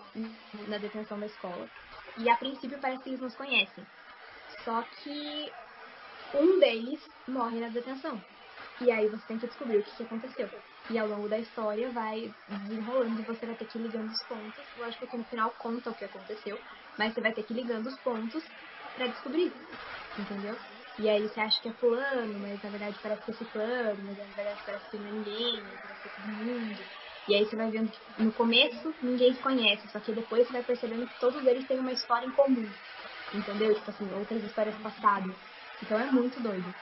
na 0.68 0.78
detenção 0.78 1.20
da 1.20 1.26
escola. 1.26 1.70
E 2.18 2.30
a 2.30 2.38
princípio 2.38 2.80
parece 2.80 3.04
que 3.04 3.10
eles 3.10 3.20
nos 3.20 3.36
conhecem. 3.36 3.86
Só 4.64 4.82
que 4.84 5.54
um 6.34 6.58
deles 6.58 7.02
morre 7.28 7.60
na 7.60 7.70
detenção. 7.70 8.24
E 8.80 8.90
aí 8.92 9.10
você 9.10 9.26
tem 9.28 9.38
que 9.38 9.48
descobrir 9.48 9.80
o 9.80 9.84
que, 9.84 9.92
que 9.98 10.04
aconteceu. 10.04 10.50
E 10.90 10.98
ao 10.98 11.08
longo 11.08 11.28
da 11.28 11.38
história 11.38 11.92
vai 11.92 12.34
desenrolando 12.48 13.20
e 13.20 13.26
você 13.26 13.46
vai 13.46 13.56
ter 13.58 13.66
que 13.66 13.78
ir 13.78 13.82
ligando 13.82 14.08
os 14.10 14.24
pontos. 14.24 14.66
Lógico 14.76 15.06
que 15.06 15.18
no 15.18 15.26
final 15.26 15.54
conta 15.58 15.92
o 15.92 15.96
que 15.96 16.06
aconteceu, 16.06 16.58
mas 16.98 17.14
você 17.14 17.22
vai 17.22 17.34
ter 17.34 17.44
que 17.44 17.54
ir 17.54 17.58
ligando 17.58 17.88
os 17.88 18.02
pontos 18.02 18.44
para 18.96 19.08
descobrir, 19.08 19.54
entendeu? 20.18 20.56
E 20.98 21.10
aí 21.10 21.28
você 21.28 21.42
acha 21.42 21.62
que 21.62 21.70
é 21.70 21.74
fulano, 21.74 22.40
mas 22.40 22.62
na 22.62 22.70
verdade 22.70 23.00
parece 23.02 23.24
que 23.24 23.32
é 23.32 23.34
ciclano, 23.34 24.02
mas 24.04 24.18
na 24.18 24.26
verdade 24.34 24.64
parece 24.66 24.90
que 24.90 24.98
não 24.98 25.08
é 25.08 25.12
ninguém, 25.12 25.78
parece 25.82 26.02
que 26.02 26.08
é 26.08 26.12
todo 26.12 26.28
mundo. 26.28 26.90
E 27.30 27.36
aí 27.36 27.46
você 27.46 27.56
vai 27.56 27.70
vendo 27.70 27.92
que 27.92 28.24
no 28.24 28.32
começo 28.34 28.92
ninguém 29.04 29.32
se 29.36 29.40
conhece, 29.40 29.88
só 29.90 30.00
que 30.00 30.12
depois 30.12 30.48
você 30.48 30.54
vai 30.54 30.64
percebendo 30.64 31.06
que 31.06 31.20
todos 31.20 31.46
eles 31.46 31.64
têm 31.68 31.80
uma 31.80 31.92
história 31.92 32.26
em 32.26 32.32
comum. 32.32 32.68
Entendeu? 33.32 33.72
Tipo 33.76 33.92
assim, 33.92 34.12
outras 34.16 34.44
histórias 34.44 34.76
passadas. 34.78 35.36
Então 35.84 36.00
é 36.00 36.12
muito 36.12 36.42
doido. 36.42 36.74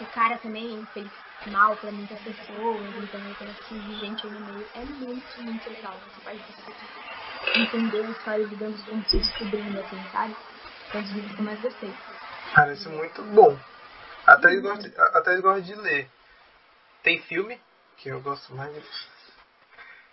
O 0.00 0.06
cara 0.06 0.38
também 0.38 0.82
fez 0.94 1.06
mal 1.46 1.76
pra 1.76 1.92
muitas 1.92 2.18
pessoas, 2.20 2.96
ele 2.96 3.06
também 3.08 3.34
conhece 3.34 3.98
gente 4.00 4.26
aí 4.26 4.32
no 4.32 4.46
meio. 4.46 4.66
É 4.74 4.84
muito, 4.86 5.42
muito 5.42 5.68
legal. 5.68 5.92
Você 5.92 6.20
você 6.24 7.60
entender 7.60 8.06
a 8.06 8.10
história 8.10 8.46
de 8.46 8.56
Gambos 8.56 8.82
como 8.86 9.06
se 9.10 9.18
descobrindo, 9.18 9.78
assim, 9.78 10.02
sabe? 10.10 10.34
Um 10.94 11.02
dos 11.02 11.12
livros 11.12 11.34
que 11.34 11.40
eu 11.40 11.44
mais 11.44 11.60
gostei. 11.60 11.92
Parece 12.54 12.88
muito 12.88 13.22
bom. 13.34 13.58
Até 14.26 14.56
eu 14.56 14.62
gosto, 14.62 14.90
até 15.14 15.36
eu 15.36 15.42
gosto 15.42 15.62
de 15.64 15.74
ler. 15.74 16.08
Tem 17.02 17.20
filme, 17.20 17.58
que 17.98 18.08
eu 18.08 18.20
gosto 18.20 18.54
mais 18.54 18.72
de 18.72 18.80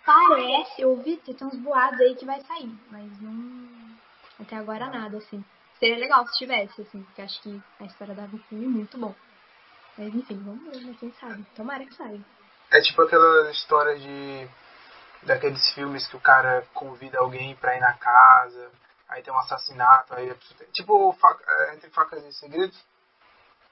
Parece, 0.08 0.80
eu 0.80 0.92
ouvi, 0.92 1.18
tem 1.18 1.36
uns 1.46 1.58
boatos 1.58 2.00
aí 2.00 2.14
que 2.14 2.24
vai 2.24 2.40
sair, 2.40 2.74
mas 2.90 3.20
não. 3.20 3.68
Até 4.40 4.56
agora 4.56 4.88
nada, 4.88 5.18
assim. 5.18 5.44
Seria 5.78 5.98
legal 5.98 6.26
se 6.26 6.38
tivesse, 6.38 6.80
assim, 6.80 7.02
porque 7.02 7.20
acho 7.20 7.42
que 7.42 7.62
a 7.78 7.84
história 7.84 8.14
dava 8.14 8.34
um 8.34 8.38
filme 8.44 8.66
muito 8.66 8.96
bom. 8.96 9.14
Mas 9.98 10.14
enfim, 10.14 10.42
vamos 10.42 10.64
ver, 10.64 10.82
né? 10.86 10.96
Quem 10.98 11.12
sabe? 11.20 11.44
Tomara 11.54 11.84
que 11.84 11.94
saia. 11.94 12.24
É 12.70 12.80
tipo 12.80 13.02
aquela 13.02 13.50
história 13.50 13.98
de. 13.98 14.48
daqueles 15.24 15.74
filmes 15.74 16.06
que 16.06 16.16
o 16.16 16.20
cara 16.20 16.66
convida 16.72 17.18
alguém 17.18 17.54
pra 17.56 17.76
ir 17.76 17.80
na 17.80 17.92
casa, 17.92 18.72
aí 19.10 19.22
tem 19.22 19.30
um 19.30 19.38
assassinato, 19.38 20.14
aí 20.14 20.34
tem. 20.56 20.70
Tipo 20.70 21.12
faca, 21.20 21.44
é, 21.46 21.74
entre 21.74 21.90
facas 21.90 22.24
e 22.24 22.32
segredos. 22.32 22.82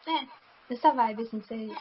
É, 0.07 0.27
nessa 0.69 0.93
vibe, 0.93 1.23
assim, 1.23 1.41
você 1.41 1.75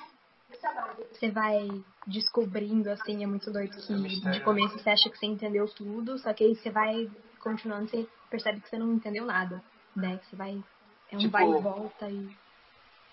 você 1.11 1.29
vai 1.31 1.67
descobrindo, 2.07 2.89
assim, 2.91 3.23
é 3.23 3.27
muito 3.27 3.51
doido 3.51 3.75
que 3.77 4.31
de 4.31 4.39
começo 4.41 4.77
você 4.77 4.89
acha 4.89 5.09
que 5.09 5.17
você 5.17 5.25
entendeu 5.25 5.67
tudo, 5.67 6.17
só 6.19 6.33
que 6.33 6.43
aí 6.43 6.55
você 6.55 6.69
vai 6.69 7.09
continuando, 7.39 7.89
você 7.89 8.07
percebe 8.29 8.61
que 8.61 8.69
você 8.69 8.77
não 8.77 8.93
entendeu 8.93 9.25
nada, 9.25 9.63
né? 9.95 10.17
Que 10.17 10.25
você 10.27 10.35
vai. 10.35 10.63
É 11.11 11.15
um 11.15 11.19
Tipo- 11.19 11.31
vai 11.31 11.47
e 11.47 11.61
volta 11.61 12.09
e. 12.09 12.37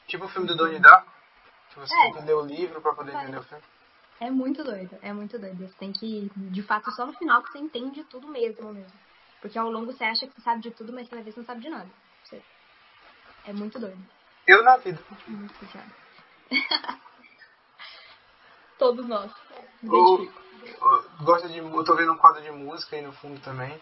Tipo 0.06 0.24
o 0.24 0.28
filme 0.28 0.48
do 0.48 0.56
Donnie 0.56 0.78
Darko, 0.80 1.10
que 1.70 1.78
você 1.78 1.94
É. 1.94 2.02
tem 2.04 2.12
que 2.14 2.22
ler 2.22 2.34
o 2.34 2.44
livro 2.44 2.80
pra 2.80 2.92
poder 2.94 3.14
entender 3.14 3.38
o 3.38 3.42
filme. 3.42 3.62
É 4.20 4.30
muito 4.30 4.62
doido, 4.62 4.96
é 5.02 5.12
muito 5.12 5.38
doido. 5.38 5.66
Você 5.68 5.74
tem 5.78 5.92
que. 5.92 6.30
De 6.36 6.62
fato, 6.62 6.90
só 6.92 7.06
no 7.06 7.12
final 7.14 7.42
que 7.42 7.52
você 7.52 7.58
entende 7.58 8.04
tudo 8.04 8.28
mesmo 8.28 8.72
mesmo. 8.72 8.98
Porque 9.40 9.58
ao 9.58 9.70
longo 9.70 9.92
você 9.92 10.04
acha 10.04 10.26
que 10.26 10.34
você 10.34 10.40
sabe 10.42 10.60
de 10.62 10.70
tudo, 10.70 10.92
mas 10.92 11.08
cada 11.08 11.22
vez 11.22 11.34
você 11.34 11.40
não 11.40 11.46
sabe 11.46 11.60
de 11.60 11.68
nada. 11.68 11.88
É 13.44 13.52
muito 13.52 13.78
doido. 13.78 13.98
Eu 14.46 14.62
na 14.62 14.76
vida. 14.76 15.00
Muito. 15.26 15.54
Todos 18.82 19.06
nós. 19.06 19.30
O, 19.84 20.16
Identifico. 20.16 20.42
o- 20.84 21.24
gosta 21.24 21.48
de, 21.48 21.58
eu 21.58 21.84
tô 21.84 21.94
vendo 21.94 22.12
um 22.14 22.18
quadro 22.18 22.42
de 22.42 22.50
música 22.50 22.96
aí 22.96 23.02
no 23.02 23.12
fundo 23.12 23.40
também. 23.40 23.80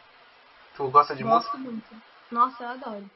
Tu 0.77 0.91
gosta 0.91 1.17
de 1.17 1.25
música? 1.25 1.57
Gosto 1.57 1.73
muito. 1.73 2.03
Nossa, 2.31 2.63
eu 2.63 2.69
adoro. 2.69 3.11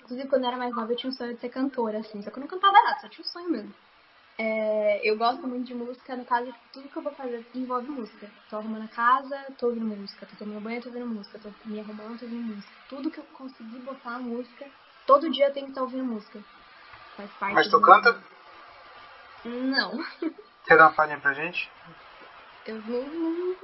Inclusive, 0.00 0.26
quando 0.30 0.44
eu 0.44 0.48
era 0.48 0.56
mais 0.56 0.74
nova, 0.74 0.90
eu 0.90 0.96
tinha 0.96 1.10
um 1.10 1.12
sonho 1.12 1.34
de 1.34 1.40
ser 1.40 1.50
cantora, 1.50 1.98
assim. 1.98 2.22
Só 2.22 2.30
que 2.30 2.38
eu 2.38 2.40
não 2.40 2.48
cantava 2.48 2.72
nada, 2.72 2.98
só 2.98 3.10
tinha 3.10 3.22
um 3.22 3.28
sonho 3.28 3.50
mesmo. 3.50 3.74
É, 4.38 5.06
eu 5.06 5.18
gosto 5.18 5.46
muito 5.46 5.66
de 5.66 5.74
música, 5.74 6.16
no 6.16 6.24
caso, 6.24 6.50
tudo 6.72 6.88
que 6.88 6.96
eu 6.96 7.02
vou 7.02 7.12
fazer 7.14 7.46
envolve 7.52 7.88
música. 7.88 8.32
Tô 8.48 8.56
arrumando 8.56 8.84
a 8.84 8.88
casa, 8.88 9.36
tô 9.58 9.66
ouvindo 9.66 9.86
música. 9.86 10.24
Tô 10.24 10.34
tomando 10.34 10.62
banho, 10.62 10.80
tô 10.80 10.88
ouvindo 10.88 11.08
música. 11.08 11.38
Tô 11.38 11.52
me 11.66 11.78
arrumando, 11.78 12.20
tô 12.20 12.24
ouvindo 12.24 12.54
música. 12.54 12.74
Tudo 12.88 13.10
que 13.10 13.20
eu 13.20 13.24
conseguir 13.24 13.80
botar 13.80 14.14
a 14.14 14.18
música, 14.18 14.64
todo 15.04 15.30
dia 15.30 15.48
eu 15.48 15.52
tenho 15.52 15.66
que 15.66 15.72
estar 15.72 15.82
ouvindo 15.82 16.06
música. 16.06 16.42
Faz 17.18 17.30
parte 17.34 17.54
Mas 17.54 17.68
tu 17.68 17.82
canta? 17.82 18.24
Não. 19.44 19.92
Quer 20.66 20.76
dar 20.76 20.88
uma 20.88 20.92
palhinha 20.94 21.18
pra 21.20 21.32
gente? 21.32 21.70
Eu 22.66 22.76
não, 22.82 23.02
não, 23.08 23.56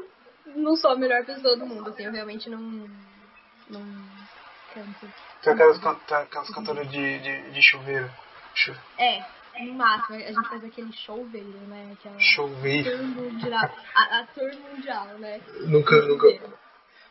não 0.56 0.76
sou 0.76 0.92
a 0.92 0.96
melhor 0.96 1.24
pessoa 1.24 1.56
do 1.56 1.66
mundo, 1.66 1.90
assim. 1.90 2.04
Eu 2.04 2.12
realmente 2.12 2.48
não... 2.48 2.60
Não 3.68 3.82
canto. 4.72 5.08
Tu 5.42 5.48
é 5.50 5.52
aquelas, 5.52 5.78
tá- 5.80 6.20
aquelas 6.20 6.50
cantoras 6.50 6.90
de, 6.90 7.18
de, 7.18 7.50
de 7.50 7.62
chuveiro. 7.62 8.10
Chu- 8.54 8.76
É, 8.98 9.24
no 9.64 9.74
máximo, 9.74 10.16
a 10.16 10.20
gente 10.20 10.48
faz 10.48 10.64
aquele 10.64 10.92
choveiro, 10.92 11.58
né? 11.68 11.92
Aquela 11.98 12.18
Chuveiro. 12.20 12.90
tour 12.90 13.06
mundial. 13.06 13.70
A, 13.94 14.18
a 14.20 14.26
tour 14.26 14.54
mundial, 14.70 15.06
né? 15.18 15.40
Nunca, 15.66 15.96
nunca, 16.02 16.26
Chuveiro. 16.28 16.58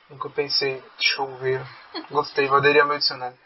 nunca 0.10 0.30
pensei 0.30 0.84
chuveiro. 1.00 1.66
Gostei, 2.12 2.48
vou 2.48 2.58
aderir 2.58 2.82
ao 2.82 2.88
meu 2.88 2.98
dicionário. 3.00 3.38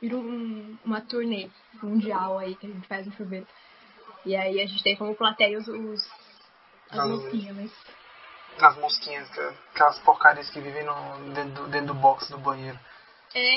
Vira 0.00 0.16
um, 0.16 0.76
uma 0.84 1.00
turnê 1.00 1.48
mundial 1.82 2.38
aí 2.38 2.54
que 2.54 2.66
a 2.66 2.70
gente 2.70 2.86
faz 2.88 3.06
no 3.06 3.12
chuveiro. 3.12 3.46
E 4.26 4.34
aí 4.34 4.60
a 4.60 4.66
gente 4.66 4.82
tem 4.82 4.96
como 4.96 5.14
plateia 5.14 5.56
os, 5.56 5.68
os 5.68 6.04
as 6.90 6.98
Ah, 6.98 7.06
mosquinhas, 7.06 7.72
As 8.60 8.76
mosquinhas, 8.76 9.30
aquelas 9.72 9.98
porcarias 10.00 10.50
que 10.50 10.60
vivem 10.60 10.84
no, 10.84 11.32
dentro, 11.32 11.62
do, 11.62 11.68
dentro 11.68 11.86
do 11.88 11.94
box 11.94 12.28
do 12.28 12.38
banheiro. 12.38 12.78
É. 13.34 13.56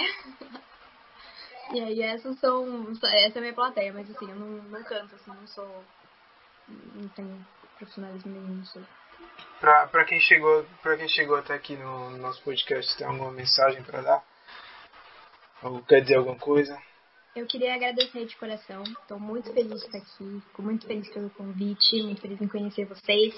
E 1.73 1.81
aí 1.81 2.01
essas 2.03 2.39
são. 2.39 2.91
Essa 2.91 3.37
é 3.37 3.39
a 3.39 3.41
minha 3.41 3.53
plateia, 3.53 3.91
mas 3.91 4.09
assim, 4.11 4.29
eu 4.29 4.35
não, 4.35 4.47
não 4.47 4.83
canto, 4.83 5.15
assim, 5.15 5.31
não 5.31 5.47
sou. 5.47 5.83
Não 6.67 7.07
tenho 7.09 7.45
profissionalismo 7.77 8.31
nenhum, 8.31 8.57
não 8.57 8.65
sou. 8.65 8.83
Pra, 9.59 9.87
pra, 9.87 10.05
quem 10.05 10.19
chegou, 10.19 10.65
pra 10.83 10.97
quem 10.97 11.07
chegou 11.07 11.37
até 11.37 11.55
aqui 11.55 11.75
no, 11.75 12.11
no 12.11 12.17
nosso 12.17 12.41
podcast, 12.43 12.95
tem 12.95 13.07
alguma 13.07 13.31
mensagem 13.31 13.83
pra 13.83 14.01
dar? 14.01 14.23
Ou 15.63 15.81
quer 15.83 16.01
dizer 16.01 16.15
alguma 16.15 16.37
coisa? 16.37 16.79
Eu 17.39 17.47
queria 17.47 17.73
agradecer 17.73 18.25
de 18.25 18.35
coração. 18.35 18.83
Estou 18.83 19.17
muito 19.17 19.53
feliz 19.53 19.79
de 19.79 19.85
estar 19.85 19.97
aqui. 19.97 20.41
Fico 20.47 20.61
muito 20.61 20.85
feliz 20.85 21.07
pelo 21.07 21.29
convite. 21.29 22.03
Muito 22.03 22.19
feliz 22.19 22.41
em 22.41 22.49
conhecer 22.49 22.83
vocês. 22.83 23.33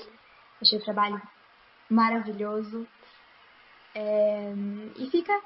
Achei 0.59 0.79
o 0.79 0.83
trabalho 0.83 1.21
maravilhoso. 1.87 2.87
É, 3.93 4.53
E 4.95 5.07
fica 5.11 5.39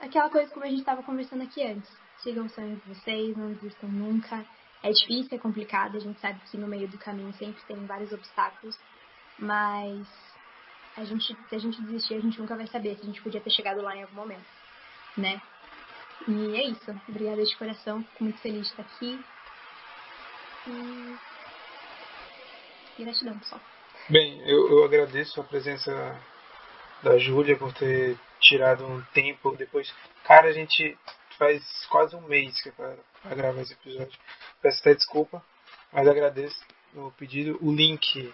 aquela 0.00 0.28
coisa 0.28 0.52
como 0.52 0.66
a 0.66 0.68
gente 0.68 0.80
estava 0.80 1.04
conversando 1.04 1.44
aqui 1.44 1.62
antes. 1.62 1.88
Sigam 2.18 2.46
os 2.46 2.52
sonhos 2.52 2.82
de 2.82 2.88
vocês, 2.88 3.36
não 3.36 3.52
desistam 3.52 3.88
nunca. 3.88 4.44
É 4.82 4.90
difícil, 4.90 5.36
é 5.36 5.38
complicado. 5.38 5.96
A 5.96 6.00
gente 6.00 6.18
sabe 6.18 6.40
que 6.50 6.56
no 6.56 6.66
meio 6.66 6.88
do 6.88 6.98
caminho 6.98 7.32
sempre 7.34 7.62
tem 7.62 7.86
vários 7.86 8.10
obstáculos. 8.10 8.76
Mas 9.38 10.04
a 10.96 11.04
gente, 11.04 11.36
se 11.48 11.54
a 11.54 11.58
gente 11.58 11.80
desistir, 11.82 12.14
a 12.14 12.20
gente 12.20 12.40
nunca 12.40 12.56
vai 12.56 12.66
saber 12.66 12.96
se 12.96 13.02
a 13.02 13.06
gente 13.06 13.22
podia 13.22 13.40
ter 13.40 13.50
chegado 13.50 13.80
lá 13.80 13.94
em 13.94 14.02
algum 14.02 14.16
momento, 14.16 14.46
né? 15.16 15.40
E 16.28 16.56
é 16.56 16.64
isso. 16.68 16.90
Obrigada 17.08 17.44
de 17.44 17.56
coração. 17.56 18.02
Fico 18.04 18.24
muito 18.24 18.40
feliz 18.40 18.62
de 18.62 18.68
estar 18.68 18.82
aqui. 18.82 19.24
E. 20.66 21.16
Gratidão, 23.02 23.38
pessoal. 23.38 23.60
Bem, 24.08 24.40
eu, 24.48 24.68
eu 24.70 24.84
agradeço 24.84 25.40
a 25.40 25.44
presença 25.44 26.20
da 27.02 27.16
Júlia 27.18 27.56
por 27.56 27.72
ter 27.72 28.18
tirado 28.40 28.84
um 28.84 29.02
tempo 29.14 29.56
depois. 29.56 29.92
Cara, 30.24 30.48
a 30.48 30.52
gente 30.52 30.98
faz 31.38 31.86
quase 31.86 32.14
um 32.14 32.22
mês 32.22 32.60
que 32.60 32.68
é 32.68 32.72
pra 32.72 32.96
gravar 33.34 33.62
esse 33.62 33.72
episódio. 33.72 34.18
Peço 34.60 34.80
até 34.80 34.94
desculpa, 34.94 35.42
mas 35.92 36.06
agradeço 36.06 36.60
o 36.94 37.10
pedido. 37.12 37.58
O 37.62 37.72
link 37.72 38.32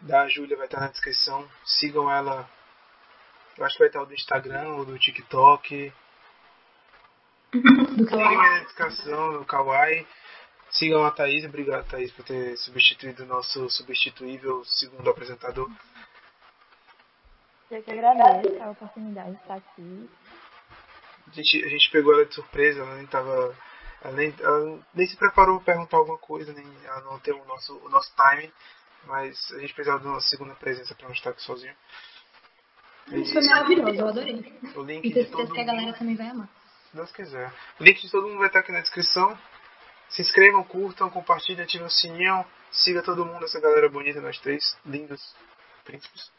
da 0.00 0.28
Júlia 0.28 0.56
vai 0.56 0.66
estar 0.66 0.80
na 0.80 0.88
descrição. 0.88 1.48
Sigam 1.64 2.10
ela. 2.10 2.48
Eu 3.56 3.64
acho 3.64 3.74
que 3.74 3.80
vai 3.80 3.88
estar 3.88 4.02
o 4.02 4.06
do 4.06 4.14
Instagram 4.14 4.68
ou 4.74 4.84
do 4.84 4.98
TikTok. 4.98 5.92
Do 7.52 7.58
Link 7.58 8.12
na 8.12 8.58
descrição 8.60 9.38
do 9.38 9.44
Kawaii. 9.44 10.06
Sigam 10.70 11.04
a 11.04 11.10
Thaís. 11.10 11.44
Obrigado, 11.44 11.88
Thaís, 11.88 12.12
por 12.12 12.24
ter 12.24 12.56
substituído 12.58 13.24
o 13.24 13.26
nosso 13.26 13.68
substituível 13.70 14.62
segundo 14.64 15.08
apresentador. 15.08 15.70
Eu 17.70 17.82
que 17.82 17.90
agradeço 17.90 18.62
a 18.62 18.70
oportunidade 18.70 19.30
de 19.30 19.36
estar 19.36 19.54
aqui. 19.54 20.10
A 21.26 21.30
gente, 21.30 21.64
a 21.64 21.68
gente 21.68 21.90
pegou 21.90 22.14
ela 22.14 22.26
de 22.26 22.34
surpresa, 22.34 22.80
ela 22.80 22.96
nem 22.96 23.06
tava. 23.06 23.56
Ela 24.02 24.14
nem, 24.14 24.34
ela 24.40 24.78
nem 24.94 25.06
se 25.06 25.16
preparou 25.16 25.60
para 25.60 25.74
perguntar 25.74 25.96
alguma 25.96 26.18
coisa, 26.18 26.52
nem 26.52 26.66
ela 26.84 27.00
não 27.00 27.18
tem 27.18 27.34
o 27.34 27.44
nosso, 27.46 27.76
o 27.78 27.88
nosso 27.88 28.12
time, 28.14 28.52
mas 29.06 29.52
a 29.52 29.58
gente 29.58 29.74
precisava 29.74 30.00
de 30.00 30.06
uma 30.06 30.20
segunda 30.20 30.54
presença 30.54 30.94
para 30.94 31.06
não 31.06 31.14
estar 31.14 31.30
aqui 31.30 31.42
sozinho. 31.42 31.74
Isso 33.08 33.32
foi 33.32 33.42
maravilhoso, 33.42 34.00
eu 34.00 34.08
adorei. 34.08 34.60
O 34.76 34.82
link 34.82 35.04
E 35.04 35.12
tenho 35.12 35.26
certeza 35.26 35.52
que 35.52 35.60
a 35.60 35.64
galera 35.64 35.92
também 35.94 36.14
vai 36.14 36.28
amar. 36.28 36.48
Se 36.90 36.96
Deus 36.96 37.12
quiser. 37.12 37.52
O 37.78 37.84
link 37.84 38.00
de 38.00 38.10
todo 38.10 38.26
mundo 38.26 38.38
vai 38.38 38.48
estar 38.48 38.60
aqui 38.60 38.72
na 38.72 38.80
descrição. 38.80 39.38
Se 40.08 40.22
inscrevam, 40.22 40.64
curtam, 40.64 41.10
compartilhem, 41.10 41.62
ativem 41.64 41.86
o 41.86 41.90
sininho. 41.90 42.44
Siga 42.70 43.02
todo 43.02 43.24
mundo, 43.24 43.44
essa 43.44 43.60
galera 43.60 43.88
bonita, 43.88 44.20
nós 44.20 44.38
três, 44.40 44.76
lindos 44.84 45.34
príncipes. 45.84 46.30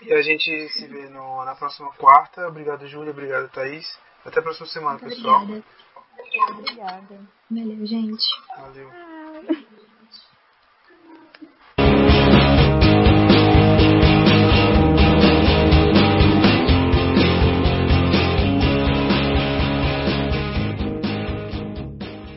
E 0.00 0.12
a 0.12 0.22
gente 0.22 0.68
se 0.70 0.86
vê 0.86 1.08
no, 1.08 1.44
na 1.44 1.54
próxima 1.54 1.90
quarta. 1.94 2.46
Obrigado, 2.48 2.86
Júlia. 2.86 3.12
Obrigado, 3.12 3.48
Thaís. 3.50 3.98
Até 4.24 4.40
a 4.40 4.42
próxima 4.42 4.66
semana, 4.66 4.98
Muito 4.98 5.14
pessoal. 5.14 5.42
obrigada. 5.42 5.64
Obrigada. 6.50 7.20
Valeu, 7.50 7.86
gente. 7.86 8.26
Valeu. 8.56 9.15